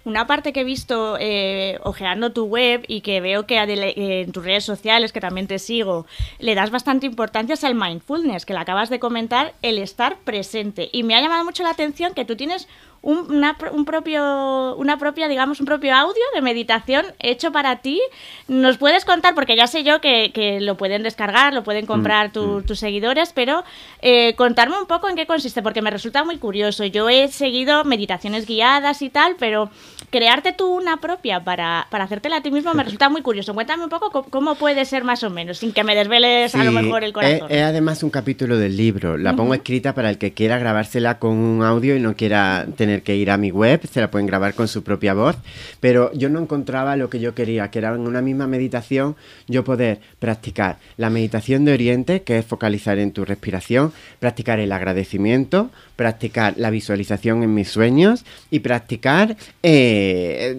Una 0.05 0.27
parte 0.27 0.53
que 0.53 0.61
he 0.61 0.65
visto 0.65 1.17
eh, 1.21 1.79
ojeando 1.83 2.33
tu 2.33 2.45
web 2.45 2.85
y 2.89 3.03
que 3.03 3.21
veo 3.21 3.47
que 3.47 3.59
en 3.59 4.33
tus 4.33 4.45
redes 4.45 4.65
sociales, 4.65 5.13
que 5.13 5.21
también 5.21 5.47
te 5.47 5.59
sigo, 5.59 6.07
le 6.39 6.55
das 6.55 6.71
bastante 6.71 7.07
importancia 7.07 7.55
es 7.55 7.65
al 7.65 7.75
mindfulness, 7.75 8.47
que 8.47 8.55
le 8.55 8.61
acabas 8.61 8.89
de 8.89 8.99
comentar, 8.99 9.55
el 9.63 9.79
estar 9.79 10.17
presente. 10.19 10.89
Y 10.93 11.03
me 11.03 11.15
ha 11.15 11.21
llamado 11.21 11.45
mucho 11.45 11.63
la 11.63 11.71
atención 11.71 12.15
que 12.15 12.25
tú 12.25 12.37
tienes 12.37 12.67
un, 13.03 13.33
una, 13.33 13.57
un 13.73 13.85
propio, 13.85 14.77
una 14.77 14.99
propia, 14.99 15.29
digamos, 15.29 15.61
un 15.61 15.67
propio 15.67 15.95
audio 15.95 16.23
de 16.35 16.43
meditación 16.43 17.07
hecho 17.19 17.53
para 17.53 17.77
ti. 17.77 18.01
¿Nos 18.49 18.79
puedes 18.79 19.05
contar? 19.05 19.35
Porque 19.35 19.57
ya 19.57 19.67
sé 19.67 19.85
yo 19.85 20.01
que, 20.01 20.33
que 20.33 20.61
lo 20.61 20.77
pueden 20.77 21.03
descargar, 21.03 21.55
lo 21.55 21.65
pueden 21.65 21.87
comprar 21.87 22.31
mm, 22.35 22.41
mm. 22.41 22.67
tus 22.67 22.79
seguidores, 22.79 23.33
pero 23.33 23.65
eh, 24.03 24.35
contarme 24.35 24.79
un 24.79 24.87
poco 24.87 25.09
en 25.09 25.17
qué 25.17 25.27
consiste, 25.27 25.63
porque 25.63 25.83
me 25.83 25.91
resulta 25.91 26.25
muy 26.25 26.39
curioso. 26.39 26.85
Yo 26.85 27.09
he 27.09 27.29
seguido 27.29 27.85
meditaciones 27.85 28.47
guiadas 28.47 29.03
y 29.03 29.11
tal, 29.11 29.37
pero 29.39 29.71
crearte 30.11 30.53
tú 30.53 30.67
una 30.67 30.99
propia 30.99 31.45
para, 31.45 31.87
para 31.91 32.05
hacértela 32.05 32.37
a 32.37 32.43
ti 32.43 32.51
mismo 32.51 32.73
me 32.75 32.85
resulta 32.85 33.09
muy 33.09 33.23
curioso. 33.23 33.55
Cuéntame 33.55 33.85
un 33.85 33.91
poco 33.91 34.25
cómo, 34.25 34.55
puede 34.55 34.85
ser 34.85 35.05
más 35.05 35.23
o 35.23 35.31
menos, 35.31 35.59
sin 35.59 35.73
que 35.73 35.85
me 35.85 35.95
desveles 35.95 36.55
a 36.55 36.65
lo 36.65 36.73
mejor 36.73 37.05
el 37.05 37.13
corazón. 37.13 37.51
Es, 37.51 37.63
además 37.63 38.03
un 38.03 38.11
capítulo 38.11 38.59
del 38.59 38.77
libro. 38.77 39.17
La 39.17 39.37
pongo 39.37 39.55
escrita 39.55 39.95
para 39.95 40.11
el 40.11 40.19
que 40.19 40.33
quiera 40.33 40.59
grabársela 40.59 41.19
con 41.19 41.33
un 41.33 41.63
audio 41.63 41.97
y 41.97 42.01
no 42.01 42.15
quiera 42.15 42.67
tener 42.77 43.03
que 43.03 43.17
ir 43.17 43.31
a 43.31 43.37
mi 43.37 43.51
web. 43.51 43.81
Se 43.91 44.01
la 44.01 44.11
pueden 44.11 44.27
grabar 44.27 44.55
con 44.55 44.69
su 44.69 44.83
propia 44.83 45.15
voz. 45.15 45.37
Pero 45.81 46.13
yo 46.13 46.29
no 46.29 46.41
encontraba 46.41 46.97
lo 46.97 47.11
que 47.11 47.21
yo 47.21 47.35
quería, 47.35 47.71
que 47.71 47.79
era 47.79 47.95
en 47.95 48.01
una 48.01 48.23
misma 48.23 48.47
meditación 48.47 49.17
yo 49.47 49.65
poder 49.65 50.01
practicar 50.19 50.79
la 50.97 51.11
meditación 51.11 51.65
de 51.65 51.73
Oriente, 51.73 52.23
que 52.23 52.39
es 52.39 52.47
focalizar 52.47 52.99
en 52.99 53.13
tu 53.13 53.25
respiración, 53.25 53.93
practicar 54.19 54.61
el 54.61 54.73
agradecimiento, 54.73 55.71
practicar 55.97 56.55
la 56.57 56.71
visualización 56.71 57.43
en 57.43 57.55
mis 57.55 57.69
sueños 57.69 58.25
y 58.51 58.61
practicar 58.61 59.37
eh, 59.63 59.90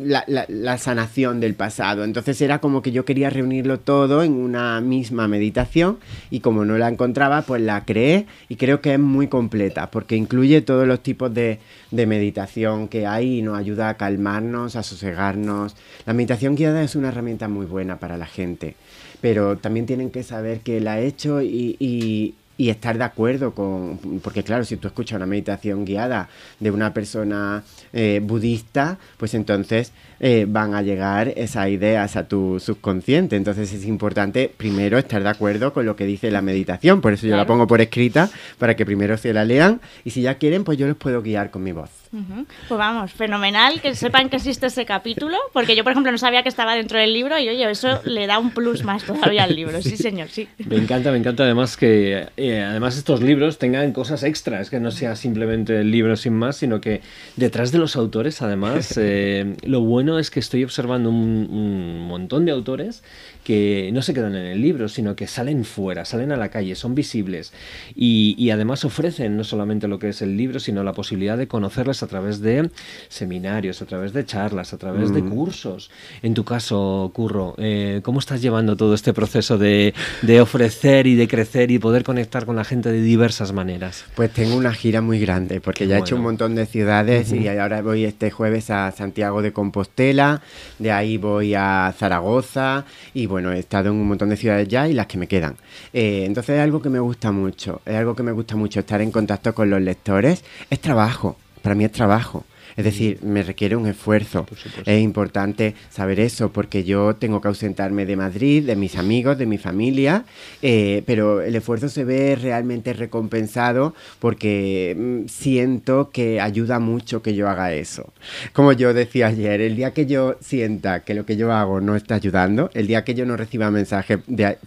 la, 0.06 0.78
sanación 0.78 1.40
del 1.40 1.54
pasado. 1.56 2.04
Entonces 2.04 2.42
era 2.42 2.60
como 2.60 2.82
que 2.82 2.92
yo 2.92 3.06
quería 3.06 3.30
reunirlo 3.30 3.80
todo 3.80 4.24
en 4.24 4.34
una 4.34 4.82
misma 4.82 5.28
meditación 5.28 6.00
y 6.30 6.40
como 6.40 6.66
no 6.66 6.78
la 6.78 6.88
encontraba, 6.88 7.44
pues 7.44 7.62
la 7.62 7.86
creé 7.86 8.26
y 8.50 8.56
creo 8.56 8.82
que 8.82 8.94
es 8.94 9.00
muy 9.00 9.28
completa 9.28 9.92
porque 9.92 10.16
incluye 10.16 10.62
todos 10.62 10.88
los 10.88 11.02
tipos 11.02 11.34
de, 11.34 11.60
meditación 11.92 12.88
que 12.88 13.06
hay 13.06 13.40
y 13.40 13.42
nos 13.42 13.58
ayuda 13.58 13.90
a 13.90 13.98
calmarnos, 13.98 14.76
a 14.76 14.84
sosegarnos. 14.84 15.76
La 16.06 16.14
meditación 16.14 16.56
guiada 16.56 16.82
es 16.84 16.96
una 16.96 17.10
herramienta 17.10 17.48
muy 17.48 17.66
buena 17.66 18.00
para 18.00 18.18
la 18.18 18.26
gente 18.26 18.76
pero 19.22 19.56
también 19.56 19.86
tienen 19.86 20.10
que 20.10 20.24
saber 20.24 20.62
que 20.62 20.80
la 20.80 21.00
he 21.00 21.06
hecho 21.06 21.44
y 21.44 22.34
estar 22.70 22.98
de 22.98 23.04
acuerdo 23.04 23.54
con, 23.54 23.98
porque 24.24 24.44
claro, 24.44 24.64
si 24.66 24.78
tú 24.78 24.88
escuchas 24.88 25.18
una 25.18 25.26
meditación 25.26 25.86
guiada 25.86 26.30
de 26.60 26.72
una 26.72 26.94
persona 26.94 27.64
eh, 27.94 28.22
budista, 28.24 28.98
pues 29.18 29.34
entonces 29.34 29.92
eh, 30.20 30.46
van 30.48 30.76
a 30.76 30.82
llegar 30.82 31.30
esas 31.36 31.70
ideas 31.70 32.16
a 32.16 32.28
tu 32.28 32.60
subconsciente. 32.60 33.36
Entonces 33.36 33.74
es 33.74 33.86
importante 33.86 34.52
primero 34.56 34.98
estar 34.98 35.24
de 35.24 35.30
acuerdo 35.30 35.74
con 35.74 35.86
lo 35.86 35.96
que 35.96 36.06
dice 36.06 36.32
la 36.32 36.42
meditación, 36.42 37.02
por 37.02 37.14
eso 37.14 37.28
yo 37.28 37.38
la 37.38 37.46
pongo 37.46 37.68
por 37.68 37.82
escrita, 37.82 38.30
para 38.58 38.76
que 38.76 38.86
primero 38.86 39.18
se 39.18 39.34
la 39.34 39.46
lean 39.46 39.82
y 40.04 40.12
si 40.12 40.22
ya 40.22 40.36
quieren, 40.36 40.64
pues 40.64 40.78
yo 40.78 40.88
los 40.88 40.98
puedo 40.98 41.22
guiar 41.22 41.52
con 41.52 41.64
mi 41.64 41.72
voz. 41.72 42.01
Pues 42.12 42.78
vamos, 42.78 43.12
fenomenal 43.14 43.80
que 43.80 43.96
sepan 43.96 44.30
que 44.30 44.36
existe 44.36 44.68
ese 44.68 44.86
capítulo, 44.86 45.38
porque 45.54 45.78
yo, 45.78 45.84
por 45.84 45.94
ejemplo, 45.94 46.12
no 46.12 46.18
sabía 46.18 46.44
que 46.44 46.50
estaba 46.50 46.76
dentro 46.76 47.00
del 47.00 47.14
libro 47.14 47.40
y, 47.40 47.48
oye, 47.48 47.72
eso 47.72 48.02
le 48.04 48.28
da 48.28 48.38
un 48.38 48.52
plus 48.52 48.84
más 48.84 49.04
todavía 49.04 49.44
al 49.44 49.56
libro. 49.56 49.80
Sí, 49.92 49.98
señor, 49.98 50.30
sí. 50.30 50.48
Me 50.70 50.78
encanta, 50.78 51.12
me 51.12 51.18
encanta 51.18 51.44
además 51.44 51.76
que 51.76 52.28
eh, 52.38 52.62
además 52.62 52.98
estos 52.98 53.22
libros 53.22 53.58
tengan 53.58 53.92
cosas 53.94 54.24
extras, 54.24 54.70
que 54.70 54.80
no 54.80 54.92
sea 54.92 55.16
simplemente 55.16 55.80
el 55.80 55.92
libro 55.92 56.16
sin 56.16 56.34
más, 56.34 56.58
sino 56.58 56.80
que 56.80 57.02
detrás 57.36 57.72
de 57.72 57.80
los 57.80 57.96
autores, 57.96 58.42
además, 58.42 58.94
eh, 59.02 59.56
lo 59.64 59.82
bueno 59.82 60.20
es 60.20 60.30
que 60.30 60.40
estoy 60.40 60.64
observando 60.64 61.10
un, 61.10 61.48
un 61.52 62.08
montón 62.08 62.46
de 62.46 62.52
autores 62.52 63.04
que 63.44 63.90
no 63.94 64.02
se 64.02 64.14
quedan 64.14 64.36
en 64.36 64.46
el 64.46 64.62
libro, 64.62 64.88
sino 64.88 65.16
que 65.16 65.28
salen 65.28 65.66
fuera, 65.66 66.06
salen 66.06 66.32
a 66.32 66.38
la 66.38 66.50
calle, 66.50 66.76
son 66.76 66.96
visibles 66.96 67.54
y, 67.96 68.50
además 68.52 68.84
ofrecen 68.84 69.38
no 69.38 69.44
solamente 69.44 69.88
lo 69.88 69.98
que 69.98 70.10
es 70.10 70.22
el 70.22 70.36
libro, 70.36 70.60
sino 70.60 70.84
la 70.84 70.94
posibilidad 70.94 71.38
de 71.38 71.48
conocerles 71.48 72.01
a 72.04 72.08
través 72.08 72.40
de 72.42 72.70
seminarios, 73.10 73.82
a 73.82 73.86
través 73.86 74.14
de 74.14 74.26
charlas, 74.26 74.74
a 74.74 74.78
través 74.78 75.14
de 75.14 75.22
mm. 75.22 75.30
cursos. 75.30 75.90
En 76.22 76.34
tu 76.34 76.44
caso, 76.44 77.12
Curro, 77.14 77.56
eh, 77.58 78.02
¿cómo 78.04 78.20
estás 78.20 78.42
llevando 78.42 78.76
todo 78.76 78.94
este 78.94 79.14
proceso 79.14 79.58
de, 79.58 79.94
ofrecer 80.42 81.08
y 81.08 81.16
de 81.16 81.28
crecer 81.28 81.72
y 81.72 81.80
poder 81.80 82.04
conectar 82.04 82.46
con 82.46 82.56
la 82.56 82.64
gente 82.64 82.92
de 82.92 83.02
diversas 83.02 83.54
maneras? 83.54 84.06
Pues 84.16 84.32
tengo 84.32 84.56
una 84.56 84.74
gira 84.74 85.02
muy 85.02 85.20
grande, 85.20 85.62
porque 85.62 85.88
ya 85.88 85.98
he 85.98 86.00
hecho 86.00 86.16
un 86.16 86.24
montón 86.24 86.56
de 86.56 86.66
ciudades 86.66 87.32
y 87.32 87.48
ahora 87.48 87.82
voy 87.82 88.06
este 88.06 88.32
jueves 88.32 88.70
a 88.70 88.92
Santiago 88.92 89.42
de 89.42 89.52
Compostela, 89.52 90.42
de 90.80 90.92
ahí 90.92 91.18
voy 91.18 91.54
a 91.54 91.94
Zaragoza 91.98 92.86
y 93.14 93.26
bueno, 93.26 93.52
he 93.52 93.60
estado 93.60 93.90
en 93.90 93.96
un 93.96 94.08
montón 94.08 94.30
de 94.30 94.38
ciudades 94.38 94.68
ya 94.68 94.88
y 94.88 94.94
las 94.94 95.08
que 95.08 95.18
me 95.18 95.28
quedan. 95.28 95.56
Eh, 95.94 96.24
entonces 96.26 96.56
es 96.56 96.62
algo 96.62 96.82
que 96.82 96.90
me 96.90 97.00
gusta 97.00 97.32
mucho, 97.32 97.82
es 97.86 97.96
algo 97.96 98.16
que 98.16 98.24
me 98.24 98.32
gusta 98.32 98.56
mucho 98.56 98.80
estar 98.80 99.02
en 99.02 99.12
contacto 99.12 99.54
con 99.54 99.70
los 99.70 99.82
lectores. 99.82 100.44
Es 100.70 100.80
trabajo, 100.80 101.38
para 101.62 101.76
mí 101.76 101.86
es 101.86 101.92
trabajo. 101.92 102.44
Es 102.76 102.86
decir, 102.86 103.20
me 103.24 103.44
requiere 103.44 103.76
un 103.76 103.88
esfuerzo. 103.88 104.46
Es 104.86 105.02
importante 105.02 105.76
saber 105.90 106.20
eso 106.20 106.52
porque 106.52 106.84
yo 106.84 107.16
tengo 107.16 107.42
que 107.42 107.48
ausentarme 107.48 108.06
de 108.06 108.16
Madrid, 108.16 108.66
de 108.66 108.76
mis 108.76 108.98
amigos, 108.98 109.38
de 109.38 109.46
mi 109.46 109.58
familia, 109.58 110.26
eh, 110.62 111.04
pero 111.06 111.42
el 111.42 111.56
esfuerzo 111.56 111.90
se 111.90 112.04
ve 112.04 112.38
realmente 112.40 112.94
recompensado 112.94 113.94
porque 114.20 114.96
mm, 114.98 115.28
siento 115.28 116.10
que 116.12 116.40
ayuda 116.40 116.80
mucho 116.80 117.22
que 117.22 117.36
yo 117.36 117.50
haga 117.50 117.74
eso. 117.74 118.12
Como 118.54 118.72
yo 118.74 118.94
decía 118.94 119.28
ayer, 119.28 119.62
el 119.62 119.76
día 119.76 119.92
que 119.92 120.06
yo 120.06 120.38
sienta 120.40 121.02
que 121.02 121.14
lo 121.14 121.26
que 121.26 121.38
yo 121.38 121.52
hago 121.52 121.82
no 121.82 121.96
está 121.96 122.16
ayudando, 122.16 122.70
el 122.74 122.88
día 122.88 123.04
que 123.04 123.14
yo 123.14 123.26
no 123.26 123.38
reciba 123.38 123.72
mensajes 123.72 124.20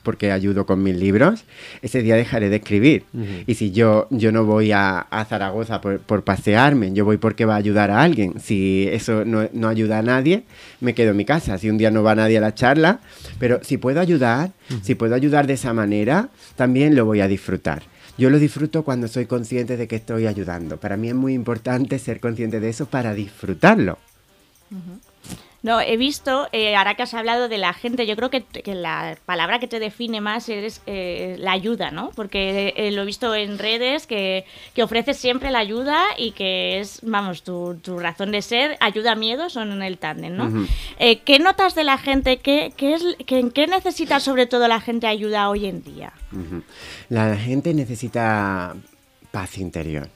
porque 0.03 0.33
ayudo 0.33 0.67
con 0.67 0.83
mis 0.83 0.97
libros, 0.97 1.45
ese 1.83 2.03
día 2.03 2.17
dejaré 2.17 2.49
de 2.51 2.57
escribir. 2.57 3.05
Y 3.47 3.55
si 3.55 3.71
yo, 3.71 4.07
yo 4.11 4.33
no 4.33 4.45
voy 4.45 4.73
a, 4.73 5.07
Zaragoza 5.29 5.81
por, 5.81 6.01
por 6.01 6.23
pasearme, 6.23 6.93
yo 6.93 7.05
voy 7.05 7.17
porque 7.17 7.45
va 7.47 7.55
a 7.55 7.59
ayudar 7.59 7.91
a 7.91 7.94
a 7.95 8.03
alguien. 8.03 8.41
Si 8.41 8.89
eso 8.91 9.25
no, 9.25 9.49
no 9.53 9.69
ayuda 9.69 9.99
a 9.99 10.03
nadie, 10.03 10.45
me 10.81 10.95
quedo 10.95 11.11
en 11.11 11.17
mi 11.17 11.25
casa. 11.25 11.59
Si 11.59 11.71
un 11.71 11.79
día 11.79 11.91
no 11.91 12.03
va 12.03 12.15
nadie 12.15 12.39
a 12.39 12.41
la 12.41 12.55
charla, 12.55 13.01
pero 13.39 13.61
si 13.63 13.79
puedo 13.79 14.01
ayudar, 14.01 14.53
si 14.83 14.95
puedo 14.95 15.15
ayudar 15.15 15.47
de 15.47 15.55
esa 15.55 15.73
manera, 15.73 16.29
también 16.57 16.95
lo 16.95 17.05
voy 17.05 17.21
a 17.21 17.29
disfrutar. 17.29 17.83
Yo 18.17 18.31
lo 18.31 18.39
disfruto 18.39 18.85
cuando 18.85 19.09
soy 19.09 19.27
consciente 19.27 19.77
de 19.77 19.89
que 19.89 19.97
estoy 19.97 20.27
ayudando. 20.27 20.79
Para 20.79 20.97
mí 20.97 21.09
es 21.09 21.15
muy 21.15 21.35
importante 21.35 21.99
ser 21.99 22.21
consciente 22.21 22.61
de 22.61 22.69
eso 22.69 22.87
para 22.87 23.13
disfrutarlo. 23.13 23.99
No, 25.65 25.81
he 25.81 25.97
visto, 25.97 26.47
eh, 26.53 26.77
ahora 26.77 26.95
que 26.95 27.05
has 27.05 27.15
hablado 27.15 27.49
de 27.49 27.57
la 27.57 27.73
gente, 27.73 28.07
yo 28.07 28.17
creo 28.17 28.29
que, 28.29 28.43
que 28.43 28.75
la 28.75 29.17
palabra 29.25 29.59
que 29.59 29.67
te 29.67 29.79
define 29.79 30.21
más 30.21 30.51
es 30.51 30.83
eh, 30.85 31.37
la 31.39 31.53
ayuda, 31.53 31.91
¿no? 31.91 32.11
Porque 32.15 32.75
eh, 32.77 32.93
lo 32.93 33.01
he 33.01 33.07
visto 33.07 33.35
en 33.35 33.59
redes 33.59 34.07
que, 34.07 34.45
que 34.75 34.83
ofreces 34.83 35.17
siempre 35.17 35.51
la 35.51 35.61
ayuda 35.61 36.03
y 36.19 36.33
que 36.33 36.81
es, 36.81 37.01
vamos, 37.03 37.45
tu, 37.45 37.77
tu 37.77 37.99
razón 37.99 38.31
de 38.31 38.43
ser, 38.43 38.77
ayuda 38.79 39.13
a 39.13 39.15
miedo 39.15 39.49
son 39.49 39.73
en 39.73 39.83
el 39.83 39.97
tándem, 39.97 40.37
¿no? 40.37 40.67
¿Qué 40.99 41.39
notas 41.39 41.75
de 41.75 41.85
la 41.85 41.97
gente? 41.97 42.37
¿Qué, 42.37 42.75
qué 42.77 42.93
es, 42.93 43.03
que, 43.25 43.39
¿En 43.39 43.51
qué 43.51 43.67
necesita 43.67 44.21
sobre 44.21 44.47
todo 44.47 44.69
la 44.69 44.83
gente 44.83 45.07
ayuda 45.07 45.49
hoy 45.49 45.65
en 45.65 45.83
día? 45.83 46.13
La 47.09 47.37
gente 47.37 47.73
necesita 47.73 48.77
paz 49.31 49.57
interior. 49.57 50.11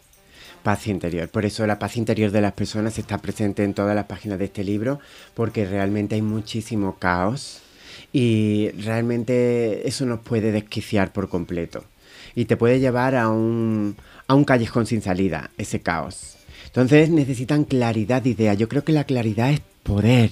Interior. 0.86 1.28
Por 1.28 1.44
eso 1.44 1.66
la 1.66 1.78
paz 1.78 1.96
interior 1.96 2.30
de 2.30 2.40
las 2.40 2.52
personas 2.52 2.98
está 2.98 3.18
presente 3.18 3.64
en 3.64 3.74
todas 3.74 3.94
las 3.94 4.06
páginas 4.06 4.38
de 4.38 4.46
este 4.46 4.64
libro, 4.64 5.00
porque 5.34 5.64
realmente 5.64 6.14
hay 6.14 6.22
muchísimo 6.22 6.98
caos 6.98 7.60
y 8.12 8.70
realmente 8.72 9.88
eso 9.88 10.04
nos 10.06 10.20
puede 10.20 10.52
desquiciar 10.52 11.12
por 11.12 11.28
completo. 11.28 11.84
Y 12.34 12.44
te 12.44 12.56
puede 12.56 12.80
llevar 12.80 13.14
a 13.14 13.28
un, 13.28 13.96
a 14.26 14.34
un 14.34 14.44
callejón 14.44 14.86
sin 14.86 15.02
salida, 15.02 15.50
ese 15.56 15.80
caos. 15.80 16.36
Entonces 16.66 17.10
necesitan 17.10 17.64
claridad 17.64 18.22
de 18.22 18.30
idea. 18.30 18.54
Yo 18.54 18.68
creo 18.68 18.84
que 18.84 18.92
la 18.92 19.04
claridad 19.04 19.50
es 19.50 19.60
poder. 19.82 20.30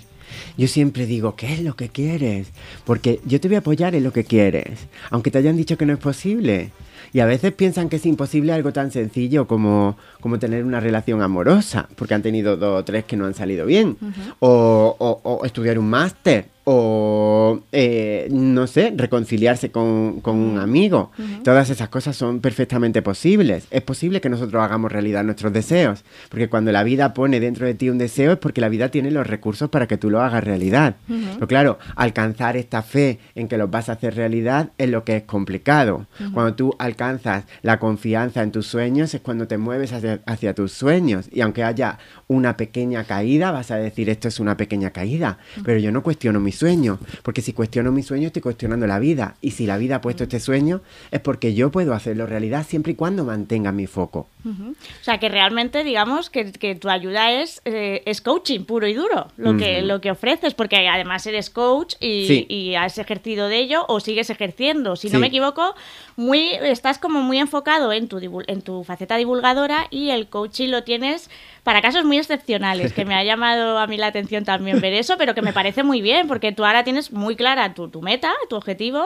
Yo 0.58 0.68
siempre 0.68 1.06
digo, 1.06 1.34
¿qué 1.36 1.52
es 1.52 1.60
lo 1.62 1.76
que 1.76 1.88
quieres? 1.88 2.48
Porque 2.84 3.20
yo 3.24 3.40
te 3.40 3.48
voy 3.48 3.56
a 3.56 3.60
apoyar 3.60 3.94
en 3.94 4.04
lo 4.04 4.12
que 4.12 4.24
quieres, 4.24 4.80
aunque 5.10 5.30
te 5.30 5.38
hayan 5.38 5.56
dicho 5.56 5.78
que 5.78 5.86
no 5.86 5.94
es 5.94 5.98
posible. 5.98 6.72
Y 7.12 7.20
a 7.20 7.26
veces 7.26 7.52
piensan 7.52 7.88
que 7.88 7.96
es 7.96 8.06
imposible 8.06 8.52
algo 8.52 8.72
tan 8.72 8.90
sencillo 8.90 9.46
como, 9.46 9.96
como 10.20 10.38
tener 10.38 10.64
una 10.64 10.80
relación 10.80 11.22
amorosa, 11.22 11.88
porque 11.96 12.14
han 12.14 12.22
tenido 12.22 12.56
dos 12.56 12.80
o 12.80 12.84
tres 12.84 13.04
que 13.04 13.16
no 13.16 13.26
han 13.26 13.34
salido 13.34 13.66
bien. 13.66 13.96
o, 14.40 14.96
o- 14.98 15.20
o 15.22 15.44
estudiar 15.44 15.78
un 15.78 15.88
máster. 15.90 16.46
O, 16.68 17.60
eh, 17.70 18.26
no 18.32 18.66
sé, 18.66 18.92
reconciliarse 18.96 19.70
con, 19.70 20.20
con 20.20 20.36
un 20.36 20.58
amigo. 20.58 21.12
Todas 21.44 21.70
esas 21.70 21.88
cosas 21.90 22.16
son 22.16 22.40
perfectamente 22.40 23.02
posibles. 23.02 23.68
Es 23.70 23.82
posible 23.82 24.20
que 24.20 24.28
nosotros 24.28 24.60
hagamos 24.60 24.90
realidad 24.90 25.22
nuestros 25.22 25.52
deseos. 25.52 26.04
Porque 26.28 26.48
cuando 26.48 26.72
la 26.72 26.82
vida 26.82 27.14
pone 27.14 27.38
dentro 27.38 27.66
de 27.66 27.74
ti 27.74 27.88
un 27.88 27.98
deseo 27.98 28.32
es 28.32 28.38
porque 28.38 28.60
la 28.60 28.68
vida 28.68 28.88
tiene 28.88 29.12
los 29.12 29.28
recursos 29.28 29.70
para 29.70 29.86
que 29.86 29.96
tú 29.96 30.10
lo 30.10 30.20
hagas 30.20 30.42
realidad. 30.42 30.96
Pero 31.06 31.46
claro, 31.46 31.78
alcanzar 31.94 32.56
esta 32.56 32.82
fe 32.82 33.20
en 33.36 33.46
que 33.46 33.58
los 33.58 33.70
vas 33.70 33.88
a 33.88 33.92
hacer 33.92 34.16
realidad 34.16 34.70
es 34.76 34.90
lo 34.90 35.04
que 35.04 35.18
es 35.18 35.22
complicado. 35.22 36.06
Cuando 36.34 36.54
tú 36.54 36.74
alcanzas 36.80 37.44
la 37.62 37.78
confianza 37.78 38.42
en 38.42 38.50
tus 38.50 38.66
sueños 38.66 39.14
es 39.14 39.20
cuando 39.20 39.46
te 39.46 39.56
mueves 39.56 39.92
hacia, 39.92 40.20
hacia 40.26 40.52
tus 40.52 40.72
sueños. 40.72 41.28
Y 41.30 41.42
aunque 41.42 41.62
haya 41.62 41.98
una 42.26 42.56
pequeña 42.56 43.04
caída, 43.04 43.52
vas 43.52 43.70
a 43.70 43.76
decir 43.76 44.10
esto 44.10 44.26
es 44.26 44.40
una 44.40 44.56
pequeña 44.56 44.90
caída. 44.90 45.38
Pero 45.64 45.78
yo 45.78 45.92
no 45.92 46.02
cuestiono 46.02 46.40
mi 46.40 46.52
sueño. 46.56 46.98
Porque 47.22 47.40
si 47.42 47.52
cuestiono 47.52 47.92
mi 47.92 48.02
sueño 48.02 48.26
estoy 48.26 48.42
cuestionando 48.42 48.88
la 48.88 48.98
vida. 48.98 49.36
Y 49.40 49.52
si 49.52 49.64
la 49.66 49.78
vida 49.78 49.96
ha 49.96 50.00
puesto 50.00 50.24
este 50.24 50.40
sueño 50.40 50.80
es 51.12 51.20
porque 51.20 51.54
yo 51.54 51.70
puedo 51.70 51.94
hacerlo 51.94 52.26
realidad 52.26 52.66
siempre 52.68 52.92
y 52.92 52.94
cuando 52.96 53.24
mantenga 53.24 53.70
mi 53.70 53.86
foco. 53.86 54.26
O 54.44 54.74
sea, 55.02 55.18
que 55.18 55.28
realmente, 55.28 55.82
digamos, 55.84 56.30
que, 56.30 56.52
que 56.52 56.74
tu 56.76 56.88
ayuda 56.88 57.32
es, 57.32 57.62
eh, 57.64 58.02
es 58.06 58.20
coaching 58.20 58.60
puro 58.64 58.86
y 58.86 58.94
duro, 58.94 59.26
lo, 59.36 59.56
que, 59.56 59.82
lo 59.82 60.00
que 60.00 60.10
ofreces, 60.12 60.54
porque 60.54 60.88
además 60.88 61.26
eres 61.26 61.50
coach 61.50 61.94
y, 62.00 62.26
Sí. 62.26 62.46
y 62.48 62.74
has 62.76 62.98
ejercido 62.98 63.48
de 63.48 63.58
ello 63.58 63.84
o 63.88 63.98
sigues 64.00 64.30
ejerciendo. 64.30 64.96
Si 64.96 65.08
Sí. 65.08 65.14
no 65.14 65.18
me 65.20 65.26
equivoco, 65.28 65.74
muy 66.16 66.50
estás 66.62 66.98
como 66.98 67.22
muy 67.22 67.38
enfocado 67.38 67.92
en 67.92 68.06
tu, 68.08 68.18
en 68.46 68.62
tu 68.62 68.84
faceta 68.84 69.16
divulgadora 69.16 69.88
y 69.90 70.10
el 70.10 70.28
coaching 70.28 70.68
lo 70.70 70.84
tienes 70.84 71.28
para 71.64 71.82
casos 71.82 72.04
muy 72.04 72.16
excepcionales, 72.18 72.92
que 72.92 73.04
me 73.04 73.16
ha 73.16 73.24
llamado 73.24 73.78
a 73.78 73.88
mí 73.88 73.96
la 73.96 74.06
atención 74.06 74.44
también 74.44 74.80
ver 74.80 74.92
eso, 74.94 75.16
pero 75.18 75.34
que 75.34 75.42
me 75.42 75.52
parece 75.52 75.82
muy 75.82 76.00
bien, 76.00 76.28
porque 76.28 76.45
tú 76.52 76.64
ahora 76.64 76.84
tienes 76.84 77.12
muy 77.12 77.36
clara 77.36 77.74
tu, 77.74 77.88
tu 77.88 78.02
meta, 78.02 78.32
tu 78.48 78.56
objetivo, 78.56 79.04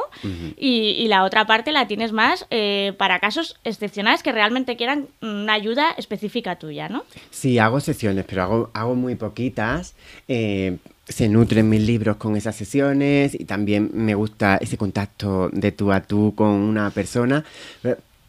y, 0.56 0.90
y 0.98 1.08
la 1.08 1.24
otra 1.24 1.46
parte 1.46 1.72
la 1.72 1.86
tienes 1.86 2.12
más 2.12 2.46
eh, 2.50 2.92
para 2.98 3.18
casos 3.18 3.58
excepcionales 3.64 4.22
que 4.22 4.32
realmente 4.32 4.76
quieran 4.76 5.08
una 5.20 5.52
ayuda 5.54 5.90
específica 5.96 6.56
tuya, 6.58 6.88
¿no? 6.88 7.04
Sí, 7.30 7.58
hago 7.58 7.80
sesiones, 7.80 8.24
pero 8.28 8.42
hago, 8.42 8.70
hago 8.74 8.94
muy 8.94 9.14
poquitas. 9.14 9.94
eh, 10.28 10.76
se 11.08 11.28
nutren 11.28 11.68
mis 11.68 11.80
libros 11.82 12.18
con 12.18 12.36
esas 12.36 12.54
sesiones 12.54 13.34
y 13.34 13.44
también 13.44 13.90
me 13.92 14.14
gusta 14.14 14.58
ese 14.58 14.76
contacto 14.76 15.48
de 15.52 15.72
tú 15.72 15.90
a 15.90 16.02
tú 16.02 16.34
con 16.36 16.50
una 16.50 16.90
persona. 16.90 17.44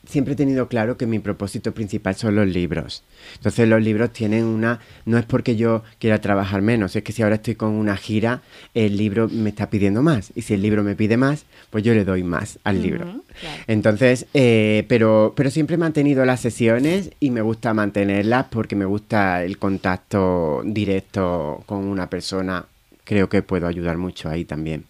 Siempre 0.06 0.34
he 0.34 0.36
tenido 0.36 0.68
claro 0.68 0.98
que 0.98 1.06
mi 1.06 1.20
propósito 1.20 1.74
principal 1.74 2.16
son 2.16 2.36
los 2.36 2.48
libros. 2.48 3.04
Entonces 3.36 3.68
los 3.68 3.82
libros 3.82 4.12
tienen 4.12 4.46
una... 4.46 4.80
No 5.06 5.18
es 5.18 5.26
porque 5.26 5.56
yo 5.56 5.84
quiera 6.00 6.20
trabajar 6.22 6.62
menos, 6.62 6.96
es 6.96 7.04
que 7.04 7.12
si 7.12 7.22
ahora 7.22 7.36
estoy 7.36 7.56
con 7.56 7.70
una 7.70 7.96
gira, 7.96 8.42
el 8.74 8.98
libro 8.98 9.30
me 9.30 9.50
está 9.50 9.70
pidiendo 9.70 10.02
más. 10.02 10.32
Y 10.34 10.42
si 10.42 10.56
el 10.56 10.62
libro 10.64 10.84
me 10.84 10.96
pide 10.96 11.18
más, 11.18 11.46
pues 11.70 11.84
yo 11.84 11.94
le 11.94 12.04
doy 12.04 12.24
más 12.24 12.58
al 12.64 12.82
libro. 12.82 13.06
Claro. 13.06 13.64
Entonces, 13.68 14.26
eh, 14.34 14.86
pero, 14.88 15.34
pero 15.36 15.52
siempre 15.52 15.76
he 15.76 15.80
mantenido 15.80 16.26
las 16.26 16.42
sesiones 16.42 17.12
y 17.20 17.30
me 17.30 17.42
gusta 17.42 17.74
mantenerlas 17.74 18.48
porque 18.50 18.76
me 18.76 18.86
gusta 18.86 19.44
el 19.44 19.58
contacto 19.58 20.62
directo 20.66 21.64
con 21.66 21.86
una 21.86 22.10
persona. 22.10 22.66
Creo 23.12 23.28
que 23.28 23.42
puedo 23.42 23.68
ayudar 23.68 23.98
mucho 23.98 24.30
ahí 24.30 24.46
también. 24.46 24.86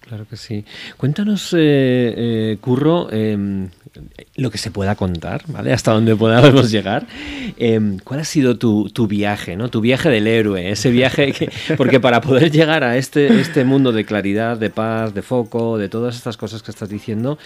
Claro 0.00 0.26
que 0.28 0.36
sí. 0.36 0.64
Cuéntanos, 0.96 1.52
eh, 1.52 1.58
eh, 2.16 2.58
Curro, 2.60 3.06
eh, 3.12 3.68
lo 4.36 4.50
que 4.50 4.58
se 4.58 4.70
pueda 4.70 4.94
contar, 4.94 5.42
¿vale? 5.46 5.72
Hasta 5.72 5.92
donde 5.92 6.16
podamos 6.16 6.70
llegar. 6.72 7.06
Eh, 7.56 7.98
¿Cuál 8.04 8.20
ha 8.20 8.24
sido 8.24 8.56
tu, 8.58 8.88
tu 8.90 9.06
viaje, 9.06 9.54
¿no? 9.56 9.68
Tu 9.68 9.80
viaje 9.80 10.08
del 10.08 10.26
héroe, 10.26 10.70
ese 10.70 10.90
viaje 10.90 11.32
que... 11.32 11.50
Porque 11.76 12.00
para 12.00 12.20
poder 12.20 12.50
llegar 12.50 12.84
a 12.84 12.96
este, 12.96 13.40
este 13.40 13.64
mundo 13.64 13.92
de 13.92 14.04
claridad, 14.04 14.56
de 14.56 14.70
paz, 14.70 15.14
de 15.14 15.22
foco, 15.22 15.78
de 15.78 15.88
todas 15.88 16.16
estas 16.16 16.36
cosas 16.36 16.62
que 16.62 16.70
estás 16.70 16.88
diciendo, 16.88 17.38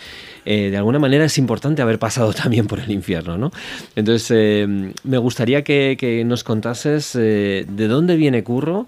eh, 0.44 0.70
de 0.70 0.76
alguna 0.76 0.98
manera 0.98 1.24
es 1.24 1.38
importante 1.38 1.82
haber 1.82 1.98
pasado 1.98 2.32
también 2.42 2.66
por 2.66 2.80
el 2.80 2.90
infierno, 2.90 3.36
¿no? 3.36 3.50
Entonces, 3.96 4.30
eh, 4.34 4.92
me 5.04 5.18
gustaría 5.18 5.64
que, 5.64 5.96
que 5.98 6.24
nos 6.24 6.44
contases 6.44 7.14
eh, 7.14 7.66
de 7.68 7.88
dónde 7.88 8.16
viene 8.16 8.44
Curro, 8.44 8.86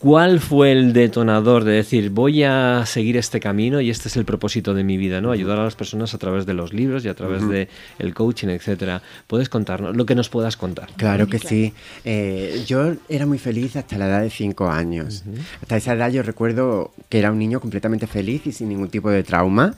¿Cuál 0.00 0.40
fue 0.40 0.72
el 0.72 0.94
detonador 0.94 1.64
de 1.64 1.72
decir 1.72 2.08
voy 2.08 2.42
a 2.42 2.86
seguir 2.86 3.18
este 3.18 3.38
camino 3.38 3.82
y 3.82 3.90
este 3.90 4.08
es 4.08 4.16
el 4.16 4.24
propósito 4.24 4.72
de 4.72 4.82
mi 4.82 4.96
vida, 4.96 5.20
¿no? 5.20 5.30
Ayudar 5.30 5.58
a 5.58 5.64
las 5.64 5.76
personas 5.76 6.14
a 6.14 6.18
través 6.18 6.46
de 6.46 6.54
los 6.54 6.72
libros 6.72 7.04
y 7.04 7.08
a 7.08 7.14
través 7.14 7.46
de 7.46 7.68
el 7.98 8.14
coaching, 8.14 8.48
etcétera. 8.48 9.02
Puedes 9.26 9.50
contarnos 9.50 9.94
lo 9.94 10.06
que 10.06 10.14
nos 10.14 10.30
puedas 10.30 10.56
contar. 10.56 10.88
Claro 10.96 11.26
que 11.26 11.38
sí. 11.38 11.74
Eh, 12.06 12.64
yo 12.66 12.94
era 13.10 13.26
muy 13.26 13.36
feliz 13.36 13.76
hasta 13.76 13.98
la 13.98 14.06
edad 14.06 14.22
de 14.22 14.30
5 14.30 14.70
años. 14.70 15.22
Hasta 15.60 15.76
esa 15.76 15.92
edad 15.92 16.10
yo 16.10 16.22
recuerdo 16.22 16.92
que 17.10 17.18
era 17.18 17.30
un 17.30 17.38
niño 17.38 17.60
completamente 17.60 18.06
feliz 18.06 18.46
y 18.46 18.52
sin 18.52 18.70
ningún 18.70 18.88
tipo 18.88 19.10
de 19.10 19.22
trauma 19.22 19.74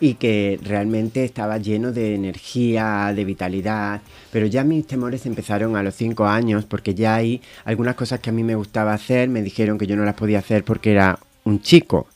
y 0.00 0.14
que 0.14 0.58
realmente 0.62 1.22
estaba 1.22 1.58
lleno 1.58 1.92
de 1.92 2.14
energía, 2.14 3.12
de 3.14 3.24
vitalidad. 3.26 4.00
Pero 4.32 4.46
ya 4.46 4.64
mis 4.64 4.86
temores 4.86 5.26
empezaron 5.26 5.76
a 5.76 5.82
los 5.82 5.94
5 5.96 6.24
años 6.26 6.64
porque 6.64 6.94
ya 6.94 7.16
hay 7.16 7.42
algunas 7.66 7.94
cosas 7.94 8.20
que 8.20 8.30
a 8.30 8.32
mí 8.32 8.42
me 8.42 8.54
gustaba 8.54 8.94
hacer, 8.94 9.28
me 9.28 9.42
dijeron 9.42 9.65
que 9.76 9.86
yo 9.86 9.96
no 9.96 10.04
las 10.04 10.14
podía 10.14 10.38
hacer 10.38 10.64
porque 10.64 10.92
era 10.92 11.18
un 11.44 11.60
chico. 11.60 12.06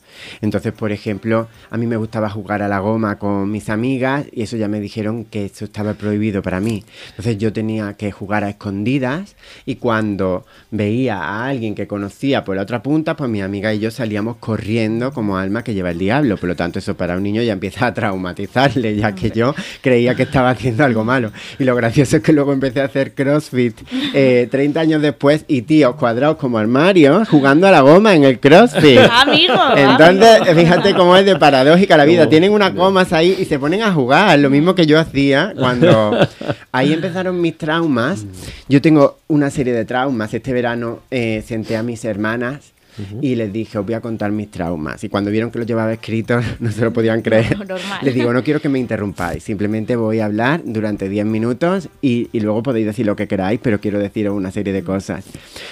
Entonces, 0.41 0.73
por 0.73 0.91
ejemplo, 0.91 1.47
a 1.69 1.77
mí 1.77 1.87
me 1.87 1.97
gustaba 1.97 2.29
jugar 2.29 2.61
a 2.61 2.67
la 2.67 2.79
goma 2.79 3.17
con 3.17 3.51
mis 3.51 3.69
amigas 3.69 4.25
y 4.31 4.43
eso 4.43 4.57
ya 4.57 4.67
me 4.67 4.79
dijeron 4.79 5.25
que 5.25 5.45
eso 5.45 5.65
estaba 5.65 5.93
prohibido 5.93 6.41
para 6.41 6.59
mí. 6.59 6.83
Entonces 7.09 7.37
yo 7.37 7.53
tenía 7.53 7.93
que 7.93 8.11
jugar 8.11 8.43
a 8.43 8.49
escondidas 8.49 9.35
y 9.65 9.75
cuando 9.75 10.45
veía 10.71 11.17
a 11.17 11.47
alguien 11.47 11.75
que 11.75 11.87
conocía 11.87 12.43
por 12.43 12.55
la 12.55 12.63
otra 12.63 12.81
punta, 12.81 13.15
pues 13.15 13.29
mi 13.29 13.41
amiga 13.41 13.73
y 13.73 13.79
yo 13.79 13.91
salíamos 13.91 14.37
corriendo 14.37 15.11
como 15.13 15.37
alma 15.37 15.63
que 15.63 15.73
lleva 15.73 15.91
el 15.91 15.97
diablo. 15.97 16.37
Por 16.37 16.49
lo 16.49 16.55
tanto, 16.55 16.79
eso 16.79 16.95
para 16.95 17.17
un 17.17 17.23
niño 17.23 17.41
ya 17.41 17.53
empieza 17.53 17.87
a 17.87 17.93
traumatizarle, 17.93 18.95
ya 18.95 19.13
que 19.13 19.31
yo 19.31 19.53
creía 19.81 20.15
que 20.15 20.23
estaba 20.23 20.49
haciendo 20.49 20.83
algo 20.83 21.03
malo. 21.03 21.31
Y 21.59 21.63
lo 21.63 21.75
gracioso 21.75 22.17
es 22.17 22.23
que 22.23 22.33
luego 22.33 22.53
empecé 22.53 22.81
a 22.81 22.85
hacer 22.85 23.13
CrossFit 23.13 23.79
eh, 24.13 24.47
30 24.49 24.79
años 24.79 25.01
después 25.01 25.45
y 25.47 25.63
tíos 25.63 25.95
cuadrados 25.95 26.37
como 26.37 26.57
armarios 26.57 27.27
jugando 27.29 27.67
a 27.67 27.71
la 27.71 27.81
goma 27.81 28.15
en 28.15 28.23
el 28.23 28.39
CrossFit. 28.39 28.99
Amigo, 29.11 29.53
Entonces, 29.75 30.10
fíjate 30.19 30.93
cómo 30.93 31.15
es 31.15 31.25
de 31.25 31.35
paradójica 31.35 31.97
la 31.97 32.05
vida. 32.05 32.27
Tienen 32.29 32.51
unas 32.51 32.73
no. 32.73 32.83
gomas 32.83 33.13
ahí 33.13 33.35
y 33.39 33.45
se 33.45 33.59
ponen 33.59 33.83
a 33.83 33.93
jugar, 33.93 34.37
lo 34.39 34.49
mismo 34.49 34.75
que 34.75 34.85
yo 34.85 34.99
hacía 34.99 35.53
cuando 35.57 36.17
ahí 36.71 36.93
empezaron 36.93 37.39
mis 37.39 37.57
traumas. 37.57 38.25
Yo 38.67 38.81
tengo 38.81 39.19
una 39.27 39.49
serie 39.49 39.73
de 39.73 39.85
traumas. 39.85 40.33
Este 40.33 40.53
verano 40.53 40.99
eh, 41.11 41.43
senté 41.45 41.77
a 41.77 41.83
mis 41.83 42.03
hermanas 42.05 42.73
y 43.21 43.35
les 43.35 43.51
dije, 43.51 43.77
os 43.77 43.85
voy 43.85 43.95
a 43.95 44.01
contar 44.01 44.31
mis 44.31 44.49
traumas. 44.49 45.03
Y 45.03 45.09
cuando 45.09 45.31
vieron 45.31 45.51
que 45.51 45.59
los 45.59 45.67
llevaba 45.67 45.93
escritos, 45.93 46.43
no 46.59 46.71
se 46.71 46.81
lo 46.81 46.93
podían 46.93 47.21
creer. 47.21 47.57
Les 48.01 48.13
digo, 48.13 48.33
no 48.33 48.43
quiero 48.43 48.59
que 48.59 48.69
me 48.69 48.79
interrumpáis, 48.79 49.43
simplemente 49.43 49.95
voy 49.95 50.19
a 50.19 50.25
hablar 50.25 50.61
durante 50.65 51.09
10 51.09 51.25
minutos 51.25 51.89
y, 52.01 52.27
luego 52.39 52.63
podéis 52.63 52.85
decir 52.85 53.05
lo 53.05 53.15
que 53.15 53.27
queráis, 53.27 53.59
pero 53.61 53.79
quiero 53.79 53.99
deciros 53.99 54.35
una 54.35 54.51
serie 54.51 54.73
de 54.73 54.83
cosas. 54.83 55.25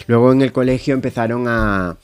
Luego 0.08 0.32
en 0.32 0.42
el 0.42 0.52
colegio 0.52 0.94
empezaron 0.94 1.46
a, 1.48 1.98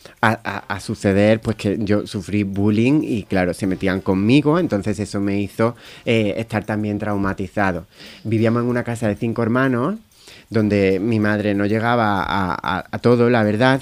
suceder, 0.80 1.40
pues 1.40 1.56
que 1.56 1.78
yo 1.80 2.06
sufrí 2.06 2.44
bullying 2.44 3.02
y 3.02 3.24
claro, 3.24 3.54
se 3.54 3.66
metían 3.66 4.02
conmigo, 4.02 4.60
entonces 4.60 5.00
eso 5.00 5.20
me 5.20 5.42
hizo 5.42 5.76
eh, 6.06 6.36
estar 6.38 6.66
también 6.66 7.00
traumatizado. 7.00 7.88
Vivíamos 8.24 8.64
en 8.64 8.70
una 8.70 8.84
casa 8.84 9.08
de 9.08 9.16
cinco 9.16 9.42
hermanos 9.42 9.96
donde 10.50 11.00
mi 11.00 11.20
madre 11.20 11.54
no 11.54 11.66
llegaba 11.66 12.24
a, 12.28 13.00
todo, 13.00 13.30
la 13.30 13.44
verdad. 13.44 13.82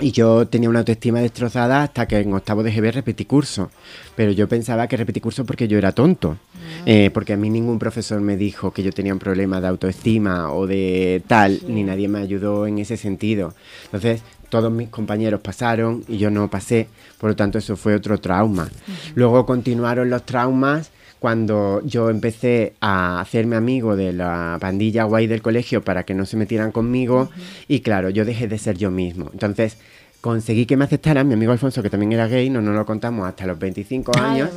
Y 0.00 0.12
yo 0.12 0.46
tenía 0.46 0.68
una 0.68 0.78
autoestima 0.80 1.20
destrozada 1.20 1.82
hasta 1.82 2.06
que 2.06 2.18
en 2.18 2.32
octavo 2.32 2.62
de 2.62 2.70
GB 2.70 2.92
repetí 2.92 3.24
curso. 3.24 3.70
Pero 4.14 4.30
yo 4.30 4.48
pensaba 4.48 4.86
que 4.86 4.96
repetí 4.96 5.20
curso 5.20 5.44
porque 5.44 5.66
yo 5.66 5.76
era 5.76 5.90
tonto. 5.90 6.38
Ah. 6.54 6.82
Eh, 6.86 7.10
porque 7.12 7.32
a 7.32 7.36
mí 7.36 7.50
ningún 7.50 7.80
profesor 7.80 8.20
me 8.20 8.36
dijo 8.36 8.72
que 8.72 8.84
yo 8.84 8.92
tenía 8.92 9.12
un 9.12 9.18
problema 9.18 9.60
de 9.60 9.66
autoestima 9.66 10.52
o 10.52 10.68
de 10.68 11.22
tal, 11.26 11.60
ni 11.66 11.82
nadie 11.82 12.06
me 12.06 12.20
ayudó 12.20 12.68
en 12.68 12.78
ese 12.78 12.96
sentido. 12.96 13.54
Entonces, 13.86 14.22
todos 14.48 14.72
mis 14.72 14.88
compañeros 14.88 15.40
pasaron 15.40 16.04
y 16.06 16.18
yo 16.18 16.30
no 16.30 16.48
pasé. 16.48 16.88
Por 17.18 17.30
lo 17.30 17.36
tanto, 17.36 17.58
eso 17.58 17.76
fue 17.76 17.96
otro 17.96 18.18
trauma. 18.18 18.70
Luego 19.16 19.44
continuaron 19.46 20.10
los 20.10 20.24
traumas 20.24 20.92
cuando 21.20 21.82
yo 21.84 22.10
empecé 22.10 22.74
a 22.80 23.20
hacerme 23.20 23.56
amigo 23.56 23.96
de 23.96 24.12
la 24.12 24.58
pandilla 24.60 25.04
guay 25.04 25.26
del 25.26 25.42
colegio 25.42 25.82
para 25.82 26.04
que 26.04 26.14
no 26.14 26.26
se 26.26 26.36
metieran 26.36 26.72
conmigo 26.72 27.28
y 27.66 27.80
claro, 27.80 28.10
yo 28.10 28.24
dejé 28.24 28.48
de 28.48 28.58
ser 28.58 28.76
yo 28.76 28.90
mismo. 28.90 29.30
Entonces 29.32 29.78
conseguí 30.20 30.66
que 30.66 30.76
me 30.76 30.84
aceptaran, 30.84 31.26
mi 31.28 31.34
amigo 31.34 31.52
Alfonso, 31.52 31.82
que 31.82 31.90
también 31.90 32.12
era 32.12 32.26
gay, 32.26 32.50
no 32.50 32.60
nos 32.60 32.74
lo 32.74 32.84
contamos 32.84 33.26
hasta 33.26 33.46
los 33.46 33.58
25 33.58 34.18
años, 34.18 34.50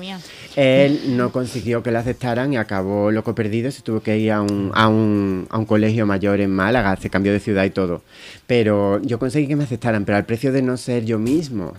él 0.56 1.16
no 1.16 1.32
consiguió 1.32 1.84
que 1.84 1.92
le 1.92 2.00
aceptaran 2.00 2.52
y 2.54 2.58
acabó 2.58 3.12
loco 3.12 3.36
perdido, 3.36 3.70
se 3.72 3.82
tuvo 3.82 4.02
que 4.02 4.18
ir 4.18 4.32
a 4.32 4.42
un, 4.42 4.72
a 4.74 4.88
un, 4.88 5.48
a 5.50 5.58
un 5.58 5.66
colegio 5.66 6.06
mayor 6.06 6.42
en 6.42 6.52
Málaga, 6.52 6.96
se 6.96 7.10
cambió 7.10 7.32
de 7.32 7.40
ciudad 7.40 7.64
y 7.64 7.70
todo. 7.70 8.02
Pero 8.48 9.02
yo 9.04 9.20
conseguí 9.20 9.48
que 9.48 9.56
me 9.56 9.64
aceptaran, 9.64 10.04
pero 10.04 10.18
al 10.18 10.26
precio 10.26 10.52
de 10.52 10.62
no 10.62 10.78
ser 10.78 11.06
yo 11.06 11.20
mismo. 11.20 11.74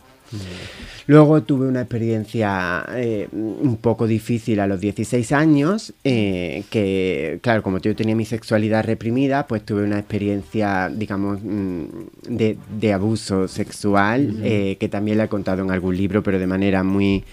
Luego 1.06 1.42
tuve 1.42 1.66
una 1.66 1.80
experiencia 1.80 2.86
eh, 2.94 3.28
un 3.32 3.76
poco 3.80 4.06
difícil 4.06 4.60
a 4.60 4.66
los 4.66 4.80
16 4.80 5.32
años, 5.32 5.92
eh, 6.04 6.64
que 6.70 7.38
claro, 7.42 7.62
como 7.62 7.78
yo 7.78 7.94
tenía 7.96 8.14
mi 8.14 8.24
sexualidad 8.24 8.84
reprimida, 8.84 9.46
pues 9.46 9.64
tuve 9.64 9.82
una 9.82 9.98
experiencia, 9.98 10.88
digamos, 10.88 11.40
mm, 11.42 11.86
de, 12.28 12.92
abuso 12.92 13.48
sexual, 13.48 14.36
eh, 14.42 14.76
que 14.78 14.88
también 14.88 15.18
la 15.18 15.24
he 15.24 15.28
contado 15.28 15.62
en 15.62 15.70
algún 15.70 15.96
libro, 15.96 16.22
pero 16.22 16.38
de 16.38 16.46
manera 16.46 16.82
muy... 16.82 17.24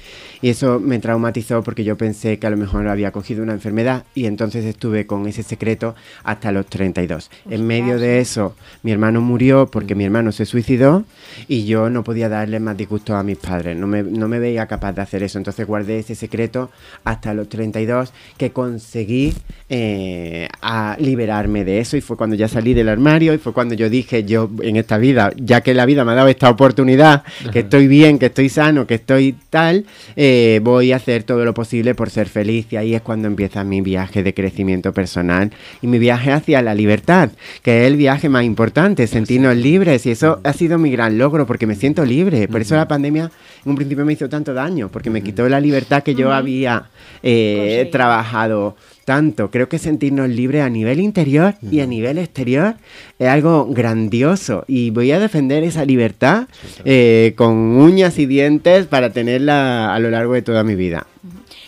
Y 0.41 0.49
eso 0.49 0.79
me 0.79 0.99
traumatizó 0.99 1.63
porque 1.63 1.83
yo 1.83 1.97
pensé 1.97 2.39
que 2.39 2.47
a 2.47 2.49
lo 2.49 2.57
mejor 2.57 2.87
había 2.87 3.11
cogido 3.11 3.43
una 3.43 3.53
enfermedad 3.53 4.03
y 4.15 4.25
entonces 4.25 4.65
estuve 4.65 5.05
con 5.05 5.27
ese 5.27 5.43
secreto 5.43 5.95
hasta 6.23 6.51
los 6.51 6.65
32. 6.67 7.29
En 7.49 7.65
medio 7.65 7.99
de 7.99 8.19
eso, 8.19 8.55
mi 8.83 8.91
hermano 8.91 9.21
murió 9.21 9.67
porque 9.67 9.95
mi 9.95 10.05
hermano 10.05 10.31
se 10.31 10.45
suicidó 10.45 11.03
y 11.47 11.65
yo 11.65 11.89
no 11.89 12.03
podía 12.03 12.29
darle 12.29 12.59
más 12.59 12.77
disgusto 12.77 13.15
a 13.15 13.23
mis 13.23 13.37
padres 13.37 13.69
no 13.79 13.87
me, 14.27 14.39
veía 14.39 14.67
capaz 14.67 14.93
de 14.93 15.01
hacer 15.01 15.23
eso. 15.23 15.37
Entonces 15.37 15.65
guardé 15.65 15.99
ese 15.99 16.15
secreto 16.15 16.69
hasta 17.03 17.33
los 17.33 17.49
32 17.49 18.13
que 18.37 18.51
conseguí 18.51 19.33
eh, 19.69 20.47
a 20.61 20.95
liberarme 20.99 21.63
de 21.63 21.79
eso 21.79 21.97
y 21.97 22.01
fue 22.01 22.17
cuando 22.17 22.35
ya 22.35 22.47
salí 22.47 22.73
del 22.73 22.89
armario 22.89 23.33
y 23.33 23.37
fue 23.37 23.53
cuando 23.53 23.75
yo 23.75 23.89
dije 23.89 24.23
yo 24.23 24.49
en 24.61 24.75
esta 24.75 24.97
vida, 24.97 25.31
ya 25.35 25.61
que 25.61 25.73
la 25.73 25.85
vida 25.85 26.05
me 26.05 26.11
ha 26.11 26.15
dado 26.15 26.27
esta 26.27 26.49
oportunidad, 26.49 27.23
que 27.51 27.59
estoy 27.59 27.87
bien, 27.87 28.19
que 28.19 28.27
estoy 28.27 28.49
sano, 28.49 28.85
que 28.85 28.95
estoy 28.95 29.35
tal, 29.49 29.85
eh, 30.15 30.28
voy 30.63 30.91
a 30.91 30.97
hacer 30.97 31.23
todo 31.23 31.45
lo 31.45 31.53
posible 31.53 31.95
por 31.95 32.09
ser 32.09 32.27
feliz 32.27 32.67
y 32.71 32.75
ahí 32.75 32.93
es 32.93 33.01
cuando 33.01 33.27
empieza 33.27 33.63
mi 33.63 33.81
viaje 33.81 34.23
de 34.23 34.33
crecimiento 34.33 34.93
personal 34.93 35.51
y 35.81 35.87
mi 35.87 35.99
viaje 35.99 36.31
hacia 36.31 36.61
la 36.61 36.75
libertad, 36.75 37.29
que 37.61 37.81
es 37.81 37.87
el 37.87 37.97
viaje 37.97 38.29
más 38.29 38.43
importante, 38.43 39.07
sentirnos 39.07 39.55
libres. 39.55 40.05
Y 40.05 40.11
eso 40.11 40.39
ha 40.43 40.53
sido 40.53 40.77
mi 40.77 40.91
gran 40.91 41.17
logro 41.17 41.45
porque 41.45 41.67
me 41.67 41.75
siento 41.75 42.05
libre, 42.05 42.47
por 42.47 42.61
eso 42.61 42.75
la 42.75 42.87
pandemia 42.87 43.31
en 43.65 43.69
un 43.69 43.75
principio 43.75 44.05
me 44.05 44.13
hizo 44.13 44.29
tanto 44.29 44.53
daño, 44.53 44.89
porque 44.89 45.09
me 45.09 45.21
quitó 45.21 45.47
la 45.49 45.59
libertad 45.59 46.03
que 46.03 46.15
yo 46.15 46.31
había 46.31 46.89
eh, 47.23 47.89
trabajado 47.91 48.75
tanto. 49.09 49.49
Creo 49.49 49.67
que 49.69 49.79
sentirnos 49.79 50.29
libres 50.29 50.61
a 50.61 50.69
nivel 50.69 50.99
interior 50.99 51.55
y 51.63 51.79
a 51.79 51.87
nivel 51.87 52.19
exterior 52.19 52.75
es 53.17 53.27
algo 53.27 53.65
grandioso 53.65 54.65
y 54.67 54.91
voy 54.91 55.11
a 55.11 55.17
defender 55.17 55.63
esa 55.63 55.83
libertad 55.83 56.47
eh, 56.85 57.33
con 57.35 57.55
uñas 57.77 58.19
y 58.19 58.27
dientes 58.27 58.85
para 58.85 59.11
tenerla 59.11 59.95
a 59.95 59.97
lo 59.97 60.11
largo 60.11 60.33
de 60.35 60.43
toda 60.43 60.63
mi 60.63 60.75
vida. 60.75 61.07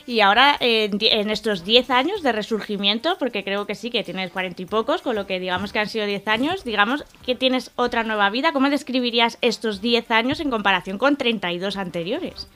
Y 0.05 0.19
ahora, 0.19 0.55
en 0.59 1.30
estos 1.31 1.65
10 1.65 1.89
años 1.89 2.22
de 2.22 2.31
resurgimiento, 2.31 3.15
porque 3.18 3.43
creo 3.43 3.65
que 3.65 3.73
sí, 3.73 3.89
que 3.89 4.03
tienes 4.03 4.30
40 4.30 4.61
y 4.61 4.65
pocos, 4.65 5.01
con 5.01 5.15
lo 5.15 5.26
que 5.26 5.39
digamos 5.39 5.73
que 5.73 5.80
han 5.80 5.89
sido 5.89 6.05
10 6.05 6.27
años, 6.27 6.63
digamos 6.63 7.05
que 7.26 7.34
tienes 7.34 7.72
otra 7.76 8.03
nueva 8.03 8.30
vida, 8.30 8.51
¿cómo 8.51 8.69
describirías 8.69 9.39
estos 9.41 9.81
10 9.81 10.11
años 10.11 10.39
en 10.41 10.51
comparación 10.51 10.99
con 10.99 11.15
32 11.15 11.76
anteriores? 11.76 12.47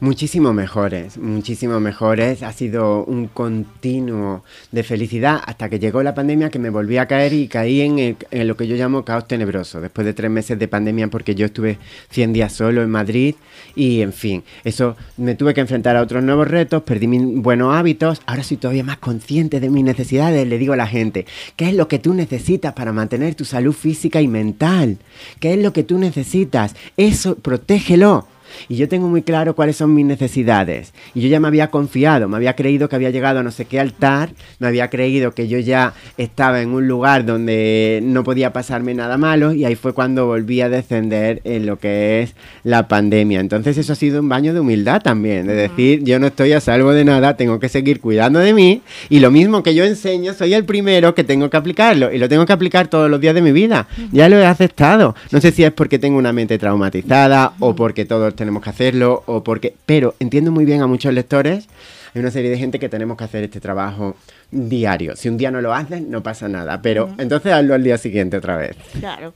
Muchísimo 0.00 0.52
mejores, 0.52 1.18
muchísimo 1.18 1.80
mejores. 1.80 2.44
Ha 2.44 2.52
sido 2.52 3.04
un 3.04 3.26
continuo 3.26 4.44
de 4.70 4.84
felicidad 4.84 5.40
hasta 5.44 5.68
que 5.68 5.80
llegó 5.80 6.04
la 6.04 6.14
pandemia 6.14 6.50
que 6.50 6.60
me 6.60 6.70
volví 6.70 6.98
a 6.98 7.06
caer 7.06 7.32
y 7.32 7.48
caí 7.48 7.80
en, 7.80 8.16
lo 8.46 8.56
que 8.56 8.68
yo 8.68 8.76
llamo 8.76 9.04
caos 9.04 9.26
tenebroso. 9.26 9.80
Después 9.80 10.04
de 10.04 10.14
tres 10.14 10.30
meses 10.30 10.56
de 10.56 10.68
pandemia 10.68 11.08
porque 11.08 11.34
yo 11.34 11.46
estuve 11.46 11.78
100 12.10 12.32
días 12.32 12.52
solo 12.52 12.84
en 12.84 12.90
Madrid 12.90 13.34
y 13.74 14.02
en 14.02 14.12
fin, 14.12 14.44
eso 14.62 14.96
me 15.16 15.34
tuve 15.34 15.52
que 15.52 15.62
enfrentar 15.62 15.96
a 15.96 16.02
otros 16.02 16.22
nuevos 16.22 16.46
retos, 16.46 16.84
perdí 16.84 17.08
mis 17.08 17.42
buenos 17.42 17.74
hábitos, 17.74 18.22
ahora 18.26 18.44
soy 18.44 18.58
todavía 18.58 18.84
más 18.84 18.98
consciente 18.98 19.58
de 19.58 19.68
mis 19.68 19.82
necesidades. 19.82 20.46
Le 20.46 20.58
digo 20.58 20.74
a 20.74 20.76
la 20.76 20.86
gente, 20.86 21.26
¿qué 21.56 21.70
es 21.70 21.74
lo 21.74 21.88
que 21.88 21.98
tú 21.98 22.14
necesitas 22.14 22.72
para 22.72 22.92
mantener 22.92 23.34
tu 23.34 23.44
salud 23.44 23.72
física 23.72 24.20
y 24.20 24.28
mental? 24.28 24.98
¿Qué 25.40 25.54
es 25.54 25.58
lo 25.60 25.72
que 25.72 25.82
tú 25.82 25.98
necesitas? 25.98 26.76
Eso, 26.96 27.34
protégelo 27.34 28.28
y 28.68 28.76
yo 28.76 28.88
tengo 28.88 29.08
muy 29.08 29.22
claro 29.22 29.54
cuáles 29.54 29.76
son 29.76 29.94
mis 29.94 30.06
necesidades. 30.06 30.92
Y 31.14 31.20
yo 31.20 31.28
ya 31.28 31.40
me 31.40 31.48
había 31.48 31.70
confiado, 31.70 32.28
me 32.28 32.36
había 32.36 32.54
creído 32.54 32.88
que 32.88 32.96
había 32.96 33.10
llegado 33.10 33.40
a 33.40 33.42
no 33.42 33.50
sé 33.50 33.64
qué 33.64 33.80
altar, 33.80 34.30
me 34.58 34.66
había 34.66 34.88
creído 34.88 35.32
que 35.32 35.48
yo 35.48 35.58
ya 35.58 35.94
estaba 36.16 36.60
en 36.62 36.70
un 36.70 36.88
lugar 36.88 37.24
donde 37.24 38.00
no 38.02 38.24
podía 38.24 38.52
pasarme 38.52 38.94
nada 38.94 39.18
malo 39.18 39.52
y 39.52 39.64
ahí 39.64 39.74
fue 39.74 39.92
cuando 39.92 40.26
volví 40.26 40.60
a 40.60 40.68
descender 40.68 41.40
en 41.44 41.66
lo 41.66 41.78
que 41.78 42.22
es 42.22 42.34
la 42.64 42.88
pandemia. 42.88 43.40
Entonces 43.40 43.78
eso 43.78 43.92
ha 43.92 43.96
sido 43.96 44.20
un 44.20 44.28
baño 44.28 44.54
de 44.54 44.60
humildad 44.60 45.02
también, 45.02 45.46
de 45.46 45.54
decir, 45.54 46.02
yo 46.04 46.18
no 46.18 46.28
estoy 46.28 46.52
a 46.52 46.60
salvo 46.60 46.92
de 46.92 47.04
nada, 47.04 47.36
tengo 47.36 47.58
que 47.58 47.68
seguir 47.68 48.00
cuidando 48.00 48.38
de 48.38 48.52
mí 48.54 48.82
y 49.08 49.20
lo 49.20 49.30
mismo 49.30 49.62
que 49.62 49.74
yo 49.74 49.84
enseño, 49.84 50.34
soy 50.34 50.54
el 50.54 50.64
primero 50.64 51.14
que 51.14 51.24
tengo 51.24 51.50
que 51.50 51.56
aplicarlo 51.56 52.12
y 52.12 52.18
lo 52.18 52.28
tengo 52.28 52.46
que 52.46 52.52
aplicar 52.52 52.88
todos 52.88 53.10
los 53.10 53.20
días 53.20 53.34
de 53.34 53.42
mi 53.42 53.52
vida. 53.52 53.86
Ya 54.12 54.28
lo 54.28 54.36
he 54.36 54.46
aceptado. 54.46 55.14
No 55.30 55.40
sé 55.40 55.52
si 55.52 55.64
es 55.64 55.72
porque 55.72 55.98
tengo 55.98 56.18
una 56.18 56.32
mente 56.32 56.58
traumatizada 56.58 57.52
o 57.58 57.74
porque 57.74 58.04
todos 58.04 58.34
tenemos 58.38 58.62
que 58.62 58.70
hacerlo 58.70 59.22
o 59.26 59.44
porque... 59.44 59.74
Pero 59.84 60.14
entiendo 60.20 60.50
muy 60.50 60.64
bien 60.64 60.80
a 60.80 60.86
muchos 60.86 61.12
lectores, 61.12 61.68
hay 62.14 62.20
una 62.20 62.30
serie 62.30 62.50
de 62.50 62.56
gente 62.56 62.78
que 62.78 62.88
tenemos 62.88 63.18
que 63.18 63.24
hacer 63.24 63.44
este 63.44 63.60
trabajo 63.60 64.16
diario. 64.50 65.14
Si 65.16 65.28
un 65.28 65.36
día 65.36 65.50
no 65.50 65.60
lo 65.60 65.74
haces, 65.74 66.00
no 66.00 66.22
pasa 66.22 66.48
nada, 66.48 66.80
pero 66.80 67.14
entonces 67.18 67.52
hazlo 67.52 67.74
al 67.74 67.82
día 67.84 67.98
siguiente 67.98 68.38
otra 68.38 68.56
vez. 68.56 68.76
Claro. 68.98 69.34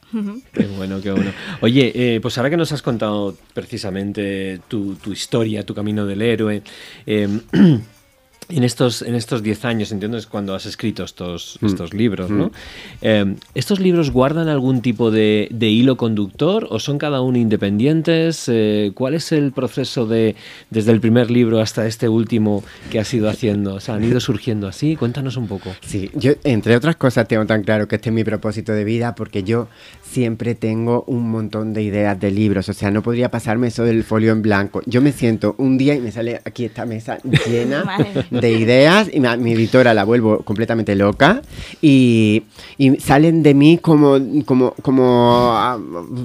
Qué 0.53 0.65
bueno, 0.67 1.01
qué 1.03 1.13
bueno. 1.13 1.33
Oye, 1.61 1.93
eh, 1.95 2.21
pues 2.21 2.39
ahora 2.39 2.49
que 2.49 2.57
nos 2.57 2.73
has 2.73 2.81
contado 2.81 3.37
precisamente 3.53 4.61
tu, 4.69 4.95
tu 4.95 5.13
historia, 5.13 5.65
tu 5.67 5.75
camino 5.75 6.07
del 6.07 6.23
héroe, 6.23 6.63
eh, 7.07 7.29
en 8.57 8.65
estos 8.65 9.03
en 9.03 9.15
estos 9.15 9.43
10 9.43 9.65
años, 9.65 9.93
entiendo, 9.93 10.19
es 10.19 10.27
cuando 10.27 10.55
has 10.55 10.67
escrito 10.67 11.05
estos, 11.05 11.59
mm. 11.61 11.67
estos 11.67 11.95
libros, 11.95 12.31
¿no? 12.31 12.47
Mm. 12.47 12.51
Eh, 13.03 13.37
¿Estos 13.55 13.81
libros 13.81 14.11
guardan 14.11 14.49
algún 14.49 14.83
tipo 14.83 15.11
de, 15.11 15.49
hilo 15.61 15.97
conductor 15.97 16.67
o 16.71 16.79
son 16.79 16.99
cada 16.99 17.21
uno 17.21 17.39
independientes? 17.39 18.49
Eh, 18.49 18.93
¿Cuál 18.95 19.15
es 19.15 19.33
el 19.33 19.53
proceso 19.53 20.07
de 20.07 20.37
desde 20.71 20.93
el 20.93 21.01
primer 21.01 21.31
libro 21.31 21.61
hasta 21.61 21.87
este 21.87 22.09
último 22.09 22.63
que 22.91 22.99
has 22.99 23.13
ido 23.15 23.29
haciendo? 23.29 23.75
O 23.75 23.81
sea, 23.81 23.95
¿han 23.95 24.05
ido 24.05 24.21
surgiendo 24.21 24.69
así? 24.69 24.97
Cuéntanos 24.97 25.37
un 25.37 25.49
poco. 25.49 25.75
Sí, 25.81 26.11
yo 26.15 26.33
entre 26.45 26.77
otras 26.77 26.97
cosas 26.97 27.27
tengo 27.29 27.47
tan 27.47 27.63
claro 27.63 27.89
que 27.89 27.97
este 27.97 28.11
es 28.11 28.15
mi 28.15 28.25
propósito 28.25 28.73
de 28.73 28.85
vida 28.85 29.15
porque 29.15 29.43
yo 29.43 29.69
siempre 30.03 30.55
tengo 30.55 31.05
un 31.07 31.31
montón 31.31 31.73
de 31.73 31.83
ideas 31.83 32.21
de 32.21 32.31
libros, 32.31 32.69
o 32.69 32.75
sea, 32.75 32.91
no 32.91 33.03
podría 33.03 33.31
pasarme 33.31 33.69
eso 33.69 33.85
del 33.85 34.05
folio 34.05 34.33
en 34.33 34.43
blanco. 34.43 34.83
Yo 34.85 35.01
me 35.01 35.11
siento 35.11 35.55
un 35.57 35.79
día 35.79 35.95
y 35.95 36.01
me 36.01 36.13
sale 36.13 36.41
aquí 36.45 36.67
esta 36.67 36.85
mesa 36.85 37.19
llena 37.51 37.85
de 38.43 38.53
ideas 38.53 39.09
y 39.13 39.21
mi, 39.21 39.53
editora 39.53 39.95
la 39.95 40.05
vuelvo 40.05 40.43
completamente 40.43 40.95
loca 40.95 41.41
y, 41.81 42.43
salen 42.99 43.43
de 43.43 43.55
mí 43.55 43.79
como, 43.79 44.19
como, 44.45 44.75
como 44.83 45.53
ah, 45.53 45.79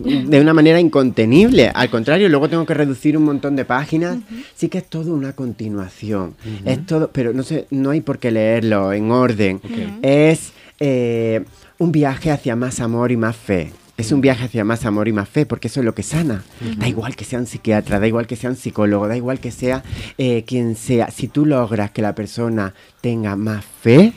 de 0.03 0.41
una 0.41 0.53
manera 0.53 0.79
incontenible. 0.79 1.71
Al 1.73 1.89
contrario, 1.89 2.27
luego 2.27 2.49
tengo 2.49 2.65
que 2.65 2.73
reducir 2.73 3.17
un 3.17 3.23
montón 3.23 3.55
de 3.55 3.63
páginas. 3.63 4.17
Sí 4.55 4.67
que 4.67 4.79
es 4.79 4.85
todo 4.85 5.13
una 5.13 5.33
continuación. 5.33 6.35
Es 6.65 6.85
todo, 6.85 7.11
pero 7.11 7.31
no 7.31 7.43
sé, 7.43 7.67
no 7.69 7.91
hay 7.91 8.01
por 8.01 8.19
qué 8.19 8.31
leerlo 8.31 8.91
en 8.91 9.11
orden. 9.11 9.61
Es 10.01 10.51
eh, 10.79 11.43
un 11.77 11.91
viaje 11.91 12.31
hacia 12.31 12.55
más 12.55 12.79
amor 12.79 13.11
y 13.11 13.17
más 13.17 13.35
fe. 13.35 13.71
Es 13.97 14.11
un 14.11 14.21
viaje 14.21 14.45
hacia 14.45 14.63
más 14.63 14.85
amor 14.85 15.07
y 15.07 15.13
más 15.13 15.27
fe, 15.27 15.47
porque 15.47 15.67
eso 15.67 15.79
es 15.79 15.85
lo 15.85 15.95
que 15.95 16.03
sana. 16.03 16.43
Da 16.77 16.87
igual 16.87 17.15
que 17.15 17.25
sea 17.25 17.39
un 17.39 17.47
psiquiatra, 17.47 17.99
da 17.99 18.07
igual 18.07 18.27
que 18.27 18.35
sea 18.35 18.51
un 18.51 18.55
psicólogo, 18.55 19.07
da 19.07 19.17
igual 19.17 19.39
que 19.39 19.51
sea 19.51 19.83
eh, 20.19 20.43
quien 20.45 20.75
sea. 20.75 21.09
Si 21.09 21.27
tú 21.27 21.47
logras 21.47 21.89
que 21.89 22.03
la 22.03 22.13
persona 22.13 22.75
tenga 23.01 23.35
más 23.35 23.65
fe, 23.65 24.13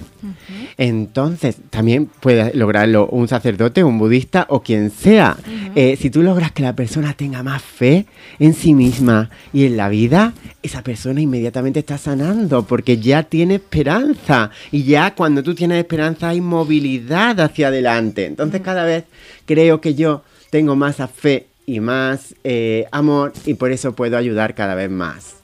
entonces 0.76 1.56
también 1.70 2.06
puede 2.06 2.54
lograrlo 2.54 3.06
un 3.08 3.28
sacerdote, 3.28 3.84
un 3.84 3.98
budista 3.98 4.46
o 4.48 4.62
quien 4.62 4.90
sea. 4.90 5.36
Eh, 5.74 5.96
si 6.00 6.10
tú 6.10 6.22
logras 6.22 6.52
que 6.52 6.62
la 6.62 6.74
persona 6.74 7.14
tenga 7.14 7.42
más 7.42 7.62
fe 7.62 8.06
en 8.38 8.54
sí 8.54 8.74
misma 8.74 9.30
y 9.52 9.66
en 9.66 9.76
la 9.76 9.88
vida, 9.88 10.32
esa 10.62 10.82
persona 10.82 11.20
inmediatamente 11.20 11.80
está 11.80 11.98
sanando 11.98 12.64
porque 12.64 12.98
ya 12.98 13.22
tiene 13.22 13.56
esperanza. 13.56 14.50
Y 14.70 14.84
ya 14.84 15.14
cuando 15.14 15.42
tú 15.42 15.54
tienes 15.54 15.78
esperanza 15.78 16.28
hay 16.28 16.40
movilidad 16.40 17.40
hacia 17.40 17.68
adelante. 17.68 18.26
Entonces 18.26 18.60
cada 18.60 18.84
vez 18.84 19.04
creo 19.46 19.80
que 19.80 19.94
yo 19.94 20.22
tengo 20.50 20.76
más 20.76 20.96
fe 21.14 21.46
y 21.66 21.78
más 21.80 22.34
eh, 22.42 22.86
amor 22.90 23.32
y 23.46 23.54
por 23.54 23.70
eso 23.70 23.94
puedo 23.94 24.16
ayudar 24.16 24.54
cada 24.54 24.74
vez 24.74 24.90
más. 24.90 25.36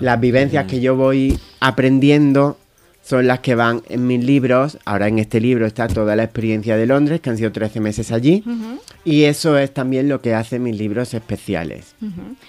Las 0.00 0.20
vivencias 0.20 0.66
que 0.66 0.80
yo 0.80 0.96
voy 0.96 1.38
aprendiendo 1.60 2.58
son 3.04 3.26
las 3.26 3.40
que 3.40 3.54
van 3.54 3.82
en 3.88 4.06
mis 4.06 4.24
libros. 4.24 4.78
Ahora 4.86 5.08
en 5.08 5.18
este 5.18 5.38
libro 5.38 5.66
está 5.66 5.88
toda 5.88 6.16
la 6.16 6.24
experiencia 6.24 6.76
de 6.76 6.86
Londres, 6.86 7.20
que 7.20 7.28
han 7.28 7.36
sido 7.36 7.52
13 7.52 7.80
meses 7.80 8.10
allí. 8.10 8.42
Y 9.04 9.24
eso 9.24 9.58
es 9.58 9.74
también 9.74 10.08
lo 10.08 10.22
que 10.22 10.34
hace 10.34 10.58
mis 10.58 10.78
libros 10.78 11.12
especiales. 11.12 11.94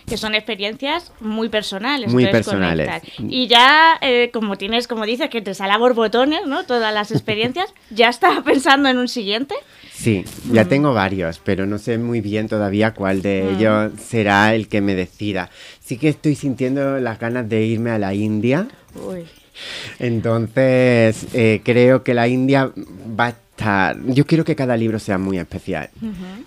Que 0.08 0.16
son 0.16 0.34
experiencias 0.34 1.12
muy 1.20 1.50
personales. 1.50 2.12
Muy 2.12 2.28
personales. 2.28 2.90
Y 3.20 3.48
ya, 3.48 3.98
eh, 4.02 4.30
como 4.32 4.58
tienes, 4.58 4.88
como 4.88 5.06
dices, 5.06 5.30
que 5.30 5.42
te 5.42 5.54
sale 5.54 5.74
a 5.74 5.78
borbotones, 5.78 6.48
¿no? 6.48 6.64
Todas 6.66 6.94
las 6.94 7.12
experiencias, 7.12 7.74
¿ya 7.90 8.08
estás 8.08 8.42
pensando 8.44 8.88
en 8.88 8.98
un 8.98 9.10
siguiente? 9.10 9.56
Sí, 9.92 10.24
ya 10.52 10.66
tengo 10.66 10.94
varios, 10.94 11.40
pero 11.40 11.66
no 11.66 11.78
sé 11.80 11.98
muy 11.98 12.22
bien 12.22 12.48
todavía 12.48 12.94
cuál 12.94 13.22
de 13.22 13.52
ellos 13.52 13.92
será 14.00 14.56
el 14.56 14.68
que 14.70 14.80
me 14.80 14.96
decida. 14.96 15.50
Sí 15.82 15.98
que 15.98 16.10
estoy 16.10 16.36
sintiendo 16.36 17.00
las 17.00 17.20
ganas 17.20 17.48
de 17.50 17.66
irme 17.66 17.92
a 17.92 18.00
la 18.00 18.14
India. 18.14 18.68
Uy. 18.96 19.26
Entonces, 20.00 21.28
eh, 21.34 21.62
creo 21.64 22.04
que 22.04 22.14
la 22.14 22.28
India 22.28 22.72
va 23.20 23.26
a 23.26 23.30
estar... 23.30 23.98
Yo 24.08 24.26
quiero 24.26 24.44
que 24.44 24.56
cada 24.56 24.76
libro 24.76 25.00
sea 25.00 25.18
muy 25.18 25.38
especial, 25.38 25.90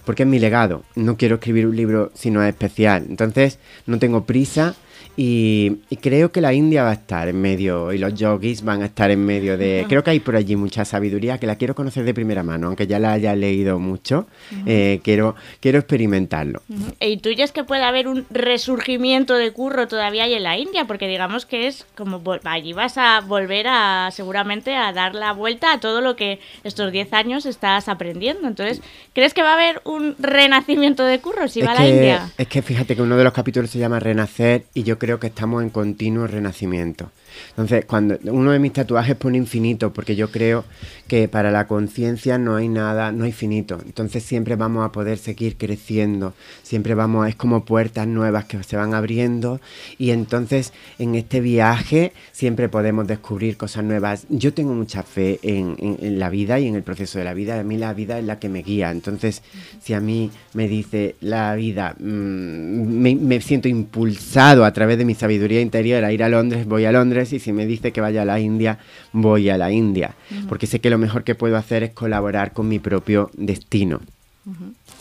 porque 0.05 0.25
es 0.25 0.29
mi 0.29 0.39
legado. 0.39 0.85
No 0.95 1.17
quiero 1.17 1.37
escribir 1.37 1.67
un 1.67 1.77
libro 1.77 2.13
si 2.15 2.31
no 2.31 2.43
es 2.43 2.51
especial. 2.51 3.07
Entonces, 3.09 3.59
no 3.87 3.99
tengo 3.99 4.25
prisa 4.25 4.75
y, 5.21 5.81
creo 6.01 6.31
que 6.31 6.41
la 6.41 6.55
India 6.55 6.85
va 6.85 6.91
a 6.91 6.93
estar 6.93 7.27
en 7.27 7.41
medio 7.41 7.93
y 7.93 7.99
los 7.99 8.15
yogis 8.15 8.63
van 8.63 8.83
a 8.83 8.85
estar 8.85 9.11
en 9.11 9.27
medio 9.27 9.59
de... 9.59 9.85
Creo 9.89 10.05
que 10.05 10.11
hay 10.11 10.21
por 10.21 10.37
allí 10.37 10.55
mucha 10.55 10.85
sabiduría 10.85 11.39
que 11.39 11.47
la 11.49 11.57
quiero 11.57 11.75
conocer 11.75 12.05
de 12.05 12.15
primera 12.15 12.45
mano, 12.45 12.69
aunque 12.69 12.87
ya 12.87 13.01
la 13.01 13.15
haya 13.15 13.35
leído 13.35 13.81
mucho, 13.81 14.29
eh, 14.65 15.01
quiero, 15.03 15.35
quiero 15.59 15.81
experimentarlo. 15.81 16.63
¿Y 17.01 17.17
tú 17.17 17.33
ya 17.33 17.43
es 17.43 17.51
que 17.51 17.65
puede 17.65 17.83
haber 17.83 18.07
un 18.07 18.27
resurgimiento 18.31 19.35
de 19.35 19.51
curro 19.53 19.89
todavía 19.89 20.23
ahí 20.23 20.35
en 20.35 20.45
la 20.45 20.57
India? 20.57 20.85
Porque 20.85 21.09
digamos 21.09 21.47
que 21.47 21.67
es 21.67 21.85
como 21.97 22.23
allí 22.45 22.73
vas 22.73 22.97
a 22.97 23.21
volver 23.21 23.67
a 23.69 24.11
seguramente 24.13 24.77
a 24.77 24.93
dar 24.93 25.17
la 25.17 25.33
vuelta 25.33 25.73
a 25.73 25.81
todo 25.81 26.01
lo 26.01 26.15
que 26.15 26.39
estos 26.63 26.93
10 26.93 27.13
años 27.15 27.45
estás 27.45 27.89
aprendiendo. 27.89 28.47
Entonces, 28.47 28.83
¿crees 29.15 29.35
que 29.35 29.43
va 29.43 29.51
a 29.51 29.55
haber 29.55 29.81
un 29.85 30.15
renacimiento 30.21 31.03
de 31.03 31.19
curro 31.19 31.49
si 31.49 31.61
va 31.61 31.73
a 31.73 31.75
la 31.75 31.89
India? 31.89 32.31
Es 32.39 32.47
que 32.47 32.63
fíjate 32.63 32.95
que 32.95 33.03
uno 33.03 33.17
de 33.17 33.25
los 33.25 33.33
capítulos 33.33 33.69
se 33.69 33.81
llama 33.81 33.99
Renacer 33.99 34.63
y 34.75 34.85
yo 34.85 34.97
creo 34.97 35.08
creo 35.09 35.21
que 35.21 35.29
estamos 35.29 35.63
en 35.63 35.71
continuo 35.71 36.27
renacimiento. 36.27 37.11
Entonces, 37.51 37.85
cuando 37.85 38.19
uno 38.25 38.53
de 38.53 38.59
mis 38.59 38.73
tatuajes 38.73 39.17
pone 39.17 39.39
infinito, 39.39 39.93
porque 39.93 40.17
yo 40.17 40.31
creo 40.31 40.65
que 41.09 41.27
para 41.27 41.51
la 41.51 41.67
conciencia 41.67 42.39
no 42.39 42.57
hay 42.57 42.69
nada, 42.69 43.13
no 43.13 43.25
hay 43.25 43.33
finito. 43.33 43.81
Entonces 43.85 44.23
siempre 44.23 44.57
vamos 44.57 44.85
a 44.85 44.93
poder 44.93 45.19
seguir 45.19 45.57
creciendo, 45.57 46.35
siempre 46.63 46.95
vamos, 46.95 47.29
es 47.29 47.35
como 47.35 47.65
puertas 47.65 48.07
nuevas 48.07 48.45
que 48.45 48.63
se 48.63 48.77
van 48.77 48.95
abriendo 48.95 49.61
y 49.99 50.11
entonces 50.11 50.73
en 50.99 51.15
este 51.15 51.41
viaje 51.41 52.13
siempre 52.33 52.69
podemos 52.69 53.07
descubrir 53.07 53.57
cosas 53.57 53.85
nuevas. 53.85 54.27
Yo 54.29 54.53
tengo 54.53 54.75
mucha 54.75 55.03
fe 55.03 55.41
en, 55.43 55.77
la 56.19 56.31
vida 56.31 56.59
y 56.59 56.67
en 56.67 56.75
el 56.75 56.83
proceso 56.83 57.19
de 57.19 57.25
la 57.25 57.35
vida. 57.35 57.59
A 57.59 57.65
mí 57.65 57.77
la 57.77 57.95
vida 57.95 58.19
es 58.19 58.25
la 58.25 58.39
que 58.39 58.49
me 58.49 58.63
guía. 58.63 58.91
Entonces, 58.91 59.43
si 59.83 59.95
a 59.95 60.01
mí 60.01 60.31
me 60.55 60.69
dice 60.69 61.17
la 61.21 61.55
vida, 61.55 61.95
mm, 61.99 62.05
me, 62.05 63.15
me 63.15 63.41
siento 63.41 63.69
impulsado 63.69 64.65
a 64.65 64.73
través 64.73 64.99
de 64.99 65.05
mi 65.05 65.15
sabiduría 65.15 65.61
interior 65.61 66.05
a 66.05 66.13
ir 66.13 66.23
a 66.23 66.29
Londres, 66.29 66.67
voy 66.67 66.85
a 66.85 66.93
Londres 66.93 67.18
y 67.33 67.39
si 67.39 67.53
me 67.53 67.67
dice 67.67 67.93
que 67.93 68.01
vaya 68.01 68.23
a 68.23 68.25
la 68.25 68.41
India, 68.41 68.79
voy 69.13 69.49
a 69.51 69.59
la 69.59 69.71
India, 69.71 70.15
porque 70.49 70.67
sé 70.67 70.81
que 70.81 70.91
lo 70.91 70.99
mejor 70.99 71.25
que 71.25 71.35
puedo 71.35 71.57
hacer 71.57 71.83
es 71.83 71.91
colaborar 71.91 72.53
con 72.53 72.69
mi 72.69 72.79
propio 72.79 73.31
destino. 73.35 74.01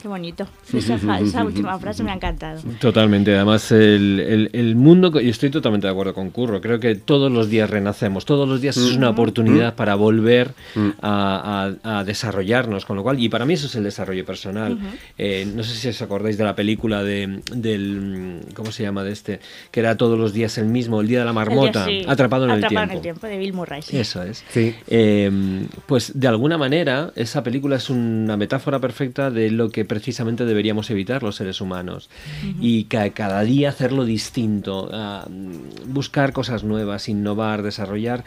Qué 0.02 0.08
bonito. 0.08 0.48
Esa, 0.74 1.44
última 1.44 1.78
frase 1.80 2.04
me 2.04 2.12
ha 2.12 2.16
encantado. 2.16 2.62
Totalmente. 2.80 3.36
Además, 3.36 3.72
el, 3.72 4.50
el, 4.54 4.76
mundo, 4.76 5.20
y 5.20 5.30
estoy 5.30 5.50
totalmente 5.50 5.88
de 5.88 5.92
acuerdo 5.92 6.14
con 6.14 6.30
Curro, 6.30 6.62
creo 6.62 6.80
que 6.80 6.96
todos 6.96 7.32
los 7.32 7.50
días 7.50 7.70
renacemos, 7.70 8.26
todos 8.26 8.48
los 8.48 8.62
días 8.62 8.78
es 8.78 8.96
una 8.96 9.10
oportunidad 9.10 9.76
para 9.76 9.96
volver 9.96 10.52
a, 11.02 12.04
desarrollarnos, 12.06 12.86
con 12.86 12.96
lo 12.96 13.04
cual, 13.04 13.20
y 13.20 13.30
para 13.30 13.46
mí 13.46 13.54
eso 13.54 13.68
es 13.68 13.76
el 13.76 13.84
desarrollo 13.84 14.26
personal. 14.26 14.78
Eh, 15.18 15.48
no 15.54 15.64
sé 15.64 15.76
si 15.76 15.88
os 15.88 16.02
acordáis 16.02 16.38
de 16.38 16.44
la 16.44 16.56
película 16.56 17.04
de, 17.04 17.42
del, 17.56 18.42
¿cómo 18.54 18.72
se 18.72 18.84
llama 18.84 19.04
de 19.04 19.12
este? 19.12 19.40
Que 19.72 19.80
era 19.80 19.98
todos 19.98 20.18
los 20.20 20.34
días 20.34 20.58
el 20.58 20.66
mismo, 20.66 21.02
el 21.02 21.08
día 21.08 21.20
de 21.20 21.26
la 21.26 21.34
marmota, 21.34 21.88
atrapado 22.08 22.46
en 22.46 22.52
el 22.52 22.60
tiempo. 22.62 22.84
en 22.84 22.92
el 22.92 23.02
tiempo, 23.02 23.28
de 23.28 23.38
Bill 23.38 23.54
Murray. 23.54 23.82
Eso 23.92 24.24
es. 24.24 24.44
Eh, 24.56 25.32
pues 25.86 26.12
de 26.20 26.28
alguna 26.28 26.58
manera, 26.58 27.12
esa 27.16 27.44
película 27.44 27.78
es 27.78 27.90
una 27.90 28.38
metáfora 28.38 28.80
perfecta 28.80 29.32
de 29.32 29.50
lo 29.52 29.70
que 29.70 29.87
precisamente 29.88 30.46
deberíamos 30.46 30.90
evitar 30.90 31.24
los 31.24 31.36
seres 31.36 31.62
humanos 31.62 32.10
y 32.60 32.86
cada 32.86 33.42
día 33.42 33.70
hacerlo 33.70 34.06
distinto, 34.06 34.90
buscar 35.86 36.34
cosas 36.34 36.64
nuevas, 36.64 37.10
innovar, 37.10 37.64
desarrollar 37.64 38.24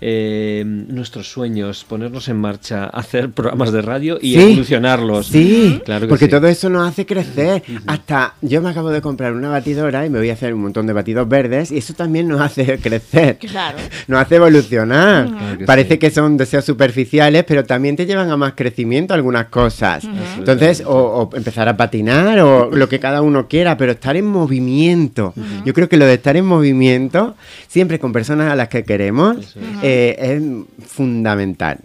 eh, 0.00 0.62
nuestros 0.66 1.30
sueños, 1.30 1.84
ponernos 1.88 2.28
en 2.28 2.36
marcha, 2.36 2.84
hacer 2.92 3.30
programas 3.30 3.72
de 3.72 3.80
radio 3.80 4.18
y 4.20 4.38
evolucionarlos. 4.38 5.28
Sí, 5.28 5.80
claro 5.84 6.08
porque 6.08 6.28
todo 6.28 6.46
eso 6.46 6.68
nos 6.68 6.88
hace 6.88 7.06
crecer. 7.06 7.62
Hasta 7.86 8.34
yo 8.42 8.60
me 8.60 8.70
acabo 8.70 8.90
de 8.90 9.00
comprar 9.00 9.32
una 9.32 9.48
batidora 9.48 10.04
y 10.04 10.10
me 10.10 10.18
voy 10.18 10.30
a 10.30 10.34
hacer 10.34 10.54
un 10.54 10.62
montón 10.62 10.86
de 10.86 10.92
batidos 10.92 11.28
verdes 11.28 11.70
y 11.70 11.78
eso 11.78 11.94
también 11.94 12.28
nos 12.28 12.40
hace 12.40 12.78
crecer. 12.82 13.38
Claro. 13.38 13.78
Nos 14.06 14.20
hace 14.20 14.36
evolucionar. 14.36 15.28
Parece 15.66 15.98
que 15.98 16.10
son 16.10 16.36
deseos 16.36 16.64
superficiales, 16.64 17.44
pero 17.44 17.64
también 17.64 17.96
te 17.96 18.06
llevan 18.06 18.30
a 18.30 18.36
más 18.36 18.54
crecimiento 18.54 19.14
algunas 19.14 19.46
cosas. 19.46 20.04
Entonces, 20.36 20.82
o, 20.86 21.03
empezar 21.34 21.68
a 21.68 21.76
patinar 21.76 22.38
o 22.40 22.70
lo 22.70 22.88
que 22.88 22.98
cada 23.00 23.22
uno 23.22 23.48
quiera, 23.48 23.76
pero 23.76 23.92
estar 23.92 24.16
en 24.16 24.26
movimiento. 24.26 25.34
Yo 25.64 25.74
creo 25.74 25.88
que 25.88 25.96
lo 25.96 26.06
de 26.06 26.14
estar 26.14 26.36
en 26.36 26.44
movimiento, 26.44 27.36
siempre 27.68 27.98
con 27.98 28.12
personas 28.12 28.52
a 28.52 28.56
las 28.56 28.68
que 28.68 28.84
queremos, 28.84 29.56
eh, 29.82 30.16
es 30.18 30.88
fundamental. 30.88 31.78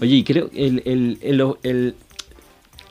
Oye, 0.00 0.16
y 0.16 0.24
creo 0.24 0.50
el, 0.54 0.82
el, 0.84 1.18
el, 1.62 1.94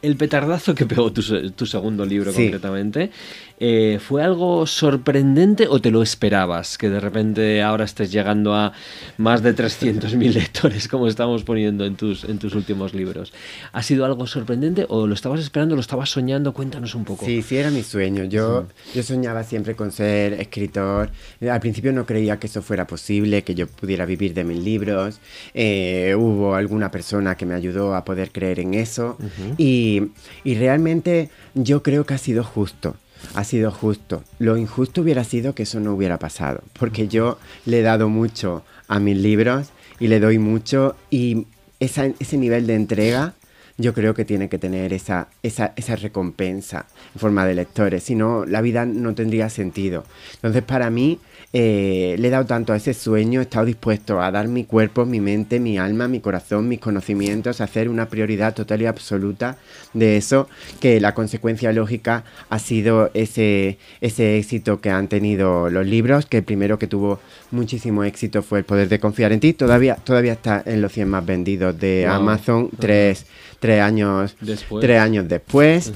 el, 0.01 0.15
petardazo 0.15 0.75
que 0.75 0.85
pegó 0.85 1.11
tu, 1.11 1.21
tu 1.51 1.65
segundo 1.65 2.05
libro 2.05 2.33
concretamente 2.33 3.11
eh, 3.59 3.99
¿Fue 4.05 4.21
algo 4.21 4.67
sorprendente 4.67 5.67
o 5.69 5.79
te 5.79 5.89
lo 5.89 6.03
esperabas? 6.03 6.77
Que 6.77 6.89
de 6.89 6.99
repente 6.99 7.61
ahora 7.61 7.85
estés 7.85 8.11
llegando 8.11 8.53
a 8.53 8.73
más 9.17 9.43
de 9.43 9.55
300.000 9.55 10.33
lectores, 10.33 10.87
como 10.87 11.07
estamos 11.07 11.43
poniendo 11.43 11.85
en 11.85 11.95
tus, 11.95 12.25
en 12.25 12.37
tus 12.37 12.53
últimos 12.53 12.93
libros. 12.93 13.31
¿Ha 13.71 13.81
sido 13.81 14.03
algo 14.05 14.27
sorprendente 14.27 14.85
o 14.89 15.07
lo 15.07 15.13
estabas 15.13 15.39
esperando, 15.39 15.75
lo 15.75 15.81
estabas 15.81 16.09
soñando? 16.09 16.53
Cuéntanos 16.53 16.95
un 16.95 17.05
poco. 17.05 17.25
Sí, 17.25 17.41
sí, 17.41 17.55
era 17.55 17.71
mi 17.71 17.83
sueño. 17.83 18.25
Yo, 18.25 18.67
yo 18.93 19.03
soñaba 19.03 19.43
siempre 19.43 19.75
con 19.75 19.91
ser 19.91 20.33
escritor. 20.33 21.11
Al 21.49 21.59
principio 21.61 21.93
no 21.93 22.05
creía 22.05 22.37
que 22.37 22.47
eso 22.47 22.61
fuera 22.61 22.85
posible, 22.85 23.43
que 23.43 23.55
yo 23.55 23.67
pudiera 23.67 24.05
vivir 24.05 24.33
de 24.33 24.43
mis 24.43 24.61
libros. 24.61 25.19
Eh, 25.53 26.13
hubo 26.17 26.55
alguna 26.55 26.91
persona 26.91 27.35
que 27.35 27.45
me 27.45 27.55
ayudó 27.55 27.95
a 27.95 28.03
poder 28.03 28.31
creer 28.31 28.59
en 28.59 28.73
eso. 28.73 29.17
y, 29.57 30.11
y 30.43 30.55
realmente 30.55 31.29
yo 31.53 31.83
creo 31.83 32.05
que 32.05 32.15
ha 32.15 32.17
sido 32.17 32.43
justo 32.43 32.95
ha 33.33 33.43
sido 33.43 33.71
justo. 33.71 34.23
Lo 34.39 34.57
injusto 34.57 35.01
hubiera 35.01 35.23
sido 35.23 35.55
que 35.55 35.63
eso 35.63 35.79
no 35.79 35.93
hubiera 35.93 36.19
pasado, 36.19 36.61
porque 36.77 37.07
yo 37.07 37.37
le 37.65 37.79
he 37.79 37.83
dado 37.83 38.09
mucho 38.09 38.63
a 38.87 38.99
mis 38.99 39.17
libros 39.17 39.69
y 39.99 40.07
le 40.07 40.19
doy 40.19 40.39
mucho 40.39 40.95
y 41.09 41.47
ese 41.79 42.37
nivel 42.37 42.67
de 42.67 42.75
entrega 42.75 43.33
yo 43.77 43.93
creo 43.93 44.13
que 44.13 44.23
tiene 44.23 44.47
que 44.47 44.57
tener 44.57 44.93
esa, 44.93 45.27
esa, 45.43 45.73
esa 45.75 45.95
recompensa 45.97 46.85
en 47.13 47.19
forma 47.19 47.45
de 47.45 47.55
lectores, 47.55 48.03
si 48.03 48.15
no 48.15 48.45
la 48.45 48.61
vida 48.61 48.85
no 48.85 49.13
tendría 49.15 49.49
sentido. 49.49 50.05
Entonces 50.35 50.63
para 50.63 50.89
mí 50.89 51.19
eh, 51.57 52.17
le 52.19 52.27
he 52.27 52.31
dado 52.31 52.45
tanto 52.45 52.73
a 52.73 52.75
ese 52.75 52.93
sueño, 52.93 53.39
he 53.39 53.43
estado 53.43 53.63
dispuesto 53.65 54.21
a 54.21 54.29
dar 54.29 54.49
mi 54.49 54.65
cuerpo, 54.65 55.05
mi 55.05 55.21
mente, 55.21 55.57
mi 55.61 55.77
alma, 55.77 56.09
mi 56.09 56.19
corazón, 56.19 56.67
mis 56.67 56.79
conocimientos, 56.81 57.61
a 57.61 57.63
hacer 57.63 57.87
una 57.87 58.09
prioridad 58.09 58.53
total 58.53 58.81
y 58.81 58.87
absoluta 58.87 59.55
de 59.93 60.17
eso, 60.17 60.49
que 60.81 60.99
la 60.99 61.13
consecuencia 61.13 61.71
lógica 61.71 62.25
ha 62.49 62.59
sido 62.59 63.09
ese, 63.13 63.77
ese 64.01 64.37
éxito 64.37 64.81
que 64.81 64.89
han 64.89 65.07
tenido 65.07 65.69
los 65.69 65.85
libros, 65.85 66.25
que 66.25 66.39
el 66.39 66.43
primero 66.43 66.77
que 66.77 66.87
tuvo 66.87 67.21
muchísimo 67.51 68.03
éxito 68.03 68.41
fue 68.43 68.59
El 68.59 68.65
poder 68.65 68.89
de 68.89 68.99
confiar 68.99 69.31
en 69.31 69.39
ti, 69.39 69.53
todavía, 69.53 69.95
todavía 69.95 70.33
está 70.33 70.61
en 70.65 70.81
los 70.81 70.91
100 70.91 71.07
más 71.07 71.25
vendidos 71.25 71.79
de 71.79 72.03
Wow. 72.05 72.15
Amazon, 72.15 72.69
tres, 72.77 73.25
tres 73.59 73.79
años 73.81 74.35
Después. 74.41 74.81
tres 74.81 74.99
años 74.99 75.25
después. 75.29 75.93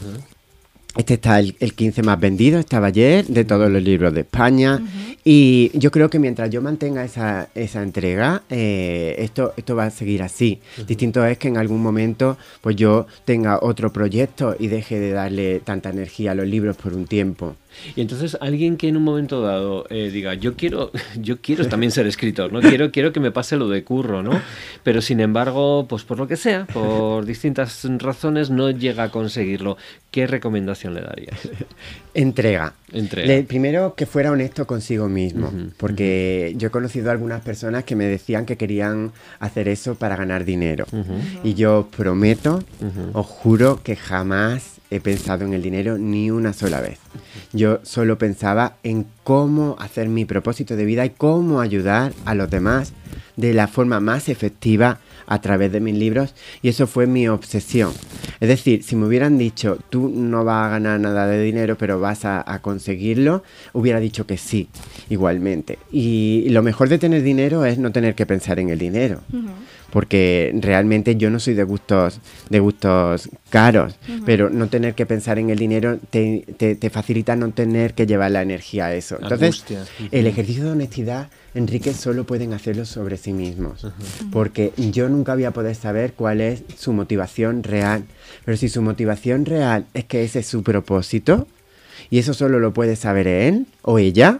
Este 1.00 1.14
está 1.14 1.40
el, 1.40 1.56
el 1.62 1.76
15 1.76 2.04
más 2.04 2.20
vendido, 2.20 2.60
estaba 2.60 2.88
ayer, 2.88 3.26
de 3.26 3.46
todos 3.46 3.72
los 3.72 3.82
libros 3.82 4.14
de 4.14 4.20
España. 4.20 4.82
Y 5.24 5.72
yo 5.74 5.92
creo 5.92 6.10
que 6.10 6.20
mientras 6.20 6.50
yo 6.50 6.62
mantenga 6.62 7.06
esa, 7.06 7.48
esa 7.56 7.82
entrega, 7.84 8.44
eh, 8.50 9.16
esto, 9.20 9.54
esto 9.56 9.78
va 9.78 9.86
a 9.86 9.92
seguir 9.92 10.22
así. 10.22 10.60
Distinto 10.86 11.26
es 11.26 11.38
que 11.38 11.48
en 11.48 11.56
algún 11.56 11.82
momento 11.82 12.38
pues 12.60 12.76
yo 12.76 13.08
tenga 13.24 13.60
otro 13.62 13.94
proyecto 13.94 14.58
y 14.60 14.68
deje 14.68 15.00
de 15.00 15.12
darle 15.12 15.62
tanta 15.62 15.90
energía 15.90 16.32
a 16.32 16.36
los 16.36 16.48
libros 16.48 16.76
por 16.76 16.94
un 16.94 17.08
tiempo. 17.08 17.56
Y 17.96 18.02
entonces 18.02 18.38
alguien 18.42 18.78
que 18.78 18.88
en 18.88 18.98
un 18.98 19.04
momento 19.04 19.42
dado 19.42 19.86
eh, 19.90 20.10
diga, 20.12 20.34
yo 20.34 20.56
quiero, 20.56 20.92
yo 21.20 21.38
quiero 21.42 21.68
también 21.68 21.92
ser 21.92 22.08
escritor, 22.08 22.52
¿no? 22.54 22.62
Quiero, 22.62 22.92
quiero 22.92 23.12
que 23.14 23.20
me 23.20 23.32
pase 23.32 23.58
lo 23.58 23.68
de 23.70 23.84
curro, 23.84 24.22
¿no? 24.24 24.32
Pero 24.84 25.02
sin 25.02 25.20
embargo, 25.20 25.86
pues 25.88 26.04
por 26.04 26.18
lo 26.18 26.28
que 26.28 26.36
sea, 26.36 26.66
por 26.74 27.26
distintas 27.26 27.86
razones, 28.00 28.50
no 28.50 28.70
llega 28.72 29.04
a 29.04 29.10
conseguirlo. 29.12 29.78
¿Qué 30.12 30.26
recomendación 30.26 30.96
le 30.96 31.02
darías? 31.02 31.38
Entrega. 32.14 32.74
Entrega. 32.92 33.28
Le- 33.28 33.44
primero 33.44 33.94
que 33.96 34.06
fuera 34.06 34.32
honesto 34.32 34.66
consigo 34.66 35.08
mismo, 35.08 35.48
Ujú, 35.48 35.72
porque 35.78 36.54
yo 36.58 36.68
he 36.70 36.72
conocido 36.72 37.10
a 37.10 37.12
algunas 37.12 37.42
personas 37.42 37.84
que 37.84 37.96
me 37.96 38.06
decían 38.06 38.46
que 38.46 38.58
querían 38.58 39.12
hacer 39.40 39.68
eso 39.68 39.96
para 39.96 40.16
ganar 40.16 40.46
dinero. 40.46 40.86
Y 41.44 41.54
yo 41.54 41.88
prometo, 41.96 42.64
os 43.14 43.26
juro 43.26 43.82
que 43.84 43.96
jamás 43.96 44.79
he 44.92 45.00
pensado 45.00 45.46
en 45.46 45.54
el 45.54 45.62
dinero 45.62 45.98
ni 45.98 46.32
una 46.32 46.54
sola 46.54 46.82
vez. 46.82 47.00
Yo 47.54 47.80
solo 47.84 48.18
pensaba 48.18 48.78
en 48.84 49.06
cómo 49.24 49.76
hacer 49.80 50.10
mi 50.10 50.26
propósito 50.26 50.76
de 50.76 50.86
vida 50.86 51.06
y 51.06 51.12
cómo 51.12 51.62
ayudar 51.62 52.14
a 52.26 52.36
los 52.36 52.50
demás 52.50 52.94
de 53.36 53.54
la 53.54 53.68
forma 53.68 54.00
más 54.00 54.30
efectiva 54.30 55.00
a 55.26 55.40
través 55.42 55.72
de 55.72 55.80
mis 55.80 55.96
libros 55.96 56.34
y 56.62 56.70
eso 56.70 56.88
fue 56.88 57.06
mi 57.08 57.28
obsesión. 57.28 57.94
Es 58.40 58.50
decir, 58.50 58.84
si 58.84 58.96
me 58.96 59.06
hubieran 59.06 59.38
dicho, 59.38 59.78
tú 59.90 60.10
no 60.10 60.44
vas 60.44 60.68
a 60.68 60.70
ganar 60.72 61.00
nada 61.00 61.28
de 61.28 61.42
dinero, 61.42 61.78
pero 61.78 62.00
vas 62.00 62.26
a, 62.26 62.60
conseguirlo, 62.62 63.44
hubiera 63.74 64.00
dicho 64.00 64.26
que 64.26 64.38
sí, 64.38 64.70
igualmente. 65.10 65.78
Y 65.92 66.48
lo 66.50 66.64
mejor 66.64 66.90
de 66.90 66.98
tener 66.98 67.22
dinero 67.22 67.64
es 67.64 67.78
no 67.78 67.92
tener 67.92 68.16
que 68.16 68.26
pensar 68.26 68.60
en 68.60 68.70
el 68.70 68.80
dinero 68.80 69.22
porque 69.92 70.52
realmente 70.60 71.16
yo 71.16 71.30
no 71.30 71.40
soy 71.40 71.54
de 71.54 71.64
gustos 71.64 72.20
de 72.50 72.60
gustos 72.60 73.30
caros, 73.50 73.96
pero 74.26 74.50
no 74.50 74.68
tener 74.68 74.94
que 74.96 75.06
pensar 75.06 75.40
en 75.40 75.50
el 75.50 75.58
dinero 75.58 75.98
te, 76.10 76.46
te- 76.58 76.76
te 76.76 76.90
facilita 76.90 77.36
no 77.36 77.52
tener 77.52 77.94
que 77.94 78.06
llevar 78.06 78.32
la 78.32 78.42
energía 78.42 78.88
a 78.88 78.94
eso. 78.96 79.18
Entonces, 79.24 79.64
el 80.12 80.28
ejercicio 80.28 80.64
de 80.66 80.72
honestidad, 80.72 81.30
Enrique, 81.56 81.94
solo 81.94 82.26
pueden 82.26 82.54
hacerlo 82.54 82.86
sobre 82.86 83.18
sí 83.18 83.34
mismos, 83.34 83.86
porque 84.32 84.72
yo 84.78 85.10
nunca 85.10 85.34
voy 85.36 85.46
a 85.46 85.52
poder 85.52 85.76
saber 85.76 86.14
cuál 86.14 86.42
es 86.42 86.64
su 86.78 86.94
motivación 86.94 87.64
real, 87.64 88.04
pero 88.46 88.58
si 88.58 88.70
su 88.70 88.82
motivación 88.82 89.46
real 89.46 89.86
es 89.94 90.06
que 90.06 90.24
ese 90.24 90.40
es 90.40 90.48
su 90.48 90.64
propósito, 90.64 91.48
y 92.10 92.20
eso 92.20 92.34
solo 92.34 92.60
lo 92.60 92.74
puede 92.74 92.96
saber 92.96 93.28
él 93.28 93.66
o 93.82 94.00
ella, 94.00 94.40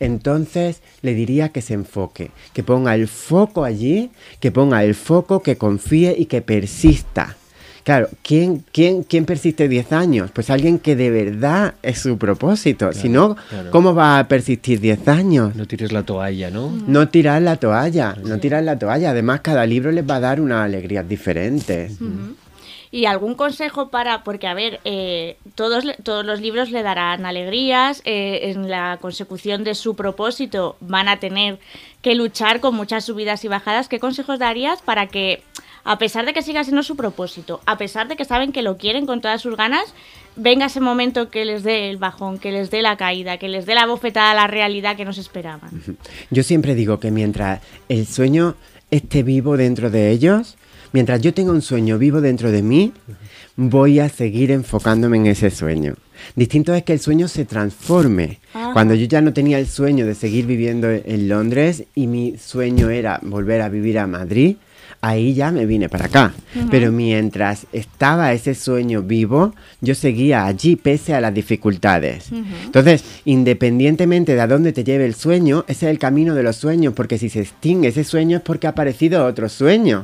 entonces 0.00 0.82
le 1.02 1.14
diría 1.14 1.50
que 1.50 1.62
se 1.62 1.74
enfoque, 1.74 2.30
que 2.52 2.62
ponga 2.62 2.94
el 2.94 3.08
foco 3.08 3.64
allí, 3.64 4.10
que 4.40 4.52
ponga 4.52 4.84
el 4.84 4.94
foco, 4.94 5.42
que 5.42 5.56
confíe 5.56 6.14
y 6.16 6.26
que 6.26 6.42
persista. 6.42 7.36
Claro, 7.86 8.08
¿quién, 8.24 8.64
quién, 8.72 9.04
quién 9.04 9.26
persiste 9.26 9.68
10 9.68 9.92
años? 9.92 10.32
Pues 10.32 10.50
alguien 10.50 10.80
que 10.80 10.96
de 10.96 11.08
verdad 11.08 11.74
es 11.84 12.00
su 12.00 12.18
propósito. 12.18 12.92
si 12.92 13.08
no, 13.08 13.36
claro. 13.48 13.70
¿cómo 13.70 13.94
va 13.94 14.18
a 14.18 14.26
persistir 14.26 14.80
10 14.80 15.06
años? 15.06 15.54
No 15.54 15.66
tires 15.66 15.92
la 15.92 16.02
toalla, 16.02 16.50
¿no? 16.50 16.72
No 16.88 17.08
tirar 17.08 17.42
la 17.42 17.58
toalla, 17.58 18.16
no 18.24 18.38
tirar 18.38 18.64
la 18.64 18.76
toalla. 18.76 19.10
Además, 19.10 19.40
cada 19.40 19.64
libro 19.66 19.92
les 19.92 20.04
va 20.04 20.16
a 20.16 20.20
dar 20.20 20.40
unas 20.40 20.64
alegrías 20.64 21.08
diferentes. 21.08 21.92
¿Y 22.90 23.06
algún 23.06 23.34
consejo 23.34 23.88
para, 23.88 24.22
porque 24.24 24.46
a 24.46 24.54
ver, 24.54 24.80
eh, 24.84 25.36
todos, 25.54 25.84
todos 26.02 26.24
los 26.24 26.40
libros 26.40 26.70
le 26.70 26.82
darán 26.82 27.26
alegrías, 27.26 28.00
eh, 28.04 28.50
en 28.50 28.70
la 28.70 28.98
consecución 29.00 29.64
de 29.64 29.74
su 29.74 29.96
propósito 29.96 30.76
van 30.80 31.08
a 31.08 31.18
tener 31.18 31.58
que 32.02 32.14
luchar 32.14 32.60
con 32.60 32.74
muchas 32.74 33.04
subidas 33.04 33.44
y 33.44 33.48
bajadas. 33.48 33.88
¿Qué 33.88 33.98
consejos 33.98 34.38
darías 34.38 34.82
para 34.82 35.08
que, 35.08 35.42
a 35.84 35.98
pesar 35.98 36.24
de 36.24 36.32
que 36.32 36.42
siga 36.42 36.62
siendo 36.64 36.82
su 36.82 36.96
propósito, 36.96 37.60
a 37.66 37.76
pesar 37.76 38.08
de 38.08 38.16
que 38.16 38.24
saben 38.24 38.52
que 38.52 38.62
lo 38.62 38.76
quieren 38.76 39.06
con 39.06 39.20
todas 39.20 39.42
sus 39.42 39.56
ganas, 39.56 39.92
venga 40.36 40.66
ese 40.66 40.80
momento 40.80 41.30
que 41.30 41.44
les 41.44 41.64
dé 41.64 41.90
el 41.90 41.96
bajón, 41.96 42.38
que 42.38 42.52
les 42.52 42.70
dé 42.70 42.82
la 42.82 42.96
caída, 42.96 43.38
que 43.38 43.48
les 43.48 43.66
dé 43.66 43.74
la 43.74 43.86
bofetada 43.86 44.30
a 44.30 44.34
la 44.34 44.46
realidad 44.46 44.96
que 44.96 45.04
no 45.04 45.12
se 45.12 45.22
esperaban? 45.22 45.70
Yo 46.30 46.42
siempre 46.42 46.74
digo 46.74 47.00
que 47.00 47.10
mientras 47.10 47.60
el 47.88 48.06
sueño 48.06 48.54
esté 48.90 49.22
vivo 49.22 49.56
dentro 49.56 49.90
de 49.90 50.10
ellos, 50.10 50.56
mientras 50.92 51.20
yo 51.20 51.34
tenga 51.34 51.52
un 51.52 51.62
sueño 51.62 51.98
vivo 51.98 52.20
dentro 52.20 52.50
de 52.50 52.62
mí, 52.62 52.92
voy 53.56 54.00
a 54.00 54.08
seguir 54.08 54.50
enfocándome 54.50 55.16
en 55.16 55.26
ese 55.26 55.50
sueño. 55.50 55.94
Distinto 56.34 56.74
es 56.74 56.82
que 56.82 56.92
el 56.92 57.00
sueño 57.00 57.28
se 57.28 57.44
transforme. 57.44 58.40
Ajá. 58.52 58.72
Cuando 58.72 58.94
yo 58.94 59.06
ya 59.06 59.20
no 59.20 59.32
tenía 59.32 59.58
el 59.58 59.66
sueño 59.66 60.06
de 60.06 60.14
seguir 60.14 60.46
viviendo 60.46 60.90
en 60.90 61.28
Londres 61.28 61.84
y 61.94 62.06
mi 62.06 62.36
sueño 62.38 62.90
era 62.90 63.20
volver 63.22 63.62
a 63.62 63.68
vivir 63.68 63.98
a 63.98 64.06
Madrid, 64.06 64.56
ahí 65.08 65.34
ya 65.34 65.52
me 65.52 65.66
vine 65.66 65.88
para 65.88 66.06
acá. 66.06 66.32
Pero 66.70 66.90
mientras 66.90 67.66
estaba 67.72 68.32
ese 68.32 68.54
sueño 68.54 69.02
vivo, 69.02 69.54
yo 69.80 69.94
seguía 69.94 70.46
allí 70.46 70.76
pese 70.76 71.14
a 71.14 71.20
las 71.20 71.34
dificultades. 71.34 72.30
Entonces, 72.64 73.04
independientemente 73.24 74.34
de 74.34 74.40
a 74.40 74.46
dónde 74.46 74.72
te 74.72 74.84
lleve 74.84 75.06
el 75.06 75.14
sueño, 75.14 75.64
ese 75.68 75.86
es 75.86 75.90
el 75.90 75.98
camino 75.98 76.34
de 76.34 76.42
los 76.42 76.56
sueños, 76.56 76.94
porque 76.94 77.18
si 77.18 77.28
se 77.28 77.40
extingue 77.40 77.88
ese 77.88 78.04
sueño 78.04 78.38
es 78.38 78.42
porque 78.42 78.66
ha 78.66 78.70
aparecido 78.70 79.24
otro 79.26 79.48
sueño. 79.48 80.02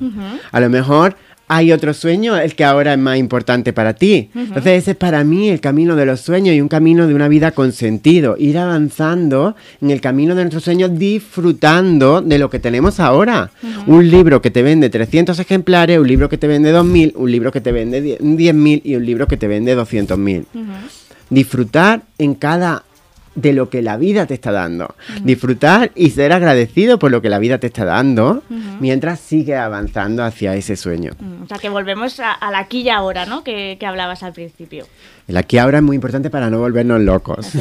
A 0.50 0.60
lo 0.60 0.70
mejor 0.70 1.16
hay 1.54 1.70
otro 1.72 1.92
sueño, 1.92 2.36
el 2.36 2.54
que 2.54 2.64
ahora 2.64 2.92
es 2.94 2.98
más 2.98 3.18
importante 3.18 3.72
para 3.72 3.94
ti. 3.94 4.30
Entonces 4.34 4.82
ese 4.82 4.90
es 4.92 4.96
para 4.96 5.22
mí 5.22 5.50
el 5.50 5.60
camino 5.60 5.96
de 5.96 6.06
los 6.06 6.20
sueños 6.20 6.54
y 6.54 6.60
un 6.60 6.68
camino 6.68 7.06
de 7.06 7.14
una 7.14 7.28
vida 7.28 7.52
con 7.52 7.72
sentido. 7.72 8.36
Ir 8.38 8.56
avanzando 8.56 9.54
en 9.80 9.90
el 9.90 10.00
camino 10.00 10.34
de 10.34 10.42
nuestros 10.42 10.64
sueños 10.64 10.98
disfrutando 10.98 12.22
de 12.22 12.38
lo 12.38 12.48
que 12.48 12.58
tenemos 12.58 13.00
ahora. 13.00 13.50
Un 13.86 14.10
libro 14.10 14.40
que 14.40 14.50
te 14.50 14.62
vende 14.62 14.88
300 14.88 15.38
ejemplares, 15.38 15.98
un 15.98 16.08
libro 16.08 16.28
que 16.28 16.38
te 16.38 16.46
vende 16.46 16.74
2.000, 16.74 17.12
un 17.16 17.30
libro 17.30 17.52
que 17.52 17.60
te 17.60 17.72
vende 17.72 18.00
10 18.00 18.20
10.000 18.20 18.80
y 18.84 18.96
un 18.96 19.04
libro 19.04 19.26
que 19.26 19.36
te 19.36 19.46
vende 19.46 19.76
200.000 19.76 20.44
disfrutar 21.32 22.02
en 22.18 22.34
cada 22.34 22.84
de 23.34 23.52
lo 23.52 23.70
que 23.70 23.80
la 23.82 23.96
vida 23.96 24.26
te 24.26 24.34
está 24.34 24.52
dando. 24.52 24.94
Disfrutar 25.22 25.90
y 25.94 26.10
ser 26.10 26.32
agradecido 26.32 26.98
por 26.98 27.10
lo 27.10 27.22
que 27.22 27.28
la 27.30 27.38
vida 27.38 27.58
te 27.58 27.68
está 27.68 27.84
dando 27.84 28.42
mientras 28.80 29.20
sigue 29.20 29.56
avanzando 29.56 30.22
hacia 30.24 30.54
ese 30.54 30.76
sueño. 30.76 31.12
Mm, 31.18 31.42
O 31.44 31.46
sea, 31.46 31.58
que 31.58 31.68
volvemos 31.68 32.20
a, 32.20 32.32
al 32.32 32.54
aquí 32.54 32.82
y 32.82 32.90
ahora, 32.90 33.24
¿no? 33.26 33.42
Que, 33.42 33.76
que 33.80 33.86
hablabas 33.86 34.22
al 34.22 34.32
principio. 34.32 34.86
El 35.28 35.36
aquí 35.36 35.58
ahora 35.58 35.78
es 35.78 35.84
muy 35.84 35.94
importante 35.96 36.30
para 36.30 36.50
no 36.50 36.58
volvernos 36.58 37.00
locos. 37.00 37.46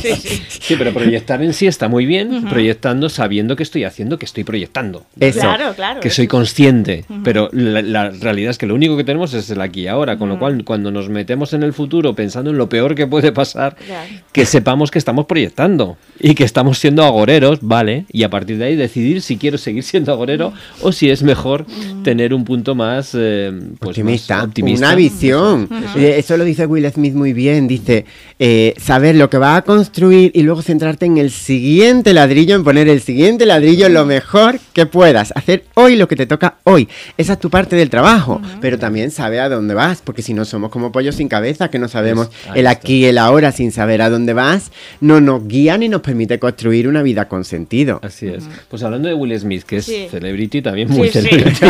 Sí, 0.00 0.12
sí. 0.16 0.42
Sí, 0.48 0.74
pero 0.78 0.92
proyectar 0.92 1.42
en 1.42 1.52
sí 1.52 1.66
está 1.66 1.88
muy 1.88 2.06
bien, 2.06 2.44
proyectando 2.48 3.08
sabiendo 3.08 3.56
que 3.56 3.62
estoy 3.62 3.84
haciendo, 3.84 4.18
que 4.18 4.24
estoy 4.24 4.44
proyectando. 4.44 5.04
Eso. 5.20 5.40
Claro, 5.40 5.74
claro. 5.74 6.00
que 6.00 6.10
soy 6.10 6.26
consciente, 6.26 7.04
pero 7.22 7.48
la, 7.52 7.82
la 7.82 8.10
realidad 8.10 8.50
es 8.50 8.58
que 8.58 8.66
lo 8.66 8.74
único 8.74 8.96
que 8.96 9.04
tenemos 9.04 9.34
es 9.34 9.50
el 9.50 9.60
aquí 9.60 9.86
ahora, 9.86 10.16
con 10.16 10.28
lo 10.28 10.38
cual 10.38 10.64
cuando 10.64 10.90
nos 10.90 11.08
metemos 11.08 11.52
en 11.52 11.62
el 11.62 11.72
futuro 11.72 12.14
pensando 12.14 12.50
en 12.50 12.58
lo 12.58 12.68
peor 12.68 12.94
que 12.94 13.06
puede 13.06 13.32
pasar, 13.32 13.76
Claro. 13.76 14.08
que 14.32 14.46
sepamos 14.46 14.90
que 14.90 14.98
estamos 14.98 15.26
proyectando 15.26 15.96
y 16.20 16.34
que 16.34 16.44
estamos 16.44 16.78
siendo 16.78 17.04
agoreros, 17.04 17.58
¿vale? 17.62 18.06
Y 18.12 18.22
a 18.22 18.30
partir 18.30 18.58
de 18.58 18.66
ahí 18.66 18.76
decidir 18.76 19.20
si 19.22 19.36
quiero 19.36 19.58
seguir 19.58 19.82
siendo 19.82 20.12
agorero 20.12 20.52
o 20.80 20.92
si 20.92 21.10
es 21.10 21.22
mejor 21.22 21.66
tener 22.02 22.32
un 22.32 22.44
punto 22.44 22.74
más, 22.74 23.10
eh, 23.14 23.52
pues, 23.78 23.90
optimista, 23.98 24.36
más 24.36 24.44
optimista. 24.46 24.86
una 24.86 24.94
visión. 24.94 25.68
Eso 25.96 26.36
lo 26.36 26.43
dice 26.44 26.66
Will 26.66 26.90
Smith 26.92 27.14
muy 27.14 27.32
bien. 27.32 27.66
Dice, 27.66 28.04
eh, 28.38 28.74
saber 28.78 29.14
lo 29.16 29.28
que 29.30 29.38
vas 29.38 29.58
a 29.58 29.62
construir 29.62 30.30
y 30.34 30.42
luego 30.42 30.62
centrarte 30.62 31.06
en 31.06 31.18
el 31.18 31.30
siguiente 31.30 32.12
ladrillo, 32.14 32.54
en 32.56 32.64
poner 32.64 32.88
el 32.88 33.00
siguiente 33.00 33.46
ladrillo 33.46 33.88
lo 33.88 34.04
mejor 34.06 34.58
que 34.72 34.86
puedas. 34.86 35.32
Hacer 35.34 35.64
hoy 35.74 35.96
lo 35.96 36.08
que 36.08 36.16
te 36.16 36.26
toca 36.26 36.56
hoy. 36.64 36.88
Esa 37.16 37.34
es 37.34 37.38
tu 37.40 37.50
parte 37.50 37.76
del 37.76 37.90
trabajo. 37.90 38.40
Pero 38.60 38.78
también 38.78 39.10
sabe 39.10 39.40
a 39.40 39.48
dónde 39.48 39.74
vas, 39.74 40.02
porque 40.02 40.22
si 40.22 40.34
no 40.34 40.44
somos 40.44 40.70
como 40.70 40.92
pollos 40.92 41.16
sin 41.16 41.28
cabeza, 41.28 41.68
que 41.70 41.78
no 41.78 41.88
sabemos 41.88 42.30
el 42.54 42.66
aquí 42.66 42.96
y 42.96 43.04
el 43.06 43.18
ahora 43.18 43.52
sin 43.52 43.72
saber 43.72 44.02
a 44.02 44.10
dónde 44.10 44.32
vas, 44.34 44.70
no 45.00 45.20
nos 45.20 45.46
guía 45.48 45.78
ni 45.78 45.88
nos 45.88 46.00
permite 46.02 46.38
construir 46.38 46.88
una 46.88 47.02
vida 47.02 47.28
con 47.28 47.44
sentido. 47.44 48.00
Así 48.02 48.28
es. 48.28 48.44
Pues 48.68 48.82
hablando 48.82 49.08
de 49.08 49.14
Will 49.14 49.38
Smith, 49.38 49.62
que 49.64 49.78
es 49.78 49.84
Sí. 49.86 50.06
celebrity, 50.10 50.62
también 50.62 50.88
muy 50.90 51.08
Sí, 51.08 51.20
sí. 51.22 51.28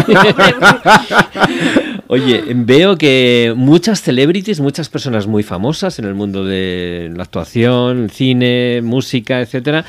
Oye, 2.15 2.45
veo 2.55 2.97
que 2.97 3.55
muchas 3.57 4.01
celebrities, 4.01 4.61
muchas 4.61 4.89
personas 4.89 5.27
muy 5.27 5.43
famosas 5.43 5.99
en 5.99 6.05
el 6.05 6.15
mundo 6.15 6.45
de 6.45 7.13
la 7.13 7.25
actuación, 7.25 8.09
cine, 8.09 8.83
música, 8.85 9.41
etcétera, 9.41 9.85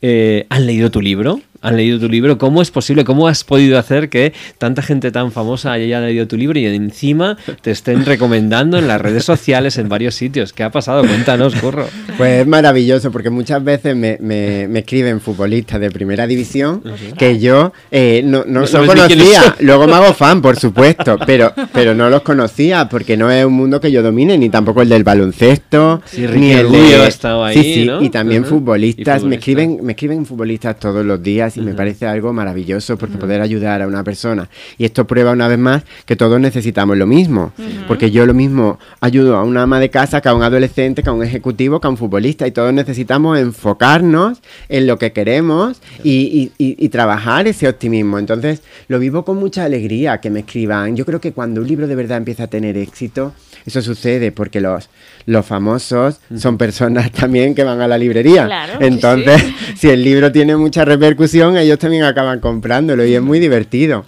eh, 0.00 0.46
han 0.48 0.64
leído 0.64 0.92
tu 0.92 1.00
libro 1.00 1.40
han 1.66 1.76
leído 1.76 1.98
tu 1.98 2.08
libro. 2.08 2.38
¿Cómo 2.38 2.62
es 2.62 2.70
posible? 2.70 3.04
¿Cómo 3.04 3.26
has 3.26 3.42
podido 3.42 3.76
hacer 3.76 4.08
que 4.08 4.32
tanta 4.58 4.82
gente 4.82 5.10
tan 5.10 5.32
famosa 5.32 5.72
haya 5.72 6.00
leído 6.00 6.28
tu 6.28 6.36
libro 6.36 6.58
y 6.58 6.66
encima 6.66 7.36
te 7.60 7.72
estén 7.72 8.04
recomendando 8.04 8.78
en 8.78 8.86
las 8.86 9.00
redes 9.00 9.24
sociales, 9.24 9.76
en 9.78 9.88
varios 9.88 10.14
sitios? 10.14 10.52
¿Qué 10.52 10.62
ha 10.62 10.70
pasado? 10.70 11.02
Cuéntanos, 11.02 11.56
Curro. 11.56 11.88
Pues 12.16 12.42
es 12.42 12.46
maravilloso 12.46 13.10
porque 13.10 13.30
muchas 13.30 13.64
veces 13.64 13.96
me, 13.96 14.16
me, 14.20 14.78
escriben 14.78 15.20
futbolistas 15.20 15.80
de 15.80 15.90
primera 15.90 16.26
división 16.26 16.82
que 17.18 17.40
yo 17.40 17.72
eh, 17.90 18.22
no, 18.24 18.44
no, 18.46 18.64
conocía. 18.86 19.56
Luego 19.58 19.88
me 19.88 19.94
hago 19.94 20.14
fan, 20.14 20.40
por 20.40 20.56
supuesto, 20.56 21.18
pero, 21.26 21.52
pero 21.72 21.94
no 21.94 22.08
los 22.08 22.22
conocía 22.22 22.88
porque 22.88 23.16
no 23.16 23.30
es 23.30 23.44
un 23.44 23.54
mundo 23.54 23.80
que 23.80 23.90
yo 23.90 24.02
domine, 24.02 24.38
ni 24.38 24.50
tampoco 24.50 24.82
el 24.82 24.88
del 24.88 25.02
baloncesto, 25.02 26.00
ni 26.16 26.52
el 26.52 26.70
de... 26.70 27.10
ahí, 27.22 27.54
sí, 27.54 27.62
sí, 27.74 27.90
y 28.00 28.10
también 28.10 28.44
futbolistas. 28.44 29.24
Me, 29.24 29.36
escriben, 29.36 29.80
me 29.82 29.92
escriben 29.92 30.24
futbolistas 30.24 30.78
todos 30.78 31.04
los 31.04 31.20
días 31.20 31.55
y 31.56 31.60
me 31.60 31.74
parece 31.74 32.06
algo 32.06 32.32
maravilloso 32.32 32.96
porque 32.96 33.16
poder 33.16 33.40
ayudar 33.40 33.82
a 33.82 33.86
una 33.86 34.04
persona. 34.04 34.48
Y 34.78 34.84
esto 34.84 35.06
prueba 35.06 35.32
una 35.32 35.48
vez 35.48 35.58
más 35.58 35.84
que 36.04 36.16
todos 36.16 36.40
necesitamos 36.40 36.96
lo 36.96 37.06
mismo, 37.06 37.52
porque 37.88 38.10
yo 38.10 38.26
lo 38.26 38.34
mismo 38.34 38.78
ayudo 39.00 39.36
a 39.36 39.44
una 39.44 39.62
ama 39.62 39.80
de 39.80 39.90
casa 39.90 40.20
que 40.20 40.28
a 40.28 40.34
un 40.34 40.42
adolescente, 40.42 41.02
que 41.02 41.08
a 41.08 41.12
un 41.12 41.22
ejecutivo, 41.22 41.80
que 41.80 41.86
a 41.86 41.90
un 41.90 41.96
futbolista 41.96 42.46
y 42.46 42.52
todos 42.52 42.72
necesitamos 42.72 43.38
enfocarnos 43.38 44.40
en 44.68 44.86
lo 44.86 44.98
que 44.98 45.12
queremos 45.12 45.80
y, 46.04 46.52
y 46.58 46.88
trabajar 46.88 47.46
ese 47.46 47.68
optimismo. 47.68 48.18
Entonces 48.18 48.62
lo 48.88 48.98
vivo 48.98 49.24
con 49.24 49.36
mucha 49.36 49.64
alegría 49.64 50.20
que 50.20 50.30
me 50.30 50.40
escriban. 50.40 50.96
Yo 50.96 51.04
creo 51.04 51.20
que 51.20 51.32
cuando 51.32 51.60
un 51.60 51.66
libro 51.66 51.86
de 51.86 51.94
verdad 51.94 52.18
empieza 52.18 52.44
a 52.44 52.46
tener 52.48 52.76
éxito, 52.76 53.32
eso 53.64 53.82
sucede 53.82 54.30
porque 54.32 54.60
los, 54.60 54.88
los 55.26 55.44
famosos 55.44 56.20
son 56.36 56.56
personas 56.56 57.10
también 57.12 57.54
que 57.54 57.64
van 57.64 57.80
a 57.80 57.88
la 57.88 57.98
librería. 57.98 58.68
Entonces, 58.80 59.44
si 59.76 59.90
el 59.90 60.02
libro 60.02 60.32
tiene 60.32 60.56
mucha 60.56 60.84
repercusión, 60.84 61.56
ellos 61.56 61.78
también 61.78 62.04
acaban 62.04 62.40
comprándolo 62.40 63.04
y 63.04 63.14
es 63.14 63.22
muy 63.22 63.38
divertido. 63.38 64.04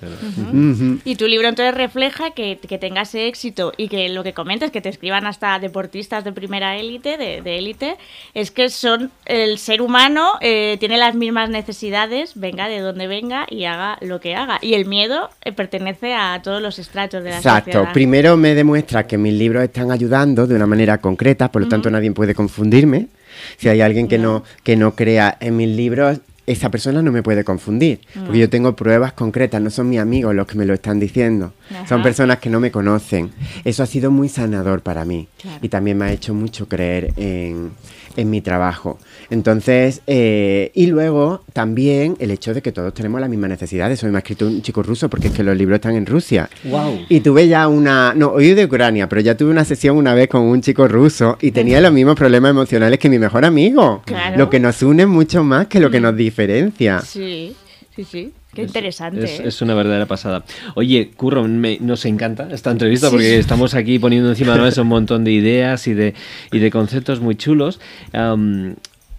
Y 1.05 1.17
tu 1.17 1.27
libro 1.27 1.49
entonces 1.49 1.75
refleja 1.75 2.31
que, 2.31 2.59
que 2.59 2.79
tengas 2.79 3.15
éxito 3.15 3.73
y 3.77 3.89
que 3.89 4.09
lo 4.09 4.23
que 4.25 4.33
comentas, 4.33 4.71
que 4.71 4.81
te 4.81 4.89
escriban 4.89 5.27
hasta 5.27 5.59
deportistas 5.59 6.25
de 6.25 6.33
primera 6.33 6.77
élite, 6.77 7.17
de 7.19 7.59
élite, 7.59 7.97
es 8.35 8.51
que 8.51 8.71
son 8.71 9.11
el 9.27 9.59
ser 9.59 9.83
humano 9.83 10.33
eh, 10.41 10.77
tiene 10.79 10.97
las 10.97 11.15
mismas 11.15 11.51
necesidades, 11.51 12.33
venga 12.35 12.69
de 12.69 12.81
donde 12.81 13.07
venga 13.07 13.47
y 13.51 13.65
haga 13.65 13.99
lo 14.01 14.21
que 14.21 14.35
haga. 14.35 14.59
Y 14.63 14.75
el 14.75 14.87
miedo 14.87 15.31
eh, 15.45 15.53
pertenece 15.53 16.15
a 16.15 16.41
todos 16.43 16.63
los 16.63 16.79
estratos 16.79 17.25
de 17.25 17.31
la 17.31 17.37
sociedad. 17.37 17.59
Exacto. 17.59 17.93
Primero 17.93 18.37
me 18.37 18.55
demuestra 18.55 19.07
que 19.07 19.19
mis 19.19 19.35
libros 19.35 19.65
están 19.65 19.91
ayudando 19.91 20.47
de 20.47 20.55
una 20.55 20.67
manera 20.67 20.99
concreta, 21.09 21.51
por 21.51 21.63
lo 21.63 21.69
tanto 21.69 21.91
nadie 21.91 22.13
puede 22.13 22.35
confundirme. 22.35 23.09
Si 23.57 23.69
hay 23.69 23.81
alguien 23.81 24.09
que 24.09 24.19
no, 24.19 24.45
que 24.63 24.77
no 24.77 24.95
crea 24.95 25.37
en 25.41 25.57
mis 25.57 25.69
libros, 25.69 26.21
esa 26.47 26.71
persona 26.71 27.03
no 27.03 27.13
me 27.13 27.23
puede 27.23 27.45
confundir, 27.45 28.01
porque 28.25 28.39
yo 28.39 28.49
tengo 28.49 28.75
pruebas 28.75 29.13
concretas, 29.13 29.61
no 29.61 29.71
son 29.71 29.89
mis 29.89 30.01
amigos 30.01 30.35
los 30.35 30.47
que 30.47 30.57
me 30.57 30.65
lo 30.65 30.75
están 30.75 30.99
diciendo, 30.99 31.53
son 31.87 32.03
personas 32.03 32.39
que 32.39 32.49
no 32.49 32.59
me 32.59 32.71
conocen. 32.71 33.31
Eso 33.65 33.83
ha 33.83 33.87
sido 33.87 34.11
muy 34.11 34.29
sanador 34.29 34.81
para 34.81 35.05
mí 35.05 35.29
y 35.61 35.69
también 35.69 35.99
me 35.99 36.07
ha 36.07 36.13
hecho 36.13 36.33
mucho 36.35 36.67
creer 36.67 37.13
en, 37.17 37.73
en 38.19 38.31
mi 38.31 38.41
trabajo. 38.41 38.99
Entonces, 39.31 40.03
eh, 40.09 40.73
y 40.75 40.87
luego 40.87 41.41
también 41.53 42.17
el 42.19 42.33
hecho 42.33 42.53
de 42.53 42.61
que 42.63 42.73
todos 42.73 42.93
tenemos 42.93 43.21
las 43.21 43.31
mismas 43.31 43.49
necesidades. 43.49 44.03
Hoy 44.03 44.11
me 44.11 44.17
ha 44.17 44.19
escrito 44.19 44.49
un 44.49 44.61
chico 44.61 44.83
ruso 44.83 45.09
porque 45.09 45.29
es 45.29 45.35
que 45.35 45.45
los 45.45 45.57
libros 45.57 45.77
están 45.77 45.95
en 45.95 46.05
Rusia. 46.05 46.51
Wow. 46.65 47.07
Y 47.09 47.21
tuve 47.21 47.47
ya 47.47 47.69
una, 47.69 48.15
no, 48.15 48.33
hoy 48.33 48.55
de 48.55 48.65
Ucrania, 48.65 49.09
pero 49.09 49.21
ya 49.21 49.37
tuve 49.37 49.53
una 49.53 49.65
sesión 49.65 49.97
una 49.97 50.15
vez 50.15 50.29
con 50.29 50.43
un 50.43 50.61
chico 50.61 50.89
ruso 50.89 51.39
y 51.41 51.53
tenía 51.53 51.81
los 51.81 51.93
mismos 51.93 52.17
problemas 52.17 52.51
emocionales 52.51 52.99
que 52.99 53.09
mi 53.09 53.21
mejor 53.21 53.45
amigo. 53.45 54.03
Lo 54.37 54.51
que 54.51 54.59
nos 54.59 54.83
une 54.83 55.07
mucho 55.07 55.45
más 55.45 55.69
que 55.69 55.79
lo 55.79 55.89
que 55.89 56.01
mm. 56.01 56.03
nos 56.03 56.17
diferencia. 56.17 57.01
Sí, 57.03 57.55
sí, 57.99 58.05
sí. 58.05 58.33
Qué 58.55 58.63
interesante. 58.63 59.25
¿eh? 59.25 59.43
Es, 59.45 59.61
una 59.61 59.75
verdadera 59.75 60.07
pasada. 60.07 60.45
Oye, 60.75 61.11
Curro, 61.17 61.47
nos 61.49 62.05
encanta 62.05 62.49
esta 62.53 62.71
entrevista 62.71 63.11
porque 63.11 63.39
estamos 63.39 63.75
aquí 63.75 63.99
poniendo 63.99 64.29
encima 64.29 64.53
de 64.53 64.59
la 64.59 64.65
mesa 64.65 64.83
un 64.83 64.89
montón 64.89 65.25
de 65.25 65.33
ideas 65.33 65.87
y 65.89 65.95
de, 65.95 66.15
y 66.53 66.59
de 66.61 66.71
conceptos 66.71 67.21
muy 67.21 67.35
chulos. 67.35 67.81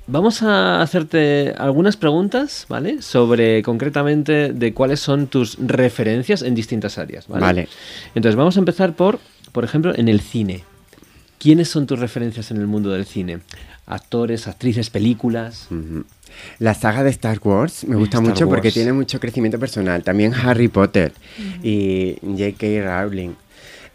vamos 0.07 0.43
a 0.43 0.81
hacerte 0.81 1.53
algunas 1.57 1.97
preguntas, 1.97 2.65
¿vale? 2.69 3.01
Sobre 3.01 3.63
concretamente 3.63 4.53
de 4.53 4.73
cuáles 4.73 5.01
son 5.01 5.27
tus 5.27 5.57
referencias 5.59 6.41
en 6.41 6.55
distintas 6.55 6.97
áreas, 6.97 7.27
¿vale? 7.27 7.41
Vale. 7.41 7.67
Entonces, 8.15 8.37
vamos 8.37 8.55
a 8.55 8.59
empezar 8.59 8.93
por, 8.93 9.19
por 9.51 9.65
ejemplo, 9.65 9.93
en 9.95 10.07
el 10.07 10.21
cine. 10.21 10.63
¿Quiénes 11.37 11.67
son 11.69 11.85
tus 11.85 11.99
referencias 11.99 12.51
en 12.51 12.57
el 12.57 12.67
mundo 12.67 12.91
del 12.91 13.05
cine? 13.05 13.39
Actores, 13.85 14.47
actrices, 14.47 14.89
películas. 14.89 15.67
La 16.59 16.73
saga 16.73 17.03
de 17.03 17.09
Star 17.09 17.39
Wars 17.43 17.85
me 17.85 17.95
gusta 17.95 18.19
mucho 18.21 18.47
porque 18.47 18.71
tiene 18.71 18.93
mucho 18.93 19.19
crecimiento 19.19 19.59
personal. 19.59 20.03
También 20.03 20.33
Harry 20.33 20.67
Potter 20.67 21.11
y 21.63 22.17
J.K. 22.21 22.83
Rowling. 22.83 23.31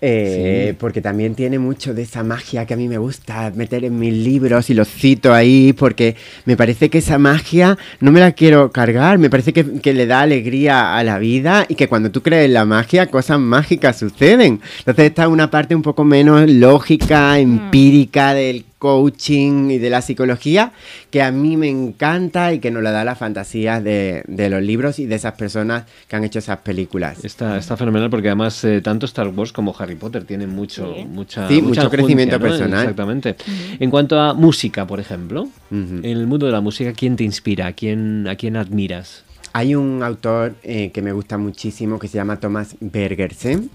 Eh, 0.06 0.74
porque 0.78 1.00
también 1.00 1.34
tiene 1.34 1.58
mucho 1.58 1.94
de 1.94 2.02
esa 2.02 2.22
magia 2.22 2.66
que 2.66 2.74
a 2.74 2.76
mí 2.76 2.88
me 2.88 2.98
gusta 2.98 3.50
meter 3.54 3.86
en 3.86 3.98
mis 3.98 4.12
libros 4.12 4.68
y 4.68 4.74
los 4.74 4.86
cito 4.86 5.32
ahí, 5.32 5.72
porque 5.72 6.14
me 6.44 6.58
parece 6.58 6.90
que 6.90 6.98
esa 6.98 7.16
magia 7.16 7.78
no 8.00 8.12
me 8.12 8.20
la 8.20 8.32
quiero 8.32 8.70
cargar, 8.70 9.16
me 9.16 9.30
parece 9.30 9.54
que, 9.54 9.80
que 9.80 9.94
le 9.94 10.06
da 10.06 10.20
alegría 10.20 10.94
a 10.98 11.04
la 11.04 11.18
vida 11.18 11.64
y 11.70 11.74
que 11.74 11.88
cuando 11.88 12.10
tú 12.10 12.22
crees 12.22 12.44
en 12.44 12.52
la 12.52 12.66
magia, 12.66 13.06
cosas 13.06 13.40
mágicas 13.40 13.98
suceden. 13.98 14.60
Entonces 14.80 15.06
esta 15.06 15.22
es 15.22 15.28
una 15.28 15.50
parte 15.50 15.74
un 15.74 15.80
poco 15.80 16.04
menos 16.04 16.50
lógica, 16.50 17.38
empírica 17.38 18.34
del 18.34 18.66
coaching 18.84 19.70
y 19.70 19.78
de 19.78 19.88
la 19.88 20.02
psicología 20.02 20.72
que 21.10 21.22
a 21.22 21.32
mí 21.32 21.56
me 21.56 21.70
encanta 21.70 22.52
y 22.52 22.58
que 22.58 22.70
nos 22.70 22.82
la 22.82 22.90
da 22.90 23.02
la 23.02 23.14
fantasía 23.14 23.80
de, 23.80 24.22
los 24.28 24.62
libros 24.62 24.98
y 24.98 25.06
de 25.06 25.14
esas 25.14 25.32
personas 25.32 25.84
que 26.06 26.16
han 26.16 26.22
hecho 26.22 26.38
esas 26.38 26.58
películas. 26.58 27.24
Está, 27.24 27.56
está 27.56 27.78
fenomenal 27.78 28.10
porque 28.10 28.28
además 28.28 28.62
eh, 28.64 28.82
tanto 28.82 29.06
Star 29.06 29.28
Wars 29.28 29.52
como 29.52 29.74
Harry 29.78 29.94
Potter 29.94 30.24
tienen 30.24 30.50
mucho, 30.50 30.94
mucha, 31.08 31.48
mucho 31.48 31.88
crecimiento 31.88 32.38
personal. 32.38 32.80
Exactamente. 32.80 33.36
En 33.80 33.88
cuanto 33.88 34.20
a 34.20 34.34
música, 34.34 34.86
por 34.86 35.00
ejemplo, 35.00 35.48
en 35.70 36.04
el 36.04 36.26
mundo 36.26 36.44
de 36.44 36.52
la 36.52 36.60
música, 36.60 36.92
¿quién 36.92 37.16
te 37.16 37.24
inspira? 37.24 37.72
quién, 37.72 38.28
a 38.28 38.36
quién 38.36 38.56
admiras? 38.58 39.23
Hay 39.56 39.76
un 39.76 40.02
autor 40.02 40.56
eh, 40.64 40.90
que 40.90 41.00
me 41.00 41.12
gusta 41.12 41.38
muchísimo 41.38 42.00
que 42.00 42.08
se 42.08 42.16
llama 42.16 42.40
Thomas 42.40 42.74
Bergersen 42.80 43.70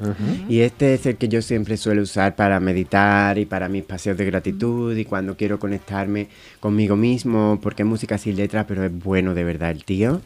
y 0.50 0.60
este 0.60 0.94
es 0.94 1.06
el 1.06 1.16
que 1.16 1.30
yo 1.30 1.42
siempre 1.42 1.78
suelo 1.78 2.02
usar 2.02 2.36
para 2.36 2.60
meditar 2.60 3.38
y 3.38 3.46
para 3.46 3.70
mis 3.70 3.86
paseos 3.86 4.18
de 4.18 4.26
gratitud 4.26 4.94
y 4.98 5.06
cuando 5.06 5.38
quiero 5.38 5.58
conectarme 5.58 6.28
conmigo 6.60 6.98
mismo 6.98 7.60
porque 7.62 7.84
es 7.84 7.88
música 7.88 8.18
sin 8.18 8.36
letra 8.36 8.68
pero 8.68 8.84
es 8.84 8.92
bueno 8.92 9.34
de 9.34 9.46
verdad 9.46 9.72
el 9.72 9.86
tío 9.86 10.20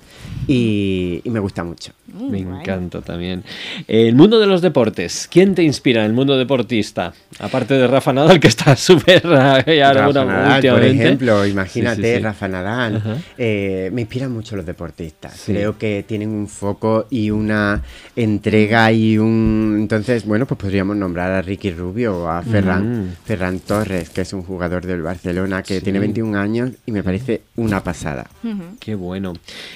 y, 0.47 1.21
me 1.25 1.39
gusta 1.39 1.63
mucho. 1.63 1.91
Mm, 2.13 2.29
me 2.29 2.39
encanta 2.39 3.01
también. 3.01 3.43
El 3.87 4.15
mundo 4.15 4.39
de 4.39 4.47
los 4.47 4.61
deportes, 4.61 5.27
¿quién 5.31 5.55
te 5.55 5.63
inspira 5.63 6.01
en 6.01 6.07
el 6.07 6.13
mundo 6.13 6.37
deportista? 6.37 7.13
Aparte 7.39 7.73
de 7.73 7.87
Rafa 7.87 8.13
Nadal 8.13 8.39
que 8.39 8.47
está 8.47 8.75
súper... 8.77 9.23
Rafa 9.23 10.23
Nadal, 10.23 10.61
por 10.61 10.83
ejemplo, 10.83 11.45
imagínate 11.45 12.19
Rafa 12.19 12.47
Nadal. 12.47 13.21
Eh, 13.37 13.89
me 13.93 14.01
inspiran 14.01 14.31
mucho 14.31 14.55
los 14.55 14.65
deportistas 14.65 15.43
Creo 15.45 15.77
que 15.77 16.03
tienen 16.07 16.29
un 16.29 16.47
foco 16.47 17.07
y 17.09 17.31
una 17.31 17.81
entrega 18.15 18.91
y 18.91 19.17
un... 19.17 19.77
Entonces, 19.79 20.25
bueno, 20.25 20.45
pues 20.45 20.59
podríamos 20.59 20.95
nombrar 20.95 21.31
a 21.31 21.41
Ricky 21.41 21.71
Rubio 21.71 22.23
o 22.23 22.27
a 22.27 22.41
Ferran, 22.41 23.07
mm. 23.07 23.15
Ferran 23.25 23.59
Torres, 23.59 24.09
que 24.09 24.21
es 24.21 24.33
un 24.33 24.43
jugador 24.43 24.85
del 24.85 25.01
Barcelona 25.01 25.63
que 25.63 25.81
tiene 25.81 25.99
21 25.99 26.37
años 26.37 26.71
y 26.85 26.91
me 26.91 27.03
parece 27.03 27.41
una 27.55 27.83
pasada. 27.83 28.29
Qué 28.79 28.95
bueno. 28.95 29.33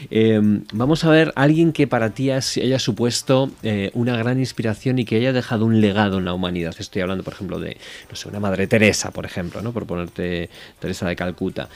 Em, 0.09 0.63
vamos 0.73 1.03
a 1.03 1.09
ver 1.09 1.31
alguien 1.35 1.71
que 1.71 1.87
para 1.87 2.11
ti 2.11 2.26
haya 2.31 2.79
supuesto 2.79 3.51
eh, 3.63 3.91
una 3.93 4.17
gran 4.17 4.39
inspiración 4.39 4.99
y 4.99 5.05
que 5.05 5.17
haya 5.17 5.33
dejado 5.33 5.65
un 5.65 5.81
legado 5.81 6.17
en 6.17 6.25
la 6.25 6.33
humanidad. 6.33 6.75
Estoy 6.77 7.01
hablando, 7.01 7.23
por 7.23 7.33
ejemplo, 7.33 7.59
de, 7.59 7.77
no 8.09 8.15
sé, 8.15 8.29
una 8.29 8.39
Madre 8.39 8.67
Teresa, 8.67 9.11
por 9.11 9.25
ejemplo, 9.25 9.61
¿no? 9.61 9.71
Por 9.71 9.85
ponerte 9.85 10.49
Teresa 10.79 11.07
de 11.07 11.15
Calcuta 11.15 11.69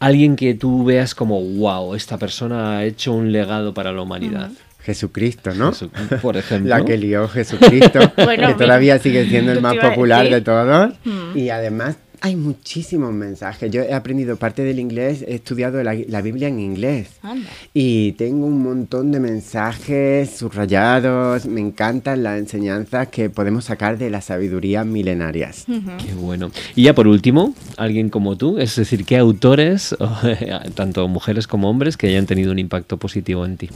alguien 0.00 0.34
que 0.34 0.54
tú 0.54 0.84
veas 0.84 1.14
como, 1.14 1.40
wow, 1.40 1.94
esta 1.94 2.18
persona 2.18 2.78
ha 2.78 2.84
hecho 2.84 3.12
un 3.12 3.30
legado 3.30 3.72
para 3.74 3.92
la 3.92 4.02
humanidad. 4.02 4.50
Jesucristo, 4.82 5.54
¿no? 5.54 5.72
por 6.22 6.38
ejemplo. 6.38 6.70
La 6.76 6.84
que 6.84 6.96
lió 6.96 7.28
Jesucristo, 7.28 8.00
que 8.16 8.54
todavía 8.56 8.98
sigue 8.98 9.28
siendo 9.28 9.52
el 9.52 9.60
más 9.60 9.76
popular 9.76 10.28
de 10.28 10.40
todos. 10.40 10.94
Y 11.34 11.50
además 11.50 11.96
hay 12.20 12.36
muchísimos 12.36 13.12
mensajes. 13.12 13.70
Yo 13.70 13.82
he 13.82 13.94
aprendido 13.94 14.36
parte 14.36 14.62
del 14.62 14.78
inglés, 14.78 15.24
he 15.26 15.36
estudiado 15.36 15.82
la, 15.82 16.20
Biblia 16.20 16.48
en 16.48 16.60
inglés. 16.60 17.08
Y 17.72 18.12
tengo 18.12 18.46
un 18.46 18.62
montón 18.62 19.10
de 19.10 19.20
mensajes 19.20 20.30
subrayados. 20.30 21.46
Me 21.46 21.60
encantan 21.60 22.22
las 22.22 22.38
enseñanzas 22.38 23.08
que 23.08 23.30
podemos 23.30 23.64
sacar 23.64 23.96
de 23.96 24.10
las 24.10 24.26
sabidurías 24.26 24.84
milenarias. 24.84 25.64
Qué 25.66 26.14
bueno. 26.14 26.50
Y 26.76 26.84
ya 26.84 26.94
por 26.94 27.08
último, 27.08 27.54
alguien 27.76 28.10
como 28.10 28.36
tú, 28.36 28.58
es 28.58 28.76
decir, 28.76 29.04
¿qué 29.04 29.16
autores, 29.16 29.96
tanto 30.74 31.08
mujeres 31.08 31.46
como 31.46 31.70
hombres, 31.70 31.96
que 31.96 32.08
hayan 32.08 32.26
tenido 32.26 32.52
un 32.52 32.58
impacto 32.58 32.98
positivo 32.98 33.44
en 33.46 33.56
ti? 33.56 33.70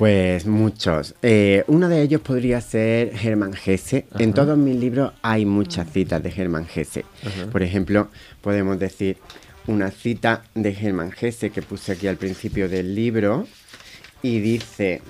Pues 0.00 0.46
muchos. 0.46 1.14
Eh, 1.20 1.62
uno 1.66 1.86
de 1.90 2.00
ellos 2.00 2.22
podría 2.22 2.62
ser 2.62 3.12
Hermann 3.22 3.52
Hesse. 3.52 4.06
En 4.18 4.32
todos 4.32 4.56
mis 4.56 4.74
libros 4.74 5.12
hay 5.20 5.44
muchas 5.44 5.92
citas 5.92 6.22
de 6.22 6.32
Hermann 6.34 6.66
Hesse. 6.74 7.04
Por 7.52 7.62
ejemplo, 7.62 8.08
podemos 8.40 8.78
decir 8.78 9.18
una 9.66 9.90
cita 9.90 10.44
de 10.54 10.70
Hermann 10.70 11.12
Hesse 11.20 11.52
que 11.52 11.60
puse 11.60 11.92
aquí 11.92 12.06
al 12.06 12.16
principio 12.16 12.66
del 12.66 12.94
libro 12.94 13.46
y 14.22 14.40
dice... 14.40 15.02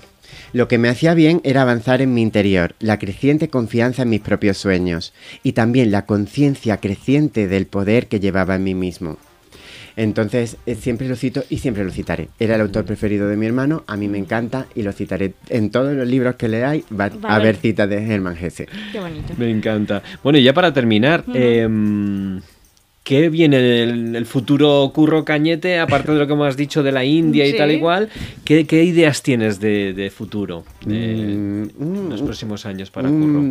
Lo 0.52 0.66
que 0.66 0.78
me 0.78 0.88
hacía 0.88 1.14
bien 1.14 1.40
era 1.44 1.62
avanzar 1.62 2.02
en 2.02 2.12
mi 2.12 2.22
interior, 2.22 2.74
la 2.80 2.98
creciente 2.98 3.48
confianza 3.48 4.02
en 4.02 4.08
mis 4.08 4.20
propios 4.20 4.58
sueños 4.58 5.12
y 5.44 5.52
también 5.52 5.92
la 5.92 6.04
conciencia 6.04 6.78
creciente 6.78 7.46
del 7.46 7.66
poder 7.66 8.08
que 8.08 8.18
llevaba 8.18 8.56
en 8.56 8.64
mí 8.64 8.74
mismo. 8.74 9.18
Entonces, 10.00 10.56
eh, 10.64 10.76
siempre 10.76 11.06
lo 11.10 11.14
cito 11.14 11.44
y 11.50 11.58
siempre 11.58 11.84
lo 11.84 11.90
citaré. 11.90 12.30
Era 12.38 12.54
el 12.54 12.62
autor 12.62 12.86
preferido 12.86 13.28
de 13.28 13.36
mi 13.36 13.44
hermano, 13.44 13.84
a 13.86 13.98
mí 13.98 14.08
me 14.08 14.16
encanta 14.16 14.66
y 14.74 14.82
lo 14.82 14.92
citaré. 14.92 15.34
En 15.50 15.68
todos 15.68 15.94
los 15.94 16.08
libros 16.08 16.36
que 16.36 16.48
leáis 16.48 16.84
va 16.98 17.10
a 17.24 17.36
haber 17.36 17.56
citas 17.56 17.86
de 17.90 18.02
Hermann 18.10 18.34
Hesse. 18.34 18.66
Qué 18.92 18.98
bonito. 18.98 19.34
Me 19.36 19.50
encanta. 19.50 20.02
Bueno, 20.22 20.38
y 20.38 20.42
ya 20.42 20.54
para 20.54 20.72
terminar, 20.72 21.24
em, 21.34 22.40
¿qué 23.04 23.28
viene 23.28 23.58
del 23.58 24.16
el 24.16 24.24
futuro 24.24 24.90
Curro 24.94 25.22
Cañete, 25.22 25.78
aparte 25.78 26.12
de 26.12 26.18
lo 26.18 26.26
que 26.26 26.32
hemos 26.32 26.56
dicho 26.56 26.82
de 26.82 26.92
la 26.92 27.04
India 27.04 27.46
y 27.46 27.54
tal 27.54 27.70
y 27.70 27.78
cual? 27.78 28.08
¿Qué, 28.42 28.66
qué 28.66 28.82
ideas 28.84 29.22
tienes 29.22 29.60
de, 29.60 29.92
de 29.92 30.08
futuro 30.08 30.64
de 30.82 31.14
Mm, 31.36 31.62
mm, 31.76 32.08
los 32.08 32.22
próximos 32.22 32.64
años 32.64 32.90
para 32.90 33.10
Curro? 33.10 33.50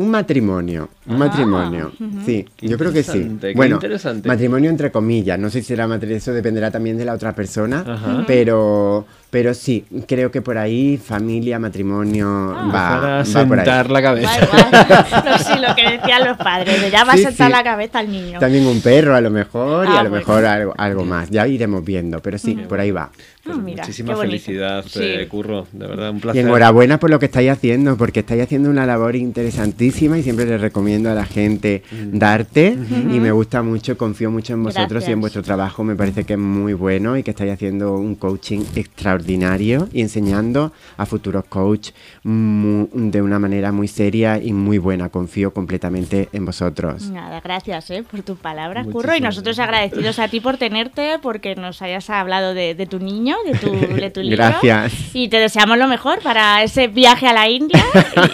Un 0.00 0.10
matrimonio, 0.10 0.88
un 1.06 1.18
matrimonio. 1.18 1.92
Sí, 2.24 2.46
Qué 2.56 2.68
yo 2.68 2.78
creo 2.78 2.90
que 2.92 3.02
sí. 3.02 3.30
Bueno, 3.54 3.76
interesante. 3.76 4.26
matrimonio 4.28 4.70
entre 4.70 4.90
comillas. 4.90 5.38
No 5.38 5.50
sé 5.50 5.60
si 5.60 5.66
será 5.68 5.86
matrimonio, 5.86 6.16
eso 6.18 6.32
dependerá 6.32 6.70
también 6.70 6.96
de 6.96 7.04
la 7.04 7.12
otra 7.12 7.34
persona. 7.34 7.84
Ajá. 7.86 8.24
Pero, 8.26 9.06
pero 9.30 9.52
sí, 9.52 9.84
creo 10.08 10.30
que 10.30 10.40
por 10.40 10.56
ahí 10.56 10.96
familia, 10.96 11.58
matrimonio 11.58 12.26
va, 12.54 12.72
Para 12.72 13.00
va 13.18 13.22
por 13.22 13.58
ahí. 13.58 13.64
sentar 13.66 13.90
la 13.90 14.02
cabeza. 14.02 14.30
No, 15.24 15.38
sí, 15.38 15.60
lo 15.60 15.74
que 15.74 15.98
decían 15.98 16.24
los 16.26 16.36
padres, 16.38 16.80
de 16.80 16.90
ya 16.90 17.04
va 17.04 17.12
Sí, 17.14 17.24
a 17.24 17.28
sentar 17.28 17.48
sí. 17.48 17.52
la 17.52 17.62
cabeza 17.62 17.98
al 17.98 18.10
niño. 18.10 18.38
También 18.38 18.66
un 18.66 18.80
perro 18.80 19.14
a 19.14 19.20
lo 19.20 19.30
mejor 19.30 19.86
y 19.86 19.88
Ah, 19.90 20.00
a 20.00 20.04
lo 20.04 20.10
bueno. 20.10 20.26
mejor 20.26 20.44
algo, 20.46 20.74
algo 20.78 21.04
más. 21.04 21.28
Ya 21.30 21.46
iremos 21.46 21.84
viendo, 21.84 22.20
pero 22.20 22.38
sí, 22.38 22.54
por 22.54 22.80
ahí 22.80 22.90
va. 22.90 23.10
Pues 23.42 23.56
Ah, 23.56 23.60
mira, 23.62 23.82
muchísima 23.84 24.16
felicidad, 24.16 24.84
Sí. 24.86 25.00
eh, 25.02 25.26
Curro. 25.28 25.66
De 25.72 25.86
verdad, 25.86 26.10
un 26.10 26.18
Y 26.18 26.20
placer. 26.20 26.44
enhorabuena 26.44 27.00
por 27.00 27.08
lo 27.10 27.18
que 27.18 27.24
estáis 27.26 27.50
haciendo, 27.50 27.96
porque 27.96 28.20
estáis 28.20 28.42
haciendo 28.42 28.68
una 28.68 28.84
labor 28.86 29.16
interesantísima 29.16 30.18
y 30.18 30.22
siempre 30.22 30.44
les 30.44 30.60
recomiendo 30.60 31.10
a 31.10 31.14
la 31.14 31.24
gente 31.24 31.82
darte. 32.12 32.76
Y 33.10 33.18
me 33.18 33.32
gusta 33.32 33.62
mucho, 33.62 33.96
confío 33.96 34.30
mucho 34.30 34.52
en 34.52 34.62
vosotros 34.62 35.08
y 35.08 35.12
en 35.12 35.20
vuestro 35.20 35.42
trabajo. 35.42 35.82
Me 35.84 35.96
parece 35.96 36.24
que 36.24 36.34
es 36.34 36.38
muy 36.38 36.74
bueno 36.74 37.16
y 37.16 37.22
que 37.22 37.30
estáis 37.30 37.52
haciendo 37.52 37.94
un 37.94 38.14
coaching 38.14 38.60
extraordinario 38.76 39.88
y 39.92 40.02
enseñando 40.02 40.72
a 40.96 41.06
futuros 41.06 41.44
coach 41.46 41.90
mu- 42.24 42.88
de 42.92 43.22
una 43.22 43.38
manera 43.38 43.72
muy 43.72 43.88
seria 43.88 44.38
y 44.42 44.52
muy 44.52 44.78
buena. 44.78 45.08
Confío 45.08 45.52
completamente 45.52 46.28
en 46.32 46.44
vosotros. 46.44 47.10
Nada, 47.10 47.40
gracias 47.40 47.90
eh, 47.90 48.04
por 48.08 48.22
tus 48.22 48.38
palabras, 48.38 48.84
Muchísimas 48.86 49.04
Curro. 49.06 49.16
Y 49.16 49.20
nosotros 49.20 49.58
agradecidos 49.58 50.18
a 50.18 50.28
ti 50.28 50.40
por 50.40 50.56
tenerte, 50.58 51.18
porque 51.22 51.54
nos 51.56 51.82
hayas 51.82 52.08
hablado 52.10 52.54
de, 52.54 52.74
de 52.74 52.86
tu 52.86 52.98
niño, 52.98 53.29
de 53.44 53.54
tu, 53.58 53.70
de 53.96 54.10
tu 54.10 54.20
libro. 54.22 54.36
Gracias. 54.36 54.92
Y 55.14 55.28
te 55.28 55.38
deseamos 55.38 55.78
lo 55.78 55.88
mejor 55.88 56.20
para 56.20 56.62
ese 56.62 56.88
viaje 56.88 57.26
a 57.26 57.32
la 57.32 57.48
India 57.48 57.82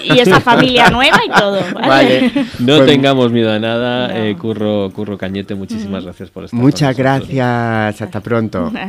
y, 0.04 0.14
y 0.14 0.18
esa 0.20 0.40
familia 0.40 0.90
nueva 0.90 1.20
y 1.24 1.30
todo. 1.30 1.60
¿vale? 1.74 1.88
Vale. 1.88 2.32
No 2.58 2.76
Pues 2.78 2.86
tengamos 2.86 3.30
miedo 3.32 3.52
a 3.52 3.58
nada, 3.58 4.08
No. 4.08 4.14
eh, 4.16 4.36
Curro, 4.36 4.90
Curro 4.92 5.16
Cañete. 5.18 5.54
Muchísimas 5.54 6.04
gracias 6.04 6.30
por 6.30 6.44
estar 6.44 6.58
Muchas 6.60 6.96
gracias. 6.96 8.00
Hasta 8.02 8.20
pronto. 8.20 8.72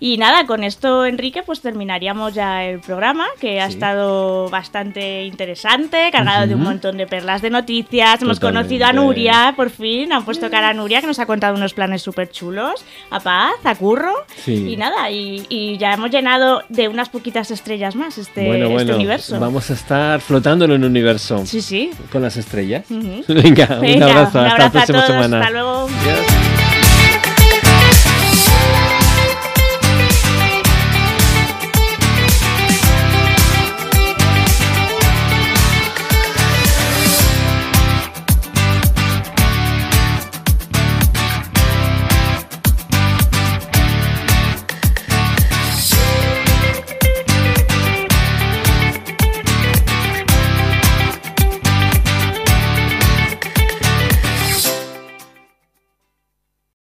Y 0.00 0.18
nada, 0.18 0.46
con 0.46 0.62
esto, 0.64 1.04
Enrique, 1.06 1.42
pues 1.42 1.60
terminaríamos 1.60 2.34
ya 2.34 2.64
el 2.64 2.80
programa, 2.80 3.26
que 3.40 3.60
ha 3.60 3.66
Sí. 3.66 3.74
estado 3.74 4.48
bastante 4.48 5.24
interesante, 5.24 6.10
cargado 6.12 6.46
de 6.46 6.54
un 6.54 6.62
montón 6.62 6.96
de 6.96 7.06
perlas 7.06 7.42
de 7.42 7.50
noticias. 7.50 8.20
Hemos 8.22 8.40
conocido 8.40 8.86
a 8.86 8.92
Nuria, 8.92 9.54
por 9.56 9.70
fin, 9.70 10.12
han 10.12 10.24
puesto 10.24 10.50
cara 10.50 10.70
a 10.70 10.72
Nuria, 10.74 11.00
que 11.00 11.06
nos 11.06 11.18
ha 11.18 11.26
contado 11.26 11.54
unos 11.54 11.74
planes 11.74 12.02
súper 12.02 12.30
chulos, 12.30 12.84
a 13.10 13.20
Paz, 13.20 13.54
a 13.64 13.74
Curro. 13.74 14.12
Sí. 14.36 14.72
Y 14.72 14.76
nada, 14.76 15.10
y, 15.10 15.35
y 15.48 15.76
ya 15.78 15.92
hemos 15.94 16.10
llenado 16.10 16.62
de 16.68 16.88
unas 16.88 17.08
poquitas 17.08 17.50
estrellas 17.50 17.94
más 17.96 18.18
este, 18.18 18.46
bueno, 18.46 18.64
este 18.66 18.74
bueno, 18.74 18.94
universo. 18.96 19.38
vamos 19.40 19.70
a 19.70 19.74
estar 19.74 20.20
flotando 20.20 20.64
en 20.64 20.72
un 20.72 20.84
universo 20.84 21.44
Sí, 21.46 21.60
sí. 21.62 21.90
con 22.12 22.22
las 22.22 22.36
estrellas. 22.36 22.84
Venga, 22.88 23.68
un 23.76 23.80
Venga, 23.80 24.06
abrazo, 24.06 24.38
un 24.38 24.44
hasta 24.46 24.58
la 24.58 24.66
a 24.66 24.70
próxima 24.72 24.98
todos, 24.98 25.06
semana. 25.06 25.38
Hasta 25.40 25.50
luego. 25.52 25.88
Adiós. 25.88 26.65